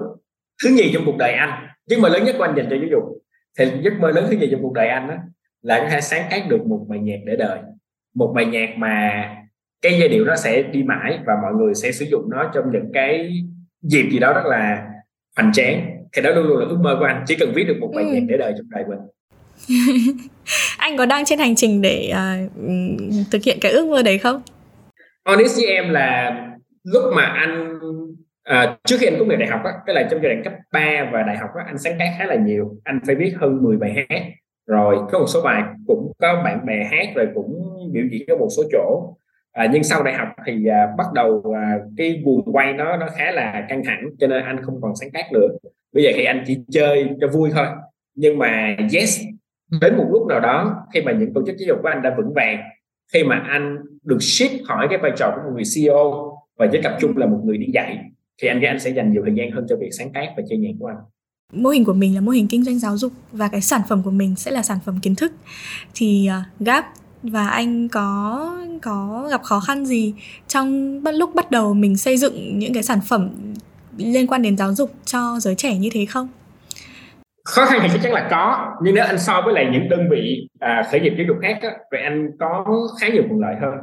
thứ 0.63 0.69
nhì 0.69 0.91
trong 0.93 1.03
cuộc 1.05 1.17
đời 1.17 1.33
anh 1.33 1.67
giấc 1.87 1.99
mơ 1.99 2.09
lớn 2.09 2.23
nhất 2.25 2.35
của 2.37 2.43
anh 2.43 2.55
dành 2.57 2.67
cho 2.69 2.75
giáo 2.75 2.87
dục 2.91 3.03
thì 3.59 3.65
giấc 3.83 3.93
mơ 3.99 4.11
lớn 4.11 4.25
thứ 4.29 4.37
nhì 4.37 4.47
trong 4.51 4.61
cuộc 4.61 4.73
đời 4.73 4.87
anh 4.87 5.07
đó 5.07 5.15
là 5.61 5.79
có 5.79 5.89
thể 5.89 6.01
sáng 6.01 6.27
tác 6.31 6.47
được 6.49 6.65
một 6.65 6.85
bài 6.89 6.99
nhạc 6.99 7.19
để 7.25 7.35
đời 7.35 7.59
một 8.15 8.33
bài 8.35 8.45
nhạc 8.45 8.69
mà 8.77 9.25
cái 9.81 9.99
giai 9.99 10.09
điệu 10.09 10.25
nó 10.25 10.35
sẽ 10.35 10.61
đi 10.61 10.83
mãi 10.83 11.19
và 11.25 11.33
mọi 11.43 11.53
người 11.53 11.75
sẽ 11.75 11.91
sử 11.91 12.05
dụng 12.05 12.29
nó 12.29 12.51
trong 12.53 12.65
những 12.71 12.91
cái 12.93 13.43
dịp 13.81 14.09
gì 14.11 14.19
đó 14.19 14.33
rất 14.33 14.45
là 14.45 14.87
hoành 15.35 15.53
tráng 15.53 15.97
thì 16.13 16.21
đó 16.21 16.31
luôn 16.31 16.47
luôn 16.47 16.57
là 16.57 16.65
ước 16.65 16.77
mơ 16.81 16.95
của 16.99 17.05
anh 17.05 17.23
chỉ 17.27 17.35
cần 17.35 17.51
viết 17.55 17.63
được 17.63 17.77
một 17.79 17.91
bài 17.95 18.05
ừ. 18.05 18.13
nhạc 18.13 18.21
để 18.27 18.37
đời 18.37 18.53
trong 18.57 18.69
đời 18.69 18.83
mình 18.89 18.99
anh 20.77 20.97
có 20.97 21.05
đang 21.05 21.25
trên 21.25 21.39
hành 21.39 21.55
trình 21.55 21.81
để 21.81 22.13
uh, 22.13 22.51
thực 23.31 23.43
hiện 23.43 23.57
cái 23.61 23.71
ước 23.71 23.87
mơ 23.87 24.01
đấy 24.01 24.17
không? 24.17 24.41
Honest 25.25 25.55
với 25.55 25.65
em 25.65 25.89
là 25.89 26.31
lúc 26.83 27.03
mà 27.15 27.23
anh 27.25 27.79
À, 28.43 28.77
trước 28.87 28.95
khi 28.99 29.07
anh 29.07 29.15
tốt 29.19 29.25
nghiệp 29.25 29.35
đại 29.35 29.49
học 29.49 29.61
á, 29.63 29.71
cái 29.85 29.95
là 29.95 30.07
trong 30.11 30.19
giai 30.23 30.33
đoạn 30.33 30.43
cấp 30.43 30.53
3 30.73 31.09
và 31.13 31.23
đại 31.23 31.37
học 31.37 31.49
á, 31.57 31.63
anh 31.67 31.77
sáng 31.77 31.95
tác 31.99 32.15
khá 32.17 32.25
là 32.25 32.35
nhiều, 32.35 32.75
anh 32.83 32.99
phải 33.05 33.15
viết 33.15 33.33
hơn 33.37 33.63
10 33.63 33.77
bài 33.77 33.93
hát. 33.93 34.21
Rồi 34.67 34.97
có 35.11 35.19
một 35.19 35.25
số 35.27 35.41
bài 35.41 35.63
cũng 35.87 36.11
có 36.19 36.41
bạn 36.45 36.65
bè 36.65 36.83
hát 36.91 37.07
rồi 37.15 37.27
cũng 37.33 37.63
biểu 37.93 38.03
diễn 38.11 38.27
ở 38.27 38.35
một 38.35 38.47
số 38.57 38.63
chỗ. 38.71 39.15
À, 39.51 39.69
nhưng 39.73 39.83
sau 39.83 40.03
đại 40.03 40.13
học 40.13 40.27
thì 40.45 40.65
à, 40.67 40.87
bắt 40.97 41.07
đầu 41.13 41.53
à, 41.55 41.79
cái 41.97 42.21
guồng 42.25 42.53
quay 42.53 42.73
nó 42.73 42.97
nó 42.97 43.07
khá 43.17 43.31
là 43.31 43.65
căng 43.69 43.83
thẳng 43.85 44.03
cho 44.19 44.27
nên 44.27 44.43
anh 44.43 44.63
không 44.63 44.81
còn 44.81 44.95
sáng 44.95 45.11
tác 45.11 45.31
nữa. 45.31 45.47
Bây 45.93 46.03
giờ 46.03 46.09
thì 46.15 46.23
anh 46.23 46.43
chỉ 46.47 46.57
chơi 46.71 47.09
cho 47.21 47.27
vui 47.27 47.49
thôi. 47.53 47.65
Nhưng 48.15 48.37
mà 48.37 48.77
yes 48.93 49.21
đến 49.81 49.97
một 49.97 50.05
lúc 50.11 50.27
nào 50.27 50.39
đó 50.39 50.85
khi 50.93 51.01
mà 51.01 51.11
những 51.11 51.33
tổ 51.33 51.41
chức 51.45 51.55
giáo 51.57 51.67
dục 51.67 51.77
của 51.81 51.89
anh 51.89 52.01
đã 52.01 52.13
vững 52.17 52.33
vàng 52.33 52.61
khi 53.13 53.23
mà 53.23 53.35
anh 53.49 53.77
được 54.03 54.17
ship 54.21 54.65
khỏi 54.67 54.87
cái 54.89 54.97
vai 54.97 55.11
trò 55.17 55.31
của 55.35 55.41
một 55.45 55.51
người 55.55 55.63
CEO 55.75 56.37
và 56.57 56.67
chỉ 56.71 56.79
tập 56.83 56.97
trung 56.99 57.17
là 57.17 57.25
một 57.25 57.41
người 57.43 57.57
đi 57.57 57.67
dạy 57.73 58.10
thì 58.41 58.47
anh 58.47 58.59
nghĩ 58.59 58.67
anh 58.67 58.79
sẽ 58.79 58.89
dành 58.89 59.11
nhiều 59.11 59.21
thời 59.25 59.35
gian 59.35 59.51
hơn 59.51 59.65
cho 59.69 59.75
việc 59.75 59.89
sáng 59.91 60.13
tác 60.13 60.27
và 60.37 60.43
chơi 60.49 60.57
nhạc 60.57 60.71
của 60.79 60.87
anh. 60.87 60.97
Mô 61.53 61.69
hình 61.69 61.85
của 61.85 61.93
mình 61.93 62.15
là 62.15 62.21
mô 62.21 62.31
hình 62.31 62.47
kinh 62.47 62.63
doanh 62.63 62.79
giáo 62.79 62.97
dục 62.97 63.11
và 63.31 63.47
cái 63.47 63.61
sản 63.61 63.81
phẩm 63.89 64.03
của 64.03 64.11
mình 64.11 64.35
sẽ 64.35 64.51
là 64.51 64.61
sản 64.61 64.77
phẩm 64.85 64.99
kiến 65.01 65.15
thức. 65.15 65.31
Thì 65.95 66.29
uh, 66.29 66.65
gap 66.65 66.85
và 67.23 67.47
anh 67.47 67.89
có 67.89 68.57
có 68.81 69.27
gặp 69.31 69.43
khó 69.43 69.59
khăn 69.59 69.85
gì 69.85 70.13
trong 70.47 71.01
lúc 71.05 71.35
bắt 71.35 71.51
đầu 71.51 71.73
mình 71.73 71.97
xây 71.97 72.17
dựng 72.17 72.59
những 72.59 72.73
cái 72.73 72.83
sản 72.83 72.99
phẩm 73.07 73.29
liên 73.97 74.27
quan 74.27 74.41
đến 74.41 74.57
giáo 74.57 74.73
dục 74.73 74.91
cho 75.05 75.39
giới 75.39 75.55
trẻ 75.55 75.77
như 75.77 75.89
thế 75.93 76.05
không? 76.05 76.27
khó 77.45 77.65
khăn 77.65 77.79
thì 77.83 77.89
chắc 77.93 77.99
chắn 78.03 78.13
là 78.13 78.27
có 78.31 78.71
nhưng 78.83 78.95
nếu 78.95 79.05
anh 79.05 79.19
so 79.19 79.41
với 79.45 79.53
lại 79.53 79.69
những 79.71 79.89
đơn 79.89 80.09
vị 80.11 80.47
à, 80.59 80.83
khởi 80.91 81.01
nghiệp 81.01 81.13
giáo 81.17 81.25
dục 81.27 81.37
khác 81.41 81.57
á, 81.61 81.69
vậy 81.91 82.01
anh 82.01 82.27
có 82.39 82.65
khá 83.01 83.07
nhiều 83.07 83.23
thuận 83.27 83.39
lợi 83.39 83.55
hơn 83.61 83.73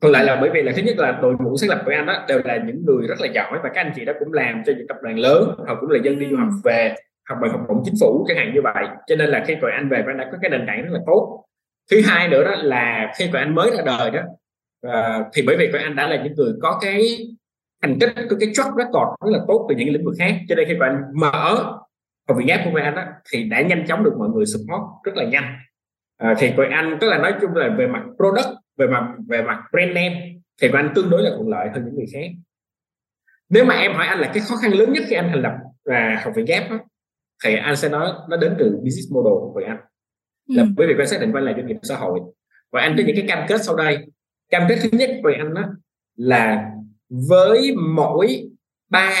thuận 0.00 0.12
lợi 0.12 0.24
là 0.24 0.38
bởi 0.40 0.50
vì 0.54 0.62
là 0.62 0.72
thứ 0.76 0.82
nhất 0.82 0.96
là 0.98 1.18
đội 1.22 1.34
ngũ 1.40 1.56
sáng 1.56 1.70
lập 1.70 1.82
của 1.84 1.92
anh 1.94 2.06
đó 2.06 2.24
đều 2.28 2.40
là 2.44 2.56
những 2.66 2.84
người 2.86 3.06
rất 3.06 3.20
là 3.20 3.26
giỏi 3.26 3.58
và 3.62 3.70
các 3.74 3.80
anh 3.80 3.92
chị 3.96 4.04
đó 4.04 4.12
cũng 4.18 4.32
làm 4.32 4.62
cho 4.66 4.72
những 4.76 4.86
tập 4.88 4.96
đoàn 5.02 5.18
lớn 5.18 5.54
họ 5.66 5.76
cũng 5.80 5.90
là 5.90 5.98
dân 6.02 6.18
đi 6.18 6.26
du 6.30 6.36
học 6.36 6.48
về 6.64 6.94
học 7.28 7.38
bằng 7.42 7.50
học 7.50 7.60
bổng 7.68 7.82
chính 7.84 7.94
phủ 8.00 8.24
chẳng 8.28 8.36
hạn 8.36 8.54
như 8.54 8.60
vậy. 8.62 8.84
Cho 9.06 9.16
nên 9.16 9.30
là 9.30 9.44
khi 9.46 9.56
tụi 9.60 9.70
anh 9.70 9.88
về 9.88 10.04
anh 10.06 10.18
đã 10.18 10.28
có 10.32 10.38
cái 10.42 10.50
nền 10.50 10.66
tảng 10.66 10.82
rất 10.82 10.90
là 10.92 11.00
tốt. 11.06 11.44
Thứ 11.90 12.00
hai 12.04 12.28
nữa 12.28 12.44
đó 12.44 12.54
là 12.62 13.12
khi 13.18 13.28
tụi 13.32 13.40
anh 13.40 13.54
mới 13.54 13.70
ra 13.70 13.82
đời 13.86 14.10
đó 14.10 14.20
uh, 14.86 15.26
thì 15.34 15.42
bởi 15.46 15.56
vì 15.56 15.72
tụi 15.72 15.82
anh 15.82 15.96
đã 15.96 16.08
là 16.08 16.22
những 16.24 16.34
người 16.36 16.52
có 16.62 16.78
cái 16.82 17.18
thành 17.82 17.98
tích 17.98 18.12
có 18.30 18.36
cái 18.40 18.50
track 18.54 18.70
record 18.76 19.08
rất 19.24 19.30
là 19.30 19.38
tốt 19.48 19.66
từ 19.68 19.74
những 19.74 19.92
lĩnh 19.92 20.04
vực 20.04 20.14
khác. 20.18 20.34
Cho 20.48 20.54
nên 20.54 20.68
khi 20.68 20.74
tụi 20.74 20.88
anh 20.88 21.02
mở 21.14 21.54
học 22.28 22.38
viện 22.38 22.46
ghép 22.46 22.60
của 22.64 22.70
tụi 22.70 22.80
anh 22.80 22.94
đó 22.94 23.02
thì 23.32 23.44
đã 23.44 23.60
nhanh 23.60 23.86
chóng 23.86 24.04
được 24.04 24.12
mọi 24.18 24.28
người 24.28 24.46
support 24.46 24.82
rất 25.04 25.12
là 25.14 25.24
nhanh. 25.24 25.56
Uh, 26.30 26.38
thì 26.38 26.52
tụi 26.56 26.66
anh 26.66 26.98
tức 27.00 27.08
là 27.08 27.18
nói 27.18 27.34
chung 27.40 27.54
là 27.54 27.68
về 27.78 27.86
mặt 27.86 28.02
product 28.16 28.59
về 28.80 28.86
mặt 28.86 29.14
về 29.28 29.42
mặt 29.42 29.62
brand 29.72 29.94
name 29.94 30.34
thì 30.62 30.68
anh 30.72 30.92
tương 30.94 31.10
đối 31.10 31.22
là 31.22 31.30
thuận 31.36 31.48
lợi 31.48 31.68
hơn 31.74 31.84
những 31.84 31.94
người 31.94 32.06
khác. 32.12 32.26
Nếu 33.48 33.64
mà 33.64 33.74
em 33.74 33.92
hỏi 33.92 34.06
anh 34.06 34.20
là 34.20 34.30
cái 34.34 34.42
khó 34.48 34.56
khăn 34.56 34.72
lớn 34.72 34.92
nhất 34.92 35.04
khi 35.08 35.16
anh 35.16 35.28
thành 35.28 35.42
lập 35.42 35.52
là 35.84 36.20
học 36.24 36.32
viện 36.36 36.44
ghép 36.44 36.70
đó, 36.70 36.78
thì 37.44 37.56
anh 37.56 37.76
sẽ 37.76 37.88
nói 37.88 38.12
nó 38.28 38.36
đến 38.36 38.54
từ 38.58 38.70
business 38.70 39.12
model 39.12 39.32
của 39.32 39.62
anh 39.66 39.78
là 40.46 40.62
ừ. 40.62 40.68
bởi 40.76 40.86
vì 40.86 40.94
anh 40.98 41.08
xác 41.08 41.20
định 41.20 41.32
anh 41.32 41.44
là 41.44 41.52
doanh 41.52 41.66
nghiệp 41.66 41.76
xã 41.82 41.96
hội. 41.96 42.20
Và 42.72 42.80
anh 42.80 42.94
có 42.96 43.02
những 43.06 43.16
cái 43.16 43.24
cam 43.28 43.46
kết 43.48 43.64
sau 43.64 43.76
đây. 43.76 43.98
Cam 44.50 44.62
kết 44.68 44.78
thứ 44.82 44.98
nhất 44.98 45.10
của 45.22 45.32
anh 45.38 45.54
đó 45.54 45.64
là 46.16 46.70
với 47.08 47.74
mỗi 47.94 48.50
ba 48.90 49.12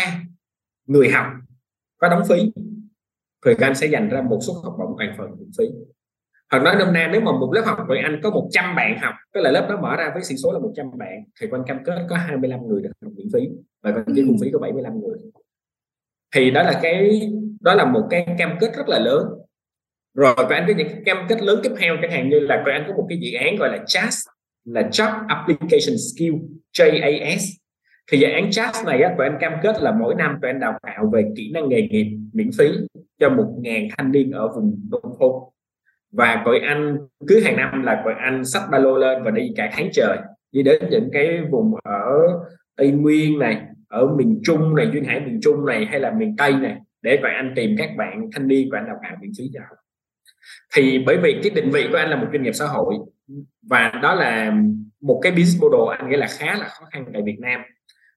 người 0.86 1.10
học 1.10 1.26
có 1.98 2.08
đóng 2.08 2.22
phí 2.28 2.52
thì 3.46 3.52
anh 3.58 3.74
sẽ 3.74 3.86
dành 3.86 4.08
ra 4.08 4.22
một 4.22 4.38
suất 4.46 4.56
học 4.64 4.76
bổng 4.78 4.94
toàn 4.98 5.14
phần 5.18 5.30
miễn 5.38 5.50
phí 5.58 5.64
hoặc 6.50 6.62
nói 6.62 6.76
nôm 6.78 6.92
na 6.92 7.08
nếu 7.12 7.20
mà 7.20 7.32
một 7.32 7.52
lớp 7.52 7.62
học 7.66 7.78
của 7.88 7.96
anh 8.04 8.20
có 8.22 8.30
100 8.30 8.76
bạn 8.76 8.98
học 8.98 9.14
tức 9.34 9.40
là 9.40 9.50
lớp 9.50 9.66
đó 9.70 9.78
mở 9.82 9.96
ra 9.96 10.10
với 10.14 10.24
sĩ 10.24 10.34
số 10.36 10.52
là 10.52 10.58
100 10.58 10.86
bạn 10.98 11.24
thì 11.40 11.46
anh 11.52 11.62
cam 11.66 11.84
kết 11.84 12.06
có 12.10 12.16
25 12.16 12.66
người 12.66 12.82
được 12.82 12.90
học 13.02 13.12
miễn 13.16 13.26
phí 13.32 13.48
và 13.82 13.92
con 13.92 14.04
chỉ 14.14 14.22
ừ. 14.22 14.34
phí 14.42 14.50
có 14.52 14.58
75 14.58 15.00
người. 15.00 15.18
Thì 16.34 16.50
đó 16.50 16.62
là 16.62 16.80
cái 16.82 17.30
đó 17.60 17.74
là 17.74 17.84
một 17.84 18.06
cái 18.10 18.26
cam 18.38 18.56
kết 18.60 18.76
rất 18.76 18.88
là 18.88 18.98
lớn. 18.98 19.26
Rồi 20.14 20.34
và 20.36 20.56
anh 20.56 20.64
có 20.68 20.74
những 20.76 21.04
cam 21.04 21.26
kết 21.28 21.42
lớn 21.42 21.60
tiếp 21.62 21.72
theo 21.78 21.96
chẳng 22.02 22.10
hạn 22.10 22.28
như 22.28 22.40
là 22.40 22.62
tụi 22.64 22.72
anh 22.72 22.84
có 22.88 22.94
một 22.94 23.06
cái 23.08 23.18
dự 23.18 23.38
án 23.38 23.56
gọi 23.56 23.68
là 23.68 23.84
JAS 23.84 24.30
là 24.64 24.82
Job 24.92 25.26
Application 25.28 25.96
Skill 26.14 26.34
JAS 26.78 27.60
thì 28.12 28.18
dự 28.18 28.26
án 28.26 28.50
JAS 28.50 28.84
này 28.86 29.02
á, 29.02 29.14
tụi 29.18 29.26
anh 29.26 29.38
cam 29.40 29.52
kết 29.62 29.82
là 29.82 29.92
mỗi 30.00 30.14
năm 30.14 30.38
tụi 30.42 30.50
anh 30.50 30.60
đào 30.60 30.78
tạo 30.82 31.10
về 31.12 31.24
kỹ 31.36 31.50
năng 31.54 31.68
nghề 31.68 31.82
nghiệp 31.82 32.18
miễn 32.32 32.50
phí 32.58 32.68
cho 33.20 33.30
một 33.30 33.54
ngàn 33.58 33.88
thanh 33.96 34.12
niên 34.12 34.30
ở 34.30 34.48
vùng 34.54 34.80
nông 34.90 35.16
thôn 35.20 35.32
và 36.12 36.42
cội 36.44 36.58
anh 36.58 36.98
cứ 37.28 37.40
hàng 37.40 37.56
năm 37.56 37.82
là 37.82 38.02
cội 38.04 38.14
anh 38.18 38.44
xách 38.44 38.62
ba 38.72 38.78
lô 38.78 38.98
lên 38.98 39.22
và 39.22 39.30
đi 39.30 39.52
cả 39.56 39.70
tháng 39.72 39.88
trời, 39.92 40.18
đi 40.52 40.62
đến 40.62 40.82
những 40.90 41.08
cái 41.12 41.40
vùng 41.50 41.74
ở 41.84 42.20
tây 42.76 42.90
nguyên 42.90 43.38
này, 43.38 43.62
ở 43.88 44.06
miền 44.06 44.40
trung 44.44 44.76
này, 44.76 44.90
duyên 44.92 45.04
hải 45.04 45.20
miền 45.20 45.40
trung 45.42 45.66
này 45.66 45.86
hay 45.86 46.00
là 46.00 46.10
miền 46.10 46.36
tây 46.36 46.52
này, 46.52 46.76
để 47.02 47.18
cội 47.22 47.30
anh 47.30 47.52
tìm 47.56 47.74
các 47.78 47.90
bạn 47.96 48.30
thanh 48.32 48.48
niên 48.48 48.70
của 48.70 48.76
anh 48.76 48.86
đào 48.86 48.96
tạo 49.02 49.16
miễn 49.20 49.30
phí 49.38 49.44
cho 49.54 49.60
họ. 49.60 49.76
Thì 50.74 51.02
bởi 51.06 51.18
vì 51.22 51.40
cái 51.42 51.50
định 51.50 51.70
vị 51.70 51.88
của 51.90 51.96
anh 51.96 52.10
là 52.10 52.16
một 52.16 52.26
doanh 52.32 52.42
nghiệp 52.42 52.52
xã 52.52 52.66
hội, 52.66 52.94
và 53.62 53.92
đó 54.02 54.14
là 54.14 54.54
một 55.00 55.20
cái 55.22 55.32
business 55.32 55.62
model 55.62 55.98
anh 55.98 56.10
nghĩ 56.10 56.16
là 56.16 56.26
khá 56.38 56.58
là 56.58 56.68
khó 56.68 56.84
khăn 56.92 57.04
tại 57.12 57.22
Việt 57.26 57.38
Nam. 57.40 57.60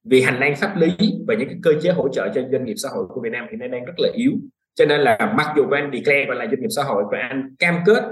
Vì 0.03 0.21
hành 0.21 0.39
lang 0.39 0.55
pháp 0.55 0.77
lý 0.77 0.95
và 1.27 1.35
những 1.35 1.47
cái 1.47 1.57
cơ 1.63 1.71
chế 1.81 1.91
hỗ 1.91 2.09
trợ 2.09 2.29
cho 2.35 2.41
doanh 2.51 2.65
nghiệp 2.65 2.75
xã 2.77 2.89
hội 2.89 3.05
của 3.09 3.21
Việt 3.21 3.29
Nam 3.31 3.47
hiện 3.49 3.59
nay 3.59 3.67
đang 3.69 3.85
rất 3.85 3.93
là 3.97 4.09
yếu 4.13 4.31
cho 4.75 4.85
nên 4.85 5.01
là 5.01 5.33
mặc 5.37 5.53
dù 5.55 5.69
anh 5.69 5.91
declare 5.93 6.25
là 6.27 6.45
doanh 6.45 6.61
nghiệp 6.61 6.69
xã 6.75 6.83
hội 6.83 7.03
và 7.11 7.17
anh 7.17 7.55
cam 7.59 7.75
kết 7.85 8.03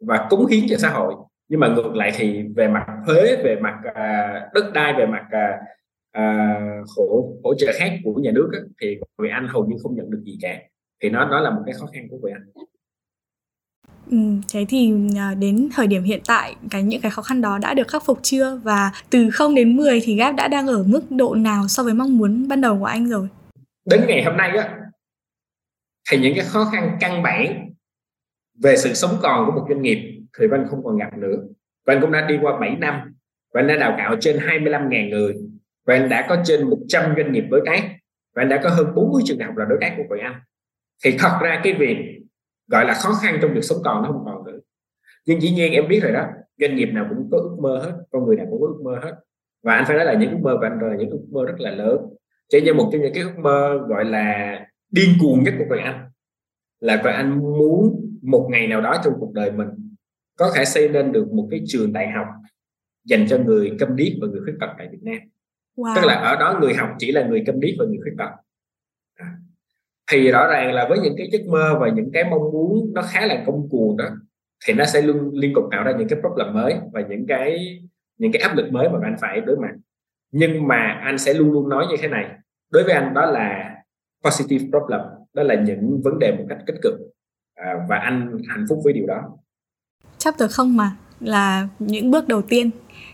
và 0.00 0.26
cống 0.30 0.46
hiến 0.46 0.64
cho 0.68 0.76
xã 0.76 0.90
hội 0.90 1.14
nhưng 1.48 1.60
mà 1.60 1.68
ngược 1.68 1.94
lại 1.94 2.12
thì 2.16 2.42
về 2.56 2.68
mặt 2.68 2.86
thuế 3.06 3.36
về 3.44 3.56
mặt 3.60 3.74
uh, 3.88 4.54
đất 4.54 4.72
đai 4.74 4.94
về 4.98 5.06
mặt 5.06 5.24
uh, 5.26 5.60
uh, 6.18 6.88
hỗ 6.96 7.32
hỗ 7.44 7.54
trợ 7.54 7.72
khác 7.74 7.92
của 8.04 8.14
nhà 8.14 8.30
nước 8.34 8.50
á, 8.52 8.58
thì 8.80 8.96
người 9.18 9.30
anh 9.30 9.48
hầu 9.48 9.66
như 9.66 9.76
không 9.82 9.96
nhận 9.96 10.10
được 10.10 10.22
gì 10.24 10.38
cả. 10.42 10.58
Thì 11.02 11.10
nó 11.10 11.28
đó 11.30 11.40
là 11.40 11.50
một 11.50 11.62
cái 11.66 11.74
khó 11.74 11.86
khăn 11.86 12.06
của 12.10 12.18
người 12.22 12.32
anh. 12.32 12.66
Ừ, 14.10 14.18
thế 14.52 14.66
thì 14.68 14.92
à, 15.16 15.34
đến 15.34 15.68
thời 15.74 15.86
điểm 15.86 16.02
hiện 16.02 16.20
tại 16.26 16.56
cái 16.70 16.82
những 16.82 17.00
cái 17.00 17.10
khó 17.10 17.22
khăn 17.22 17.40
đó 17.40 17.58
đã 17.62 17.74
được 17.74 17.88
khắc 17.88 18.04
phục 18.04 18.18
chưa? 18.22 18.60
Và 18.64 18.92
từ 19.10 19.30
0 19.30 19.54
đến 19.54 19.76
10 19.76 20.00
thì 20.04 20.16
Gap 20.16 20.34
đã 20.36 20.48
đang 20.48 20.66
ở 20.66 20.82
mức 20.82 21.02
độ 21.10 21.34
nào 21.34 21.68
so 21.68 21.82
với 21.82 21.94
mong 21.94 22.18
muốn 22.18 22.48
ban 22.48 22.60
đầu 22.60 22.78
của 22.78 22.84
anh 22.84 23.08
rồi? 23.08 23.28
Đến 23.84 24.00
ngày 24.08 24.24
hôm 24.24 24.36
nay 24.36 24.56
á 24.56 24.83
thì 26.10 26.18
những 26.18 26.34
cái 26.36 26.44
khó 26.44 26.64
khăn 26.64 26.96
căn 27.00 27.22
bản 27.22 27.70
về 28.62 28.76
sự 28.76 28.94
sống 28.94 29.10
còn 29.22 29.46
của 29.46 29.52
một 29.52 29.66
doanh 29.68 29.82
nghiệp 29.82 30.24
thì 30.38 30.46
Văn 30.46 30.66
không 30.70 30.84
còn 30.84 30.98
gặp 30.98 31.18
nữa. 31.18 31.36
Văn 31.86 31.98
cũng 32.00 32.12
đã 32.12 32.26
đi 32.26 32.38
qua 32.42 32.58
7 32.60 32.76
năm. 32.76 33.14
Văn 33.54 33.66
đã 33.66 33.76
đào 33.76 33.94
tạo 33.98 34.16
trên 34.20 34.36
25.000 34.36 35.08
người. 35.08 35.34
Văn 35.86 36.08
đã 36.08 36.26
có 36.28 36.42
trên 36.44 36.70
100 36.70 37.14
doanh 37.16 37.32
nghiệp 37.32 37.44
đối 37.50 37.62
tác. 37.66 37.80
Văn 38.34 38.48
đã 38.48 38.60
có 38.62 38.70
hơn 38.70 38.94
40 38.94 39.22
trường 39.26 39.38
đại 39.38 39.46
học 39.46 39.56
là 39.56 39.64
đối 39.64 39.78
tác 39.80 39.94
của 39.96 40.02
tụi 40.08 40.20
anh 40.20 40.40
thì 41.04 41.16
thật 41.18 41.38
ra 41.42 41.60
cái 41.64 41.72
việc 41.72 41.96
gọi 42.66 42.84
là 42.84 42.94
khó 42.94 43.12
khăn 43.22 43.38
trong 43.42 43.54
việc 43.54 43.62
sống 43.62 43.78
còn 43.84 44.02
nó 44.02 44.12
không 44.12 44.22
còn 44.24 44.44
nữa. 44.44 44.58
Nhưng 45.26 45.40
dĩ 45.40 45.50
nhiên 45.50 45.72
em 45.72 45.88
biết 45.88 46.00
rồi 46.02 46.12
đó, 46.12 46.26
doanh 46.60 46.76
nghiệp 46.76 46.86
nào 46.86 47.06
cũng 47.08 47.28
có 47.32 47.38
ước 47.38 47.56
mơ 47.60 47.80
hết, 47.84 47.92
con 48.10 48.26
người 48.26 48.36
nào 48.36 48.46
cũng 48.50 48.60
có 48.60 48.66
ước 48.66 48.80
mơ 48.84 49.00
hết. 49.02 49.14
Và 49.62 49.74
anh 49.74 49.84
phải 49.86 49.96
nói 49.96 50.06
là 50.06 50.14
những 50.14 50.30
ước 50.30 50.38
mơ 50.42 50.56
của 50.60 50.66
anh 50.66 50.78
rồi 50.78 50.90
là 50.90 50.96
những 50.96 51.10
ước 51.10 51.24
mơ 51.32 51.44
rất 51.46 51.54
là 51.58 51.70
lớn. 51.70 51.98
Chỉ 52.48 52.60
như 52.60 52.74
một 52.74 52.88
trong 52.92 53.02
những 53.02 53.14
cái 53.14 53.22
ước 53.22 53.38
mơ 53.38 53.78
gọi 53.88 54.04
là 54.04 54.58
điên 54.94 55.10
cuồng 55.20 55.42
nhất 55.42 55.54
của 55.58 55.64
tụi 55.68 55.78
anh 55.78 56.10
là 56.80 56.96
tụi 56.96 57.12
anh 57.12 57.38
muốn 57.38 58.10
một 58.22 58.48
ngày 58.50 58.66
nào 58.66 58.80
đó 58.80 59.00
trong 59.04 59.14
cuộc 59.20 59.32
đời 59.32 59.52
mình 59.52 59.68
có 60.38 60.52
thể 60.56 60.64
xây 60.64 60.88
nên 60.88 61.12
được 61.12 61.32
một 61.32 61.48
cái 61.50 61.60
trường 61.66 61.92
đại 61.92 62.10
học 62.10 62.26
dành 63.04 63.26
cho 63.28 63.38
người 63.38 63.76
câm 63.78 63.96
điếc 63.96 64.12
và 64.20 64.26
người 64.26 64.40
khuyết 64.44 64.54
tật 64.60 64.68
tại 64.78 64.88
Việt 64.92 65.02
Nam. 65.02 65.18
Wow. 65.76 65.94
tức 65.96 66.04
là 66.04 66.14
ở 66.14 66.36
đó 66.36 66.58
người 66.60 66.74
học 66.74 66.90
chỉ 66.98 67.12
là 67.12 67.26
người 67.26 67.42
câm 67.46 67.60
điếc 67.60 67.74
và 67.78 67.84
người 67.84 67.98
khuyết 68.02 68.14
tật. 68.18 68.30
Thì 70.10 70.30
rõ 70.30 70.46
ràng 70.46 70.72
là 70.72 70.86
với 70.88 70.98
những 70.98 71.14
cái 71.18 71.28
giấc 71.32 71.46
mơ 71.46 71.78
và 71.80 71.90
những 71.94 72.10
cái 72.12 72.24
mong 72.30 72.52
muốn 72.52 72.92
nó 72.94 73.02
khá 73.02 73.26
là 73.26 73.42
công 73.46 73.68
cuồng 73.70 73.96
đó 73.96 74.08
thì 74.66 74.74
nó 74.74 74.84
sẽ 74.84 75.02
luôn 75.02 75.30
liên 75.32 75.52
tục 75.54 75.64
tạo 75.70 75.84
ra 75.84 75.92
những 75.98 76.08
cái 76.08 76.20
problem 76.20 76.54
mới 76.54 76.74
và 76.92 77.00
những 77.00 77.26
cái 77.28 77.78
những 78.18 78.32
cái 78.32 78.42
áp 78.42 78.56
lực 78.56 78.72
mới 78.72 78.88
mà 78.88 78.98
anh 79.02 79.16
phải 79.20 79.40
đối 79.40 79.56
mặt. 79.56 79.72
Nhưng 80.30 80.68
mà 80.68 81.00
anh 81.04 81.18
sẽ 81.18 81.34
luôn 81.34 81.52
luôn 81.52 81.68
nói 81.68 81.86
như 81.90 81.96
thế 82.00 82.08
này 82.08 82.30
đối 82.70 82.84
với 82.84 82.92
anh 82.92 83.14
đó 83.14 83.26
là 83.26 83.74
positive 84.24 84.64
problem 84.70 85.00
đó 85.34 85.42
là 85.42 85.54
những 85.54 86.00
vấn 86.04 86.18
đề 86.18 86.32
một 86.38 86.44
cách 86.48 86.58
tích 86.66 86.76
cực 86.82 86.94
à, 87.54 87.74
và 87.88 87.96
anh 87.96 88.38
hạnh 88.48 88.66
phúc 88.68 88.78
với 88.84 88.92
điều 88.92 89.06
đó. 89.06 89.22
Chapter 90.18 90.50
không 90.50 90.76
mà 90.76 90.96
là 91.20 91.68
những 91.78 92.10
bước 92.10 92.28
đầu 92.28 92.42
tiên 92.42 92.70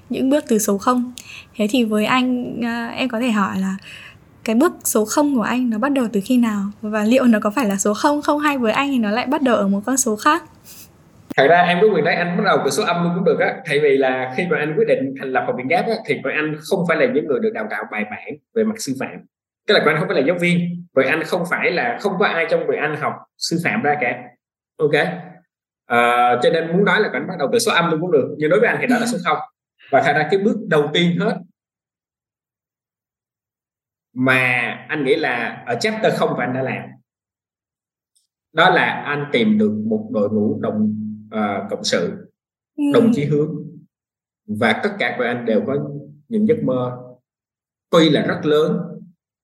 những 0.08 0.30
bước 0.30 0.44
từ 0.48 0.58
số 0.58 0.78
0 0.78 1.12
thế 1.56 1.66
thì 1.70 1.84
với 1.84 2.04
anh 2.04 2.60
à, 2.64 2.88
em 2.88 3.08
có 3.08 3.20
thể 3.20 3.30
hỏi 3.30 3.58
là 3.60 3.76
cái 4.44 4.56
bước 4.56 4.72
số 4.84 5.04
0 5.04 5.36
của 5.36 5.42
anh 5.42 5.70
nó 5.70 5.78
bắt 5.78 5.92
đầu 5.92 6.06
từ 6.12 6.20
khi 6.24 6.38
nào? 6.38 6.60
Và 6.80 7.04
liệu 7.04 7.24
nó 7.24 7.38
có 7.42 7.50
phải 7.50 7.68
là 7.68 7.76
số 7.76 7.94
0 7.94 8.22
không? 8.22 8.38
Hay 8.38 8.58
với 8.58 8.72
anh 8.72 8.90
thì 8.90 8.98
nó 8.98 9.10
lại 9.10 9.26
bắt 9.26 9.42
đầu 9.42 9.56
ở 9.56 9.68
một 9.68 9.80
con 9.86 9.96
số 9.96 10.16
khác? 10.16 10.44
Thật 11.36 11.46
ra 11.48 11.62
em 11.62 11.78
có 11.80 11.86
quyền 11.94 12.04
nói 12.04 12.14
anh 12.14 12.36
bắt 12.36 12.44
đầu 12.44 12.58
từ 12.64 12.70
số 12.70 12.82
âm 12.84 13.04
luôn 13.04 13.12
cũng 13.14 13.24
được 13.24 13.38
á. 13.40 13.56
Tại 13.68 13.80
vì 13.80 13.96
là 13.96 14.34
khi 14.36 14.46
mà 14.50 14.58
anh 14.58 14.74
quyết 14.76 14.88
định 14.88 15.14
thành 15.18 15.32
lập 15.32 15.44
học 15.46 15.54
viện 15.58 15.68
gáp 15.68 15.86
á, 15.86 15.94
thì 16.06 16.14
bọn 16.24 16.32
anh 16.32 16.54
không 16.60 16.84
phải 16.88 16.96
là 16.96 17.06
những 17.14 17.26
người 17.26 17.40
được 17.40 17.50
đào 17.54 17.66
tạo 17.70 17.84
bài 17.92 18.04
bản 18.10 18.36
về 18.54 18.64
mặt 18.64 18.74
sư 18.78 18.92
phạm 19.00 19.18
tức 19.66 19.74
là 19.74 19.80
bọn 19.80 19.88
anh 19.94 19.98
không 19.98 20.08
phải 20.08 20.22
là 20.22 20.26
giáo 20.26 20.36
viên. 20.40 20.86
Vậy 20.92 21.06
anh 21.06 21.22
không 21.24 21.44
phải 21.50 21.70
là 21.70 21.98
không 22.00 22.12
có 22.18 22.26
ai 22.26 22.46
trong 22.50 22.60
bọn 22.66 22.76
anh 22.76 22.96
học 23.00 23.14
sư 23.36 23.60
phạm 23.64 23.82
ra 23.82 23.98
cả. 24.00 24.22
Ok? 24.76 24.94
À, 25.86 26.36
cho 26.42 26.50
nên 26.50 26.72
muốn 26.72 26.84
nói 26.84 27.00
là 27.00 27.08
bạn 27.08 27.26
bắt 27.28 27.34
đầu 27.38 27.48
từ 27.52 27.58
số 27.58 27.72
âm 27.72 27.90
luôn 27.90 28.00
cũng 28.00 28.12
được. 28.12 28.34
Nhưng 28.38 28.50
đối 28.50 28.60
với 28.60 28.68
anh 28.68 28.78
thì 28.80 28.86
đó 28.86 28.98
là 28.98 29.06
số 29.06 29.18
không. 29.24 29.38
Và 29.90 30.02
thật 30.02 30.12
ra 30.12 30.28
cái 30.30 30.40
bước 30.40 30.56
đầu 30.68 30.90
tiên 30.92 31.18
hết 31.20 31.38
mà 34.12 34.70
anh 34.88 35.04
nghĩ 35.04 35.16
là 35.16 35.64
ở 35.66 35.74
chapter 35.80 36.14
không 36.18 36.34
và 36.36 36.44
anh 36.44 36.54
đã 36.54 36.62
làm 36.62 36.82
đó 38.52 38.70
là 38.70 39.02
anh 39.06 39.28
tìm 39.32 39.58
được 39.58 39.82
một 39.86 40.08
đội 40.12 40.30
ngũ 40.30 40.60
đồng 40.60 40.94
uh, 41.26 41.70
cộng 41.70 41.84
sự 41.84 42.30
ừ. 42.76 42.84
đồng 42.94 43.10
chí 43.14 43.24
hướng. 43.24 43.56
Và 44.46 44.80
tất 44.82 44.90
cả 44.98 45.14
của 45.18 45.24
anh 45.24 45.44
đều 45.44 45.62
có 45.66 45.76
những 46.28 46.48
giấc 46.48 46.58
mơ 46.64 46.98
tuy 47.90 48.10
là 48.10 48.26
rất 48.26 48.40
lớn 48.46 48.78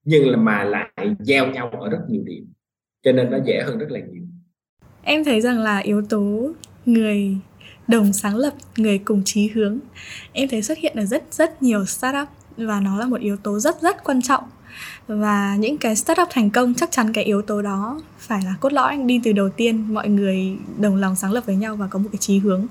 nhưng 0.06 0.30
là 0.30 0.36
mà 0.36 0.64
lại 0.64 0.90
giao 1.20 1.46
nhau 1.46 1.70
ở 1.80 1.88
rất 1.88 1.98
nhiều 2.08 2.22
điểm, 2.26 2.46
cho 3.04 3.12
nên 3.12 3.30
nó 3.30 3.38
dễ 3.46 3.62
hơn 3.66 3.78
rất 3.78 3.90
là 3.90 4.00
nhiều. 4.00 4.22
Em 5.02 5.24
thấy 5.24 5.40
rằng 5.40 5.58
là 5.58 5.78
yếu 5.78 6.02
tố 6.02 6.50
người 6.86 7.36
đồng 7.88 8.12
sáng 8.12 8.36
lập, 8.36 8.54
người 8.76 8.98
cùng 8.98 9.22
chí 9.24 9.48
hướng, 9.48 9.78
em 10.32 10.48
thấy 10.48 10.62
xuất 10.62 10.78
hiện 10.78 10.96
ở 10.96 11.04
rất 11.04 11.24
rất 11.30 11.62
nhiều 11.62 11.84
startup 11.86 12.28
và 12.56 12.80
nó 12.80 12.98
là 12.98 13.06
một 13.06 13.20
yếu 13.20 13.36
tố 13.36 13.58
rất 13.58 13.82
rất 13.82 14.04
quan 14.04 14.22
trọng. 14.22 14.44
Và 15.06 15.56
những 15.58 15.78
cái 15.78 15.96
startup 15.96 16.28
thành 16.30 16.50
công 16.50 16.74
chắc 16.74 16.90
chắn 16.92 17.12
cái 17.12 17.24
yếu 17.24 17.42
tố 17.42 17.62
đó 17.62 18.00
phải 18.18 18.42
là 18.44 18.54
cốt 18.60 18.72
lõi. 18.72 18.96
Đi 18.96 19.20
từ 19.24 19.32
đầu 19.32 19.48
tiên, 19.48 19.94
mọi 19.94 20.08
người 20.08 20.56
đồng 20.78 20.96
lòng 20.96 21.16
sáng 21.16 21.32
lập 21.32 21.46
với 21.46 21.56
nhau 21.56 21.76
và 21.76 21.86
có 21.86 21.98
một 21.98 22.08
cái 22.12 22.18
chí 22.18 22.38
hướng. 22.38 22.66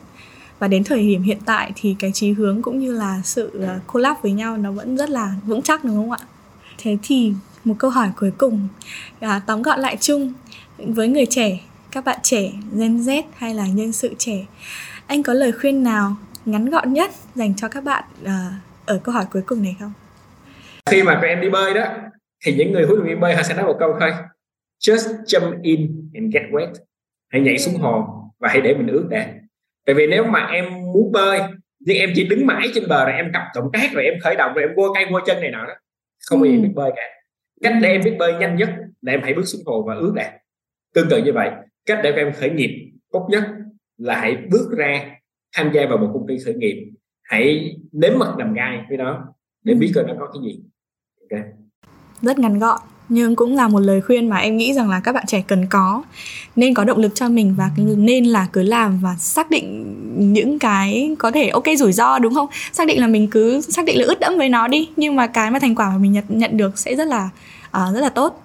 Và 0.59 0.67
đến 0.67 0.83
thời 0.83 1.01
điểm 1.01 1.21
hiện 1.21 1.37
tại 1.45 1.71
thì 1.75 1.95
cái 1.99 2.11
chí 2.13 2.31
hướng 2.31 2.61
cũng 2.61 2.79
như 2.79 2.93
là 2.93 3.21
sự 3.23 3.49
ờ, 3.67 3.79
collab 3.93 4.17
với 4.21 4.31
nhau 4.31 4.57
nó 4.57 4.71
vẫn 4.71 4.97
rất 4.97 5.09
là 5.09 5.35
vững 5.45 5.61
chắc, 5.61 5.83
đúng 5.83 5.95
không 5.95 6.11
ạ? 6.11 6.19
Thế 6.77 6.97
thì 7.03 7.33
một 7.63 7.75
câu 7.79 7.91
hỏi 7.91 8.09
cuối 8.15 8.31
cùng 8.37 8.67
à, 9.19 9.41
tóm 9.47 9.61
gọn 9.61 9.79
lại 9.79 9.97
chung 9.99 10.33
với 10.77 11.07
người 11.07 11.25
trẻ 11.29 11.59
các 11.91 12.05
bạn 12.05 12.19
trẻ 12.23 12.51
Gen 12.79 12.97
Z 12.97 13.21
hay 13.35 13.53
là 13.53 13.67
nhân 13.67 13.91
sự 13.91 14.13
trẻ. 14.17 14.45
Anh 15.07 15.23
có 15.23 15.33
lời 15.33 15.51
khuyên 15.51 15.83
nào 15.83 16.15
ngắn 16.45 16.69
gọn 16.69 16.93
nhất 16.93 17.11
dành 17.35 17.55
cho 17.55 17.67
các 17.67 17.83
bạn 17.83 18.03
à, 18.25 18.59
ở 18.85 18.99
câu 19.03 19.15
hỏi 19.15 19.25
cuối 19.31 19.41
cùng 19.45 19.63
này 19.63 19.75
không? 19.79 19.93
Khi 20.89 21.03
mà 21.03 21.19
các 21.21 21.27
em 21.27 21.41
đi 21.41 21.49
bơi 21.49 21.73
đó 21.73 21.85
thì 22.45 22.55
những 22.55 22.71
người 22.71 22.85
huấn 22.85 22.97
luyện 22.97 23.07
viên 23.07 23.19
bơi 23.19 23.35
họ 23.35 23.43
sẽ 23.43 23.53
nói 23.53 23.65
một 23.65 23.75
câu 23.79 23.95
thôi. 23.99 24.11
Just 24.83 25.23
jump 25.25 25.59
in 25.63 26.09
and 26.13 26.33
get 26.33 26.43
wet. 26.51 26.73
Hãy 27.31 27.41
nhảy 27.41 27.57
xuống 27.57 27.75
hồ 27.75 28.07
và 28.39 28.49
hãy 28.49 28.61
để 28.61 28.73
mình 28.73 28.87
ướt 28.87 29.07
đã. 29.09 29.33
Tại 29.85 29.95
vì 29.95 30.07
nếu 30.07 30.23
mà 30.23 30.45
em 30.45 30.65
muốn 30.93 31.11
bơi 31.11 31.41
nhưng 31.79 31.97
em 31.97 32.09
chỉ 32.15 32.27
đứng 32.27 32.47
mãi 32.47 32.67
trên 32.73 32.87
bờ 32.87 33.05
rồi 33.05 33.13
em 33.13 33.31
cặp 33.33 33.43
tổng 33.53 33.71
cát 33.71 33.91
rồi 33.93 34.03
em 34.03 34.13
khởi 34.23 34.35
động 34.35 34.53
rồi 34.53 34.63
em 34.63 34.75
vô 34.75 34.93
cây 34.95 35.05
vô 35.11 35.19
chân 35.25 35.41
này 35.41 35.51
nọ 35.51 35.65
đó 35.65 35.73
không 36.29 36.41
bao 36.41 36.51
giờ 36.51 36.61
biết 36.61 36.71
bơi 36.75 36.91
cả. 36.95 37.01
Cách 37.61 37.73
để 37.81 37.89
em 37.89 38.01
biết 38.03 38.15
bơi 38.19 38.33
nhanh 38.33 38.55
nhất 38.55 38.69
là 39.01 39.11
em 39.11 39.21
hãy 39.23 39.33
bước 39.33 39.45
xuống 39.45 39.61
hồ 39.65 39.83
và 39.87 39.95
ướt 39.95 40.13
đã. 40.15 40.39
Tương 40.93 41.09
tự 41.09 41.23
như 41.23 41.33
vậy 41.33 41.51
cách 41.85 41.99
để 42.03 42.11
em 42.11 42.33
khởi 42.33 42.49
nghiệp 42.49 42.91
tốt 43.11 43.27
nhất 43.31 43.43
là 43.97 44.19
hãy 44.19 44.37
bước 44.51 44.71
ra 44.77 45.17
tham 45.55 45.71
gia 45.73 45.85
vào 45.85 45.97
một 45.97 46.09
công 46.13 46.27
ty 46.27 46.37
khởi 46.45 46.53
nghiệp. 46.53 46.91
Hãy 47.23 47.75
nếm 47.91 48.11
mật 48.19 48.35
nằm 48.37 48.53
gai 48.53 48.85
với 48.89 48.97
nó 48.97 49.25
để 49.63 49.73
biết 49.73 49.91
coi 49.95 50.03
nó 50.03 50.13
có 50.19 50.31
cái 50.33 50.41
gì. 50.43 50.63
Ok. 51.21 51.45
Rất 52.21 52.39
ngắn 52.39 52.59
gọn 52.59 52.79
nhưng 53.09 53.35
cũng 53.35 53.55
là 53.55 53.67
một 53.67 53.79
lời 53.79 54.01
khuyên 54.01 54.29
mà 54.29 54.37
em 54.37 54.57
nghĩ 54.57 54.73
rằng 54.73 54.89
là 54.89 54.99
các 54.99 55.15
bạn 55.15 55.23
trẻ 55.27 55.43
cần 55.47 55.65
có. 55.69 56.03
Nên 56.55 56.73
có 56.73 56.83
động 56.83 56.97
lực 56.97 57.15
cho 57.15 57.29
mình 57.29 57.55
và 57.57 57.69
nên 57.97 58.25
là 58.25 58.47
cứ 58.53 58.63
làm 58.63 58.99
và 58.99 59.15
xác 59.19 59.49
định 59.51 59.95
những 60.33 60.59
cái 60.59 61.15
có 61.19 61.31
thể 61.31 61.49
ok 61.49 61.63
rủi 61.77 61.93
ro 61.93 62.19
đúng 62.19 62.33
không? 62.33 62.47
Xác 62.73 62.87
định 62.87 63.01
là 63.01 63.07
mình 63.07 63.27
cứ 63.27 63.61
xác 63.61 63.85
định 63.85 63.97
là 63.97 64.05
ướt 64.05 64.19
đẫm 64.19 64.37
với 64.37 64.49
nó 64.49 64.67
đi. 64.67 64.89
Nhưng 64.97 65.15
mà 65.15 65.27
cái 65.27 65.51
mà 65.51 65.59
thành 65.59 65.75
quả 65.75 65.89
mà 65.89 65.97
mình 65.97 66.11
nhận 66.11 66.23
nhận 66.29 66.57
được 66.57 66.79
sẽ 66.79 66.95
rất 66.95 67.07
là 67.07 67.29
uh, 67.67 67.93
rất 67.95 68.01
là 68.01 68.09
tốt. 68.09 68.44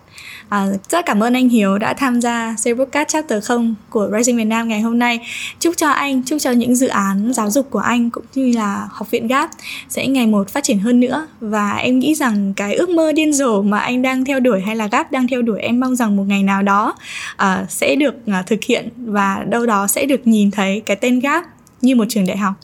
À, 0.51 0.67
rất 0.89 1.07
cảm 1.07 1.23
ơn 1.23 1.35
anh 1.35 1.49
Hiếu 1.49 1.79
đã 1.79 1.95
tham 1.95 2.21
gia 2.21 2.55
series 2.59 2.89
chapter 3.09 3.45
0 3.45 3.75
của 3.91 4.11
Rising 4.17 4.37
Việt 4.37 4.45
Nam 4.45 4.69
ngày 4.69 4.81
hôm 4.81 4.99
nay. 4.99 5.19
Chúc 5.61 5.75
cho 5.77 5.89
anh, 5.91 6.23
chúc 6.27 6.39
cho 6.41 6.51
những 6.51 6.75
dự 6.75 6.89
án 6.89 7.33
giáo 7.33 7.51
dục 7.51 7.71
của 7.71 7.79
anh 7.79 8.11
cũng 8.11 8.25
như 8.35 8.53
là 8.57 8.89
học 8.91 9.11
viện 9.11 9.27
GAP 9.27 9.51
sẽ 9.89 10.07
ngày 10.07 10.27
một 10.27 10.49
phát 10.49 10.65
triển 10.65 10.79
hơn 10.79 11.01
nữa 11.01 11.27
và 11.41 11.77
em 11.77 11.99
nghĩ 11.99 12.15
rằng 12.15 12.53
cái 12.57 12.75
ước 12.75 12.89
mơ 12.89 13.13
điên 13.13 13.33
rồ 13.33 13.63
mà 13.63 13.79
anh 13.79 14.03
đang 14.03 14.25
theo 14.25 14.41
đuổi 14.41 14.61
hay 14.61 14.77
là 14.77 14.89
GAP 14.93 15.13
đang 15.13 15.29
theo 15.29 15.43
đuổi 15.43 15.61
em 15.61 15.81
mong 15.81 15.97
rằng 15.97 16.17
một 16.17 16.25
ngày 16.27 16.43
nào 16.43 16.63
đó 16.63 16.95
uh, 17.43 17.71
sẽ 17.71 17.95
được 17.95 18.15
uh, 18.41 18.47
thực 18.47 18.65
hiện 18.65 18.89
và 18.97 19.45
đâu 19.49 19.67
đó 19.67 19.87
sẽ 19.87 20.05
được 20.05 20.27
nhìn 20.27 20.51
thấy 20.51 20.83
cái 20.87 20.97
tên 20.97 21.21
GAP 21.21 21.45
như 21.81 21.97
một 21.97 22.05
trường 22.09 22.27
đại 22.27 22.37
học. 22.37 22.55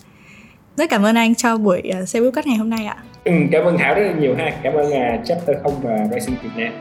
Rất 0.76 0.90
cảm 0.90 1.02
ơn 1.02 1.14
anh 1.14 1.34
cho 1.34 1.56
buổi 1.56 1.80
à, 1.80 1.98
uh, 2.02 2.08
series 2.08 2.46
ngày 2.46 2.56
hôm 2.56 2.70
nay 2.70 2.86
ạ. 2.86 2.96
Ừ, 3.24 3.32
cảm 3.52 3.64
ơn 3.64 3.78
Thảo 3.78 3.94
rất 3.94 4.02
là 4.02 4.12
nhiều 4.12 4.34
ha. 4.38 4.52
Cảm 4.62 4.72
ơn 4.72 4.86
uh, 4.86 5.26
chapter 5.26 5.56
0 5.64 5.74
và 5.82 6.08
Rising 6.14 6.36
Việt 6.42 6.50
Nam. 6.56 6.72